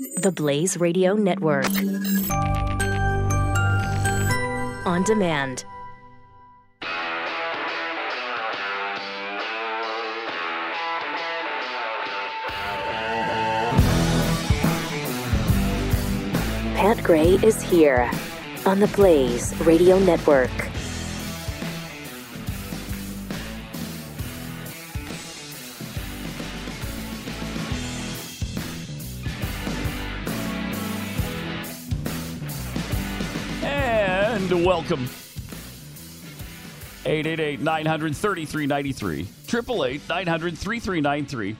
The 0.00 0.32
Blaze 0.34 0.80
Radio 0.80 1.12
Network. 1.12 1.66
On 4.86 5.02
demand. 5.04 5.66
Pat 16.76 17.02
Gray 17.02 17.34
is 17.42 17.60
here 17.60 18.10
on 18.64 18.80
the 18.80 18.88
Blaze 18.94 19.54
Radio 19.60 19.98
Network. 19.98 20.69
Welcome. 34.70 35.04
888 37.04 37.58
900 37.58 38.16
3393. 38.16 39.22
888 39.48 40.08
900 40.08 40.56
3393. 40.56 41.56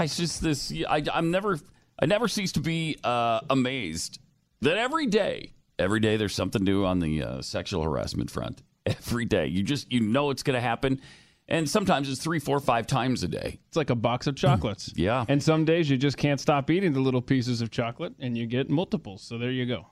It's 0.00 0.16
just 0.18 0.42
this. 0.42 0.70
I, 0.86 1.02
I'm 1.10 1.30
never. 1.30 1.58
I 1.98 2.04
never 2.04 2.28
cease 2.28 2.52
to 2.52 2.60
be 2.60 2.98
uh, 3.02 3.40
amazed 3.48 4.18
that 4.60 4.76
every 4.76 5.06
day, 5.06 5.54
every 5.78 6.00
day 6.00 6.18
there's 6.18 6.34
something 6.34 6.62
new 6.62 6.84
on 6.84 6.98
the 6.98 7.22
uh, 7.22 7.40
sexual 7.40 7.82
harassment 7.82 8.30
front. 8.30 8.62
Every 8.84 9.24
day, 9.24 9.46
you 9.46 9.62
just 9.62 9.90
you 9.90 10.00
know 10.00 10.28
it's 10.28 10.42
going 10.42 10.56
to 10.56 10.60
happen, 10.60 11.00
and 11.48 11.66
sometimes 11.66 12.10
it's 12.10 12.22
three, 12.22 12.38
four, 12.38 12.60
five 12.60 12.86
times 12.86 13.22
a 13.22 13.28
day. 13.28 13.60
It's 13.68 13.78
like 13.78 13.88
a 13.88 13.94
box 13.94 14.26
of 14.26 14.36
chocolates. 14.36 14.92
Yeah. 14.94 15.24
And 15.26 15.42
some 15.42 15.64
days 15.64 15.88
you 15.88 15.96
just 15.96 16.18
can't 16.18 16.38
stop 16.38 16.68
eating 16.70 16.92
the 16.92 17.00
little 17.00 17.22
pieces 17.22 17.62
of 17.62 17.70
chocolate 17.70 18.12
and 18.18 18.36
you 18.36 18.46
get 18.46 18.68
multiples. 18.68 19.22
So 19.22 19.38
there 19.38 19.50
you 19.50 19.64
go. 19.64 19.86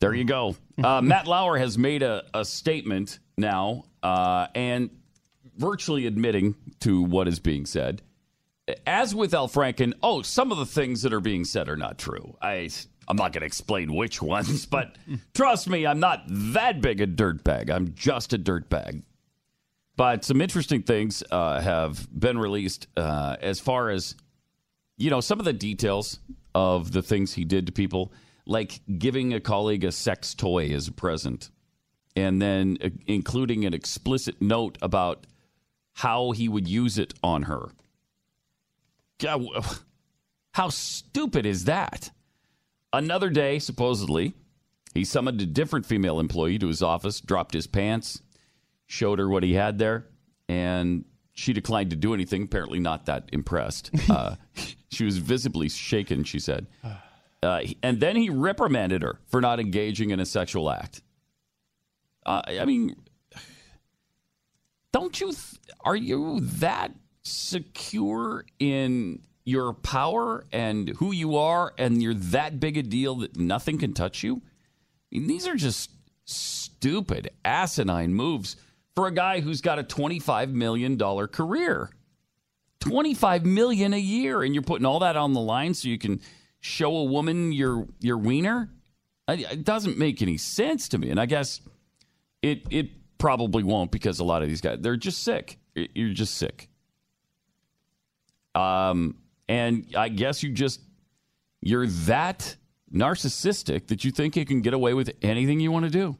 There 0.00 0.14
you 0.14 0.24
go. 0.24 0.56
Uh, 0.82 1.00
Matt 1.02 1.26
Lauer 1.26 1.58
has 1.58 1.78
made 1.78 2.02
a, 2.02 2.24
a 2.34 2.44
statement 2.44 3.18
now 3.36 3.84
uh, 4.02 4.48
and 4.54 4.90
virtually 5.56 6.06
admitting 6.06 6.54
to 6.80 7.02
what 7.02 7.28
is 7.28 7.38
being 7.38 7.66
said. 7.66 8.02
As 8.86 9.14
with 9.14 9.32
Al 9.32 9.48
Franken, 9.48 9.94
oh, 10.02 10.22
some 10.22 10.50
of 10.50 10.58
the 10.58 10.66
things 10.66 11.02
that 11.02 11.12
are 11.12 11.20
being 11.20 11.44
said 11.44 11.68
are 11.68 11.76
not 11.76 11.98
true. 11.98 12.36
I, 12.42 12.68
I'm 13.06 13.16
not 13.16 13.32
going 13.32 13.40
to 13.40 13.46
explain 13.46 13.94
which 13.94 14.20
ones, 14.22 14.66
but 14.66 14.96
trust 15.34 15.68
me, 15.68 15.86
I'm 15.86 16.00
not 16.00 16.24
that 16.26 16.80
big 16.80 17.00
a 17.00 17.06
dirtbag. 17.06 17.70
I'm 17.70 17.94
just 17.94 18.32
a 18.32 18.38
dirtbag. 18.38 19.02
But 19.96 20.24
some 20.24 20.42
interesting 20.42 20.82
things 20.82 21.22
uh, 21.30 21.60
have 21.60 22.06
been 22.18 22.36
released 22.38 22.86
uh, 22.98 23.36
as 23.40 23.60
far 23.60 23.88
as, 23.88 24.14
you 24.98 25.08
know, 25.08 25.22
some 25.22 25.38
of 25.38 25.46
the 25.46 25.54
details 25.54 26.18
of 26.54 26.92
the 26.92 27.02
things 27.02 27.32
he 27.32 27.44
did 27.44 27.66
to 27.66 27.72
people, 27.72 28.12
like 28.46 28.80
giving 28.98 29.34
a 29.34 29.40
colleague 29.40 29.84
a 29.84 29.92
sex 29.92 30.34
toy 30.34 30.70
as 30.70 30.88
a 30.88 30.92
present, 30.92 31.50
and 32.14 32.40
then 32.40 32.78
uh, 32.82 32.88
including 33.06 33.64
an 33.64 33.74
explicit 33.74 34.40
note 34.40 34.78
about 34.80 35.26
how 35.94 36.30
he 36.30 36.48
would 36.48 36.68
use 36.68 36.98
it 36.98 37.14
on 37.22 37.44
her. 37.44 37.68
God, 39.18 39.46
how 40.52 40.68
stupid 40.68 41.44
is 41.44 41.64
that? 41.64 42.10
Another 42.92 43.28
day, 43.28 43.58
supposedly, 43.58 44.34
he 44.94 45.04
summoned 45.04 45.40
a 45.40 45.46
different 45.46 45.84
female 45.84 46.20
employee 46.20 46.58
to 46.58 46.68
his 46.68 46.82
office, 46.82 47.20
dropped 47.20 47.52
his 47.52 47.66
pants, 47.66 48.22
showed 48.86 49.18
her 49.18 49.28
what 49.28 49.42
he 49.42 49.54
had 49.54 49.78
there, 49.78 50.06
and 50.48 51.04
she 51.34 51.52
declined 51.52 51.90
to 51.90 51.96
do 51.96 52.14
anything, 52.14 52.44
apparently 52.44 52.78
not 52.78 53.06
that 53.06 53.28
impressed. 53.32 53.90
Uh, 54.08 54.36
she 54.88 55.04
was 55.04 55.18
visibly 55.18 55.68
shaken, 55.68 56.24
she 56.24 56.38
said. 56.38 56.66
Uh, 57.42 57.62
and 57.82 58.00
then 58.00 58.16
he 58.16 58.30
reprimanded 58.30 59.02
her 59.02 59.20
for 59.26 59.40
not 59.40 59.60
engaging 59.60 60.10
in 60.10 60.20
a 60.20 60.26
sexual 60.26 60.70
act. 60.70 61.02
Uh, 62.24 62.42
I 62.46 62.64
mean, 62.64 62.96
don't 64.92 65.18
you, 65.20 65.26
th- 65.28 65.60
are 65.84 65.96
you 65.96 66.40
that 66.40 66.92
secure 67.22 68.44
in 68.58 69.22
your 69.44 69.74
power 69.74 70.44
and 70.50 70.88
who 70.88 71.12
you 71.12 71.36
are, 71.36 71.72
and 71.78 72.02
you're 72.02 72.14
that 72.14 72.58
big 72.58 72.76
a 72.76 72.82
deal 72.82 73.16
that 73.16 73.36
nothing 73.36 73.78
can 73.78 73.92
touch 73.92 74.24
you? 74.24 74.42
I 75.12 75.18
mean, 75.18 75.28
these 75.28 75.46
are 75.46 75.54
just 75.54 75.90
stupid, 76.24 77.30
asinine 77.44 78.12
moves 78.12 78.56
for 78.96 79.06
a 79.06 79.12
guy 79.12 79.40
who's 79.40 79.60
got 79.60 79.78
a 79.78 79.84
$25 79.84 80.50
million 80.50 80.98
career. 81.28 81.90
25 82.80 83.44
million 83.44 83.94
a 83.94 83.98
year 83.98 84.42
and 84.42 84.54
you're 84.54 84.62
putting 84.62 84.86
all 84.86 85.00
that 85.00 85.16
on 85.16 85.32
the 85.32 85.40
line 85.40 85.74
so 85.74 85.88
you 85.88 85.98
can 85.98 86.20
show 86.66 86.96
a 86.96 87.04
woman 87.04 87.52
your 87.52 87.86
your 88.00 88.18
wiener? 88.18 88.68
It 89.28 89.64
doesn't 89.64 89.98
make 89.98 90.22
any 90.22 90.36
sense 90.36 90.88
to 90.90 90.98
me. 90.98 91.10
And 91.10 91.20
i 91.20 91.26
guess 91.26 91.60
it 92.42 92.66
it 92.70 92.90
probably 93.18 93.62
won't 93.62 93.90
because 93.90 94.18
a 94.18 94.24
lot 94.24 94.42
of 94.42 94.48
these 94.48 94.60
guys 94.60 94.78
they're 94.80 94.96
just 94.96 95.22
sick. 95.22 95.58
You're 95.74 96.12
just 96.12 96.34
sick. 96.34 96.68
Um 98.54 99.16
and 99.48 99.86
i 99.96 100.08
guess 100.08 100.42
you 100.42 100.52
just 100.52 100.80
you're 101.62 101.86
that 101.86 102.56
narcissistic 102.92 103.88
that 103.88 104.04
you 104.04 104.10
think 104.10 104.36
you 104.36 104.44
can 104.44 104.60
get 104.60 104.74
away 104.74 104.94
with 104.94 105.10
anything 105.22 105.60
you 105.60 105.70
want 105.72 105.84
to 105.84 105.90
do. 105.90 106.16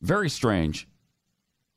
Very 0.00 0.28
strange. 0.28 0.88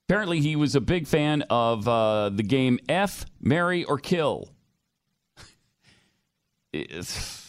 Apparently, 0.07 0.39
he 0.39 0.55
was 0.55 0.75
a 0.75 0.81
big 0.81 1.07
fan 1.07 1.43
of 1.49 1.87
uh, 1.87 2.29
the 2.29 2.43
game 2.43 2.79
F, 2.89 3.25
Marry, 3.39 3.83
or 3.83 3.99
Kill. 3.99 4.49
It's- 6.73 7.45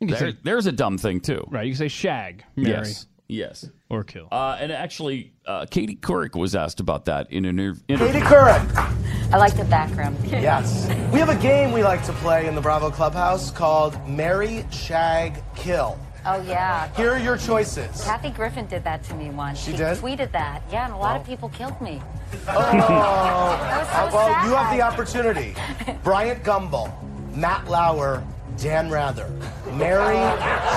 there- 0.00 0.16
say- 0.18 0.36
there's 0.42 0.66
a 0.66 0.72
dumb 0.72 0.98
thing, 0.98 1.20
too. 1.20 1.44
Right. 1.50 1.66
You 1.66 1.72
can 1.72 1.78
say 1.78 1.88
shag, 1.88 2.44
marry, 2.56 2.70
Yes. 2.88 3.06
Yes. 3.26 3.68
or 3.90 4.04
kill. 4.04 4.28
Uh, 4.30 4.56
and 4.60 4.70
actually, 4.72 5.32
uh, 5.46 5.66
Katie 5.70 5.96
Couric 5.96 6.36
was 6.36 6.54
asked 6.54 6.80
about 6.80 7.06
that 7.06 7.30
in 7.32 7.44
an 7.44 7.58
inter- 7.58 7.80
interview. 7.88 8.12
Katie 8.12 8.24
Couric. 8.24 8.94
I 9.32 9.36
like 9.36 9.54
the 9.56 9.64
background. 9.64 10.16
Yes. 10.28 10.86
We 11.12 11.18
have 11.18 11.28
a 11.28 11.36
game 11.36 11.72
we 11.72 11.82
like 11.82 12.04
to 12.04 12.12
play 12.14 12.46
in 12.46 12.54
the 12.54 12.60
Bravo 12.60 12.90
Clubhouse 12.90 13.50
called 13.50 13.98
Marry, 14.08 14.64
Shag, 14.70 15.42
Kill. 15.56 15.98
Oh 16.26 16.40
yeah. 16.42 16.88
Here 16.96 17.12
are 17.12 17.18
your 17.18 17.36
choices. 17.36 18.04
Kathy 18.04 18.30
Griffin 18.30 18.66
did 18.66 18.84
that 18.84 19.02
to 19.04 19.14
me 19.14 19.30
once. 19.30 19.58
She 19.58 19.70
She, 19.72 19.76
did? 19.78 19.96
tweeted 19.98 20.30
that. 20.32 20.62
Yeah, 20.70 20.84
and 20.86 20.92
a 20.94 20.96
lot 20.96 21.18
of 21.18 21.26
people 21.26 21.48
killed 21.50 21.80
me. 21.80 22.00
Oh, 22.48 22.54
That 23.62 23.80
was 23.80 23.88
so 23.88 23.96
Uh, 23.96 24.10
well, 24.12 24.46
you 24.48 24.54
have 24.54 24.74
the 24.76 24.82
opportunity. 24.82 25.54
Bryant 26.04 26.42
Gumbel, 26.44 26.92
Matt 27.38 27.68
Lauer, 27.70 28.26
Dan 28.56 28.90
Rather. 28.90 29.30
Marry, 29.74 30.16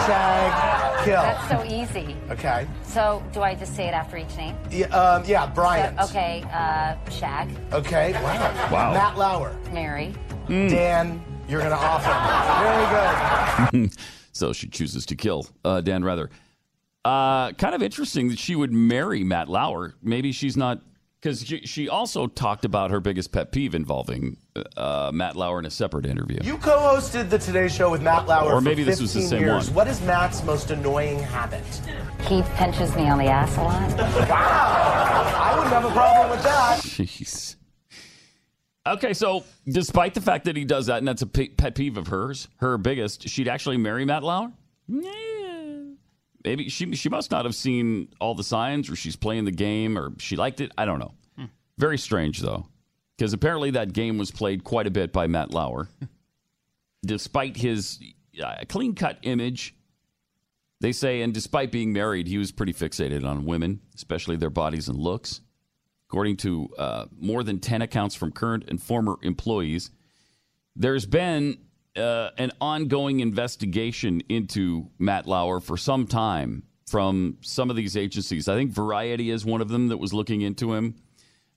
Shag, 0.05 1.03
Kill. 1.03 1.15
That's 1.15 1.49
so 1.49 1.63
easy. 1.63 2.15
Okay. 2.29 2.67
So 2.83 3.23
do 3.33 3.41
I 3.41 3.55
just 3.55 3.75
say 3.75 3.87
it 3.87 3.95
after 3.95 4.15
each 4.17 4.37
name? 4.37 4.55
Yeah, 4.69 4.85
um, 4.89 5.23
yeah 5.25 5.47
So, 5.47 5.97
okay, 6.03 6.43
uh, 6.53 6.95
Shag, 7.09 7.49
Okay. 7.73 8.13
Wow. 8.13 8.69
Wow. 8.71 8.93
Matt 8.93 9.17
Lauer. 9.17 9.57
Marry. 9.73 10.13
Dan, 10.47 11.23
you're 11.49 11.61
going 11.61 11.71
to 11.71 11.77
offer. 11.77 13.71
Very 13.71 13.87
good. 13.87 13.91
So 14.33 14.53
she 14.53 14.69
chooses 14.69 15.05
to 15.07 15.15
kill 15.15 15.45
uh, 15.65 15.81
Dan 15.81 16.05
Rather. 16.05 16.29
Uh, 17.03 17.51
kind 17.51 17.75
of 17.75 17.83
interesting 17.83 18.29
that 18.29 18.39
she 18.39 18.55
would 18.55 18.71
marry 18.71 19.25
Matt 19.25 19.49
Lauer. 19.49 19.93
Maybe 20.01 20.31
she's 20.31 20.55
not 20.55 20.81
because 21.21 21.45
she, 21.45 21.61
she 21.67 21.87
also 21.87 22.25
talked 22.25 22.65
about 22.65 22.89
her 22.89 22.99
biggest 22.99 23.31
pet 23.31 23.51
peeve 23.51 23.75
involving 23.75 24.37
uh, 24.75 25.11
Matt 25.13 25.35
Lauer 25.35 25.59
in 25.59 25.65
a 25.65 25.69
separate 25.69 26.05
interview. 26.07 26.39
You 26.41 26.57
co-hosted 26.57 27.29
the 27.29 27.37
Today 27.37 27.67
Show 27.67 27.91
with 27.91 28.01
Matt 28.01 28.27
Lauer 28.27 28.53
Or 28.53 28.59
maybe 28.61 28.83
15 28.83 28.85
this 28.85 29.01
was 29.01 29.13
the 29.13 29.21
same 29.21 29.41
years. 29.41 29.67
one. 29.67 29.75
What 29.75 29.87
is 29.87 30.01
Matt's 30.01 30.43
most 30.43 30.71
annoying 30.71 31.19
habit? 31.19 31.63
He 32.27 32.41
pinches 32.55 32.95
me 32.95 33.07
on 33.07 33.19
the 33.19 33.25
ass 33.25 33.55
a 33.57 33.61
lot. 33.61 34.27
Wow. 34.29 35.33
I 35.37 35.53
wouldn't 35.55 35.73
have 35.73 35.85
a 35.85 35.91
problem 35.91 36.31
with 36.31 36.43
that. 36.43 36.79
Jeez. 36.81 37.55
Okay, 38.87 39.13
so 39.13 39.43
despite 39.67 40.15
the 40.15 40.21
fact 40.21 40.45
that 40.45 40.55
he 40.55 40.65
does 40.65 40.87
that, 40.87 40.97
and 40.97 41.07
that's 41.07 41.21
a 41.21 41.27
pe- 41.27 41.49
pet 41.49 41.75
peeve 41.75 41.97
of 41.97 42.07
hers, 42.07 42.47
her 42.57 42.79
biggest, 42.79 43.29
she'd 43.29 43.47
actually 43.47 43.77
marry 43.77 44.05
Matt 44.05 44.23
Lauer. 44.23 44.51
Yeah. 44.87 45.11
Maybe 46.43 46.69
she 46.69 46.95
she 46.95 47.09
must 47.09 47.31
not 47.31 47.45
have 47.45 47.55
seen 47.55 48.09
all 48.19 48.33
the 48.35 48.43
signs, 48.43 48.89
or 48.89 48.95
she's 48.95 49.15
playing 49.15 49.45
the 49.45 49.51
game, 49.51 49.97
or 49.97 50.13
she 50.17 50.35
liked 50.35 50.61
it. 50.61 50.71
I 50.77 50.85
don't 50.85 50.99
know. 50.99 51.13
Very 51.77 51.97
strange 51.97 52.39
though, 52.39 52.67
because 53.17 53.33
apparently 53.33 53.71
that 53.71 53.93
game 53.93 54.17
was 54.17 54.29
played 54.29 54.63
quite 54.63 54.87
a 54.87 54.91
bit 54.91 55.11
by 55.11 55.27
Matt 55.27 55.51
Lauer, 55.51 55.89
despite 57.05 57.57
his 57.57 57.99
uh, 58.43 58.55
clean 58.67 58.93
cut 58.93 59.17
image. 59.23 59.75
They 60.79 60.91
say, 60.91 61.21
and 61.21 61.31
despite 61.31 61.71
being 61.71 61.93
married, 61.93 62.27
he 62.27 62.39
was 62.39 62.51
pretty 62.51 62.73
fixated 62.73 63.23
on 63.23 63.45
women, 63.45 63.81
especially 63.95 64.35
their 64.35 64.49
bodies 64.49 64.89
and 64.89 64.97
looks. 64.97 65.41
According 66.09 66.37
to 66.37 66.69
uh, 66.77 67.05
more 67.19 67.43
than 67.43 67.59
10 67.59 67.83
accounts 67.83 68.15
from 68.15 68.31
current 68.31 68.65
and 68.67 68.81
former 68.81 69.17
employees, 69.21 69.91
there's 70.75 71.05
been 71.05 71.57
uh, 71.95 72.29
an 72.37 72.51
ongoing 72.61 73.19
investigation 73.19 74.21
into 74.29 74.89
Matt 74.97 75.27
Lauer 75.27 75.59
for 75.59 75.77
some 75.77 76.07
time 76.07 76.63
from 76.87 77.37
some 77.41 77.69
of 77.69 77.75
these 77.75 77.95
agencies. 77.95 78.47
I 78.47 78.55
think 78.55 78.71
Variety 78.71 79.29
is 79.29 79.45
one 79.45 79.61
of 79.61 79.69
them 79.69 79.87
that 79.89 79.97
was 79.97 80.13
looking 80.13 80.41
into 80.41 80.73
him. 80.73 80.95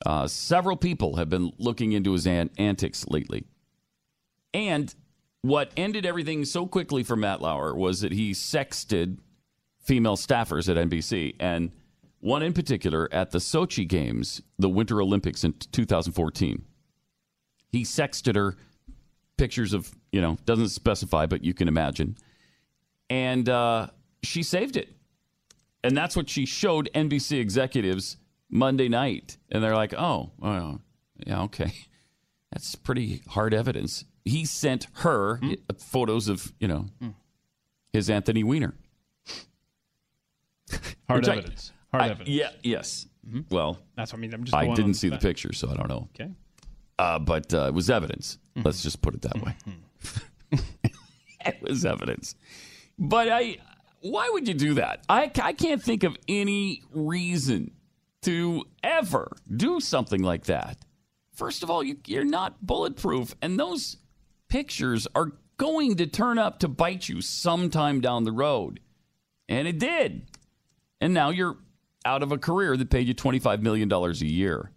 Uh, 0.04 0.26
several 0.26 0.76
people 0.76 1.16
have 1.16 1.28
been 1.28 1.52
looking 1.58 1.92
into 1.92 2.12
his 2.12 2.26
an- 2.26 2.50
antics 2.58 3.06
lately. 3.08 3.44
And 4.52 4.94
what 5.42 5.72
ended 5.76 6.06
everything 6.06 6.44
so 6.44 6.66
quickly 6.66 7.02
for 7.02 7.16
Matt 7.16 7.40
Lauer 7.40 7.74
was 7.74 8.00
that 8.00 8.12
he 8.12 8.32
sexted 8.32 9.18
female 9.80 10.16
staffers 10.16 10.68
at 10.68 10.88
NBC, 10.88 11.36
and 11.38 11.70
one 12.20 12.42
in 12.42 12.54
particular 12.54 13.08
at 13.12 13.30
the 13.30 13.38
Sochi 13.38 13.86
Games, 13.86 14.40
the 14.58 14.68
Winter 14.68 15.02
Olympics 15.02 15.44
in 15.44 15.52
2014. 15.52 16.64
He 17.70 17.82
sexted 17.82 18.36
her 18.36 18.56
pictures 19.36 19.74
of, 19.74 19.92
you 20.14 20.20
know, 20.20 20.38
doesn't 20.44 20.68
specify, 20.68 21.26
but 21.26 21.44
you 21.44 21.52
can 21.52 21.66
imagine. 21.66 22.16
And 23.10 23.48
uh, 23.48 23.88
she 24.22 24.44
saved 24.44 24.76
it. 24.76 24.90
And 25.82 25.96
that's 25.96 26.16
what 26.16 26.30
she 26.30 26.46
showed 26.46 26.88
NBC 26.94 27.40
executives 27.40 28.16
Monday 28.48 28.88
night. 28.88 29.38
And 29.50 29.62
they're 29.62 29.74
like, 29.74 29.92
oh, 29.92 30.30
yeah, 31.26 31.42
okay. 31.42 31.72
That's 32.52 32.76
pretty 32.76 33.22
hard 33.28 33.52
evidence. 33.52 34.04
He 34.24 34.44
sent 34.44 34.86
her 34.98 35.40
photos 35.78 36.28
of, 36.28 36.52
you 36.60 36.68
know, 36.68 36.86
his 37.92 38.08
Anthony 38.08 38.44
Weiner. 38.44 38.74
Hard 41.08 41.28
I- 41.28 41.32
evidence. 41.32 41.72
Hard 41.90 42.04
I- 42.04 42.08
evidence. 42.10 42.28
Yeah, 42.30 42.50
yes. 42.62 43.06
Well, 43.50 43.78
That's 43.96 44.12
what 44.12 44.18
I 44.18 44.20
mean. 44.20 44.34
I'm 44.34 44.44
just. 44.44 44.54
I 44.54 44.72
didn't 44.74 44.94
see 44.94 45.08
the 45.08 45.14
fact. 45.16 45.24
picture, 45.24 45.52
so 45.52 45.70
I 45.70 45.74
don't 45.74 45.88
know. 45.88 46.08
Okay. 46.14 46.30
Uh, 46.98 47.18
but 47.18 47.52
uh, 47.52 47.66
it 47.66 47.74
was 47.74 47.90
evidence. 47.90 48.38
Let's 48.56 48.82
just 48.82 49.02
put 49.02 49.14
it 49.14 49.22
that 49.22 49.42
way. 49.42 49.56
it 50.50 51.62
was 51.62 51.84
evidence. 51.84 52.34
But 52.98 53.28
I, 53.28 53.58
why 54.00 54.28
would 54.32 54.48
you 54.48 54.54
do 54.54 54.74
that? 54.74 55.04
I, 55.08 55.30
I 55.42 55.52
can't 55.52 55.82
think 55.82 56.04
of 56.04 56.16
any 56.28 56.82
reason 56.92 57.72
to 58.22 58.64
ever 58.82 59.36
do 59.54 59.80
something 59.80 60.22
like 60.22 60.44
that. 60.44 60.78
First 61.34 61.62
of 61.62 61.70
all, 61.70 61.82
you, 61.82 61.96
you're 62.06 62.24
not 62.24 62.64
bulletproof, 62.64 63.34
and 63.42 63.58
those 63.58 63.96
pictures 64.48 65.06
are 65.14 65.32
going 65.56 65.96
to 65.96 66.06
turn 66.06 66.38
up 66.38 66.60
to 66.60 66.68
bite 66.68 67.08
you 67.08 67.20
sometime 67.20 68.00
down 68.00 68.24
the 68.24 68.32
road. 68.32 68.80
And 69.48 69.68
it 69.68 69.78
did. 69.78 70.26
And 71.00 71.12
now 71.12 71.30
you're 71.30 71.56
out 72.04 72.22
of 72.22 72.32
a 72.32 72.38
career 72.38 72.76
that 72.76 72.90
paid 72.90 73.08
you 73.08 73.14
$25 73.14 73.60
million 73.60 73.92
a 73.92 74.12
year 74.12 74.70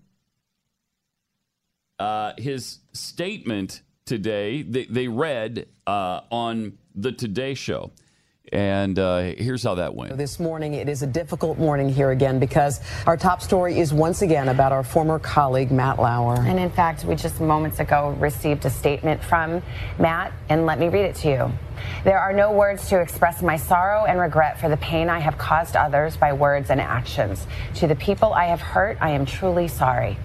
uh, 1.99 2.33
his 2.37 2.79
statement 2.93 3.81
today, 4.07 4.63
they, 4.63 4.85
they 4.85 5.07
read 5.07 5.67
uh, 5.85 6.21
on 6.31 6.77
the 6.95 7.11
Today 7.11 7.53
Show. 7.53 7.91
And 8.53 8.97
uh, 8.97 9.33
here's 9.37 9.63
how 9.63 9.75
that 9.75 9.93
went. 9.93 10.15
This 10.17 10.39
morning, 10.39 10.73
it 10.73 10.87
is 10.87 11.01
a 11.01 11.07
difficult 11.07 11.57
morning 11.57 11.89
here 11.89 12.11
again 12.11 12.39
because 12.39 12.79
our 13.05 13.17
top 13.17 13.41
story 13.41 13.77
is 13.77 13.93
once 13.93 14.21
again 14.21 14.47
about 14.47 14.71
our 14.71 14.83
former 14.83 15.19
colleague, 15.19 15.69
Matt 15.69 15.99
Lauer. 15.99 16.37
And 16.39 16.57
in 16.57 16.69
fact, 16.69 17.03
we 17.03 17.15
just 17.15 17.41
moments 17.41 17.81
ago 17.81 18.15
received 18.19 18.63
a 18.65 18.69
statement 18.69 19.21
from 19.21 19.61
Matt, 19.99 20.31
and 20.47 20.65
let 20.65 20.79
me 20.79 20.87
read 20.87 21.03
it 21.03 21.15
to 21.17 21.27
you. 21.29 21.51
There 22.05 22.17
are 22.17 22.31
no 22.31 22.53
words 22.53 22.87
to 22.87 23.01
express 23.01 23.41
my 23.41 23.57
sorrow 23.57 24.05
and 24.05 24.17
regret 24.17 24.59
for 24.59 24.69
the 24.69 24.77
pain 24.77 25.09
I 25.09 25.19
have 25.19 25.37
caused 25.37 25.75
others 25.75 26.15
by 26.15 26.31
words 26.31 26.69
and 26.69 26.79
actions. 26.79 27.45
To 27.75 27.87
the 27.87 27.95
people 27.95 28.33
I 28.33 28.45
have 28.45 28.61
hurt, 28.61 28.97
I 29.01 29.09
am 29.09 29.25
truly 29.25 29.67
sorry. 29.67 30.17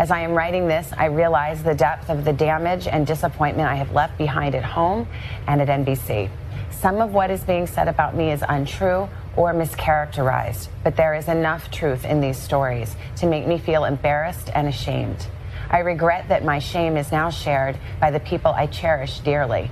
As 0.00 0.10
I 0.10 0.20
am 0.20 0.32
writing 0.32 0.66
this, 0.66 0.94
I 0.96 1.04
realize 1.04 1.62
the 1.62 1.74
depth 1.74 2.08
of 2.08 2.24
the 2.24 2.32
damage 2.32 2.86
and 2.86 3.06
disappointment 3.06 3.68
I 3.68 3.74
have 3.74 3.92
left 3.92 4.16
behind 4.16 4.54
at 4.54 4.64
home 4.64 5.06
and 5.46 5.60
at 5.60 5.68
NBC. 5.68 6.30
Some 6.70 7.02
of 7.02 7.12
what 7.12 7.30
is 7.30 7.44
being 7.44 7.66
said 7.66 7.86
about 7.86 8.16
me 8.16 8.32
is 8.32 8.42
untrue 8.48 9.10
or 9.36 9.52
mischaracterized, 9.52 10.68
but 10.82 10.96
there 10.96 11.12
is 11.14 11.28
enough 11.28 11.70
truth 11.70 12.06
in 12.06 12.22
these 12.22 12.38
stories 12.38 12.96
to 13.16 13.26
make 13.26 13.46
me 13.46 13.58
feel 13.58 13.84
embarrassed 13.84 14.48
and 14.54 14.68
ashamed. 14.68 15.26
I 15.68 15.80
regret 15.80 16.30
that 16.30 16.46
my 16.46 16.60
shame 16.60 16.96
is 16.96 17.12
now 17.12 17.28
shared 17.28 17.76
by 18.00 18.10
the 18.10 18.20
people 18.20 18.52
I 18.52 18.68
cherish 18.68 19.18
dearly. 19.18 19.70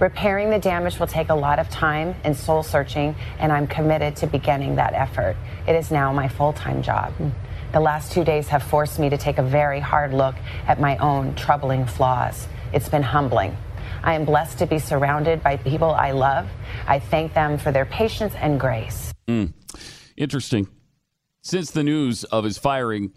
Repairing 0.00 0.50
the 0.50 0.58
damage 0.58 0.98
will 0.98 1.06
take 1.06 1.28
a 1.28 1.34
lot 1.36 1.60
of 1.60 1.70
time 1.70 2.16
and 2.24 2.36
soul 2.36 2.64
searching, 2.64 3.14
and 3.38 3.52
I'm 3.52 3.68
committed 3.68 4.16
to 4.16 4.26
beginning 4.26 4.74
that 4.74 4.94
effort. 4.94 5.36
It 5.68 5.76
is 5.76 5.92
now 5.92 6.12
my 6.12 6.26
full 6.26 6.52
time 6.52 6.82
job. 6.82 7.12
The 7.72 7.80
last 7.80 8.12
two 8.12 8.24
days 8.24 8.48
have 8.48 8.62
forced 8.62 8.98
me 8.98 9.10
to 9.10 9.18
take 9.18 9.36
a 9.36 9.42
very 9.42 9.78
hard 9.78 10.14
look 10.14 10.34
at 10.66 10.80
my 10.80 10.96
own 10.98 11.34
troubling 11.34 11.84
flaws. 11.84 12.48
It's 12.72 12.88
been 12.88 13.02
humbling. 13.02 13.54
I 14.02 14.14
am 14.14 14.24
blessed 14.24 14.58
to 14.58 14.66
be 14.66 14.78
surrounded 14.78 15.42
by 15.42 15.58
people 15.58 15.90
I 15.90 16.12
love. 16.12 16.48
I 16.86 16.98
thank 16.98 17.34
them 17.34 17.58
for 17.58 17.70
their 17.70 17.84
patience 17.84 18.34
and 18.36 18.58
grace. 18.58 19.12
Interesting. 20.16 20.68
Since 21.42 21.72
the 21.72 21.82
news 21.82 22.24
of 22.24 22.44
his 22.44 22.56
firing, 22.56 23.12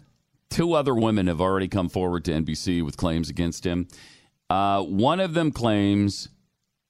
two 0.50 0.74
other 0.74 0.94
women 0.94 1.28
have 1.28 1.40
already 1.40 1.68
come 1.68 1.88
forward 1.88 2.24
to 2.26 2.32
NBC 2.32 2.84
with 2.84 2.98
claims 2.98 3.30
against 3.30 3.64
him. 3.64 3.88
Uh, 4.50 4.82
one 4.82 5.18
of 5.18 5.32
them 5.32 5.50
claims 5.50 6.28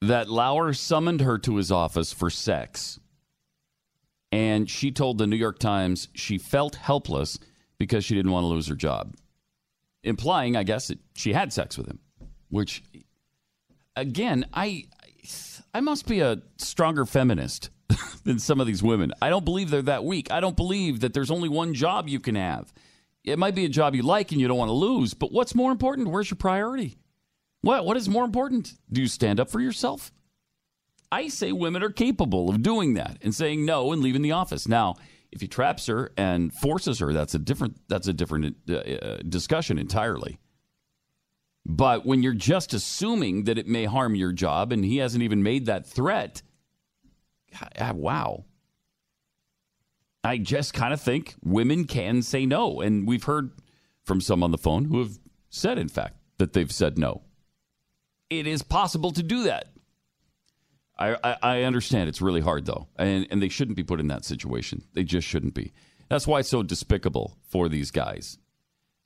that 0.01 0.29
Lauer 0.29 0.73
summoned 0.73 1.21
her 1.21 1.39
to 1.39 1.57
his 1.57 1.71
office 1.71 2.13
for 2.13 2.29
sex. 2.29 2.99
And 4.33 4.69
she 4.69 4.91
told 4.91 5.19
the 5.19 5.29
New 5.29 5.37
York 5.37 5.61
Times 5.61 6.09
she 6.13 6.39
felt 6.39 6.75
helpless 6.75 7.39
because 7.83 8.05
she 8.05 8.15
didn't 8.15 8.31
want 8.31 8.45
to 8.45 8.49
lose 8.49 8.69
her 8.69 8.77
job, 8.77 9.13
implying, 10.05 10.57
I 10.57 10.63
guess, 10.63 10.87
that 10.87 11.01
she 11.17 11.33
had 11.33 11.53
sex 11.53 11.77
with 11.77 11.89
him, 11.89 11.99
which, 12.49 12.85
again, 13.97 14.47
I, 14.55 14.85
I 15.75 15.81
must 15.81 16.07
be 16.07 16.21
a 16.21 16.41
stronger 16.59 17.05
feminist 17.05 17.71
than 18.25 18.39
some 18.39 18.61
of 18.61 18.69
these 18.69 18.85
women. 18.85 19.13
I 19.21 19.31
don't 19.31 19.45
believe 19.45 19.69
they're 19.69 19.83
that 19.83 20.05
weak. 20.05 20.31
I 20.31 20.39
don't 20.39 20.55
believe 20.55 21.01
that 21.01 21.13
there's 21.13 21.33
only 21.33 21.49
one 21.49 21.75
job 21.75 22.09
you 22.09 22.21
can 22.21 22.37
have. 22.37 22.73
It 23.25 23.37
might 23.37 23.57
be 23.57 23.65
a 23.65 23.69
job 23.69 23.97
you 23.97 24.03
like 24.03 24.31
and 24.31 24.41
you 24.41 24.47
don't 24.47 24.59
want 24.59 24.69
to 24.69 24.75
lose, 24.75 25.13
but 25.13 25.33
what's 25.33 25.57
more 25.57 25.73
important? 25.73 26.09
Where's 26.09 26.31
your 26.31 26.39
priority? 26.39 26.99
What 27.63 27.85
what 27.85 27.97
is 27.97 28.09
more 28.09 28.25
important? 28.25 28.75
Do 28.93 29.01
you 29.01 29.09
stand 29.09 29.41
up 29.41 29.51
for 29.51 29.61
yourself? 29.61 30.13
I 31.11 31.27
say 31.29 31.51
women 31.51 31.83
are 31.83 31.91
capable 31.91 32.49
of 32.49 32.63
doing 32.63 32.95
that 32.95 33.19
and 33.23 33.35
saying 33.35 33.65
no 33.65 33.93
and 33.93 34.03
leaving 34.03 34.23
the 34.23 34.33
office. 34.33 34.69
Now, 34.69 34.95
if 35.33 35.41
he 35.41 35.49
traps 35.49 35.87
her 35.87 36.13
and 36.17 36.53
forces 36.53 36.99
her, 36.99 37.13
that's 37.13 37.35
a 37.35 37.39
different 37.39 37.81
that's 37.89 38.07
a 38.07 38.13
different 38.13 38.57
uh, 38.69 38.75
uh, 38.75 39.19
discussion 39.29 39.79
entirely. 39.79 40.39
But 41.65 42.05
when 42.05 42.23
you're 42.23 42.35
just 42.35 42.75
assuming 42.75 43.45
that 43.45 43.57
it 43.57 43.67
may 43.67 43.85
harm 43.85 44.15
your 44.15 44.33
job 44.33 44.73
and 44.73 44.85
he 44.85 44.99
hasn't 44.99 45.23
even 45.23 45.43
made 45.43 45.67
that 45.67 45.87
threat, 45.87 46.43
ah, 47.81 47.93
wow. 47.95 48.45
I 50.25 50.39
just 50.39 50.75
kind 50.75 50.93
of 50.93 51.01
think 51.01 51.35
women 51.43 51.85
can 51.85 52.23
say 52.23 52.47
no. 52.47 52.81
And 52.81 53.09
we've 53.09 53.25
heard 53.25 53.53
from 54.05 54.21
some 54.21 54.43
on 54.43 54.51
the 54.51 54.59
phone 54.59 54.85
who 54.85 54.99
have 55.01 55.19
said, 55.51 55.79
in 55.79 55.89
fact, 55.89 56.17
that 56.39 56.53
they've 56.53 56.71
said 56.71 56.99
no. 56.99 57.23
It 58.29 58.47
is 58.47 58.63
possible 58.63 59.13
to 59.13 59.23
do 59.23 59.45
that. 59.45 59.72
I, 61.03 61.17
I, 61.25 61.37
I 61.43 61.63
understand 61.63 62.09
it's 62.09 62.23
really 62.23 62.41
hard, 62.41 62.67
though. 62.67 62.87
And, 62.97 63.27
and 63.31 63.43
they 63.43 63.49
shouldn't 63.49 63.77
be 63.77 63.83
put 63.83 64.01
in 64.01 64.09
that 64.09 64.25
situation. 64.25 64.85
They 64.95 65.05
just 65.05 65.27
shouldn't 65.27 65.55
be. 65.55 65.73
That's 66.09 66.27
why 66.27 66.41
it's 66.41 66.49
so 66.49 66.63
despicable 66.63 67.37
for 67.49 67.69
these 67.69 67.91
guys. 67.91 68.39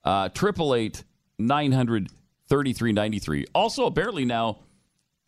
Uh, 0.05 0.29
Triple 0.29 0.75
eight 0.75 1.05
nine 1.39 1.73
hundred 1.73 2.09
thirty 2.49 2.73
three 2.73 2.93
ninety 2.93 3.19
three. 3.19 3.45
Also, 3.55 3.87
apparently 3.87 4.25
now, 4.25 4.61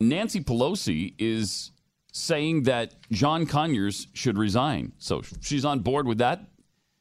Nancy 0.00 0.40
Pelosi 0.40 1.14
is 1.18 1.72
saying 2.12 2.64
that 2.64 2.94
John 3.10 3.46
Conyers 3.46 4.08
should 4.12 4.38
resign. 4.38 4.92
So 4.98 5.22
she's 5.40 5.64
on 5.64 5.80
board 5.80 6.06
with 6.06 6.18
that. 6.18 6.40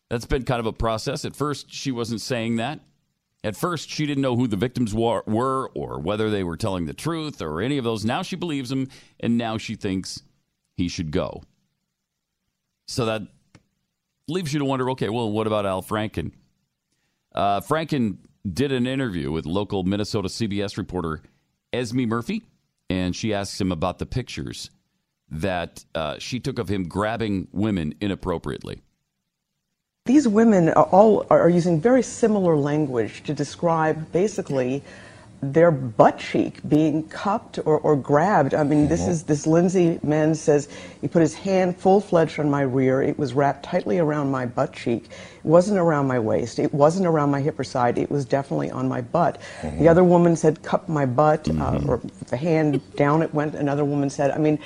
That's 0.09 0.25
been 0.25 0.43
kind 0.43 0.59
of 0.59 0.65
a 0.65 0.73
process. 0.73 1.25
At 1.25 1.35
first, 1.35 1.73
she 1.73 1.91
wasn't 1.91 2.21
saying 2.21 2.57
that. 2.57 2.79
At 3.43 3.55
first, 3.55 3.89
she 3.89 4.05
didn't 4.05 4.21
know 4.21 4.35
who 4.35 4.47
the 4.47 4.57
victims 4.57 4.93
were 4.93 5.21
or 5.21 5.99
whether 5.99 6.29
they 6.29 6.43
were 6.43 6.57
telling 6.57 6.85
the 6.85 6.93
truth 6.93 7.41
or 7.41 7.61
any 7.61 7.77
of 7.77 7.83
those. 7.83 8.03
Now 8.03 8.21
she 8.21 8.35
believes 8.35 8.71
him, 8.71 8.89
and 9.19 9.37
now 9.37 9.57
she 9.57 9.75
thinks 9.75 10.23
he 10.75 10.87
should 10.87 11.11
go. 11.11 11.43
So 12.87 13.05
that 13.05 13.23
leaves 14.27 14.53
you 14.53 14.59
to 14.59 14.65
wonder 14.65 14.89
okay, 14.91 15.09
well, 15.09 15.31
what 15.31 15.47
about 15.47 15.65
Al 15.65 15.81
Franken? 15.81 16.31
Uh, 17.33 17.61
Franken 17.61 18.17
did 18.51 18.71
an 18.71 18.87
interview 18.87 19.31
with 19.31 19.45
local 19.45 19.83
Minnesota 19.83 20.29
CBS 20.29 20.77
reporter 20.77 21.21
Esme 21.73 22.05
Murphy, 22.05 22.43
and 22.89 23.15
she 23.15 23.33
asks 23.33 23.59
him 23.59 23.71
about 23.71 23.99
the 23.99 24.05
pictures 24.05 24.71
that 25.29 25.83
uh, 25.93 26.17
she 26.19 26.39
took 26.39 26.57
of 26.57 26.69
him 26.69 26.87
grabbing 26.87 27.47
women 27.51 27.93
inappropriately. 27.99 28.81
These 30.07 30.25
women 30.25 30.69
are 30.69 30.85
all 30.85 31.25
are 31.29 31.49
using 31.49 31.81
very 31.81 32.01
similar 32.01 32.55
language 32.55 33.23
to 33.23 33.33
describe 33.33 34.09
basically 34.13 34.81
their 35.41 35.69
butt 35.69 36.17
cheek 36.17 36.61
being 36.67 37.03
cupped 37.09 37.59
or, 37.65 37.77
or 37.79 37.95
grabbed. 37.97 38.53
I 38.53 38.63
mean, 38.63 38.87
this 38.87 39.05
is 39.05 39.23
this 39.23 39.45
Lindsay 39.45 39.99
Menz 40.05 40.37
says 40.37 40.69
he 41.01 41.09
put 41.09 41.21
his 41.21 41.33
hand 41.35 41.77
full 41.77 41.99
fledged 41.99 42.39
on 42.39 42.49
my 42.49 42.61
rear. 42.61 43.01
It 43.01 43.19
was 43.19 43.33
wrapped 43.33 43.63
tightly 43.63 43.99
around 43.99 44.31
my 44.31 44.45
butt 44.45 44.71
cheek. 44.73 45.03
It 45.03 45.45
wasn't 45.45 45.77
around 45.77 46.07
my 46.07 46.19
waist. 46.19 46.57
It 46.57 46.73
wasn't 46.73 47.05
around 47.05 47.29
my 47.29 47.41
hip 47.41 47.59
or 47.59 47.65
side. 47.65 47.97
It 47.97 48.09
was 48.09 48.23
definitely 48.23 48.71
on 48.71 48.87
my 48.87 49.01
butt. 49.01 49.39
The 49.61 49.89
other 49.89 50.05
woman 50.05 50.37
said, 50.37 50.63
"Cup 50.63 50.87
my 50.87 51.05
butt," 51.05 51.49
uh, 51.49 51.81
or 51.85 51.99
the 52.29 52.37
hand 52.37 52.81
down 52.95 53.21
it 53.21 53.33
went. 53.33 53.55
Another 53.55 53.83
woman 53.83 54.09
said, 54.09 54.31
"I 54.31 54.37
mean." 54.37 54.57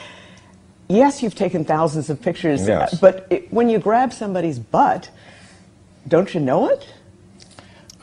Yes, 0.87 1.23
you've 1.23 1.35
taken 1.35 1.63
thousands 1.63 2.09
of 2.09 2.21
pictures, 2.21 2.67
Yes. 2.67 2.99
but 2.99 3.25
it, 3.29 3.53
when 3.53 3.69
you 3.69 3.79
grab 3.79 4.11
somebody's 4.11 4.59
butt, 4.59 5.09
don't 6.07 6.33
you 6.33 6.39
know 6.39 6.69
it? 6.69 6.87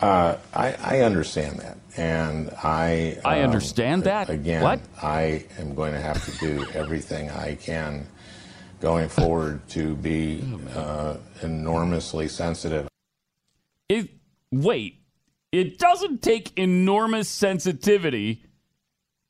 Uh, 0.01 0.37
I, 0.55 0.75
I 0.75 1.01
understand 1.01 1.59
that, 1.59 1.77
and 1.97 2.51
I. 2.63 3.19
I 3.25 3.41
um, 3.41 3.47
understand 3.47 4.05
that? 4.05 4.31
Again, 4.31 4.63
What? 4.63 4.81
I 5.03 5.45
am 5.59 5.75
going 5.75 5.93
to 5.93 6.01
have 6.01 6.25
to 6.25 6.39
do 6.39 6.65
everything 6.73 7.31
I 7.31 7.57
can 7.57 8.07
going 8.81 9.09
forward 9.09 9.67
to 9.71 9.97
be 9.97 10.45
uh, 10.75 11.17
enormously 11.43 12.29
sensitive. 12.29 12.89
It, 13.89 14.09
wait, 14.53 15.01
it 15.51 15.79
doesn't 15.79 16.23
take 16.23 16.57
enormous 16.57 17.29
sensitivity 17.29 18.45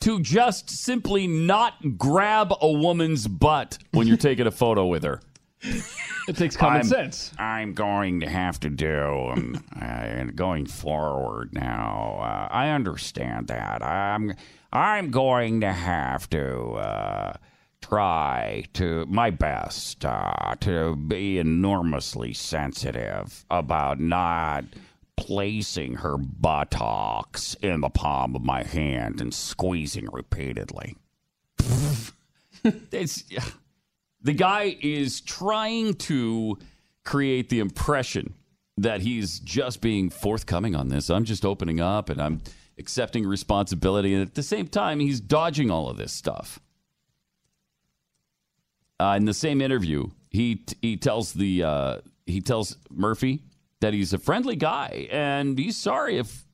to 0.00 0.20
just 0.20 0.70
simply 0.70 1.26
not 1.26 1.96
grab 1.96 2.52
a 2.60 2.70
woman's 2.70 3.26
butt 3.26 3.78
when 3.92 4.06
you're 4.06 4.16
taking 4.28 4.46
a 4.46 4.50
photo 4.50 4.87
with 4.87 5.02
her. 5.02 5.20
It 5.62 6.36
takes 6.36 6.56
common 6.56 6.78
I'm- 6.78 6.86
sense. 6.86 7.32
I'm 7.38 7.72
going 7.74 8.20
to 8.20 8.28
have 8.28 8.60
to 8.60 8.70
do, 8.70 9.30
um, 9.32 9.64
uh, 9.80 10.24
going 10.34 10.66
forward 10.66 11.52
now. 11.52 12.18
Uh, 12.20 12.48
I 12.52 12.70
understand 12.70 13.48
that. 13.48 13.82
I'm, 13.82 14.34
I'm 14.72 15.10
going 15.10 15.62
to 15.62 15.72
have 15.72 16.28
to 16.30 16.72
uh, 16.74 17.32
try 17.80 18.64
to 18.74 19.06
my 19.06 19.30
best 19.30 20.04
uh, 20.04 20.54
to 20.60 20.96
be 20.96 21.38
enormously 21.38 22.34
sensitive 22.34 23.44
about 23.50 23.98
not 23.98 24.64
placing 25.16 25.94
her 25.94 26.16
buttocks 26.16 27.54
in 27.62 27.80
the 27.80 27.88
palm 27.88 28.36
of 28.36 28.42
my 28.42 28.62
hand 28.62 29.20
and 29.20 29.34
squeezing 29.34 30.08
repeatedly. 30.12 30.94
it's 32.92 33.24
the 34.22 34.32
guy 34.32 34.76
is 34.80 35.20
trying 35.20 35.94
to 35.94 36.58
create 37.04 37.48
the 37.48 37.60
impression 37.60 38.34
that 38.76 39.00
he's 39.00 39.40
just 39.40 39.80
being 39.80 40.10
forthcoming 40.10 40.75
on 40.75 40.88
this. 40.88 41.10
I'm 41.10 41.25
just 41.25 41.44
opening 41.44 41.80
up 41.80 42.10
and 42.10 42.20
I'm 42.20 42.40
accepting 42.78 43.26
responsibility. 43.26 44.14
And 44.14 44.22
at 44.22 44.34
the 44.34 44.42
same 44.42 44.68
time, 44.68 45.00
he's 45.00 45.20
dodging 45.20 45.70
all 45.70 45.88
of 45.88 45.96
this 45.96 46.12
stuff. 46.12 46.60
Uh, 49.00 49.14
in 49.16 49.25
the 49.25 49.34
same 49.34 49.60
interview, 49.60 50.08
he 50.30 50.64
he 50.82 50.96
tells 50.96 51.32
the 51.32 51.62
uh, 51.62 51.96
he 52.26 52.40
tells 52.40 52.76
Murphy 52.90 53.42
that 53.80 53.94
he's 53.94 54.12
a 54.12 54.18
friendly 54.18 54.56
guy 54.56 55.08
and 55.10 55.56
he's 55.56 55.76
sorry 55.76 56.18
if 56.18 56.44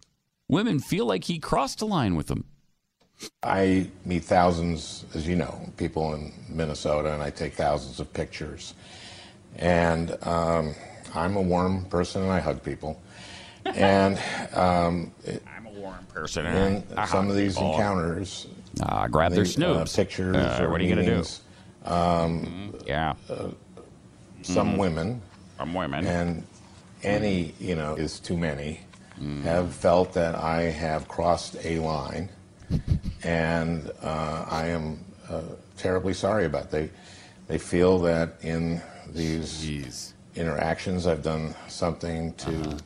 women 0.49 0.79
feel 0.79 1.07
like 1.07 1.25
he 1.25 1.39
crossed 1.39 1.81
a 1.81 1.87
line 1.87 2.15
with 2.17 2.27
them. 2.27 2.45
I 3.43 3.89
meet 4.05 4.25
thousands, 4.25 5.05
as 5.15 5.27
you 5.27 5.37
know, 5.37 5.61
people 5.77 6.15
in 6.15 6.33
Minnesota, 6.49 7.13
and 7.13 7.23
I 7.23 7.31
take 7.31 7.55
thousands 7.55 8.01
of 8.01 8.13
pictures. 8.13 8.75
And 9.57 10.17
um, 10.27 10.75
I'm 11.15 11.37
a 11.37 11.43
warm 11.43 11.85
person, 11.87 12.23
and 12.23 12.31
I 12.33 12.41
hug 12.41 12.63
people. 12.63 13.01
And 13.67 14.19
um, 14.55 15.13
it- 15.25 15.43
I'm 15.57 15.67
a 15.67 15.71
warm 15.81 16.05
person. 16.07 16.47
in 16.47 16.85
some 17.07 17.31
of 17.31 17.37
these 17.37 17.57
encounters, 17.57 18.47
uh, 18.83 19.07
grab 19.09 19.33
their 19.33 19.45
the, 19.45 19.51
snoops. 19.51 19.93
uh, 19.93 19.97
pictures, 19.97 20.37
Uh, 20.37 20.59
or 20.63 20.71
what 20.71 20.81
are 20.81 20.85
you 20.85 20.91
gonna 20.91 21.03
do? 21.05 21.11
meetings, 21.13 21.41
um, 21.85 22.75
Yeah, 22.87 23.15
some 24.43 24.77
women 24.77 25.23
I'm 25.59 25.73
women. 25.73 26.07
and 26.07 26.43
any 27.03 27.55
you 27.61 27.75
know 27.77 27.95
is 27.95 28.19
too 28.21 28.37
many 28.37 28.81
Mm. 29.21 29.43
have 29.43 29.73
felt 29.73 30.13
that 30.15 30.35
I 30.35 30.63
have 30.63 31.07
crossed 31.07 31.57
a 31.65 31.79
line, 31.79 32.29
and 33.23 33.91
uh, 34.03 34.45
I 34.51 34.67
am 34.69 34.99
uh, 35.29 35.41
terribly 35.77 36.15
sorry 36.15 36.47
about. 36.47 36.65
It. 36.65 36.71
They 36.71 36.91
they 37.47 37.59
feel 37.59 37.99
that 38.01 38.35
in 38.43 38.81
these 39.13 39.63
Jeez. 39.65 40.13
interactions 40.37 41.07
I've 41.07 41.23
done 41.23 41.55
something 41.69 42.33
to 42.35 42.51
Uh-huh. 42.51 42.79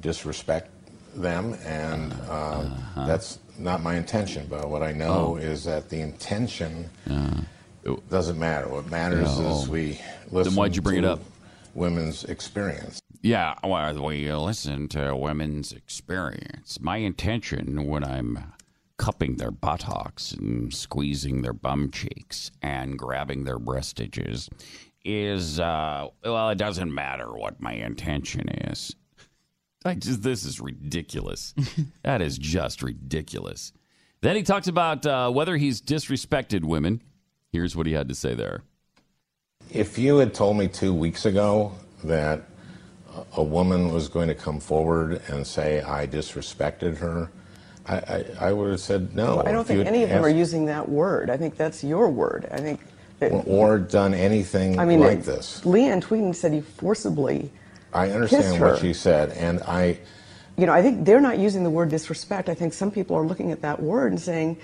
disrespect 0.00 0.70
them, 1.14 1.54
and 1.64 2.12
um, 2.12 2.20
Uh-huh. 2.28 3.06
that's 3.06 3.38
not 3.58 3.82
my 3.82 3.94
intention. 3.96 4.46
But 4.50 4.68
what 4.68 4.82
I 4.82 4.92
Oh. 4.92 4.96
know 4.96 5.36
is 5.36 5.64
that 5.64 5.88
the 5.88 6.00
intention 6.00 6.90
doesn't 8.10 8.38
matter. 8.38 8.68
What 8.68 8.90
matters 8.90 9.38
is 9.38 9.68
we 9.68 10.00
listen. 10.30 10.54
why'd 10.54 10.74
you 10.76 10.82
bring 10.82 10.98
it 10.98 11.02
to 11.02 11.12
up? 11.12 11.20
Women's 11.74 12.24
experience. 12.24 13.00
Yeah, 13.22 13.54
well, 13.64 13.94
we 14.02 14.30
listen 14.32 14.86
to 14.88 15.16
women's 15.16 15.72
experience. 15.72 16.78
My 16.80 16.98
intention 16.98 17.86
when 17.86 18.04
I'm 18.04 18.38
cupping 18.96 19.36
their 19.36 19.50
buttocks 19.50 20.32
and 20.32 20.72
squeezing 20.72 21.42
their 21.42 21.52
bum 21.52 21.90
cheeks 21.90 22.50
and 22.62 22.98
grabbing 22.98 23.44
their 23.44 23.58
breastages 23.58 24.48
is, 25.04 25.60
uh, 25.60 26.08
well, 26.24 26.50
it 26.50 26.58
doesn't 26.58 26.94
matter 26.94 27.32
what 27.32 27.60
my 27.60 27.72
intention 27.72 28.48
is. 28.48 28.94
I 29.84 29.94
just, 29.94 30.22
this 30.22 30.44
is 30.44 30.60
ridiculous. 30.60 31.54
that 32.02 32.22
is 32.22 32.38
just 32.38 32.82
ridiculous. 32.82 33.72
Then 34.22 34.36
he 34.36 34.42
talks 34.42 34.68
about 34.68 35.04
uh, 35.04 35.30
whether 35.30 35.58
he's 35.58 35.82
disrespected 35.82 36.64
women. 36.64 37.02
Here's 37.52 37.76
what 37.76 37.86
he 37.86 37.92
had 37.92 38.08
to 38.08 38.14
say 38.14 38.34
there. 38.34 38.62
If 39.70 39.98
you 39.98 40.18
had 40.18 40.32
told 40.32 40.56
me 40.56 40.68
two 40.68 40.94
weeks 40.94 41.26
ago 41.26 41.72
that 42.04 42.44
a 43.36 43.42
woman 43.42 43.92
was 43.92 44.08
going 44.08 44.28
to 44.28 44.34
come 44.34 44.60
forward 44.60 45.20
and 45.28 45.46
say 45.46 45.82
I 45.82 46.06
disrespected 46.06 46.96
her, 46.98 47.30
I, 47.86 47.96
I, 47.96 48.24
I 48.40 48.52
would 48.52 48.70
have 48.70 48.80
said 48.80 49.14
no. 49.14 49.42
I 49.44 49.52
don't 49.52 49.66
think 49.66 49.86
any 49.86 50.02
of 50.02 50.08
them 50.08 50.24
are 50.24 50.28
using 50.28 50.66
that 50.66 50.88
word. 50.88 51.28
I 51.30 51.36
think 51.36 51.56
that's 51.56 51.84
your 51.84 52.08
word. 52.08 52.48
I 52.50 52.56
think 52.58 52.80
that, 53.20 53.30
or 53.46 53.78
done 53.78 54.14
anything 54.14 54.78
I 54.78 54.84
mean, 54.84 55.00
like 55.00 55.18
it- 55.18 55.24
this. 55.24 55.60
Leeann 55.64 56.02
Tweeden 56.02 56.34
said 56.34 56.52
he 56.52 56.60
forcibly, 56.62 57.50
I 57.92 58.10
understand 58.10 58.60
what 58.60 58.78
she 58.78 58.92
said, 58.92 59.30
and 59.32 59.60
I, 59.62 59.98
you 60.56 60.66
know, 60.66 60.72
I 60.72 60.82
think 60.82 61.04
they're 61.04 61.20
not 61.20 61.38
using 61.38 61.62
the 61.62 61.70
word 61.70 61.90
disrespect. 61.90 62.48
I 62.48 62.54
think 62.54 62.72
some 62.72 62.90
people 62.90 63.16
are 63.16 63.24
looking 63.26 63.52
at 63.52 63.60
that 63.62 63.80
word 63.82 64.12
and 64.12 64.20
saying, 64.20 64.56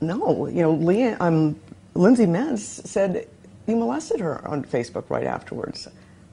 no, 0.00 0.46
you 0.46 0.62
know, 0.62 0.74
Leeann, 0.74 1.16
um, 1.20 1.58
Lindsay 1.94 2.26
Menz 2.26 2.58
said 2.86 3.26
you 3.66 3.76
molested 3.76 4.20
her 4.20 4.46
on 4.46 4.64
Facebook 4.64 5.08
right 5.08 5.24
afterwards. 5.26 5.88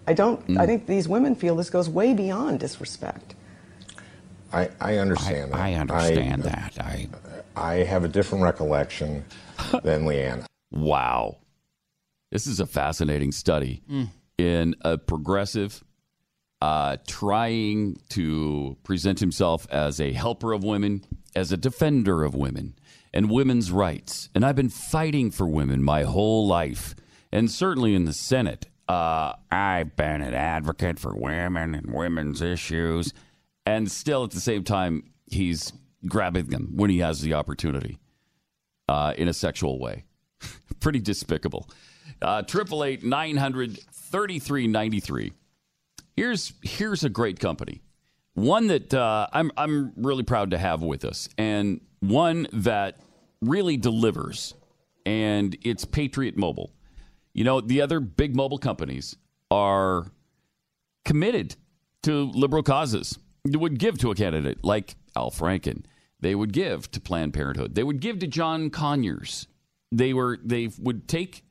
I 0.08 0.14
don't, 0.14 0.42
Hmm. 0.42 0.58
I 0.60 0.66
think 0.66 0.86
these 0.88 1.08
women 1.08 1.36
feel 1.36 1.56
this 1.56 1.70
goes 1.70 1.90
way 1.90 2.14
beyond 2.14 2.60
disrespect. 2.60 3.36
I, 4.54 4.70
I 4.80 4.98
understand 4.98 5.52
that. 5.52 5.60
I 5.60 5.74
understand 5.74 6.44
that. 6.44 6.78
I 6.80 7.10
I 7.56 7.74
have 7.76 8.04
a 8.04 8.08
different 8.08 8.44
recollection 8.44 9.26
than 9.84 10.06
Leeann. 10.06 10.46
Wow. 10.72 11.38
This 12.32 12.48
is 12.48 12.60
a 12.60 12.66
fascinating 12.66 13.32
study 13.32 13.84
in 14.40 14.76
a 14.82 14.98
progressive 14.98 15.84
uh, 16.62 16.98
trying 17.08 17.98
to 18.10 18.78
present 18.84 19.20
himself 19.20 19.68
as 19.70 20.00
a 20.00 20.14
helper 20.14 20.54
of 20.54 20.64
women, 20.64 21.04
as 21.36 21.52
a 21.52 21.58
defender 21.58 22.24
of 22.24 22.34
women 22.34 22.74
and 23.14 23.30
women's 23.30 23.72
rights. 23.72 24.30
And 24.34 24.44
I've 24.46 24.56
been 24.56 24.70
fighting 24.70 25.30
for 25.30 25.46
women 25.46 25.84
my 25.84 26.04
whole 26.04 26.48
life. 26.48 26.96
And 27.32 27.52
certainly 27.52 27.94
in 27.94 28.06
the 28.06 28.14
Senate, 28.14 28.68
uh, 28.88 29.34
I've 29.52 29.96
been 29.96 30.22
an 30.22 30.34
advocate 30.34 31.00
for 31.00 31.14
women 31.16 31.76
and 31.76 31.94
women's 31.94 32.42
issues. 32.42 33.14
And 33.66 33.90
still 33.90 34.24
at 34.24 34.32
the 34.32 34.40
same 34.40 34.64
time, 34.64 35.04
he's 35.26 35.74
grabbing 36.08 36.48
them 36.48 36.74
when 36.76 36.90
he 36.90 37.00
has 37.00 37.22
the 37.22 37.34
opportunity 37.34 37.98
uh, 38.90 39.14
in 39.18 39.28
a 39.28 39.34
sexual 39.34 39.80
way. 39.80 40.04
Pretty 40.80 41.00
despicable. 41.00 41.70
Uh, 42.22 42.42
Triple 42.42 42.84
eight 42.84 43.04
nine 43.04 43.38
hundred 43.38 43.78
thirty 43.78 44.40
three 44.40 44.68
ninety 44.68 45.00
three. 45.00 45.34
Here's 46.16 46.54
here's 46.62 47.04
a 47.04 47.10
great 47.10 47.40
company, 47.40 47.82
one 48.34 48.68
that 48.68 48.94
uh, 48.94 49.28
I'm 49.34 49.52
I'm 49.58 49.94
really 49.96 50.24
proud 50.24 50.52
to 50.52 50.58
have 50.58 50.82
with 50.82 51.06
us, 51.06 51.30
and 51.38 51.82
one 52.02 52.48
that 52.54 53.00
really 53.42 53.78
delivers, 53.78 54.54
and 55.06 55.58
it's 55.64 55.86
Patriot 55.86 56.38
Mobile. 56.38 56.72
You 57.34 57.44
know, 57.44 57.62
the 57.62 57.82
other 57.82 58.00
big 58.00 58.36
mobile 58.36 58.60
companies 58.60 59.16
are 59.50 60.06
committed 61.04 61.56
to 62.04 62.30
liberal 62.32 62.64
causes. 62.64 63.18
Would 63.46 63.78
give 63.78 63.98
to 64.00 64.12
a 64.12 64.16
candidate 64.16 64.64
like 64.64 64.96
Al 65.16 65.30
Franken. 65.30 65.84
They 66.20 66.34
would 66.34 66.54
give 66.54 66.90
to 66.92 67.02
Planned 67.02 67.34
Parenthood. 67.34 67.76
They 67.76 67.84
would 67.84 68.00
give 68.00 68.20
to 68.20 68.28
John 68.28 68.70
Conyers. 68.70 69.48
They 69.92 70.14
were 70.14 70.40
they 70.44 70.70
would 70.80 71.08
take 71.08 71.44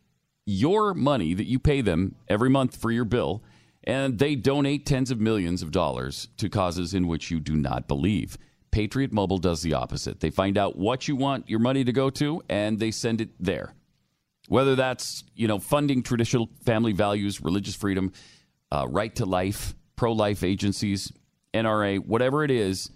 your 0.47 0.95
money 0.95 1.35
that 1.35 1.47
you 1.47 1.59
pay 1.59 1.83
them 1.83 2.15
every 2.29 2.49
month 2.49 2.77
for 2.77 2.91
your 2.91 3.05
bill, 3.05 3.43
and 3.85 4.19
they 4.19 4.35
donate 4.35 4.87
tens 4.87 5.11
of 5.11 5.21
millions 5.21 5.63
of 5.63 5.71
dollars 5.71 6.29
to 6.39 6.49
causes 6.49 6.95
in 6.95 7.07
which 7.07 7.31
you 7.31 7.39
do 7.39 7.55
not 7.55 7.87
believe. 7.89 8.39
Patriot 8.71 9.13
Mobile 9.13 9.39
does 9.39 9.61
the 9.61 9.75
opposite. 9.75 10.21
They 10.21 10.31
find 10.31 10.57
out 10.57 10.77
what 10.77 11.07
you 11.07 11.15
want 11.15 11.51
your 11.51 11.61
money 11.61 11.85
to 11.85 11.93
go 11.93 12.09
to, 12.11 12.43
and 12.49 12.79
they 12.79 12.91
send 12.91 13.21
it 13.21 13.31
there 13.39 13.75
whether 14.49 14.77
that's 14.77 15.25
you 15.35 15.49
know 15.49 15.59
funding 15.59 16.03
traditional 16.03 16.49
family 16.65 16.93
values, 16.93 17.41
religious 17.41 17.75
freedom, 17.75 18.13
uh, 18.71 18.87
right 18.89 19.15
to 19.17 19.25
life, 19.25 19.75
pro-life 19.97 20.43
agencies, 20.43 21.13
NRA, 21.55 21.99
whatever 21.99 22.45
it 22.45 22.51
is. 22.51 22.91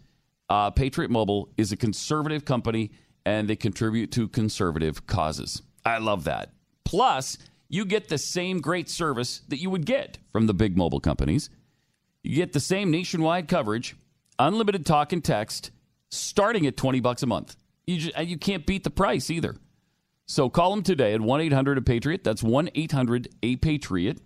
Uh, 0.48 0.70
Patriot 0.70 1.10
Mobile 1.10 1.48
is 1.56 1.72
a 1.72 1.76
conservative 1.76 2.44
company, 2.44 2.92
and 3.24 3.48
they 3.48 3.56
contribute 3.56 4.12
to 4.12 4.28
conservative 4.28 5.06
causes. 5.06 5.62
I 5.84 5.98
love 5.98 6.24
that. 6.24 6.52
Plus, 6.84 7.38
you 7.68 7.84
get 7.84 8.08
the 8.08 8.18
same 8.18 8.60
great 8.60 8.88
service 8.88 9.40
that 9.48 9.58
you 9.58 9.70
would 9.70 9.86
get 9.86 10.18
from 10.32 10.46
the 10.46 10.54
big 10.54 10.76
mobile 10.76 11.00
companies. 11.00 11.50
You 12.22 12.36
get 12.36 12.52
the 12.52 12.60
same 12.60 12.90
nationwide 12.90 13.48
coverage 13.48 13.96
unlimited 14.38 14.84
talk 14.84 15.12
and 15.12 15.24
text, 15.24 15.70
starting 16.10 16.66
at 16.66 16.76
20 16.76 17.00
bucks 17.00 17.22
a 17.22 17.26
month. 17.26 17.56
You, 17.86 17.98
just, 17.98 18.18
you 18.18 18.38
can't 18.38 18.66
beat 18.66 18.84
the 18.84 18.90
price 18.90 19.30
either. 19.30 19.56
So 20.26 20.50
call 20.50 20.70
them 20.70 20.82
today 20.82 21.14
at 21.14 21.20
1 21.20 21.40
800 21.40 21.78
A 21.78 21.82
Patriot. 21.82 22.24
That's 22.24 22.42
1 22.42 22.70
800 22.74 23.28
A 23.42 23.56
Patriot. 23.56 24.20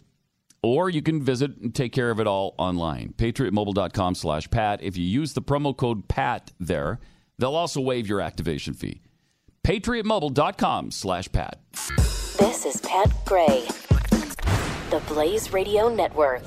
Or 0.63 0.91
you 0.91 1.01
can 1.03 1.23
visit 1.23 1.57
and 1.57 1.75
take 1.75 1.93
care 1.93 2.11
of 2.11 2.21
it 2.21 2.27
all 2.27 2.55
online. 2.59 3.15
PatriotMobile.com 3.17 4.15
slash 4.15 4.51
Pat. 4.51 4.83
If 4.83 4.97
you 4.97 5.05
use 5.05 5.33
the 5.33 5.43
promo 5.43 5.75
code 5.75 6.07
PAT 6.09 6.53
there, 6.61 7.01
they'll 7.39 7.57
also 7.57 7.81
waive 7.81 8.07
your 8.07 8.21
activation 8.21 8.75
fee. 8.75 9.01
PatriotMobile.com 9.65 10.91
slash 10.91 11.31
Pat. 11.33 11.61
This 12.39 12.67
is 12.67 12.81
Pat 12.81 13.11
Gray, 13.25 13.67
the 14.91 15.03
Blaze 15.09 15.53
Radio 15.53 15.89
Network. 15.95 16.43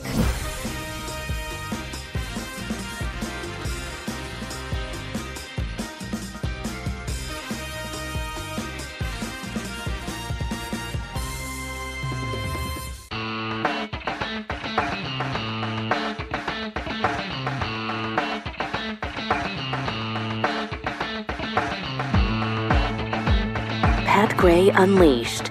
Gray 24.44 24.72
Unleashed. 24.72 25.50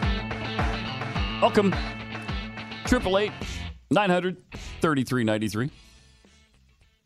Welcome. 1.40 1.74
Triple 2.84 3.16
ninety 5.24 5.48
three. 5.48 5.70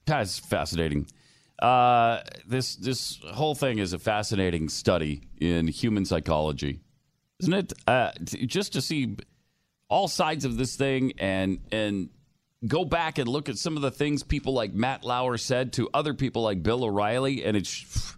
That's 0.05 0.37
fascinating. 0.37 1.07
Uh, 1.63 2.23
this 2.45 2.75
this 2.75 3.21
whole 3.33 3.55
thing 3.55 3.79
is 3.79 3.93
a 3.93 4.01
fascinating 4.01 4.69
study 4.69 5.29
in 5.41 5.69
human 5.69 6.05
psychology, 6.05 6.81
isn't 7.39 7.55
it? 7.55 7.73
Uh, 7.87 8.11
just 8.25 8.73
to 8.73 8.83
see 8.83 9.17
all 9.89 10.09
sides 10.09 10.45
of 10.45 10.57
this 10.57 10.75
thing 10.75 11.13
and 11.19 11.61
and 11.71 12.09
go 12.67 12.85
back 12.85 13.19
and 13.19 13.29
look 13.29 13.49
at 13.49 13.59
some 13.59 13.77
of 13.77 13.83
the 13.83 13.93
things 13.93 14.25
people 14.25 14.53
like 14.55 14.75
Matt 14.75 15.05
Lauer 15.05 15.37
said 15.37 15.73
to 15.75 15.89
other 15.95 16.15
people 16.15 16.43
like 16.43 16.65
Bill 16.65 16.83
O'Reilly, 16.83 17.45
and 17.45 17.57
it's 17.57 18.16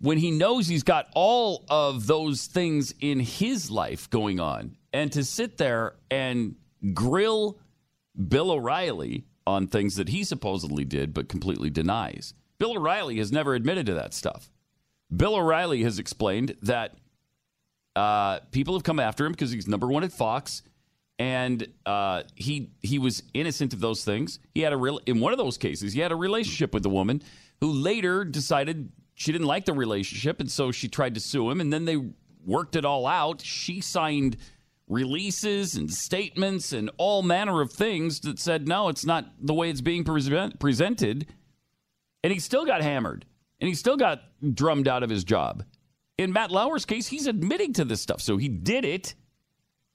when 0.00 0.18
he 0.18 0.30
knows 0.30 0.68
he's 0.68 0.82
got 0.82 1.08
all 1.14 1.64
of 1.68 2.06
those 2.06 2.46
things 2.46 2.94
in 3.00 3.20
his 3.20 3.70
life 3.70 4.08
going 4.10 4.40
on, 4.40 4.76
and 4.92 5.12
to 5.12 5.24
sit 5.24 5.58
there 5.58 5.96
and 6.10 6.54
grill 6.94 7.58
Bill 8.28 8.50
O'Reilly 8.50 9.24
on 9.46 9.66
things 9.66 9.96
that 9.96 10.08
he 10.08 10.24
supposedly 10.24 10.84
did 10.84 11.14
but 11.14 11.28
completely 11.28 11.70
denies. 11.70 12.34
Bill 12.58 12.76
O'Reilly 12.76 13.18
has 13.18 13.32
never 13.32 13.54
admitted 13.54 13.86
to 13.86 13.94
that 13.94 14.12
stuff. 14.12 14.50
Bill 15.14 15.36
O'Reilly 15.36 15.82
has 15.84 15.98
explained 15.98 16.56
that 16.62 16.96
uh, 17.96 18.40
people 18.52 18.74
have 18.74 18.82
come 18.82 19.00
after 19.00 19.24
him 19.24 19.32
because 19.32 19.50
he's 19.50 19.66
number 19.66 19.86
one 19.86 20.04
at 20.04 20.12
Fox, 20.12 20.62
and 21.18 21.66
uh, 21.86 22.22
he 22.34 22.70
he 22.82 22.98
was 22.98 23.22
innocent 23.34 23.72
of 23.72 23.80
those 23.80 24.04
things. 24.04 24.38
He 24.54 24.60
had 24.60 24.72
a 24.72 24.76
real 24.76 25.00
in 25.06 25.18
one 25.20 25.32
of 25.32 25.38
those 25.38 25.58
cases. 25.58 25.92
He 25.92 26.00
had 26.00 26.12
a 26.12 26.16
relationship 26.16 26.72
with 26.72 26.84
a 26.86 26.90
woman 26.90 27.22
who 27.60 27.72
later 27.72 28.24
decided 28.24 28.92
she 29.18 29.32
didn't 29.32 29.48
like 29.48 29.64
the 29.64 29.72
relationship, 29.72 30.38
and 30.38 30.48
so 30.48 30.70
she 30.70 30.86
tried 30.86 31.14
to 31.14 31.20
sue 31.20 31.50
him. 31.50 31.60
And 31.60 31.72
then 31.72 31.86
they 31.86 31.96
worked 32.46 32.76
it 32.76 32.84
all 32.84 33.04
out. 33.04 33.40
She 33.42 33.80
signed 33.80 34.36
releases 34.86 35.74
and 35.74 35.92
statements 35.92 36.72
and 36.72 36.88
all 36.98 37.24
manner 37.24 37.60
of 37.60 37.72
things 37.72 38.20
that 38.20 38.38
said 38.38 38.68
no, 38.68 38.88
it's 38.88 39.04
not 39.04 39.26
the 39.40 39.52
way 39.52 39.70
it's 39.70 39.80
being 39.80 40.04
present- 40.04 40.60
presented. 40.60 41.26
And 42.22 42.32
he 42.32 42.38
still 42.38 42.64
got 42.64 42.80
hammered, 42.80 43.26
and 43.60 43.66
he 43.66 43.74
still 43.74 43.96
got 43.96 44.22
drummed 44.54 44.86
out 44.86 45.02
of 45.02 45.10
his 45.10 45.24
job. 45.24 45.64
In 46.16 46.32
Matt 46.32 46.52
Lauer's 46.52 46.84
case, 46.84 47.08
he's 47.08 47.26
admitting 47.26 47.72
to 47.72 47.84
this 47.84 48.00
stuff, 48.00 48.20
so 48.20 48.36
he 48.36 48.48
did 48.48 48.84
it, 48.84 49.16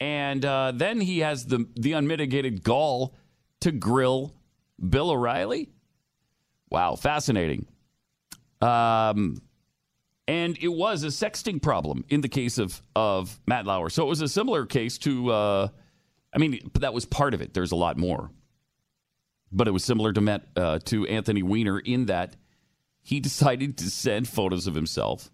and 0.02 0.44
uh, 0.44 0.74
then 0.76 1.00
he 1.00 1.20
has 1.20 1.46
the 1.46 1.66
the 1.76 1.94
unmitigated 1.94 2.62
gall 2.62 3.16
to 3.62 3.72
grill 3.72 4.36
Bill 4.90 5.12
O'Reilly. 5.12 5.70
Wow, 6.70 6.96
fascinating. 6.96 7.68
Um, 8.64 9.42
and 10.28 10.58
it 10.62 10.70
was 10.70 11.04
a 11.04 11.08
sexting 11.08 11.62
problem 11.62 12.06
in 12.10 12.22
the 12.22 12.30
case 12.30 12.58
of 12.58 12.82
of 12.96 13.40
Matt 13.46 13.66
Lauer. 13.66 13.90
So 13.90 14.04
it 14.04 14.10
was 14.10 14.22
a 14.22 14.30
similar 14.30 14.66
case 14.66 14.98
to, 15.00 15.32
uh, 15.32 15.68
I 16.34 16.38
mean, 16.38 16.72
that 16.80 16.94
was 16.94 17.06
part 17.06 17.34
of 17.34 17.42
it. 17.42 17.54
There's 17.54 17.74
a 17.74 17.76
lot 17.76 17.98
more, 17.98 18.32
but 19.52 19.68
it 19.68 19.72
was 19.72 19.84
similar 19.84 20.14
to 20.14 20.22
Matt 20.22 20.48
uh, 20.56 20.80
to 20.86 21.06
Anthony 21.08 21.44
Weiner 21.44 21.80
in 21.80 22.06
that 22.06 22.38
he 23.02 23.20
decided 23.20 23.78
to 23.80 23.90
send 23.90 24.28
photos 24.28 24.66
of 24.66 24.76
himself 24.76 25.30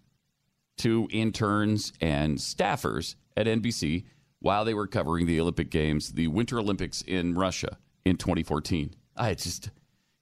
to 0.78 1.08
interns 1.12 1.92
and 2.00 2.38
staffers 2.38 3.14
at 3.36 3.46
NBC 3.46 4.06
while 4.40 4.64
they 4.64 4.74
were 4.74 4.86
covering 4.86 5.26
the 5.26 5.38
Olympic 5.38 5.70
Games, 5.70 6.12
the 6.12 6.26
Winter 6.28 6.58
Olympics 6.58 7.02
in 7.02 7.34
Russia 7.34 7.78
in 8.04 8.16
2014. 8.16 8.94
I 9.16 9.34
just 9.34 9.70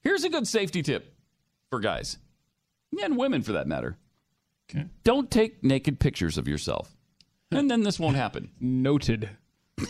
here's 0.02 0.24
a 0.24 0.28
good 0.28 0.46
safety 0.46 0.82
tip 0.82 1.14
for 1.70 1.80
guys 1.80 2.18
and 3.03 3.16
women 3.16 3.42
for 3.42 3.53
that 3.53 3.66
matter. 3.66 3.96
Okay. 4.70 4.87
Don't 5.05 5.31
take 5.31 5.64
naked 5.64 5.98
pictures 5.98 6.37
of 6.37 6.46
yourself, 6.46 6.96
and 7.51 7.70
then 7.70 7.83
this 7.83 7.98
won't 7.98 8.16
happen. 8.16 8.51
Noted. 8.61 9.31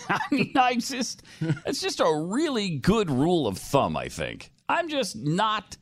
I 0.08 0.20
mean, 0.30 0.52
I 0.56 0.76
just 0.76 1.22
it's 1.40 1.80
just 1.80 2.00
a 2.00 2.12
really 2.14 2.76
good 2.76 3.10
rule 3.10 3.46
of 3.46 3.58
thumb. 3.58 3.96
I 3.96 4.08
think 4.08 4.50
I'm 4.68 4.88
just 4.88 5.16
not 5.16 5.76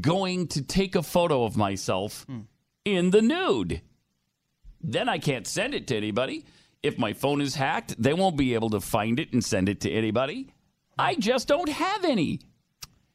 going 0.00 0.48
to 0.48 0.62
take 0.62 0.94
a 0.94 1.02
photo 1.02 1.44
of 1.44 1.56
myself 1.56 2.24
hmm. 2.28 2.40
in 2.84 3.10
the 3.10 3.22
nude. 3.22 3.80
Then 4.80 5.08
I 5.08 5.18
can't 5.18 5.46
send 5.46 5.74
it 5.74 5.86
to 5.88 5.96
anybody. 5.96 6.44
If 6.82 6.98
my 6.98 7.12
phone 7.12 7.40
is 7.40 7.54
hacked, 7.54 8.00
they 8.00 8.14
won't 8.14 8.36
be 8.36 8.54
able 8.54 8.70
to 8.70 8.80
find 8.80 9.18
it 9.18 9.32
and 9.32 9.44
send 9.44 9.68
it 9.68 9.80
to 9.80 9.90
anybody. 9.90 10.52
I 10.98 11.14
just 11.14 11.48
don't 11.48 11.68
have 11.68 12.04
any. 12.04 12.40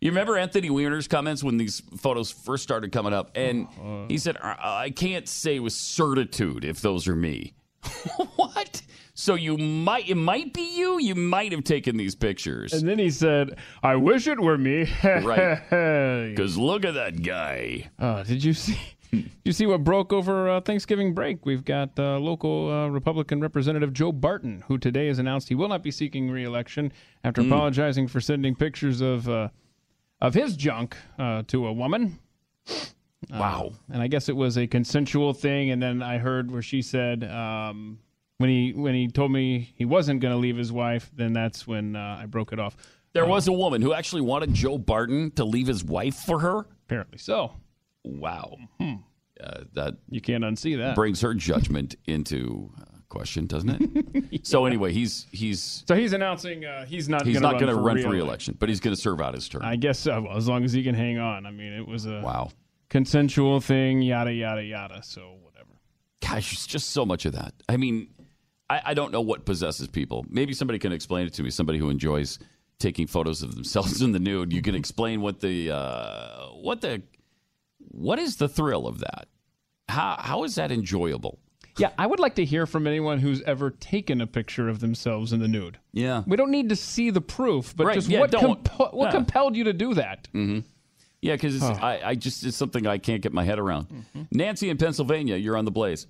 You 0.04 0.10
remember 0.10 0.36
Anthony 0.38 0.70
Weiner's 0.70 1.08
comments 1.08 1.46
when 1.46 1.56
these 1.56 1.82
photos 1.96 2.30
first 2.30 2.62
started 2.62 2.92
coming 2.92 3.14
up? 3.14 3.32
And 3.36 3.70
he 4.12 4.18
said, 4.18 4.36
I 4.42 4.90
can't 4.90 5.30
say 5.30 5.60
with 5.60 5.72
certitude 5.72 6.66
if 6.66 6.82
those 6.82 7.08
are 7.08 7.16
me. 7.16 7.54
what? 8.36 8.82
So 9.14 9.36
you 9.36 9.58
might, 9.58 10.10
it 10.10 10.16
might 10.16 10.54
be 10.54 10.78
you. 10.78 11.00
You 11.00 11.16
might 11.16 11.54
have 11.54 11.64
taken 11.64 11.96
these 11.96 12.16
pictures. 12.16 12.74
And 12.74 12.86
then 12.86 13.00
he 13.00 13.10
said, 13.10 13.58
I 13.82 13.96
wish 13.96 14.28
it 14.28 14.42
were 14.42 14.58
me. 14.58 14.92
Right. 15.04 15.62
Because 16.32 16.58
look 16.58 16.84
at 16.84 16.96
that 16.96 17.24
guy. 17.24 17.90
Uh, 17.98 18.24
did 18.24 18.44
you 18.44 18.52
see? 18.52 18.78
You 19.46 19.52
see 19.54 19.68
what 19.68 19.86
broke 19.86 20.12
over 20.12 20.50
uh, 20.50 20.60
Thanksgiving 20.60 21.14
break? 21.14 21.46
We've 21.46 21.64
got 21.64 21.98
uh, 21.98 22.18
local 22.18 22.70
uh, 22.70 22.88
Republican 22.88 23.40
Representative 23.40 23.94
Joe 23.94 24.12
Barton, 24.12 24.64
who 24.68 24.78
today 24.78 25.08
has 25.08 25.20
announced 25.20 25.48
he 25.48 25.56
will 25.56 25.70
not 25.70 25.84
be 25.84 25.92
seeking 25.92 26.30
re-election 26.32 26.92
after 27.24 27.42
apologizing 27.42 28.08
for 28.08 28.20
sending 28.20 28.56
pictures 28.56 29.02
of 29.02 29.30
uh, 29.30 29.50
of 30.24 30.34
his 30.34 30.56
junk 30.56 30.98
uh, 31.20 31.44
to 31.48 31.68
a 31.68 31.74
woman. 31.74 32.18
Wow. 33.30 33.74
And 33.92 34.02
I 34.02 34.08
guess 34.08 34.30
it 34.30 34.36
was 34.36 34.58
a 34.58 34.66
consensual 34.68 35.34
thing. 35.34 35.70
And 35.72 35.82
then 35.82 36.02
I 36.02 36.18
heard 36.18 36.52
where 36.52 36.62
she 36.62 36.82
said 36.82 37.24
um, 37.24 38.00
when 38.38 38.50
he 38.50 38.74
when 38.74 38.96
he 38.96 39.08
told 39.08 39.32
me 39.32 39.74
he 39.76 39.86
wasn't 39.86 40.20
going 40.20 40.34
to 40.34 40.38
leave 40.38 40.58
his 40.58 40.72
wife, 40.72 41.12
then 41.16 41.34
that's 41.34 41.68
when 41.68 41.96
uh, 41.96 42.18
I 42.22 42.26
broke 42.26 42.52
it 42.54 42.60
off. 42.60 42.76
There 43.14 43.26
was 43.28 43.48
a 43.48 43.54
woman 43.54 43.82
who 43.84 43.94
actually 43.94 44.22
wanted 44.22 44.54
Joe 44.54 44.78
Barton 44.80 45.30
to 45.32 45.46
leave 45.46 45.68
his 45.68 45.84
wife 45.84 46.16
for 46.16 46.40
her. 46.40 46.66
Apparently 46.88 47.20
so. 47.20 47.54
Wow. 48.04 48.58
Uh, 48.82 49.62
that 49.74 49.96
You 50.10 50.20
can't 50.20 50.44
unsee 50.44 50.78
that. 50.78 50.96
brings 50.96 51.22
her 51.22 51.34
judgment 51.34 51.96
into 52.06 52.72
uh, 52.80 52.93
question, 53.14 53.46
doesn't 53.46 53.70
it? 53.70 54.44
So 54.46 54.66
anyway, 54.66 54.92
he's 54.92 55.28
he's 55.32 55.84
So 55.88 55.96
he's 55.96 56.12
announcing 56.12 56.66
uh, 56.66 56.86
he's 56.86 57.08
not 57.08 57.26
he's 57.26 57.40
gonna 57.40 57.54
not 57.54 57.62
going 57.62 57.74
to 57.74 57.80
run 57.80 58.02
for 58.02 58.10
re-election. 58.10 58.12
re-election, 58.12 58.58
but 58.60 58.68
he's 58.68 58.80
going 58.80 58.96
to 58.96 59.02
serve 59.02 59.22
out 59.22 59.36
his 59.36 59.48
term. 59.48 59.62
I 59.64 59.76
guess 59.76 60.00
so, 60.00 60.22
well, 60.22 60.36
as 60.36 60.48
long 60.48 60.64
as 60.64 60.74
he 60.74 60.84
can 60.84 60.96
hang 60.96 61.20
on. 61.20 61.46
I 61.46 61.52
mean, 61.52 61.72
it 61.72 61.88
was 61.88 62.06
a 62.06 62.22
wow. 62.22 62.50
consensual 62.90 63.62
thing, 63.62 64.02
yada 64.02 64.34
yada 64.34 64.64
yada. 64.64 65.02
So 65.04 65.38
whatever. 65.44 65.70
Gosh, 66.22 66.52
it's 66.54 66.68
just 66.68 66.90
so 66.90 67.06
much 67.06 67.26
of 67.26 67.34
that. 67.34 67.54
I 67.70 67.78
mean, 67.78 68.10
I, 68.70 68.82
I 68.88 68.94
don't 68.94 69.12
know 69.12 69.22
what 69.22 69.46
possesses 69.46 69.88
people. 69.88 70.26
Maybe 70.30 70.54
somebody 70.54 70.80
can 70.80 70.92
explain 70.92 71.28
it 71.28 71.34
to 71.36 71.44
me. 71.44 71.52
Somebody 71.52 71.78
who 71.80 71.90
enjoys 71.90 72.40
taking 72.80 73.08
photos 73.08 73.44
of 73.44 73.56
themselves 73.56 74.02
in 74.02 74.12
the 74.12 74.20
nude. 74.20 74.52
You 74.52 74.62
can 74.62 74.76
explain 74.76 75.22
what 75.22 75.40
the 75.40 75.72
uh, 75.72 76.48
what 76.62 76.82
the 76.82 77.04
what 77.80 78.20
is 78.20 78.38
the 78.38 78.50
thrill 78.50 78.88
of 78.88 79.00
that? 79.00 79.28
How 79.90 80.18
how 80.20 80.44
is 80.44 80.56
that 80.56 80.72
enjoyable? 80.72 81.40
Yeah, 81.78 81.90
I 81.98 82.06
would 82.06 82.20
like 82.20 82.36
to 82.36 82.46
hear 82.46 82.66
from 82.68 82.86
anyone 82.86 83.20
who's 83.20 83.42
ever 83.44 83.72
taken 83.72 84.22
a 84.22 84.28
picture 84.28 84.70
of 84.70 84.80
themselves 84.80 85.34
in 85.34 85.40
the 85.40 85.48
nude. 85.48 85.80
Yeah. 85.92 86.24
We 86.28 86.38
don't 86.38 86.52
need 86.52 86.70
to 86.70 86.76
see 86.76 87.10
the 87.10 87.22
proof, 87.22 87.76
but 87.76 87.88
Right, 87.88 87.96
just 87.96 88.08
yeah, 88.10 88.20
what 88.20 88.32
don't- 88.32 88.64
compo- 88.64 88.96
what 88.96 89.06
yeah. 89.08 89.12
compelled 89.12 89.56
you 89.56 89.64
to 89.66 89.74
do 89.74 89.94
that? 89.96 90.28
Yeah, 90.34 91.34
because 91.34 91.64
I, 91.64 92.02
I 92.04 92.16
just 92.16 92.44
it's 92.46 92.58
something 92.58 92.86
I 92.86 92.98
can't 92.98 93.22
get 93.22 93.34
my 93.34 93.44
head 93.46 93.58
around. 93.58 93.88
Nancy 94.32 94.70
in 94.70 94.78
Pennsylvania, 94.78 95.36
you're 95.38 95.58
on 95.58 95.66
the 95.66 95.72
blaze. 95.72 96.06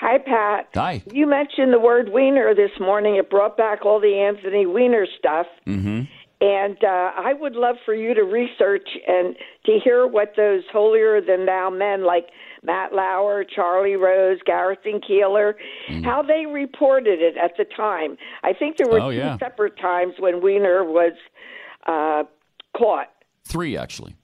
Hi, 0.00 0.18
Pat. 0.18 0.68
Hi. 0.74 1.02
You 1.12 1.26
mentioned 1.26 1.72
the 1.72 1.80
word 1.80 2.10
wiener 2.12 2.54
this 2.54 2.70
morning. 2.78 3.16
It 3.16 3.30
brought 3.30 3.56
back 3.56 3.84
all 3.86 4.00
the 4.00 4.14
Anthony 4.18 4.64
Weiner 4.66 5.06
stuff. 5.18 5.46
Mm-hmm. 5.66 6.02
And 6.40 6.76
uh, 6.84 7.10
I 7.16 7.32
would 7.32 7.56
love 7.56 7.76
for 7.84 7.94
you 7.94 8.14
to 8.14 8.22
research 8.22 8.88
and 9.08 9.34
to 9.66 9.78
hear 9.82 10.06
what 10.06 10.34
those 10.36 10.62
holier 10.72 11.20
than 11.20 11.46
thou 11.46 11.68
men 11.70 12.04
like 12.04 12.26
Matt 12.62 12.92
Lauer, 12.94 13.44
Charlie 13.44 13.96
Rose, 13.96 14.38
Garrison 14.44 15.00
Keillor, 15.00 15.54
Mm. 15.88 16.04
how 16.04 16.22
they 16.22 16.46
reported 16.46 17.20
it 17.20 17.36
at 17.36 17.56
the 17.56 17.64
time. 17.64 18.16
I 18.42 18.52
think 18.52 18.76
there 18.76 18.88
were 18.88 19.00
Oh, 19.00 19.10
two 19.10 19.16
yeah. 19.16 19.38
separate 19.38 19.76
times 19.78 20.14
when 20.18 20.40
Wiener 20.42 20.84
was 20.84 21.12
uh, 21.86 22.24
caught. 22.76 23.10
Three, 23.44 23.76
actually. 23.76 24.14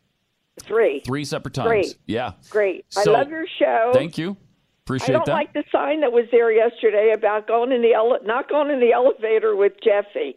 Three. 0.63 1.01
Three 1.07 1.25
separate 1.25 1.55
times. 1.55 1.69
Great. 1.69 1.95
Yeah. 2.07 2.33
Great. 2.51 2.85
So- 2.91 3.15
I 3.15 3.19
love 3.19 3.31
your 3.31 3.47
show. 3.59 3.91
Thank 3.95 4.19
you. 4.19 4.37
Appreciate 4.85 5.07
that. 5.09 5.15
I 5.15 5.17
don't 5.19 5.27
that. 5.27 5.33
like 5.33 5.53
the 5.55 5.65
sign 5.73 6.01
that 6.03 6.13
was 6.13 6.27
there 6.31 6.53
yesterday 6.53 7.13
about 7.15 7.47
going 7.47 7.73
in 7.73 7.81
the 7.81 7.95
ele- 7.95 8.19
not 8.25 8.51
going 8.51 8.71
in 8.71 8.81
the 8.81 8.93
elevator 8.93 9.57
with 9.57 9.73
Jeffy. 9.83 10.37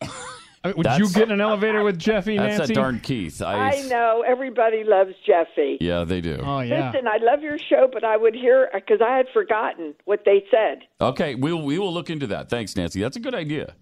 I 0.68 0.72
mean, 0.72 0.76
would 0.76 0.86
That's- 0.86 0.98
you 1.00 1.14
get 1.14 1.28
in 1.28 1.32
an 1.32 1.40
elevator 1.40 1.82
with 1.82 1.98
Jeffy, 1.98 2.36
That's 2.36 2.58
Nancy? 2.58 2.74
that 2.74 2.80
darn 2.80 3.00
Keith. 3.00 3.40
I 3.40 3.82
know 3.88 4.22
everybody 4.26 4.84
loves 4.84 5.14
Jeffy. 5.26 5.78
Yeah, 5.80 6.04
they 6.04 6.20
do. 6.20 6.38
Oh 6.42 6.60
yeah. 6.60 6.90
Listen, 6.90 7.06
I 7.08 7.16
love 7.18 7.42
your 7.42 7.58
show, 7.58 7.88
but 7.92 8.04
I 8.04 8.16
would 8.16 8.34
hear 8.34 8.68
because 8.74 9.00
I 9.00 9.16
had 9.16 9.26
forgotten 9.32 9.94
what 10.04 10.24
they 10.24 10.44
said. 10.50 10.80
Okay, 11.00 11.34
we'll 11.34 11.62
we 11.62 11.78
will 11.78 11.92
look 11.92 12.10
into 12.10 12.26
that. 12.28 12.50
Thanks, 12.50 12.76
Nancy. 12.76 13.00
That's 13.00 13.16
a 13.16 13.20
good 13.20 13.34
idea 13.34 13.74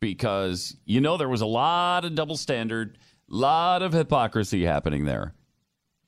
because 0.00 0.76
you 0.84 1.00
know 1.00 1.16
there 1.16 1.28
was 1.28 1.40
a 1.42 1.46
lot 1.46 2.04
of 2.04 2.14
double 2.14 2.36
standard, 2.36 2.98
lot 3.28 3.82
of 3.82 3.92
hypocrisy 3.92 4.64
happening 4.64 5.04
there. 5.04 5.34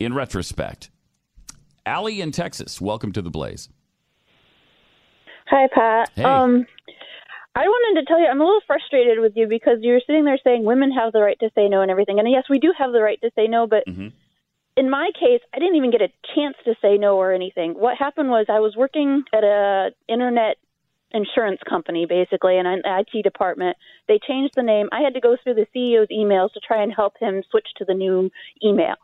In 0.01 0.15
retrospect, 0.15 0.91
Allie 1.87 2.21
in 2.21 2.31
Texas, 2.33 2.81
welcome 2.81 3.13
to 3.13 3.23
the 3.23 3.31
Blaze. 3.31 3.69
Hi, 5.47 5.67
Pat. 5.73 6.11
Hey. 6.15 6.25
Um, 6.25 6.67
I 7.55 7.63
wanted 7.63 8.01
to 8.01 8.07
tell 8.07 8.21
you, 8.21 8.27
I'm 8.27 8.41
a 8.41 8.45
little 8.45 8.61
frustrated 8.67 9.19
with 9.21 9.33
you 9.35 9.49
because 9.49 9.79
you're 9.81 10.01
sitting 10.07 10.25
there 10.25 10.39
saying 10.45 10.65
women 10.65 10.93
have 10.93 11.13
the 11.13 11.21
right 11.21 11.39
to 11.41 11.51
say 11.55 11.69
no 11.69 11.83
and 11.83 11.91
everything. 11.91 12.19
And 12.19 12.31
yes, 12.31 12.45
we 12.49 12.59
do 12.59 12.73
have 12.79 12.93
the 12.93 13.03
right 13.03 13.21
to 13.21 13.31
say 13.35 13.47
no, 13.49 13.67
but 13.67 13.85
Mm-hmm. 13.87 14.09
in 14.77 14.91
my 14.91 15.11
case, 15.19 15.41
I 15.53 15.59
didn't 15.59 15.77
even 15.77 15.91
get 15.91 16.03
a 16.03 16.09
chance 16.35 16.57
to 16.65 16.75
say 16.81 16.99
no 16.99 17.17
or 17.17 17.33
anything. 17.33 17.73
What 17.73 17.97
happened 17.97 18.31
was 18.31 18.47
I 18.49 18.61
was 18.61 18.77
working 18.77 19.25
at 19.33 19.43
a 19.43 19.91
internet 20.09 20.57
insurance 21.11 21.61
company, 21.69 22.07
basically, 22.07 22.59
in 22.59 22.67
an 22.67 22.83
IT 22.85 23.23
department. 23.23 23.77
They 24.07 24.21
changed 24.27 24.55
the 24.55 24.63
name. 24.63 24.89
I 24.93 25.01
had 25.01 25.15
to 25.15 25.21
go 25.21 25.37
through 25.43 25.55
the 25.55 25.67
CEO's 25.75 26.09
emails 26.11 26.53
to 26.53 26.61
try 26.61 26.83
and 26.83 26.93
help 26.93 27.15
him 27.19 27.43
switch 27.51 27.67
to 27.79 27.85
the 27.85 27.95
new 27.95 28.31
email. 28.63 28.95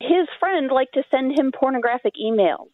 His 0.00 0.28
friend 0.38 0.70
liked 0.70 0.94
to 0.94 1.02
send 1.10 1.38
him 1.38 1.52
pornographic 1.52 2.14
emails. 2.22 2.68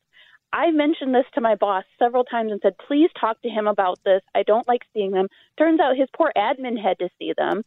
I 0.53 0.71
mentioned 0.71 1.15
this 1.15 1.27
to 1.35 1.41
my 1.41 1.55
boss 1.55 1.85
several 1.99 2.25
times 2.25 2.53
and 2.53 2.61
said, 2.63 2.77
please 2.79 3.11
talk 3.21 3.41
to 3.43 3.49
him 3.49 3.67
about 3.67 3.99
this. 4.05 4.23
I 4.35 4.43
don't 4.43 4.67
like 4.67 4.83
seeing 4.95 5.11
them. 5.11 5.29
Turns 5.59 5.81
out 5.81 5.97
his 5.97 6.09
poor 6.17 6.33
admin 6.37 6.81
had 6.81 6.99
to 7.01 7.09
see 7.19 7.33
them. 7.37 7.65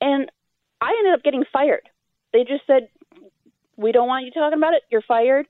And 0.00 0.30
I 0.80 0.94
ended 0.98 1.14
up 1.14 1.22
getting 1.22 1.44
fired. 1.52 1.88
They 2.32 2.44
just 2.44 2.66
said, 2.66 2.88
we 3.76 3.92
don't 3.92 4.08
want 4.08 4.24
you 4.24 4.30
talking 4.30 4.58
about 4.58 4.74
it. 4.74 4.82
You're 4.90 5.02
fired. 5.02 5.46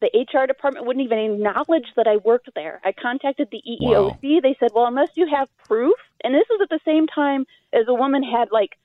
The 0.00 0.10
HR 0.14 0.46
department 0.46 0.86
wouldn't 0.86 1.04
even 1.04 1.18
acknowledge 1.18 1.86
that 1.96 2.06
I 2.06 2.16
worked 2.16 2.50
there. 2.54 2.80
I 2.84 2.92
contacted 2.92 3.48
the 3.50 3.62
EEOC. 3.66 4.42
They 4.42 4.56
said, 4.60 4.70
well, 4.74 4.86
unless 4.86 5.10
you 5.14 5.26
have 5.34 5.48
proof, 5.66 5.96
and 6.22 6.34
this 6.34 6.44
was 6.50 6.60
at 6.62 6.68
the 6.68 6.80
same 6.84 7.06
time 7.06 7.46
as 7.72 7.86
a 7.88 7.94
woman 7.94 8.22
had 8.22 8.48
like 8.52 8.78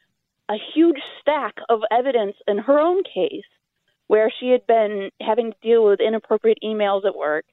a 0.48 0.56
huge 0.74 1.00
stack 1.22 1.58
of 1.68 1.82
evidence 1.92 2.36
in 2.48 2.58
her 2.58 2.80
own 2.80 3.04
case 3.04 3.44
where 4.10 4.34
she 4.40 4.50
had 4.50 4.66
been 4.66 5.12
having 5.22 5.52
to 5.52 5.58
deal 5.62 5.86
with 5.86 6.00
inappropriate 6.02 6.58
emails 6.64 7.06
at 7.06 7.16
work 7.16 7.46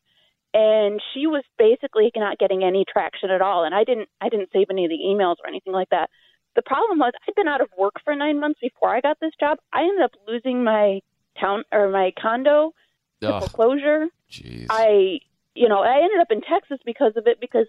and 0.54 1.00
she 1.12 1.26
was 1.26 1.44
basically 1.58 2.10
not 2.16 2.38
getting 2.38 2.64
any 2.64 2.84
traction 2.90 3.30
at 3.30 3.42
all 3.42 3.64
and 3.64 3.74
i 3.74 3.84
didn't 3.84 4.08
i 4.20 4.28
didn't 4.28 4.48
save 4.52 4.66
any 4.70 4.84
of 4.86 4.90
the 4.90 4.98
emails 5.06 5.36
or 5.42 5.46
anything 5.46 5.72
like 5.74 5.90
that 5.90 6.08
the 6.56 6.62
problem 6.62 6.98
was 6.98 7.12
i'd 7.28 7.34
been 7.34 7.46
out 7.46 7.60
of 7.60 7.68
work 7.78 7.94
for 8.04 8.14
nine 8.16 8.40
months 8.40 8.58
before 8.60 8.88
i 8.96 9.00
got 9.00 9.18
this 9.20 9.32
job 9.38 9.58
i 9.72 9.82
ended 9.82 10.02
up 10.02 10.12
losing 10.26 10.64
my 10.64 11.00
town 11.40 11.62
or 11.72 11.88
my 11.90 12.10
condo 12.20 12.72
to 13.20 13.34
Ugh. 13.34 13.42
foreclosure 13.42 14.06
Jeez. 14.30 14.66
i 14.70 15.18
you 15.54 15.68
know 15.68 15.80
i 15.82 15.96
ended 16.02 16.20
up 16.20 16.30
in 16.30 16.40
texas 16.40 16.78
because 16.86 17.12
of 17.16 17.26
it 17.26 17.38
because 17.38 17.66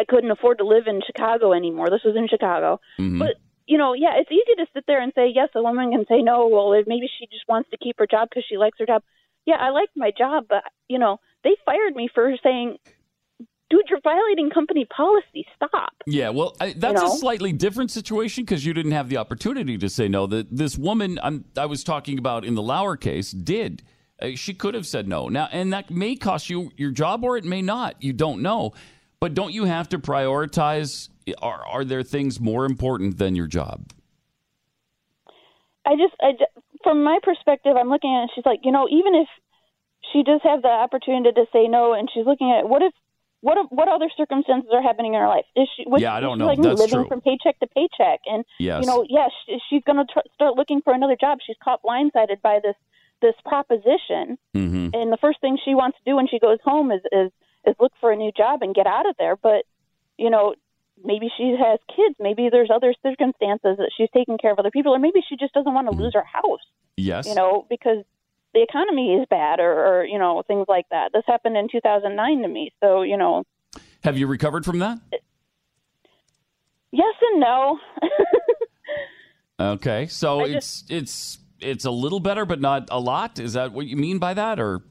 i 0.00 0.04
couldn't 0.04 0.30
afford 0.30 0.58
to 0.58 0.64
live 0.64 0.84
in 0.86 1.00
chicago 1.04 1.52
anymore 1.52 1.90
this 1.90 2.04
was 2.04 2.14
in 2.14 2.28
chicago 2.28 2.78
Mhm. 3.00 3.18
but 3.18 3.34
you 3.68 3.76
know, 3.76 3.92
yeah, 3.92 4.12
it's 4.16 4.32
easy 4.32 4.56
to 4.56 4.66
sit 4.74 4.84
there 4.86 5.00
and 5.00 5.12
say 5.14 5.30
yes. 5.32 5.50
A 5.54 5.62
woman 5.62 5.92
can 5.92 6.06
say 6.08 6.22
no. 6.22 6.48
Well, 6.48 6.70
maybe 6.86 7.08
she 7.18 7.26
just 7.26 7.46
wants 7.48 7.68
to 7.70 7.76
keep 7.76 7.98
her 7.98 8.06
job 8.06 8.28
because 8.30 8.44
she 8.48 8.56
likes 8.56 8.78
her 8.78 8.86
job. 8.86 9.02
Yeah, 9.44 9.56
I 9.56 9.70
like 9.70 9.90
my 9.94 10.10
job, 10.16 10.46
but 10.48 10.64
you 10.88 10.98
know, 10.98 11.18
they 11.44 11.50
fired 11.66 11.94
me 11.94 12.08
for 12.12 12.34
saying, 12.42 12.78
"Dude, 13.68 13.82
you're 13.90 14.00
violating 14.02 14.48
company 14.48 14.86
policy. 14.86 15.46
Stop." 15.54 15.92
Yeah, 16.06 16.30
well, 16.30 16.56
I, 16.60 16.72
that's 16.76 17.02
know? 17.02 17.12
a 17.12 17.18
slightly 17.18 17.52
different 17.52 17.90
situation 17.90 18.44
because 18.44 18.64
you 18.64 18.72
didn't 18.72 18.92
have 18.92 19.10
the 19.10 19.18
opportunity 19.18 19.76
to 19.76 19.88
say 19.90 20.08
no. 20.08 20.26
That 20.26 20.46
this 20.50 20.78
woman 20.78 21.18
I'm, 21.22 21.44
I 21.54 21.66
was 21.66 21.84
talking 21.84 22.18
about 22.18 22.46
in 22.46 22.54
the 22.54 22.62
Lauer 22.62 22.96
case 22.96 23.30
did. 23.32 23.82
Uh, 24.20 24.30
she 24.34 24.54
could 24.54 24.74
have 24.74 24.86
said 24.86 25.06
no. 25.06 25.28
Now, 25.28 25.48
and 25.52 25.72
that 25.74 25.90
may 25.90 26.16
cost 26.16 26.48
you 26.48 26.72
your 26.78 26.90
job, 26.90 27.22
or 27.22 27.36
it 27.36 27.44
may 27.44 27.60
not. 27.60 28.02
You 28.02 28.14
don't 28.14 28.40
know. 28.40 28.72
But 29.20 29.34
don't 29.34 29.52
you 29.52 29.64
have 29.64 29.88
to 29.90 29.98
prioritize? 29.98 31.08
Are 31.36 31.64
are 31.66 31.84
there 31.84 32.02
things 32.02 32.40
more 32.40 32.64
important 32.64 33.18
than 33.18 33.34
your 33.36 33.46
job? 33.46 33.90
I 35.86 35.96
just, 35.96 36.14
I, 36.20 36.32
from 36.84 37.02
my 37.02 37.18
perspective, 37.22 37.72
I'm 37.78 37.88
looking 37.88 38.14
at 38.14 38.24
it. 38.24 38.30
She's 38.34 38.44
like, 38.44 38.60
you 38.62 38.72
know, 38.72 38.86
even 38.90 39.14
if 39.14 39.28
she 40.12 40.22
does 40.22 40.40
have 40.44 40.60
the 40.62 40.68
opportunity 40.68 41.32
to 41.32 41.46
say 41.52 41.66
no, 41.66 41.94
and 41.94 42.08
she's 42.12 42.26
looking 42.26 42.50
at 42.52 42.68
what 42.68 42.82
if, 42.82 42.92
what 43.40 43.56
if, 43.56 43.66
what 43.70 43.88
other 43.88 44.10
circumstances 44.16 44.68
are 44.72 44.82
happening 44.82 45.14
in 45.14 45.20
her 45.20 45.28
life? 45.28 45.46
Is 45.56 45.68
she? 45.76 45.84
Was, 45.86 46.02
Yeah, 46.02 46.12
I 46.14 46.20
don't 46.20 46.38
know. 46.38 46.46
Like 46.46 46.60
That's 46.60 46.78
living 46.80 47.00
true. 47.00 47.08
from 47.08 47.20
paycheck 47.20 47.58
to 47.60 47.66
paycheck, 47.68 48.20
and 48.26 48.44
Yes. 48.58 48.82
you 48.84 48.86
know, 48.90 49.06
yes, 49.08 49.30
she, 49.46 49.58
she's 49.70 49.82
going 49.84 49.96
to 49.96 50.12
tr- 50.12 50.26
start 50.34 50.56
looking 50.56 50.82
for 50.82 50.92
another 50.92 51.16
job. 51.18 51.38
She's 51.46 51.56
caught 51.62 51.80
blindsided 51.82 52.42
by 52.42 52.58
this 52.62 52.74
this 53.22 53.34
proposition, 53.44 54.38
Mm-hmm. 54.54 54.88
and 54.92 55.12
the 55.12 55.18
first 55.20 55.40
thing 55.40 55.56
she 55.64 55.74
wants 55.74 55.98
to 55.98 56.10
do 56.10 56.16
when 56.16 56.26
she 56.28 56.38
goes 56.38 56.58
home 56.64 56.90
is 56.92 57.00
is 57.12 57.30
is 57.66 57.74
look 57.80 57.92
for 58.00 58.10
a 58.12 58.16
new 58.16 58.32
job 58.36 58.62
and 58.62 58.74
get 58.74 58.86
out 58.86 59.08
of 59.08 59.14
there. 59.18 59.36
But 59.36 59.64
you 60.18 60.30
know, 60.30 60.54
maybe 61.04 61.28
she 61.36 61.56
has 61.58 61.78
kids. 61.94 62.16
Maybe 62.18 62.48
there's 62.50 62.70
other 62.74 62.94
circumstances 63.02 63.76
that 63.78 63.90
she's 63.96 64.08
taking 64.14 64.38
care 64.38 64.52
of 64.52 64.58
other 64.58 64.70
people, 64.70 64.94
or 64.94 64.98
maybe 64.98 65.20
she 65.28 65.36
just 65.36 65.54
doesn't 65.54 65.72
want 65.72 65.86
to 65.86 65.92
mm-hmm. 65.92 66.02
lose 66.02 66.14
her 66.14 66.24
house. 66.24 66.60
Yes. 66.96 67.26
You 67.26 67.34
know, 67.34 67.66
because 67.68 68.04
the 68.54 68.62
economy 68.62 69.14
is 69.14 69.26
bad, 69.30 69.60
or, 69.60 69.72
or 69.72 70.04
you 70.04 70.18
know, 70.18 70.42
things 70.46 70.66
like 70.68 70.86
that. 70.90 71.10
This 71.12 71.24
happened 71.26 71.56
in 71.56 71.68
2009 71.70 72.42
to 72.42 72.48
me, 72.48 72.72
so 72.80 73.02
you 73.02 73.16
know, 73.16 73.44
Have 74.04 74.16
you 74.18 74.26
recovered 74.26 74.64
from 74.64 74.78
that? 74.80 74.98
yes 76.90 77.14
and 77.32 77.40
no. 77.40 77.78
Okay, 79.60 80.06
so 80.06 80.40
I 80.40 80.44
it's 80.44 80.84
it's 80.88 81.38
it's 81.60 81.84
a 81.84 81.90
little 81.90 82.20
better, 82.20 82.44
but 82.44 82.60
not 82.60 82.88
a 82.90 83.00
lot. 83.00 83.38
Is 83.38 83.54
that 83.54 83.72
what 83.72 83.86
you 83.86 83.96
mean 83.96 84.18
by 84.18 84.34
that, 84.34 84.60
or 84.60 84.82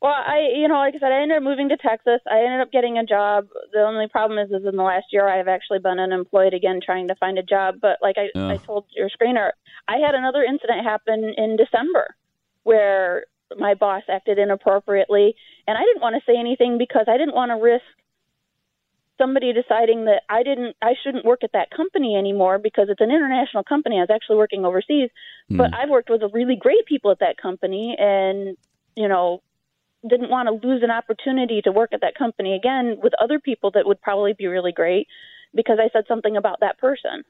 Well, 0.00 0.12
I, 0.14 0.52
you 0.54 0.68
know, 0.68 0.76
like 0.76 0.94
I 0.94 0.98
said, 1.00 1.10
I 1.10 1.22
ended 1.22 1.38
up 1.38 1.42
moving 1.42 1.70
to 1.70 1.76
Texas. 1.76 2.20
I 2.30 2.38
ended 2.44 2.60
up 2.60 2.70
getting 2.70 2.98
a 2.98 3.04
job. 3.04 3.48
The 3.72 3.80
only 3.80 4.06
problem 4.06 4.38
is, 4.38 4.48
is 4.50 4.64
in 4.64 4.76
the 4.76 4.82
last 4.84 5.06
year, 5.10 5.28
I've 5.28 5.48
actually 5.48 5.80
been 5.80 5.98
unemployed 5.98 6.54
again, 6.54 6.78
trying 6.84 7.08
to 7.08 7.16
find 7.16 7.36
a 7.36 7.42
job. 7.42 7.76
But 7.80 7.98
like 8.00 8.16
I. 8.16 8.28
I 8.38 8.56
told 8.58 8.86
your 8.94 9.08
screener, 9.08 9.50
I 9.88 9.96
had 9.98 10.14
another 10.14 10.42
incident 10.42 10.84
happen 10.84 11.34
in 11.36 11.56
December 11.56 12.14
where 12.62 13.24
my 13.56 13.74
boss 13.74 14.02
acted 14.08 14.38
inappropriately, 14.38 15.34
and 15.66 15.76
I 15.76 15.82
didn't 15.82 16.02
want 16.02 16.14
to 16.14 16.22
say 16.30 16.38
anything 16.38 16.78
because 16.78 17.06
I 17.08 17.16
didn't 17.16 17.34
want 17.34 17.50
to 17.50 17.56
risk 17.56 17.84
somebody 19.18 19.52
deciding 19.52 20.04
that 20.04 20.22
I 20.28 20.42
didn't, 20.42 20.76
I 20.80 20.92
shouldn't 21.02 21.24
work 21.24 21.42
at 21.42 21.52
that 21.52 21.70
company 21.70 22.14
anymore 22.16 22.58
because 22.58 22.88
it's 22.88 23.00
an 23.00 23.10
international 23.10 23.64
company. 23.64 23.96
I 23.96 24.00
was 24.00 24.10
actually 24.14 24.36
working 24.36 24.64
overseas, 24.64 25.10
hmm. 25.48 25.56
but 25.56 25.74
I've 25.74 25.88
worked 25.88 26.10
with 26.10 26.22
a 26.22 26.28
really 26.28 26.56
great 26.56 26.86
people 26.86 27.10
at 27.10 27.18
that 27.20 27.36
company, 27.36 27.96
and 27.98 28.56
you 28.96 29.08
know, 29.08 29.42
didn't 30.08 30.30
want 30.30 30.46
to 30.46 30.66
lose 30.66 30.82
an 30.82 30.90
opportunity 30.90 31.60
to 31.62 31.72
work 31.72 31.90
at 31.92 32.00
that 32.02 32.14
company 32.14 32.54
again 32.54 32.98
with 33.02 33.12
other 33.22 33.38
people 33.38 33.70
that 33.72 33.86
would 33.86 34.00
probably 34.00 34.32
be 34.32 34.46
really 34.46 34.72
great 34.72 35.06
because 35.54 35.78
I 35.80 35.88
said 35.92 36.04
something 36.06 36.36
about 36.36 36.60
that 36.60 36.78
person. 36.78 37.24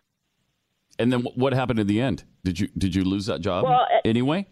and 0.99 1.13
then 1.13 1.21
what 1.37 1.53
happened 1.53 1.79
in 1.79 1.87
the 1.87 2.01
end? 2.01 2.25
Did 2.45 2.59
you 2.61 2.69
did 2.77 2.95
you 2.95 3.05
lose 3.05 3.27
that 3.27 3.41
job 3.41 3.65
Well, 3.65 3.87
anyway? 4.05 4.47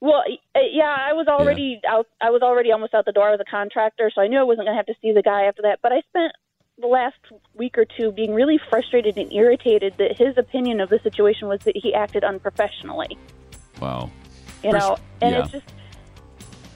Well, 0.00 0.24
uh, 0.56 0.60
yeah, 0.72 0.96
I 0.98 1.12
was 1.12 1.28
already 1.28 1.80
out. 1.88 2.06
I 2.20 2.30
was 2.30 2.42
already 2.42 2.72
almost 2.72 2.92
out 2.92 3.04
the 3.04 3.12
door. 3.12 3.28
I 3.28 3.30
was 3.30 3.40
a 3.40 3.48
contractor, 3.48 4.10
so 4.12 4.20
I 4.20 4.26
knew 4.26 4.38
I 4.38 4.42
wasn't 4.42 4.66
going 4.66 4.74
to 4.74 4.76
have 4.76 4.86
to 4.86 4.94
see 5.00 5.12
the 5.12 5.22
guy 5.22 5.44
after 5.44 5.62
that. 5.62 5.78
But 5.80 5.92
I 5.92 6.02
spent 6.08 6.32
the 6.78 6.88
last 6.88 7.18
week 7.54 7.78
or 7.78 7.84
two 7.84 8.10
being 8.10 8.34
really 8.34 8.58
frustrated 8.68 9.16
and 9.16 9.32
irritated 9.32 9.94
that 9.98 10.16
his 10.18 10.36
opinion 10.36 10.80
of 10.80 10.88
the 10.88 10.98
situation 11.04 11.46
was 11.46 11.60
that 11.60 11.76
he 11.76 11.94
acted 11.94 12.24
unprofessionally. 12.24 13.16
Wow. 13.80 14.10
You 14.64 14.72
know, 14.72 14.96
and 15.20 15.34
yeah. 15.34 15.42
it's 15.42 15.52
just 15.52 15.72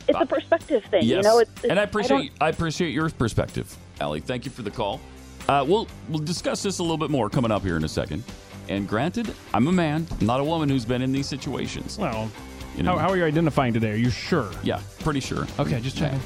it's 0.08 0.20
a 0.20 0.26
perspective 0.26 0.84
thing. 0.86 1.02
Yes, 1.04 1.16
You 1.16 1.22
know, 1.22 1.38
it's, 1.40 1.50
it's 1.56 1.64
and 1.64 1.72
I 1.72 1.84
don't- 1.84 1.88
appreciate 1.88 2.32
I, 2.40 2.48
appreciate 2.48 2.90
your 2.90 3.08
perspective, 3.10 3.74
Allie. 4.00 4.20
Thank 4.20 4.44
you 4.44 4.50
for 4.50 4.62
the 4.62 4.70
call. 4.70 5.00
Uh, 5.48 5.64
we'll 5.66 5.86
we'll 6.08 6.18
discuss 6.18 6.62
this 6.62 6.78
a 6.78 6.82
little 6.82 6.98
bit 6.98 7.10
more 7.10 7.30
coming 7.30 7.50
up 7.50 7.62
here 7.62 7.76
in 7.76 7.84
a 7.84 7.88
second. 7.88 8.24
And 8.68 8.88
granted, 8.88 9.32
I'm 9.54 9.68
a 9.68 9.72
man, 9.72 10.06
I'm 10.20 10.26
not 10.26 10.40
a 10.40 10.44
woman 10.44 10.68
who's 10.68 10.84
been 10.84 11.00
in 11.02 11.12
these 11.12 11.28
situations. 11.28 11.98
Well, 11.98 12.28
You 12.76 12.82
know. 12.82 12.92
how, 12.92 12.98
how 12.98 13.08
are 13.10 13.16
you 13.16 13.24
identifying 13.24 13.72
today? 13.72 13.92
Are 13.92 13.96
you 13.96 14.10
sure? 14.10 14.50
Yeah, 14.64 14.80
pretty 15.00 15.20
sure. 15.20 15.46
Okay, 15.60 15.80
just 15.80 15.96
checking. 15.96 16.20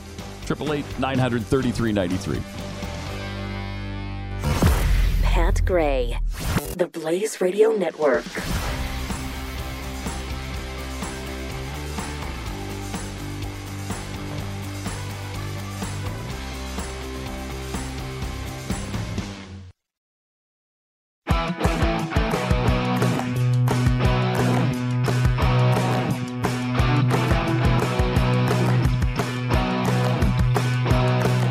Triple 0.46 0.72
eight 0.72 0.84
nine 0.98 1.18
hundred 1.18 1.44
thirty 1.44 1.70
three 1.70 1.92
ninety 1.92 2.16
three. 2.16 2.40
Pat 5.22 5.64
Gray. 5.64 6.18
The 6.76 6.86
Blaze 6.86 7.40
Radio 7.40 7.70
Network. 7.72 8.24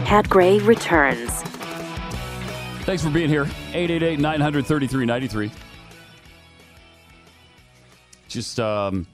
Pat 0.09 0.27
Gray 0.27 0.57
returns. 0.61 1.29
Thanks 2.81 3.03
for 3.03 3.11
being 3.11 3.29
here. 3.29 3.43
888 3.43 4.19
933 4.19 5.05
93. 5.05 5.51
Just 8.27 8.59
um, 8.59 9.05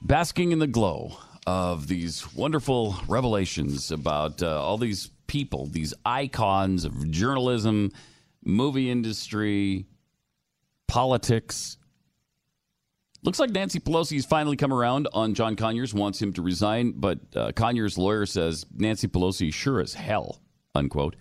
basking 0.00 0.50
in 0.50 0.58
the 0.58 0.66
glow 0.66 1.16
of 1.46 1.86
these 1.86 2.34
wonderful 2.34 2.96
revelations 3.06 3.92
about 3.92 4.42
uh, 4.42 4.60
all 4.60 4.76
these 4.76 5.08
people, 5.28 5.66
these 5.66 5.94
icons 6.04 6.84
of 6.84 7.08
journalism, 7.12 7.92
movie 8.44 8.90
industry, 8.90 9.86
politics. 10.88 11.76
Looks 13.24 13.38
like 13.38 13.50
Nancy 13.50 13.78
Pelosi's 13.78 14.26
finally 14.26 14.56
come 14.56 14.72
around 14.72 15.06
on 15.12 15.34
John 15.34 15.54
Conyers, 15.54 15.94
wants 15.94 16.20
him 16.20 16.32
to 16.32 16.42
resign, 16.42 16.94
but 16.96 17.20
uh, 17.36 17.52
Conyers' 17.52 17.96
lawyer 17.96 18.26
says 18.26 18.66
Nancy 18.74 19.06
Pelosi 19.06 19.52
sure 19.52 19.80
as 19.80 19.94
hell, 19.94 20.40
unquote, 20.74 21.14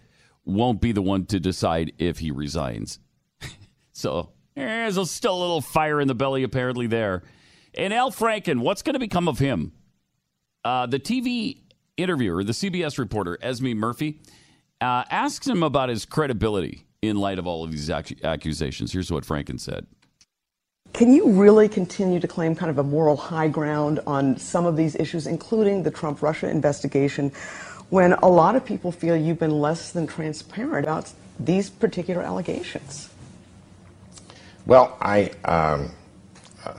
won't 0.44 0.82
be 0.82 0.92
the 0.92 1.02
one 1.02 1.26
to 1.28 1.40
decide 1.40 1.94
if 2.00 2.18
he 2.18 2.32
resigns. 2.32 2.98
so 3.92 4.32
eh, 4.58 4.90
there's 4.90 5.12
still 5.12 5.38
a 5.38 5.42
little 5.42 5.62
fire 5.62 6.02
in 6.02 6.08
the 6.08 6.16
belly 6.16 6.42
apparently 6.42 6.88
there. 6.88 7.22
And 7.76 7.94
Al 7.94 8.12
Franken, 8.12 8.62
what's 8.62 8.82
going 8.82 8.96
to 8.96 9.00
become 9.00 9.28
of 9.28 9.38
him? 9.38 9.72
Uh, 10.66 10.88
the 10.88 11.00
TV 11.00 11.62
interviewer, 11.98 12.44
the 12.44 12.52
CBS 12.52 12.98
reporter, 12.98 13.38
Esme 13.44 13.74
Murphy, 13.74 14.22
uh, 14.82 15.04
asks 15.10 15.46
him 15.48 15.62
about 15.62 15.90
his 15.90 16.06
credibility 16.06 16.88
in 17.04 17.18
light 17.18 17.38
of 17.38 17.46
all 17.46 17.64
of 17.64 17.72
these 17.72 17.92
ac- 17.92 18.18
accusations. 18.24 18.92
Here's 18.92 19.12
what 19.12 19.24
Franken 19.24 19.60
said. 19.60 19.86
Can 20.94 21.14
you 21.14 21.32
really 21.32 21.70
continue 21.70 22.20
to 22.20 22.28
claim 22.28 22.56
kind 22.56 22.70
of 22.70 22.78
a 22.78 22.84
moral 22.84 23.16
high 23.16 23.48
ground 23.48 24.00
on 24.06 24.38
some 24.38 24.66
of 24.66 24.76
these 24.76 24.96
issues, 24.96 25.26
including 25.26 25.84
the 25.84 25.92
Trump 25.92 26.22
Russia 26.22 26.50
investigation, 26.50 27.32
when 27.90 28.14
a 28.14 28.28
lot 28.28 28.56
of 28.56 28.66
people 28.66 28.92
feel 28.92 29.16
you've 29.16 29.40
been 29.40 29.62
less 29.62 29.92
than 29.92 30.06
transparent 30.06 30.86
about 30.86 31.12
these 31.40 31.70
particular 31.70 32.22
allegations? 32.22 33.10
Well, 34.66 34.96
I 35.02 35.32
um, 35.46 35.92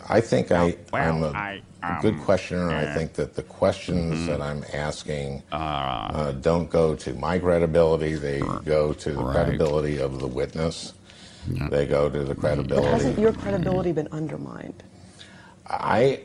I 0.08 0.20
think 0.20 0.52
I, 0.52 0.76
well, 0.92 1.16
I'm 1.16 1.22
a 1.24 1.28
I, 1.36 1.62
good 2.00 2.14
um, 2.14 2.20
questioner. 2.24 2.70
I 2.70 2.94
think 2.94 3.14
that 3.14 3.34
the 3.34 3.42
questions 3.42 4.14
Mhm. 4.20 4.26
that 4.26 4.40
I'm 4.40 4.64
asking 4.72 5.42
uh, 5.50 6.32
don't 6.32 6.70
go 6.70 6.94
to 6.94 7.14
my 7.14 7.38
credibility. 7.38 8.14
They 8.14 8.40
go 8.64 8.92
to 8.92 9.10
the 9.12 9.22
Right. 9.22 9.34
credibility 9.34 9.98
of 9.98 10.20
the 10.20 10.28
witness. 10.28 10.92
They 11.46 11.86
go 11.86 12.08
to 12.08 12.20
the 12.20 12.34
But 12.34 12.40
credibility. 12.40 12.88
hasn't 12.88 13.18
your 13.18 13.32
credibility 13.32 13.92
been 13.92 14.08
undermined? 14.12 14.82
I, 15.66 16.20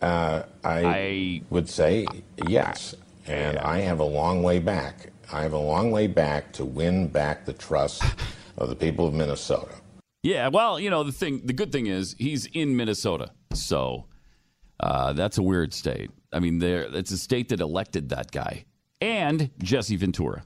uh, 0.00 0.42
I, 0.64 1.42
would 1.50 1.68
say 1.68 2.06
yes, 2.46 2.94
and 3.26 3.58
I 3.58 3.78
have 3.80 4.00
a 4.00 4.04
long 4.04 4.42
way 4.42 4.58
back. 4.58 5.10
I 5.32 5.42
have 5.42 5.54
a 5.54 5.58
long 5.58 5.90
way 5.90 6.06
back 6.06 6.52
to 6.54 6.64
win 6.64 7.08
back 7.08 7.44
the 7.44 7.52
trust 7.54 8.02
of 8.58 8.68
the 8.68 8.76
people 8.76 9.06
of 9.06 9.14
Minnesota. 9.14 9.72
Yeah, 10.22 10.48
well, 10.48 10.78
you 10.78 10.90
know 10.90 11.02
the 11.02 11.12
thing. 11.12 11.42
The 11.46 11.52
good 11.52 11.72
thing 11.72 11.86
is 11.86 12.14
he's 12.18 12.46
in 12.46 12.76
Minnesota, 12.76 13.30
so 13.54 14.06
uh, 14.78 15.14
that's 15.14 15.38
a 15.38 15.42
weird 15.42 15.72
state. 15.74 16.10
I 16.32 16.38
mean, 16.38 16.58
there 16.58 16.82
it's 16.82 17.10
a 17.10 17.18
state 17.18 17.48
that 17.48 17.60
elected 17.60 18.10
that 18.10 18.30
guy 18.30 18.66
and 19.00 19.50
Jesse 19.58 19.96
Ventura, 19.96 20.44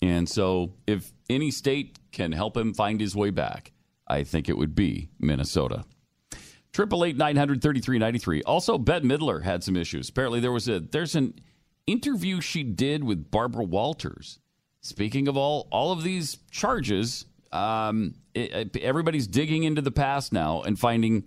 and 0.00 0.28
so 0.28 0.74
if 0.86 1.12
any 1.28 1.50
state 1.50 1.98
can 2.12 2.32
help 2.32 2.56
him 2.56 2.74
find 2.74 3.00
his 3.00 3.14
way 3.16 3.30
back, 3.30 3.72
I 4.06 4.24
think 4.24 4.48
it 4.48 4.56
would 4.56 4.74
be 4.74 5.08
Minnesota. 5.18 5.84
Triple 6.72 7.04
eight 7.04 7.16
nine 7.16 7.36
hundred 7.36 7.62
thirty 7.62 7.80
three 7.80 7.98
ninety 7.98 8.18
three. 8.18 8.42
Also, 8.42 8.78
Bette 8.78 9.06
Midler 9.06 9.42
had 9.42 9.62
some 9.62 9.76
issues. 9.76 10.08
Apparently, 10.08 10.40
there 10.40 10.52
was 10.52 10.68
a 10.68 10.80
there's 10.80 11.14
an 11.14 11.34
interview 11.86 12.40
she 12.40 12.62
did 12.64 13.04
with 13.04 13.30
Barbara 13.30 13.64
Walters. 13.64 14.40
Speaking 14.80 15.28
of 15.28 15.36
all 15.36 15.68
all 15.70 15.92
of 15.92 16.02
these 16.02 16.38
charges, 16.50 17.26
um, 17.52 18.14
it, 18.34 18.76
everybody's 18.78 19.28
digging 19.28 19.62
into 19.62 19.82
the 19.82 19.92
past 19.92 20.32
now 20.32 20.62
and 20.62 20.78
finding 20.78 21.24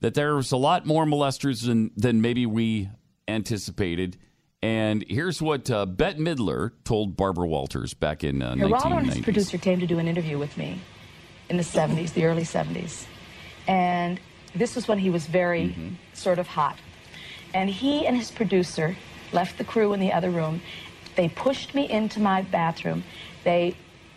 that 0.00 0.14
there's 0.14 0.52
a 0.52 0.56
lot 0.58 0.84
more 0.84 1.06
molesters 1.06 1.64
than 1.64 1.90
than 1.96 2.20
maybe 2.20 2.44
we 2.44 2.90
anticipated. 3.26 4.18
And 4.62 5.04
here's 5.08 5.42
what 5.42 5.68
uh, 5.70 5.86
Bette 5.86 6.18
Midler 6.20 6.70
told 6.84 7.16
Barbara 7.16 7.48
Walters 7.48 7.94
back 7.94 8.22
in 8.22 8.42
uh, 8.42 8.54
Geraldo 8.54 8.98
and 8.98 9.06
his 9.06 9.18
producer 9.20 9.58
came 9.58 9.80
to 9.80 9.86
do 9.86 9.98
an 9.98 10.06
interview 10.06 10.38
with 10.38 10.56
me 10.56 10.80
in 11.48 11.56
the 11.56 11.64
70s, 11.64 12.12
the 12.14 12.24
early 12.26 12.44
70s. 12.44 13.04
And 13.66 14.20
this 14.54 14.76
was 14.76 14.86
when 14.86 14.98
he 14.98 15.10
was 15.10 15.26
very 15.26 15.62
Mm-hmm. 15.70 15.88
sort 16.14 16.38
of 16.38 16.46
hot. 16.46 16.76
And 17.52 17.68
he 17.68 18.06
and 18.06 18.16
his 18.16 18.30
producer 18.30 18.96
left 19.32 19.58
the 19.58 19.64
crew 19.64 19.92
in 19.94 20.00
the 20.00 20.12
other 20.12 20.30
room. 20.30 20.62
They 21.16 21.28
pushed 21.28 21.74
me 21.74 21.90
into 21.90 22.20
my 22.20 22.42
bathroom. 22.42 23.02
They 23.44 23.74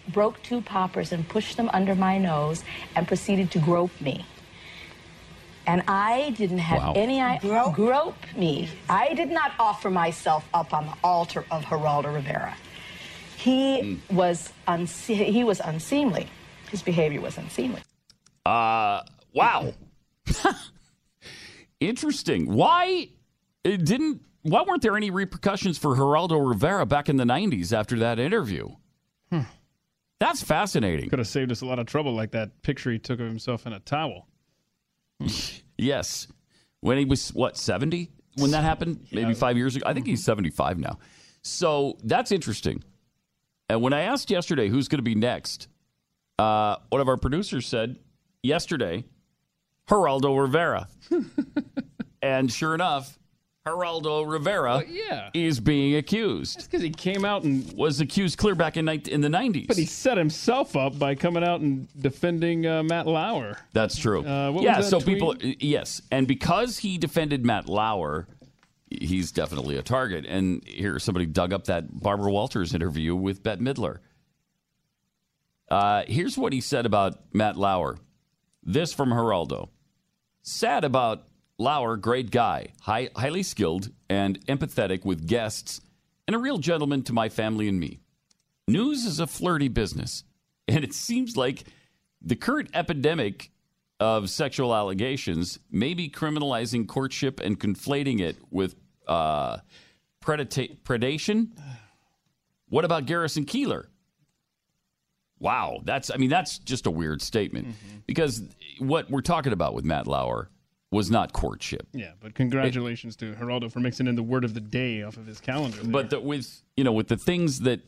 broke 0.08 0.41
two 0.43 0.62
poppers 0.62 1.12
and 1.12 1.27
pushed 1.27 1.58
them 1.58 1.69
under 1.73 1.95
my 1.95 2.17
nose 2.19 2.63
and 2.95 3.08
proceeded 3.08 3.49
to 3.51 3.60
grope 3.60 3.99
me. 3.99 4.25
And 5.67 5.84
I 5.88 6.30
didn't 6.38 6.60
have 6.60 6.78
Wow. 6.80 6.93
any 6.95 7.19
idea. 7.21 7.71
Grope? 7.73 8.15
me. 8.38 8.69
I 8.89 9.13
did 9.13 9.30
not 9.32 9.51
offer 9.60 9.89
myself 9.89 10.47
up 10.54 10.73
on 10.73 10.86
the 10.86 10.93
altar 11.04 11.43
of 11.49 11.63
Geraldo 11.65 12.13
Rivera. 12.13 12.56
He 13.38 13.99
was 14.12 14.51
unse- 14.67 15.25
he 15.25 15.43
was 15.43 15.60
unseemly. 15.60 16.28
His 16.71 16.82
behavior 16.82 17.21
was 17.21 17.38
unseemly. 17.38 17.82
Uh, 18.45 19.01
wow. 19.34 19.73
Interesting. 21.80 22.51
Why 22.51 23.10
it 23.63 23.84
didn't? 23.86 24.21
Why 24.43 24.62
weren't 24.63 24.82
there 24.82 24.95
any 24.95 25.10
repercussions 25.10 25.78
for 25.78 25.95
Geraldo 25.95 26.47
Rivera 26.47 26.86
back 26.86 27.10
in 27.10 27.17
the 27.17 27.23
'90s 27.23 27.73
after 27.73 27.97
that 27.99 28.19
interview? 28.19 28.69
Hmm. 29.32 29.41
That's 30.19 30.41
fascinating. 30.41 31.10
Could 31.10 31.19
have 31.19 31.28
saved 31.28 31.51
us 31.51 31.62
a 31.62 31.65
lot 31.65 31.80
of 31.80 31.86
trouble, 31.88 32.13
like 32.13 32.32
that 32.32 32.62
picture 32.62 32.91
he 32.91 32.99
took 32.99 33.19
of 33.19 33.25
himself 33.28 33.65
in 33.67 33.73
a 33.73 33.80
towel. 33.80 34.28
Yes, 35.78 36.28
when 36.82 36.97
he 36.97 37.06
was 37.06 37.34
what 37.34 37.58
70 37.58 38.10
when 38.38 38.51
that 38.51 38.63
happened, 38.63 39.08
maybe 39.12 39.34
five 39.34 39.58
years 39.58 39.75
ago. 39.75 39.86
I 39.88 39.93
think 39.93 40.08
he's 40.08 40.23
75 40.23 40.78
now. 40.78 40.99
So 41.41 41.97
that's 42.04 42.32
interesting. 42.32 42.84
And 43.69 43.82
when 43.82 43.93
I 43.93 44.01
asked 44.01 44.30
yesterday 44.30 44.67
who's 44.67 44.88
going 44.88 44.99
to 44.99 45.04
be 45.04 45.15
next, 45.15 45.67
uh, 46.38 46.78
one 46.89 47.01
of 47.01 47.08
our 47.08 47.17
producers 47.17 47.65
said 47.65 47.97
yesterday, 48.43 49.06
Geraldo 49.88 50.39
Rivera. 50.39 50.88
and 52.21 52.51
sure 52.51 52.75
enough, 52.75 53.17
Geraldo 53.65 54.30
Rivera 54.30 54.84
yeah. 54.88 55.32
is 55.34 55.60
being 55.60 55.95
accused. 55.95 56.58
That's 56.58 56.67
because 56.67 56.84
he 56.84 56.91
came 56.91 57.25
out 57.25 57.43
and 57.43 57.71
was 57.73 57.99
accused 57.99 58.38
clear 58.38 58.54
back 58.54 58.78
in, 58.78 58.88
in 58.88 59.21
the 59.21 59.28
90s. 59.28 59.67
But 59.67 59.78
he 59.78 59.86
set 59.86 60.19
himself 60.19 60.75
up 60.75 60.99
by 60.99 61.15
coming 61.15 61.43
out 61.43 61.62
and 61.62 61.88
defending 61.99 62.67
uh, 62.67 62.84
Matt 62.84 63.08
Lauer. 63.08 63.58
That's 63.73 63.97
true. 63.97 64.23
Uh, 64.23 64.60
yeah, 64.62 64.82
that 64.82 64.86
so 64.86 64.99
people, 64.99 65.36
yes, 65.41 66.04
and 66.12 66.28
because 66.28 66.78
he 66.78 66.99
defended 66.99 67.43
Matt 67.43 67.67
Lauer, 67.67 68.28
he's 68.91 69.32
definitely 69.32 69.78
a 69.78 69.82
target. 69.82 70.28
And 70.28 70.63
here, 70.67 70.99
somebody 70.99 71.25
dug 71.25 71.51
up 71.51 71.65
that 71.65 72.01
Barbara 72.01 72.32
Walters 72.32 72.75
interview 72.75 73.15
with 73.15 73.41
Bette 73.41 73.63
Midler. 73.63 73.97
Uh, 75.69 76.04
here's 76.08 76.38
what 76.38 76.54
he 76.54 76.62
said 76.62 76.86
about 76.86 77.17
Matt 77.34 77.58
Lauer. 77.58 77.97
This 78.62 78.93
from 78.93 79.10
Geraldo. 79.10 79.69
Sad 80.43 80.84
about 80.84 81.23
Lauer, 81.58 81.96
great 81.96 82.32
guy, 82.32 82.68
high, 82.82 83.10
highly 83.15 83.44
skilled 83.44 83.89
and 84.10 84.46
empathetic 84.48 85.06
with 85.06 85.28
guests, 85.28 85.82
and 86.28 86.36
a 86.36 86.39
real 86.39 86.58
gentleman 86.58 87.02
to 87.04 87.13
my 87.13 87.30
family 87.30 87.68
and 87.68 87.80
me. 87.80 88.00
News 88.68 89.06
is 89.06 89.20
a 89.20 89.28
flirty 89.28 89.68
business, 89.68 90.24
and 90.68 90.84
it 90.84 90.94
seems 90.94 91.38
like 91.38 91.63
the 92.22 92.36
current 92.36 92.70
epidemic 92.74 93.52
of 94.00 94.30
sexual 94.30 94.76
allegations 94.76 95.60
may 95.72 95.94
be 95.94 96.10
criminalizing 96.10 96.88
courtship 96.88 97.39
and 97.39 97.60
conflating 97.60 98.20
it 98.20 98.36
with 98.52 98.76
uh, 99.08 99.58
predata- 100.22 100.78
predation. 100.84 101.50
What 102.68 102.84
about 102.84 103.06
Garrison 103.06 103.46
Keillor? 103.46 103.86
Wow, 105.39 105.82
that's 105.84 106.10
I 106.10 106.18
mean 106.18 106.30
that's 106.30 106.58
just 106.58 106.88
a 106.88 106.91
weird 106.91 107.22
statement 107.22 107.68
because 108.08 108.41
what 108.80 109.10
we're 109.12 109.22
talking 109.22 109.54
about 109.54 109.74
with 109.74 109.86
Matt 109.86 110.08
Lauer 110.08 110.50
was 110.91 111.12
not 111.12 111.34
courtship. 111.34 111.88
Yeah, 111.93 112.12
but 112.19 112.36
congratulations 112.36 113.15
to 113.17 113.34
Geraldo 113.34 113.71
for 113.71 113.80
mixing 113.80 114.08
in 114.08 114.15
the 114.15 114.24
word 114.24 114.43
of 114.43 114.54
the 114.54 114.62
day 114.62 115.04
off 115.04 115.17
of 115.17 115.26
his 115.26 115.39
calendar. 115.39 115.78
there. 115.78 115.91
But 115.91 116.10
the, 116.10 116.19
with 116.19 116.62
you 116.78 116.84
know 116.84 116.93
with 116.93 117.08
the 117.08 117.17
things 117.17 117.62
that 117.62 117.82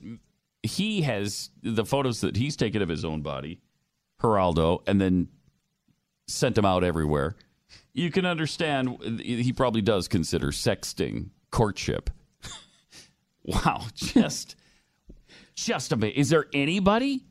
he 0.64 1.02
has, 1.02 1.50
the 1.62 1.86
photos 1.86 2.22
that 2.22 2.36
he's 2.36 2.56
taken 2.56 2.82
of 2.82 2.90
his 2.90 3.06
own 3.06 3.22
body, 3.22 3.62
Geraldo 4.22 4.82
and 4.88 5.00
then 5.00 5.30
sent 6.28 6.58
him 6.58 6.66
out 6.66 6.84
everywhere. 6.84 7.36
You 7.94 8.12
can 8.12 8.26
understand 8.26 9.22
he 9.22 9.52
probably 9.54 9.82
does 9.82 10.08
consider 10.08 10.48
sexting 10.48 11.30
courtship. 11.52 12.10
wow, 13.44 13.86
just 13.96 14.56
just 15.56 15.92
a 15.92 15.96
bit. 15.96 16.16
Is 16.16 16.30
there 16.30 16.46
anybody 16.54 17.24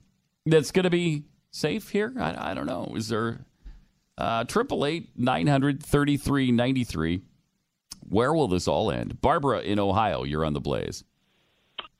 that's 0.44 0.72
going 0.72 0.84
to 0.84 0.90
be 0.90 1.24
safe 1.50 1.90
here? 1.90 2.12
I, 2.18 2.50
I 2.50 2.54
don't 2.54 2.66
know. 2.66 2.92
Is 2.96 3.08
there 3.08 3.46
triple 4.48 4.86
eight 4.86 5.10
nine 5.16 5.46
hundred 5.46 5.82
thirty 5.82 6.16
three 6.16 6.52
ninety 6.52 6.84
three? 6.84 7.22
Where 8.08 8.32
will 8.32 8.48
this 8.48 8.68
all 8.68 8.90
end? 8.90 9.20
Barbara 9.20 9.60
in 9.60 9.78
Ohio, 9.78 10.22
you're 10.22 10.44
on 10.44 10.52
the 10.52 10.60
blaze. 10.60 11.04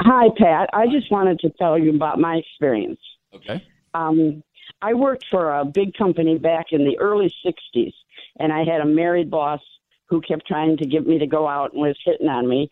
Hi, 0.01 0.29
Pat. 0.37 0.69
I 0.73 0.87
just 0.87 1.11
wanted 1.11 1.41
to 1.41 1.51
tell 1.51 1.79
you 1.79 1.95
about 1.95 2.19
my 2.21 2.37
experience. 2.37 3.01
Okay. 3.35 3.65
Um, 3.95 4.43
I 4.83 4.95
worked 4.95 5.25
for 5.31 5.59
a 5.59 5.65
big 5.65 5.95
company 5.95 6.39
back 6.39 6.67
in 6.71 6.85
the 6.85 6.99
early 6.99 7.33
60s, 7.45 7.93
and 8.39 8.53
I 8.53 8.59
had 8.59 8.81
a 8.81 8.85
married 8.85 9.31
boss 9.31 9.61
who 10.09 10.21
kept 10.21 10.47
trying 10.47 10.77
to 10.77 10.87
get 10.87 11.07
me 11.07 11.19
to 11.19 11.27
go 11.27 11.49
out 11.49 11.73
and 11.73 11.83
was 11.83 11.99
hitting 12.05 12.29
on 12.29 12.49
me. 12.49 12.71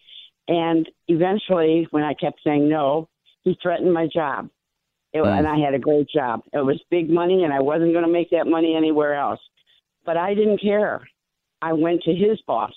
And 0.49 0.89
eventually, 1.09 1.89
when 1.91 2.05
I 2.05 2.15
kept 2.15 2.41
saying 2.45 2.69
no, 2.69 3.09
he 3.43 3.59
threatened 3.63 3.93
my 3.93 4.07
job. 4.07 4.51
It, 5.15 5.23
Hmm. 5.23 5.29
And 5.29 5.47
I 5.47 5.57
had 5.59 5.75
a 5.75 5.79
great 5.79 6.09
job. 6.09 6.43
It 6.53 6.65
was 6.65 6.83
big 6.91 7.09
money, 7.09 7.45
and 7.45 7.53
I 7.53 7.61
wasn't 7.61 7.93
going 7.93 8.05
to 8.05 8.11
make 8.11 8.31
that 8.31 8.47
money 8.47 8.75
anywhere 8.77 9.15
else. 9.15 9.41
But 10.05 10.17
I 10.17 10.35
didn't 10.35 10.61
care. 10.61 11.01
I 11.63 11.73
went 11.73 12.03
to 12.03 12.13
his 12.15 12.39
boss, 12.43 12.75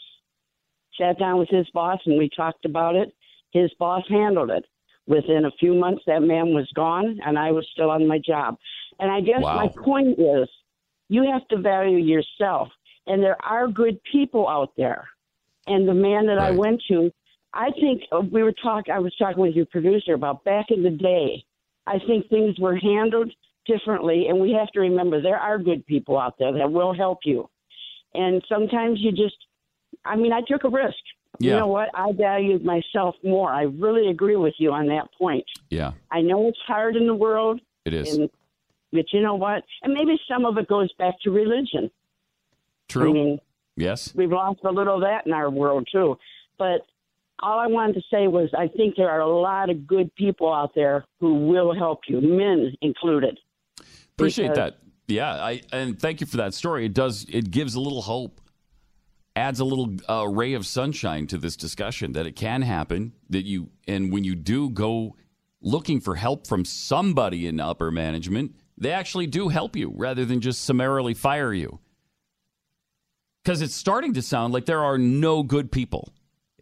sat 0.97 1.19
down 1.19 1.39
with 1.39 1.49
his 1.49 1.67
boss, 1.71 1.99
and 2.05 2.17
we 2.17 2.29
talked 2.29 2.63
about 2.63 2.95
it. 2.95 3.13
His 3.51 3.73
boss 3.79 4.03
handled 4.07 4.51
it. 4.51 4.65
Within 5.07 5.45
a 5.45 5.51
few 5.59 5.73
months, 5.73 6.03
that 6.05 6.21
man 6.21 6.53
was 6.53 6.69
gone, 6.75 7.19
and 7.25 7.39
I 7.39 7.51
was 7.51 7.67
still 7.71 7.89
on 7.89 8.07
my 8.07 8.19
job. 8.19 8.57
And 8.99 9.09
I 9.11 9.21
guess 9.21 9.41
Wow. 9.41 9.55
my 9.55 9.67
point 9.83 10.19
is 10.19 10.47
you 11.09 11.23
have 11.31 11.47
to 11.47 11.57
value 11.57 11.97
yourself. 11.97 12.69
And 13.07 13.23
there 13.23 13.37
are 13.43 13.67
good 13.69 14.01
people 14.11 14.47
out 14.49 14.71
there. 14.75 15.07
And 15.65 15.87
the 15.87 15.93
man 15.93 16.25
that 16.27 16.39
I 16.39 16.51
went 16.51 16.81
to, 16.89 17.09
I 17.53 17.71
think 17.71 18.03
uh, 18.11 18.19
we 18.19 18.43
were 18.43 18.51
talking, 18.51 18.93
I 18.93 18.99
was 18.99 19.15
talking 19.15 19.41
with 19.41 19.55
your 19.55 19.65
producer 19.65 20.13
about 20.13 20.43
back 20.43 20.71
in 20.71 20.83
the 20.83 20.89
day. 20.89 21.45
I 21.87 21.99
think 22.05 22.29
things 22.29 22.59
were 22.59 22.75
handled 22.75 23.31
differently. 23.65 24.27
And 24.27 24.39
we 24.39 24.51
have 24.53 24.69
to 24.69 24.79
remember 24.79 25.21
there 25.21 25.39
are 25.39 25.57
good 25.57 25.85
people 25.85 26.19
out 26.19 26.35
there 26.37 26.51
that 26.53 26.71
will 26.71 26.93
help 26.93 27.19
you. 27.23 27.49
And 28.13 28.43
sometimes 28.49 28.99
you 29.01 29.11
just, 29.11 29.35
I 30.05 30.15
mean, 30.15 30.33
I 30.33 30.41
took 30.47 30.63
a 30.63 30.69
risk. 30.69 30.97
Yeah. 31.39 31.53
You 31.53 31.59
know 31.59 31.67
what? 31.67 31.89
I 31.93 32.11
valued 32.13 32.65
myself 32.65 33.15
more. 33.23 33.51
I 33.51 33.63
really 33.63 34.09
agree 34.09 34.35
with 34.35 34.55
you 34.57 34.71
on 34.71 34.87
that 34.87 35.07
point. 35.17 35.45
Yeah, 35.69 35.91
I 36.11 36.21
know 36.21 36.47
it's 36.47 36.59
hard 36.65 36.95
in 36.95 37.05
the 37.05 37.13
world. 37.13 37.59
it 37.85 37.93
is. 37.93 38.17
And, 38.17 38.29
but 38.91 39.05
you 39.13 39.21
know 39.21 39.35
what? 39.35 39.63
And 39.83 39.93
maybe 39.93 40.19
some 40.27 40.45
of 40.45 40.57
it 40.57 40.67
goes 40.67 40.91
back 40.93 41.15
to 41.23 41.31
religion. 41.31 41.91
True. 42.87 43.09
I 43.09 43.13
mean, 43.13 43.39
yes. 43.75 44.15
we've 44.15 44.31
lost 44.31 44.61
a 44.63 44.71
little 44.71 44.95
of 44.95 45.01
that 45.01 45.27
in 45.27 45.33
our 45.33 45.49
world 45.49 45.87
too. 45.91 46.17
But 46.57 46.81
all 47.39 47.59
I 47.59 47.67
wanted 47.67 47.93
to 47.93 48.01
say 48.11 48.27
was 48.27 48.49
I 48.57 48.67
think 48.67 48.95
there 48.95 49.09
are 49.09 49.21
a 49.21 49.29
lot 49.29 49.69
of 49.69 49.85
good 49.85 50.13
people 50.15 50.53
out 50.53 50.73
there 50.75 51.05
who 51.19 51.47
will 51.47 51.73
help 51.75 52.01
you, 52.07 52.19
men 52.21 52.73
included. 52.81 53.39
Appreciate 54.15 54.55
that. 54.55 54.77
Yeah, 55.07 55.31
I 55.33 55.61
and 55.71 55.99
thank 55.99 56.19
you 56.19 56.27
for 56.27 56.37
that 56.37 56.53
story. 56.53 56.85
It 56.85 56.93
does 56.93 57.25
it 57.29 57.51
gives 57.51 57.75
a 57.75 57.79
little 57.79 58.01
hope, 58.01 58.41
adds 59.35 59.59
a 59.59 59.65
little 59.65 59.95
uh, 60.09 60.27
ray 60.27 60.53
of 60.53 60.65
sunshine 60.65 61.27
to 61.27 61.37
this 61.37 61.55
discussion 61.55 62.13
that 62.13 62.25
it 62.25 62.35
can 62.35 62.61
happen. 62.61 63.13
That 63.29 63.45
you 63.45 63.69
and 63.87 64.11
when 64.11 64.23
you 64.23 64.35
do 64.35 64.69
go 64.69 65.15
looking 65.61 66.01
for 66.01 66.15
help 66.15 66.47
from 66.47 66.65
somebody 66.65 67.47
in 67.47 67.59
upper 67.59 67.91
management, 67.91 68.55
they 68.77 68.91
actually 68.91 69.27
do 69.27 69.49
help 69.49 69.75
you 69.75 69.93
rather 69.95 70.25
than 70.25 70.41
just 70.41 70.65
summarily 70.65 71.13
fire 71.13 71.53
you. 71.53 71.79
Because 73.43 73.61
it's 73.61 73.75
starting 73.75 74.13
to 74.15 74.21
sound 74.21 74.53
like 74.53 74.65
there 74.65 74.83
are 74.83 74.97
no 74.97 75.41
good 75.41 75.71
people, 75.71 76.09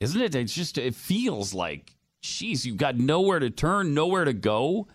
isn't 0.05 0.21
it? 0.21 0.35
It's 0.35 0.53
just 0.53 0.77
it 0.77 0.95
feels 0.95 1.53
like, 1.53 1.95
geez, 2.21 2.65
you've 2.65 2.77
got 2.77 2.97
nowhere 2.97 3.39
to 3.39 3.49
turn, 3.49 3.93
nowhere 3.93 4.25
to 4.25 4.33
go 4.33 4.87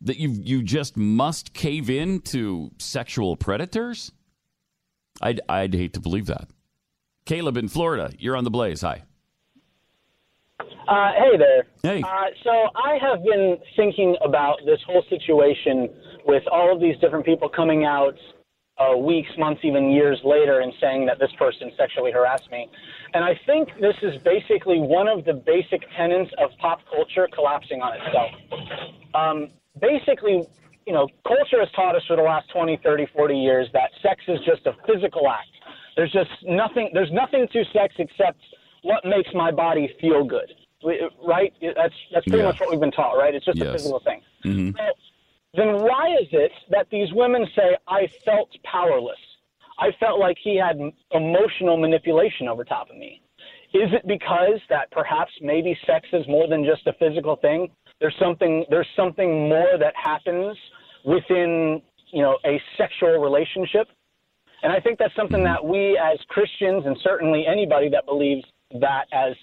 that 0.00 0.18
you 0.18 0.30
you 0.30 0.62
just 0.62 0.96
must 0.96 1.54
cave 1.54 1.88
in 1.88 2.20
to 2.20 2.70
sexual 2.78 3.36
predators? 3.36 4.12
I'd 5.20 5.40
I'd 5.48 5.74
hate 5.74 5.94
to 5.94 6.00
believe 6.00 6.26
that. 6.26 6.48
Caleb 7.24 7.56
in 7.56 7.68
Florida, 7.68 8.12
you're 8.18 8.36
on 8.36 8.44
the 8.44 8.50
blaze. 8.50 8.82
Hi. 8.82 9.02
Uh, 10.60 11.12
hey 11.16 11.38
there. 11.38 11.66
Hey. 11.82 12.02
Uh, 12.02 12.08
so 12.42 12.50
I 12.50 12.98
have 13.00 13.24
been 13.24 13.56
thinking 13.76 14.16
about 14.22 14.58
this 14.66 14.78
whole 14.86 15.02
situation 15.08 15.88
with 16.26 16.42
all 16.52 16.72
of 16.72 16.80
these 16.80 16.96
different 17.00 17.24
people 17.24 17.48
coming 17.48 17.84
out 17.84 18.14
uh, 18.78 18.96
weeks, 18.96 19.30
months, 19.38 19.60
even 19.64 19.90
years 19.90 20.20
later 20.24 20.60
and 20.60 20.72
saying 20.80 21.06
that 21.06 21.18
this 21.18 21.30
person 21.38 21.70
sexually 21.76 22.10
harassed 22.10 22.50
me. 22.50 22.68
And 23.12 23.24
I 23.24 23.38
think 23.46 23.68
this 23.80 23.94
is 24.02 24.20
basically 24.24 24.78
one 24.80 25.06
of 25.06 25.24
the 25.24 25.34
basic 25.34 25.82
tenets 25.96 26.30
of 26.38 26.50
pop 26.60 26.80
culture 26.90 27.28
collapsing 27.32 27.80
on 27.80 27.92
itself. 28.00 28.30
Um, 29.14 29.50
basically, 29.80 30.42
you 30.86 30.92
know, 30.92 31.06
culture 31.26 31.60
has 31.60 31.70
taught 31.76 31.94
us 31.94 32.02
for 32.08 32.16
the 32.16 32.22
last 32.22 32.50
20, 32.52 32.78
30, 32.82 33.06
40 33.14 33.34
years 33.36 33.68
that 33.72 33.90
sex 34.02 34.20
is 34.26 34.40
just 34.44 34.66
a 34.66 34.72
physical 34.86 35.28
act. 35.28 35.48
There's 35.96 36.12
just 36.12 36.30
nothing, 36.42 36.90
there's 36.92 37.12
nothing 37.12 37.46
to 37.52 37.64
sex 37.72 37.94
except 37.98 38.38
what 38.82 39.04
makes 39.04 39.30
my 39.34 39.52
body 39.52 39.94
feel 40.00 40.24
good. 40.24 40.52
Right? 41.24 41.52
That's, 41.62 41.94
that's 42.12 42.26
pretty 42.26 42.38
Yeah. 42.38 42.44
much 42.48 42.60
what 42.60 42.70
we've 42.70 42.80
been 42.80 42.90
taught, 42.90 43.16
right? 43.16 43.34
It's 43.34 43.46
just 43.46 43.60
a 43.60 43.72
physical 43.72 44.00
thing. 44.00 44.20
Mm-hmm. 44.44 44.76
Well, 44.76 44.92
then 45.56 45.82
why 45.82 46.16
is 46.20 46.28
it 46.32 46.52
that 46.70 46.88
these 46.90 47.08
women 47.12 47.46
say, 47.54 47.76
I 47.88 48.08
felt 48.24 48.50
powerless? 48.64 49.18
I 49.78 49.90
felt 49.98 50.20
like 50.20 50.36
he 50.42 50.56
had 50.56 50.78
emotional 51.12 51.76
manipulation 51.76 52.48
over 52.48 52.64
top 52.64 52.90
of 52.90 52.96
me. 52.96 53.20
Is 53.72 53.90
it 53.92 54.06
because 54.06 54.60
that 54.68 54.90
perhaps 54.92 55.32
maybe 55.40 55.76
sex 55.84 56.06
is 56.12 56.26
more 56.28 56.48
than 56.48 56.64
just 56.64 56.86
a 56.86 56.92
physical 56.94 57.36
thing? 57.36 57.68
There's 58.00 58.14
something 58.20 58.64
there's 58.70 58.88
something 58.96 59.48
more 59.48 59.78
that 59.78 59.94
happens 59.96 60.56
within, 61.04 61.82
you 62.12 62.22
know, 62.22 62.38
a 62.44 62.60
sexual 62.78 63.18
relationship. 63.18 63.88
And 64.62 64.72
I 64.72 64.80
think 64.80 64.98
that's 64.98 65.14
something 65.16 65.38
mm-hmm. 65.38 65.64
that 65.64 65.64
we 65.64 65.98
as 65.98 66.18
Christians 66.28 66.84
and 66.86 66.96
certainly 67.02 67.46
anybody 67.46 67.88
that 67.90 68.06
believes 68.06 68.44
that 68.80 69.06
as 69.12 69.34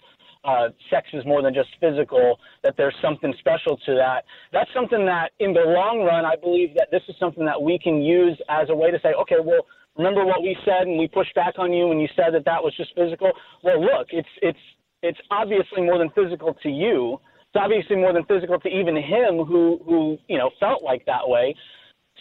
uh, 0.43 0.69
sex 0.89 1.08
is 1.13 1.25
more 1.25 1.41
than 1.41 1.54
just 1.54 1.69
physical, 1.80 2.39
that 2.63 2.75
there's 2.77 2.95
something 3.01 3.34
special 3.39 3.77
to 3.86 3.95
that. 3.95 4.25
That's 4.51 4.69
something 4.73 5.06
that 5.06 5.32
in 5.39 5.54
the 5.54 5.62
long 5.62 6.04
run, 6.04 6.25
I 6.25 6.36
believe 6.36 6.73
that 6.75 6.88
this 6.91 7.01
is 7.08 7.15
something 7.19 7.45
that 7.45 7.62
we 7.62 7.77
can 7.77 8.01
use 8.01 8.39
as 8.49 8.69
a 8.69 8.75
way 8.75 8.91
to 8.91 8.99
say, 9.01 9.13
okay, 9.21 9.38
well, 9.43 9.65
remember 9.97 10.25
what 10.25 10.41
we 10.41 10.56
said 10.65 10.88
and 10.88 10.97
we 10.97 11.08
pushed 11.08 11.36
back 11.36 11.56
on 11.58 11.71
you 11.73 11.88
when 11.88 11.99
you 11.99 12.08
said 12.15 12.34
that 12.34 12.45
that 12.45 12.63
was 12.63 12.75
just 12.75 12.95
physical? 12.95 13.32
Well, 13.63 13.82
look, 13.82 14.08
it's, 14.12 14.30
it's, 14.41 14.60
it's 15.04 15.19
obviously 15.30 15.82
more 15.82 15.97
than 15.97 16.10
physical 16.12 16.56
to 16.63 16.69
you. 16.69 17.19
It's 17.54 17.62
obviously 17.62 17.97
more 17.97 18.13
than 18.13 18.23
physical 18.25 18.60
to 18.60 18.69
even 18.69 18.95
him 18.95 19.43
who, 19.45 19.80
who, 19.86 20.17
you 20.27 20.38
know, 20.38 20.49
felt 20.60 20.84
like 20.84 21.06
that 21.06 21.27
way. 21.27 21.54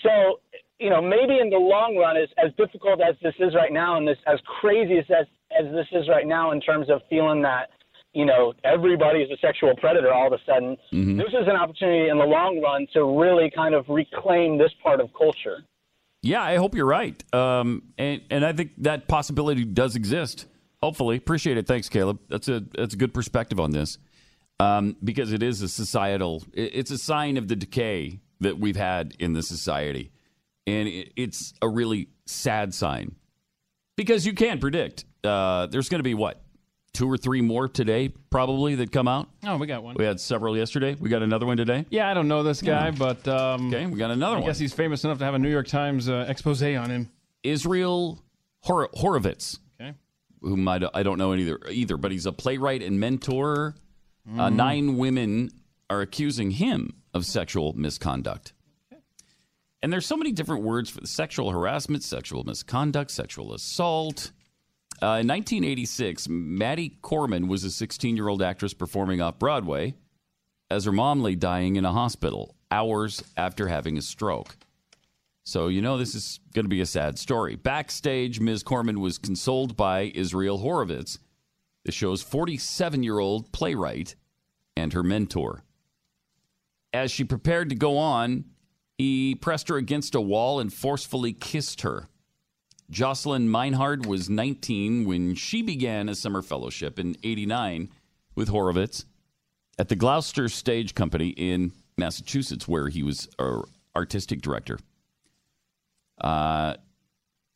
So, 0.02 0.40
you 0.78 0.90
know, 0.90 1.00
maybe 1.00 1.38
in 1.38 1.50
the 1.50 1.58
long 1.58 1.96
run, 1.96 2.16
as, 2.16 2.28
as 2.42 2.52
difficult 2.56 3.00
as 3.00 3.14
this 3.22 3.34
is 3.38 3.54
right 3.54 3.72
now, 3.72 3.96
and 3.96 4.08
this 4.08 4.16
as 4.26 4.40
crazy 4.60 4.98
as, 4.98 5.04
as 5.10 5.26
as 5.58 5.66
this 5.72 5.86
is 5.92 6.08
right 6.08 6.26
now, 6.26 6.52
in 6.52 6.60
terms 6.60 6.88
of 6.90 7.02
feeling 7.10 7.42
that, 7.42 7.70
you 8.12 8.24
know, 8.24 8.52
everybody 8.64 9.20
is 9.20 9.30
a 9.30 9.36
sexual 9.38 9.74
predator 9.76 10.12
all 10.12 10.26
of 10.26 10.32
a 10.32 10.38
sudden, 10.44 10.76
Mm-hmm. 10.92 11.16
this 11.18 11.28
is 11.28 11.46
an 11.46 11.56
opportunity 11.56 12.08
in 12.08 12.18
the 12.18 12.24
long 12.24 12.60
run 12.60 12.86
to 12.94 13.04
really 13.20 13.50
kind 13.54 13.74
of 13.74 13.84
reclaim 13.88 14.58
this 14.58 14.72
part 14.82 15.00
of 15.00 15.10
culture. 15.16 15.58
Yeah, 16.22 16.42
I 16.42 16.56
hope 16.56 16.74
you're 16.74 16.86
right. 16.86 17.22
Um, 17.34 17.82
and 17.96 18.20
and 18.30 18.44
I 18.44 18.52
think 18.52 18.72
that 18.78 19.08
possibility 19.08 19.64
does 19.64 19.96
exist. 19.96 20.46
Hopefully, 20.82 21.16
appreciate 21.16 21.56
it. 21.56 21.66
Thanks, 21.66 21.88
Caleb. 21.88 22.18
That's 22.28 22.48
a 22.48 22.60
that's 22.76 22.92
a 22.94 22.96
good 22.96 23.14
perspective 23.14 23.58
on 23.60 23.70
this 23.70 23.96
um, 24.58 24.96
because 25.02 25.32
it 25.32 25.42
is 25.42 25.62
a 25.62 25.68
societal. 25.68 26.42
it- 26.52 26.72
It's 26.74 26.90
a 26.90 26.98
sign 26.98 27.36
of 27.38 27.48
the 27.48 27.56
decay 27.56 28.20
that 28.40 28.58
we've 28.58 28.76
had 28.76 29.14
in 29.18 29.32
the 29.34 29.42
society, 29.42 30.10
and 30.66 30.88
it, 30.88 31.12
it's 31.16 31.54
a 31.62 31.68
really 31.68 32.08
sad 32.26 32.74
sign 32.74 33.14
because 33.96 34.26
you 34.26 34.32
can't 34.34 34.60
predict. 34.60 35.04
Uh, 35.24 35.66
there's 35.68 35.88
going 35.88 36.00
to 36.00 36.04
be 36.04 36.14
what 36.14 36.42
two 36.92 37.10
or 37.10 37.16
three 37.16 37.40
more 37.40 37.68
today, 37.68 38.08
probably 38.30 38.74
that 38.76 38.90
come 38.92 39.06
out. 39.08 39.28
Oh, 39.44 39.56
we 39.56 39.66
got 39.66 39.82
one. 39.82 39.94
We 39.98 40.04
had 40.04 40.20
several 40.20 40.56
yesterday. 40.56 40.96
We 40.98 41.08
got 41.08 41.22
another 41.22 41.46
one 41.46 41.56
today. 41.56 41.86
Yeah, 41.90 42.10
I 42.10 42.14
don't 42.14 42.28
know 42.28 42.42
this 42.42 42.62
guy, 42.62 42.90
but 42.90 43.26
um, 43.28 43.68
okay, 43.68 43.86
we 43.86 43.98
got 43.98 44.10
another 44.10 44.36
I 44.36 44.38
one. 44.40 44.44
I 44.44 44.46
guess 44.46 44.58
he's 44.58 44.72
famous 44.72 45.04
enough 45.04 45.18
to 45.18 45.24
have 45.24 45.34
a 45.34 45.38
New 45.38 45.50
York 45.50 45.68
Times 45.68 46.08
uh, 46.08 46.24
expose 46.28 46.62
on 46.62 46.90
him. 46.90 47.10
Israel 47.42 48.22
Hor- 48.60 48.88
Horovitz. 48.90 49.58
Okay. 49.80 49.94
Whom 50.42 50.66
I, 50.68 50.78
don't- 50.78 50.94
I 50.96 51.02
don't 51.02 51.18
know 51.18 51.34
either, 51.34 51.58
either, 51.70 51.96
but 51.96 52.10
he's 52.12 52.26
a 52.26 52.32
playwright 52.32 52.82
and 52.82 52.98
mentor. 53.00 53.74
Uh, 54.28 54.48
Mhm. 54.50 54.54
nine 54.54 54.96
women 54.98 55.50
are 55.88 56.02
accusing 56.02 56.50
him 56.52 56.94
of 57.14 57.24
sexual 57.24 57.72
misconduct. 57.72 58.52
And 59.82 59.90
there's 59.90 60.04
so 60.04 60.16
many 60.16 60.30
different 60.32 60.62
words 60.62 60.90
for 60.90 61.06
sexual 61.06 61.50
harassment, 61.50 62.02
sexual 62.02 62.44
misconduct, 62.44 63.10
sexual 63.10 63.54
assault. 63.54 64.30
Uh, 65.02 65.16
in 65.16 65.28
1986, 65.28 66.28
Maddie 66.28 66.98
Corman 67.00 67.48
was 67.48 67.64
a 67.64 67.70
16 67.70 68.16
year 68.16 68.28
old 68.28 68.42
actress 68.42 68.74
performing 68.74 69.22
off 69.22 69.38
Broadway 69.38 69.94
as 70.70 70.84
her 70.84 70.92
mom 70.92 71.22
lay 71.22 71.34
dying 71.34 71.76
in 71.76 71.86
a 71.86 71.92
hospital 71.92 72.54
hours 72.70 73.22
after 73.36 73.68
having 73.68 73.96
a 73.96 74.02
stroke. 74.02 74.56
So, 75.42 75.68
you 75.68 75.80
know, 75.80 75.96
this 75.96 76.14
is 76.14 76.38
going 76.54 76.66
to 76.66 76.68
be 76.70 76.82
a 76.82 76.86
sad 76.86 77.18
story. 77.18 77.56
Backstage, 77.56 78.40
Ms. 78.40 78.62
Corman 78.62 79.00
was 79.00 79.16
consoled 79.16 79.74
by 79.74 80.12
Israel 80.14 80.58
Horovitz, 80.58 81.18
the 81.84 81.92
show's 81.92 82.22
47 82.22 83.02
year 83.02 83.18
old 83.18 83.50
playwright 83.52 84.14
and 84.76 84.92
her 84.92 85.02
mentor. 85.02 85.64
As 86.92 87.10
she 87.10 87.24
prepared 87.24 87.70
to 87.70 87.74
go 87.74 87.96
on, 87.96 88.44
he 88.98 89.34
pressed 89.34 89.68
her 89.68 89.76
against 89.76 90.14
a 90.14 90.20
wall 90.20 90.60
and 90.60 90.70
forcefully 90.70 91.32
kissed 91.32 91.80
her. 91.80 92.09
Jocelyn 92.90 93.48
Meinhard 93.48 94.04
was 94.04 94.28
19 94.28 95.04
when 95.06 95.34
she 95.36 95.62
began 95.62 96.08
a 96.08 96.14
summer 96.14 96.42
fellowship 96.42 96.98
in 96.98 97.16
89 97.22 97.88
with 98.34 98.48
Horovitz 98.48 99.04
at 99.78 99.88
the 99.88 99.96
Gloucester 99.96 100.48
Stage 100.48 100.94
Company 100.94 101.28
in 101.28 101.72
Massachusetts, 101.96 102.66
where 102.66 102.88
he 102.88 103.02
was 103.02 103.28
our 103.38 103.64
artistic 103.94 104.42
director. 104.42 104.78
Uh, 106.20 106.74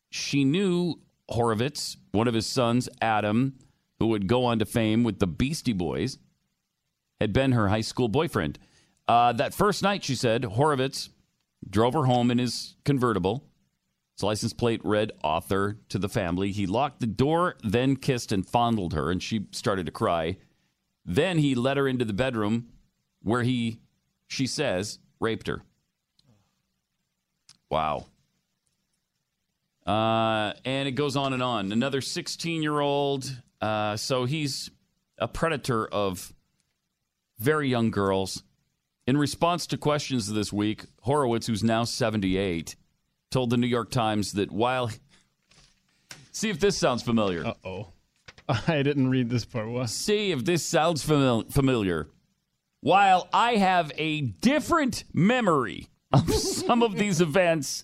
she 0.09 0.45
knew 0.45 0.95
Horovitz, 1.29 1.97
one 2.11 2.27
of 2.27 2.33
his 2.33 2.47
sons, 2.47 2.87
Adam, 3.01 3.55
who 3.99 4.07
would 4.07 4.27
go 4.27 4.45
on 4.45 4.59
to 4.59 4.65
fame 4.65 5.03
with 5.03 5.19
the 5.19 5.27
Beastie 5.27 5.73
Boys, 5.73 6.17
had 7.19 7.33
been 7.33 7.51
her 7.51 7.67
high 7.67 7.81
school 7.81 8.07
boyfriend. 8.07 8.57
Uh, 9.07 9.33
that 9.33 9.53
first 9.53 9.83
night, 9.83 10.03
she 10.03 10.15
said, 10.15 10.43
Horovitz 10.43 11.09
drove 11.69 11.93
her 11.93 12.05
home 12.05 12.31
in 12.31 12.37
his 12.37 12.75
convertible. 12.85 13.43
His 14.15 14.23
license 14.23 14.53
plate 14.53 14.81
read 14.83 15.11
author 15.23 15.77
to 15.89 15.99
the 15.99 16.07
family. 16.07 16.51
He 16.51 16.65
locked 16.65 17.01
the 17.01 17.07
door, 17.07 17.55
then 17.63 17.97
kissed 17.97 18.31
and 18.31 18.47
fondled 18.47 18.93
her, 18.93 19.11
and 19.11 19.21
she 19.21 19.47
started 19.51 19.85
to 19.87 19.91
cry. 19.91 20.37
Then 21.05 21.37
he 21.37 21.53
led 21.53 21.77
her 21.77 21.87
into 21.87 22.05
the 22.05 22.13
bedroom 22.13 22.67
where 23.21 23.43
he, 23.43 23.79
she 24.27 24.47
says, 24.47 24.99
raped 25.19 25.47
her. 25.47 25.63
Wow. 27.69 28.05
Uh, 29.85 30.53
and 30.63 30.87
it 30.87 30.93
goes 30.93 31.15
on 31.15 31.33
and 31.33 31.43
on. 31.43 31.71
Another 31.71 31.99
16 32.01 32.63
year 32.63 32.79
old. 32.79 33.41
Uh, 33.59 33.97
so 33.97 34.25
he's 34.25 34.71
a 35.17 35.27
predator 35.27 35.87
of 35.87 36.33
very 37.37 37.69
young 37.69 37.91
girls. 37.91 38.43
In 39.07 39.17
response 39.17 39.67
to 39.67 39.77
questions 39.77 40.31
this 40.31 40.51
week, 40.53 40.85
Horovitz, 41.05 41.47
who's 41.47 41.63
now 41.63 41.83
78, 41.83 42.75
told 43.31 43.49
the 43.49 43.57
New 43.57 43.67
York 43.67 43.91
Times 43.91 44.33
that 44.33 44.51
while. 44.51 44.91
See 46.31 46.49
if 46.49 46.59
this 46.59 46.77
sounds 46.77 47.03
familiar. 47.03 47.45
Uh 47.45 47.53
oh. 47.63 47.87
I 48.67 48.83
didn't 48.83 49.09
read 49.09 49.29
this 49.29 49.45
part. 49.45 49.67
What? 49.67 49.89
See 49.89 50.31
if 50.31 50.45
this 50.45 50.63
sounds 50.63 51.05
famil- 51.05 51.51
familiar. 51.51 52.07
While 52.81 53.27
I 53.33 53.55
have 53.55 53.91
a 53.97 54.21
different 54.21 55.05
memory 55.13 55.87
of 56.11 56.31
some 56.33 56.83
of 56.83 56.95
these 56.95 57.21
events, 57.21 57.83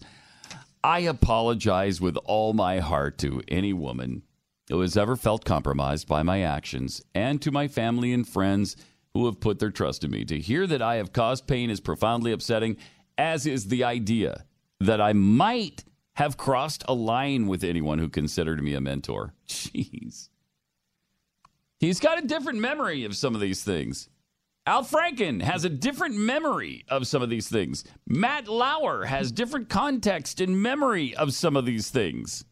I 0.83 0.99
apologize 0.99 1.99
with 1.99 2.17
all 2.25 2.53
my 2.53 2.79
heart 2.79 3.17
to 3.19 3.41
any 3.47 3.73
woman 3.73 4.23
who 4.69 4.81
has 4.81 4.95
ever 4.95 5.15
felt 5.15 5.43
compromised 5.43 6.07
by 6.07 6.23
my 6.23 6.41
actions 6.41 7.01
and 7.13 7.41
to 7.41 7.51
my 7.51 7.67
family 7.67 8.13
and 8.13 8.27
friends 8.27 8.75
who 9.13 9.25
have 9.25 9.39
put 9.39 9.59
their 9.59 9.71
trust 9.71 10.03
in 10.03 10.11
me. 10.11 10.23
To 10.25 10.39
hear 10.39 10.65
that 10.67 10.81
I 10.81 10.95
have 10.95 11.13
caused 11.13 11.47
pain 11.47 11.69
is 11.69 11.79
profoundly 11.79 12.31
upsetting, 12.31 12.77
as 13.17 13.45
is 13.45 13.67
the 13.67 13.83
idea 13.83 14.45
that 14.81 15.01
I 15.01 15.13
might 15.13 15.83
have 16.13 16.37
crossed 16.37 16.83
a 16.87 16.93
line 16.93 17.47
with 17.47 17.63
anyone 17.63 17.99
who 17.99 18.09
considered 18.09 18.61
me 18.63 18.73
a 18.73 18.81
mentor. 18.81 19.33
Jeez. 19.47 20.29
He's 21.79 21.99
got 21.99 22.23
a 22.23 22.27
different 22.27 22.59
memory 22.59 23.05
of 23.05 23.15
some 23.15 23.33
of 23.33 23.41
these 23.41 23.63
things. 23.63 24.09
Al 24.67 24.83
Franken 24.83 25.41
has 25.41 25.65
a 25.65 25.69
different 25.69 26.15
memory 26.15 26.85
of 26.87 27.07
some 27.07 27.23
of 27.23 27.29
these 27.29 27.49
things. 27.49 27.83
Matt 28.07 28.47
Lauer 28.47 29.05
has 29.05 29.31
different 29.31 29.69
context 29.69 30.39
and 30.39 30.61
memory 30.61 31.15
of 31.15 31.33
some 31.33 31.55
of 31.55 31.65
these 31.65 31.89
things. 31.89 32.45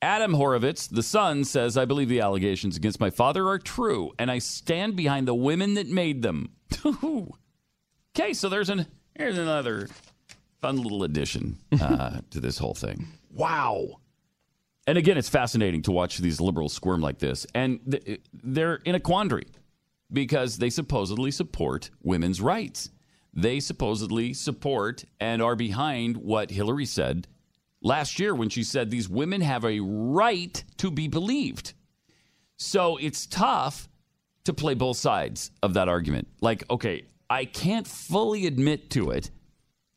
Adam 0.00 0.32
Horovitz, 0.32 0.88
the 0.88 1.02
son, 1.02 1.44
says, 1.44 1.76
I 1.76 1.84
believe 1.84 2.08
the 2.08 2.20
allegations 2.20 2.76
against 2.76 3.00
my 3.00 3.10
father 3.10 3.48
are 3.48 3.58
true, 3.58 4.12
and 4.18 4.30
I 4.30 4.38
stand 4.38 4.96
behind 4.96 5.28
the 5.28 5.34
women 5.34 5.74
that 5.74 5.88
made 5.88 6.22
them. 6.22 6.50
okay, 6.86 8.32
so 8.32 8.48
there's 8.48 8.70
an 8.70 8.86
here's 9.14 9.38
another 9.38 9.88
fun 10.64 10.78
little 10.78 11.04
addition 11.04 11.58
uh, 11.80 12.20
to 12.30 12.40
this 12.40 12.56
whole 12.56 12.72
thing. 12.72 13.06
Wow. 13.30 14.00
And 14.86 14.96
again, 14.96 15.18
it's 15.18 15.28
fascinating 15.28 15.82
to 15.82 15.92
watch 15.92 16.16
these 16.16 16.40
liberals 16.40 16.72
squirm 16.72 17.02
like 17.02 17.18
this. 17.18 17.46
And 17.54 17.80
th- 17.90 18.22
they're 18.32 18.76
in 18.76 18.94
a 18.94 19.00
quandary 19.00 19.46
because 20.10 20.56
they 20.56 20.70
supposedly 20.70 21.30
support 21.30 21.90
women's 22.02 22.40
rights. 22.40 22.88
They 23.34 23.60
supposedly 23.60 24.32
support 24.32 25.04
and 25.20 25.42
are 25.42 25.54
behind 25.54 26.16
what 26.16 26.50
Hillary 26.50 26.86
said 26.86 27.26
last 27.82 28.18
year 28.18 28.34
when 28.34 28.48
she 28.48 28.62
said 28.62 28.90
these 28.90 29.08
women 29.08 29.42
have 29.42 29.66
a 29.66 29.80
right 29.80 30.64
to 30.78 30.90
be 30.90 31.08
believed. 31.08 31.74
So 32.56 32.96
it's 32.96 33.26
tough 33.26 33.86
to 34.44 34.54
play 34.54 34.72
both 34.72 34.96
sides 34.96 35.50
of 35.62 35.74
that 35.74 35.90
argument. 35.90 36.28
Like, 36.40 36.64
okay, 36.70 37.04
I 37.28 37.44
can't 37.44 37.86
fully 37.86 38.46
admit 38.46 38.88
to 38.90 39.10
it, 39.10 39.30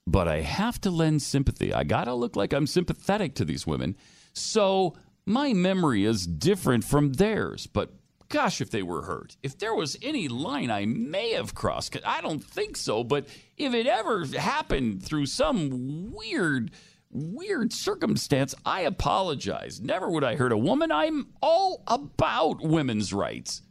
but 0.08 0.28
I 0.28 0.40
have 0.40 0.80
to 0.82 0.90
lend 0.90 1.22
sympathy. 1.22 1.74
I 1.74 1.84
got 1.84 2.06
to 2.06 2.14
look 2.16 2.38
like 2.38 2.54
I'm 2.54 2.66
sympathetic 2.66 3.36
to 3.36 3.46
these 3.46 3.68
women. 3.68 3.98
So 4.32 4.96
my 5.26 5.52
memory 5.52 6.06
is 6.06 6.26
different 6.26 6.86
from 6.86 7.14
theirs, 7.14 7.68
but 7.68 7.92
gosh, 8.30 8.62
if 8.62 8.72
they 8.72 8.82
were 8.82 9.02
hurt. 9.02 9.36
If 9.44 9.60
there 9.60 9.76
was 9.76 9.98
any 10.02 10.30
line 10.30 10.72
I 10.72 10.86
may 10.86 11.32
have 11.32 11.54
crossed, 11.54 11.98
I 12.06 12.22
don't 12.22 12.44
think 12.44 12.78
so, 12.78 13.04
but 13.04 13.28
if 13.58 13.74
it 13.74 13.86
ever 13.86 14.26
happened 14.26 15.04
through 15.04 15.26
some 15.26 16.14
weird, 16.14 16.72
weird 17.12 17.74
circumstance, 17.74 18.56
I 18.66 18.82
apologize. 18.82 19.82
Never 19.82 20.10
would 20.10 20.24
I 20.24 20.38
hurt 20.38 20.54
a 20.54 20.58
woman. 20.58 20.90
I'm 20.90 21.28
all 21.42 21.84
about 21.86 22.62
women's 22.62 23.12
rights. 23.12 23.62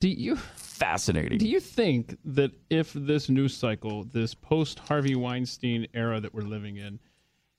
Do 0.00 0.08
you 0.08 0.38
fascinating? 0.78 1.38
Do 1.38 1.48
you 1.48 1.60
think 1.60 2.16
that 2.24 2.52
if 2.70 2.92
this 2.92 3.28
news 3.28 3.56
cycle, 3.56 4.04
this 4.04 4.34
post 4.34 4.78
Harvey 4.78 5.14
Weinstein 5.14 5.86
era 5.94 6.20
that 6.20 6.32
we're 6.34 6.42
living 6.42 6.76
in, 6.76 6.98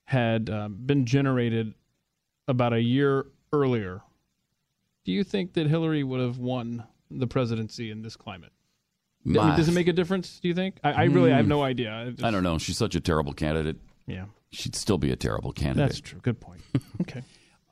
had 0.04 0.50
um, 0.50 0.76
been 0.84 1.06
generated 1.06 1.74
about 2.48 2.72
a 2.72 2.80
year 2.80 3.26
earlier, 3.52 4.00
do 5.04 5.12
you 5.12 5.22
think 5.24 5.52
that 5.54 5.66
Hillary 5.66 6.02
would 6.02 6.20
have 6.20 6.38
won 6.38 6.84
the 7.10 7.26
presidency 7.26 7.90
in 7.90 8.02
this 8.02 8.16
climate? 8.16 8.52
I 9.24 9.28
mean, 9.28 9.56
does 9.56 9.68
it 9.68 9.72
make 9.72 9.86
a 9.88 9.92
difference? 9.92 10.40
Do 10.40 10.48
you 10.48 10.54
think? 10.54 10.76
I, 10.82 10.92
I 10.92 11.04
really 11.04 11.32
I 11.32 11.36
have 11.36 11.46
no 11.46 11.62
idea. 11.62 11.92
I, 11.92 12.10
just- 12.10 12.24
I 12.24 12.30
don't 12.30 12.42
know. 12.42 12.56
She's 12.58 12.78
such 12.78 12.94
a 12.94 13.00
terrible 13.00 13.34
candidate. 13.34 13.76
Yeah. 14.06 14.24
She'd 14.50 14.74
still 14.74 14.98
be 14.98 15.12
a 15.12 15.16
terrible 15.16 15.52
candidate. 15.52 15.90
That's 15.90 16.00
true. 16.00 16.20
Good 16.22 16.40
point. 16.40 16.62
Okay. 17.02 17.22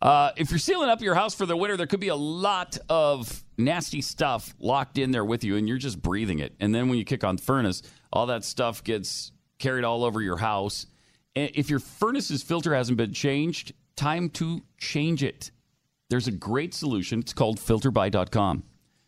Uh, 0.00 0.30
if 0.36 0.50
you're 0.50 0.58
sealing 0.58 0.88
up 0.88 1.00
your 1.00 1.14
house 1.14 1.34
for 1.34 1.44
the 1.46 1.56
winter, 1.56 1.76
there 1.76 1.86
could 1.86 2.00
be 2.00 2.08
a 2.08 2.16
lot 2.16 2.78
of 2.88 3.44
nasty 3.56 4.00
stuff 4.00 4.54
locked 4.60 4.96
in 4.96 5.10
there 5.10 5.24
with 5.24 5.42
you, 5.42 5.56
and 5.56 5.68
you're 5.68 5.78
just 5.78 6.00
breathing 6.00 6.38
it. 6.38 6.54
And 6.60 6.74
then 6.74 6.88
when 6.88 6.98
you 6.98 7.04
kick 7.04 7.24
on 7.24 7.36
the 7.36 7.42
furnace, 7.42 7.82
all 8.12 8.26
that 8.26 8.44
stuff 8.44 8.84
gets 8.84 9.32
carried 9.58 9.84
all 9.84 10.04
over 10.04 10.22
your 10.22 10.36
house. 10.36 10.86
And 11.34 11.50
if 11.54 11.68
your 11.68 11.80
furnace's 11.80 12.42
filter 12.42 12.74
hasn't 12.74 12.96
been 12.96 13.12
changed, 13.12 13.72
time 13.96 14.30
to 14.30 14.62
change 14.78 15.22
it. 15.24 15.50
There's 16.10 16.28
a 16.28 16.32
great 16.32 16.74
solution. 16.74 17.18
It's 17.20 17.32
called 17.32 17.58
filterbuy.com. 17.58 18.62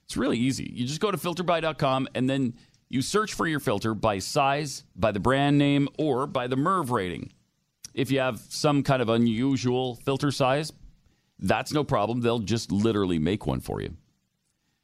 It's 0.04 0.16
really 0.16 0.38
easy. 0.38 0.70
You 0.74 0.86
just 0.86 1.00
go 1.00 1.10
to 1.10 1.16
filterbuy.com 1.16 2.08
and 2.14 2.28
then 2.28 2.54
you 2.88 3.00
search 3.00 3.34
for 3.34 3.46
your 3.46 3.60
filter 3.60 3.94
by 3.94 4.18
size, 4.18 4.82
by 4.96 5.12
the 5.12 5.20
brand 5.20 5.56
name, 5.56 5.88
or 5.98 6.26
by 6.26 6.48
the 6.48 6.56
MERV 6.56 6.90
rating. 6.90 7.32
If 7.94 8.10
you 8.10 8.18
have 8.18 8.40
some 8.48 8.82
kind 8.82 9.00
of 9.00 9.08
unusual 9.08 9.94
filter 9.94 10.32
size, 10.32 10.72
that's 11.40 11.72
no 11.72 11.84
problem. 11.84 12.20
They'll 12.20 12.38
just 12.38 12.70
literally 12.70 13.18
make 13.18 13.46
one 13.46 13.60
for 13.60 13.80
you. 13.80 13.96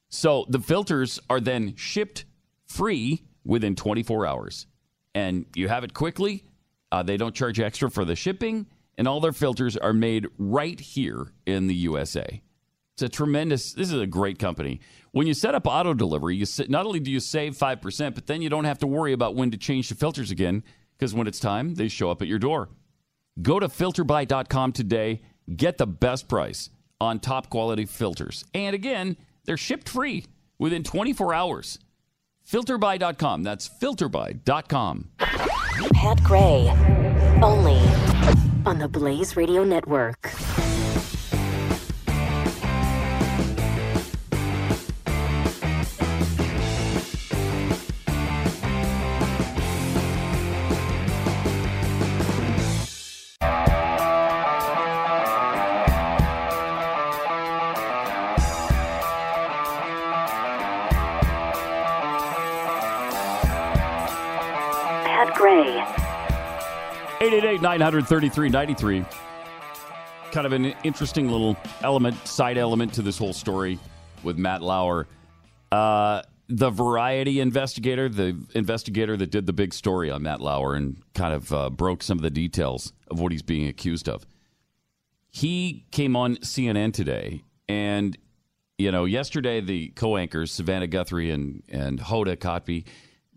So 0.08 0.46
the 0.48 0.60
filters 0.60 1.20
are 1.28 1.40
then 1.40 1.74
shipped 1.76 2.24
free 2.66 3.24
within 3.44 3.76
24 3.76 4.26
hours. 4.26 4.66
And 5.14 5.46
you 5.54 5.68
have 5.68 5.84
it 5.84 5.94
quickly. 5.94 6.44
Uh, 6.92 7.02
they 7.02 7.16
don't 7.16 7.34
charge 7.34 7.60
extra 7.60 7.90
for 7.90 8.04
the 8.04 8.16
shipping. 8.16 8.66
And 8.98 9.06
all 9.06 9.20
their 9.20 9.32
filters 9.32 9.76
are 9.76 9.92
made 9.92 10.26
right 10.38 10.78
here 10.78 11.32
in 11.44 11.66
the 11.66 11.74
USA. 11.74 12.42
It's 12.94 13.02
a 13.02 13.08
tremendous, 13.10 13.74
this 13.74 13.92
is 13.92 14.00
a 14.00 14.06
great 14.06 14.38
company. 14.38 14.80
When 15.12 15.26
you 15.26 15.34
set 15.34 15.54
up 15.54 15.66
auto 15.66 15.92
delivery, 15.92 16.34
you 16.36 16.46
sa- 16.46 16.64
not 16.68 16.86
only 16.86 16.98
do 16.98 17.10
you 17.10 17.20
save 17.20 17.54
5%, 17.56 18.14
but 18.14 18.26
then 18.26 18.40
you 18.40 18.48
don't 18.48 18.64
have 18.64 18.78
to 18.78 18.86
worry 18.86 19.12
about 19.12 19.34
when 19.34 19.50
to 19.50 19.58
change 19.58 19.90
the 19.90 19.94
filters 19.94 20.30
again 20.30 20.62
because 20.96 21.12
when 21.12 21.26
it's 21.26 21.38
time, 21.38 21.74
they 21.74 21.88
show 21.88 22.10
up 22.10 22.22
at 22.22 22.28
your 22.28 22.38
door. 22.38 22.70
Go 23.42 23.60
to 23.60 23.68
filterbuy.com 23.68 24.72
today. 24.72 25.20
Get 25.54 25.78
the 25.78 25.86
best 25.86 26.28
price 26.28 26.70
on 27.00 27.20
top 27.20 27.50
quality 27.50 27.84
filters. 27.86 28.44
And 28.54 28.74
again, 28.74 29.16
they're 29.44 29.56
shipped 29.56 29.88
free 29.88 30.26
within 30.58 30.82
24 30.82 31.34
hours. 31.34 31.78
Filterbuy.com. 32.48 33.42
That's 33.42 33.68
filterbuy.com. 33.68 35.10
Pat 35.18 36.22
Gray, 36.24 36.70
only 37.42 37.78
on 38.64 38.78
the 38.78 38.88
Blaze 38.88 39.36
Radio 39.36 39.64
Network. 39.64 40.32
888 67.26 67.60
933 67.60 68.48
93. 68.50 69.04
Kind 70.30 70.46
of 70.46 70.52
an 70.52 70.66
interesting 70.84 71.28
little 71.28 71.56
element, 71.82 72.24
side 72.24 72.56
element 72.56 72.94
to 72.94 73.02
this 73.02 73.18
whole 73.18 73.32
story 73.32 73.80
with 74.22 74.38
Matt 74.38 74.62
Lauer. 74.62 75.08
Uh, 75.72 76.22
the 76.48 76.70
Variety 76.70 77.40
investigator, 77.40 78.08
the 78.08 78.40
investigator 78.54 79.16
that 79.16 79.32
did 79.32 79.46
the 79.46 79.52
big 79.52 79.74
story 79.74 80.08
on 80.08 80.22
Matt 80.22 80.40
Lauer 80.40 80.76
and 80.76 81.02
kind 81.14 81.34
of 81.34 81.52
uh, 81.52 81.68
broke 81.68 82.04
some 82.04 82.16
of 82.16 82.22
the 82.22 82.30
details 82.30 82.92
of 83.10 83.18
what 83.18 83.32
he's 83.32 83.42
being 83.42 83.66
accused 83.66 84.08
of. 84.08 84.24
He 85.28 85.84
came 85.90 86.14
on 86.14 86.36
CNN 86.36 86.92
today, 86.92 87.42
and 87.68 88.16
you 88.78 88.92
know, 88.92 89.04
yesterday 89.04 89.60
the 89.60 89.88
co-anchors 89.88 90.52
Savannah 90.52 90.86
Guthrie 90.86 91.32
and 91.32 91.64
and 91.68 91.98
Hoda 91.98 92.36
Kotb 92.36 92.84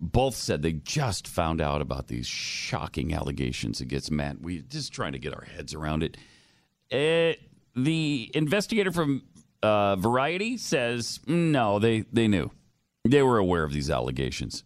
both 0.01 0.35
said 0.35 0.61
they 0.61 0.73
just 0.73 1.27
found 1.27 1.61
out 1.61 1.81
about 1.81 2.07
these 2.07 2.27
shocking 2.27 3.13
allegations 3.13 3.81
against 3.81 4.11
Matt. 4.11 4.41
We're 4.41 4.61
just 4.61 4.93
trying 4.93 5.13
to 5.13 5.19
get 5.19 5.33
our 5.33 5.43
heads 5.43 5.73
around 5.73 6.03
it. 6.03 6.17
Uh, 6.91 7.35
the 7.75 8.31
investigator 8.33 8.91
from 8.91 9.23
uh, 9.61 9.95
Variety 9.97 10.57
says 10.57 11.19
no, 11.27 11.79
they 11.79 12.01
they 12.13 12.27
knew, 12.27 12.51
they 13.03 13.21
were 13.21 13.37
aware 13.37 13.63
of 13.63 13.73
these 13.73 13.89
allegations. 13.89 14.63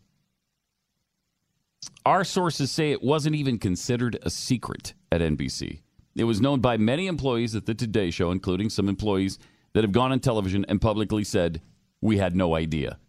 Our 2.06 2.24
sources 2.24 2.72
say 2.72 2.92
it 2.92 3.04
wasn't 3.04 3.36
even 3.36 3.58
considered 3.58 4.20
a 4.24 4.30
secret 4.30 4.94
at 5.12 5.22
NBC. 5.22 5.82
It 6.16 6.26
was 6.26 6.42
known 6.42 6.60
by 6.60 6.78
many 6.78 7.08
employees 7.08 7.56
at 7.56 7.66
the 7.66 7.74
Today 7.74 8.12
Show, 8.12 8.32
including 8.32 8.70
some 8.70 8.88
employees 8.88 9.40
that 9.74 9.84
have 9.84 9.92
gone 9.92 10.12
on 10.12 10.20
television 10.20 10.66
and 10.70 10.80
publicly 10.80 11.24
said 11.24 11.62
we 12.02 12.18
had 12.18 12.36
no 12.36 12.56
idea. 12.56 13.00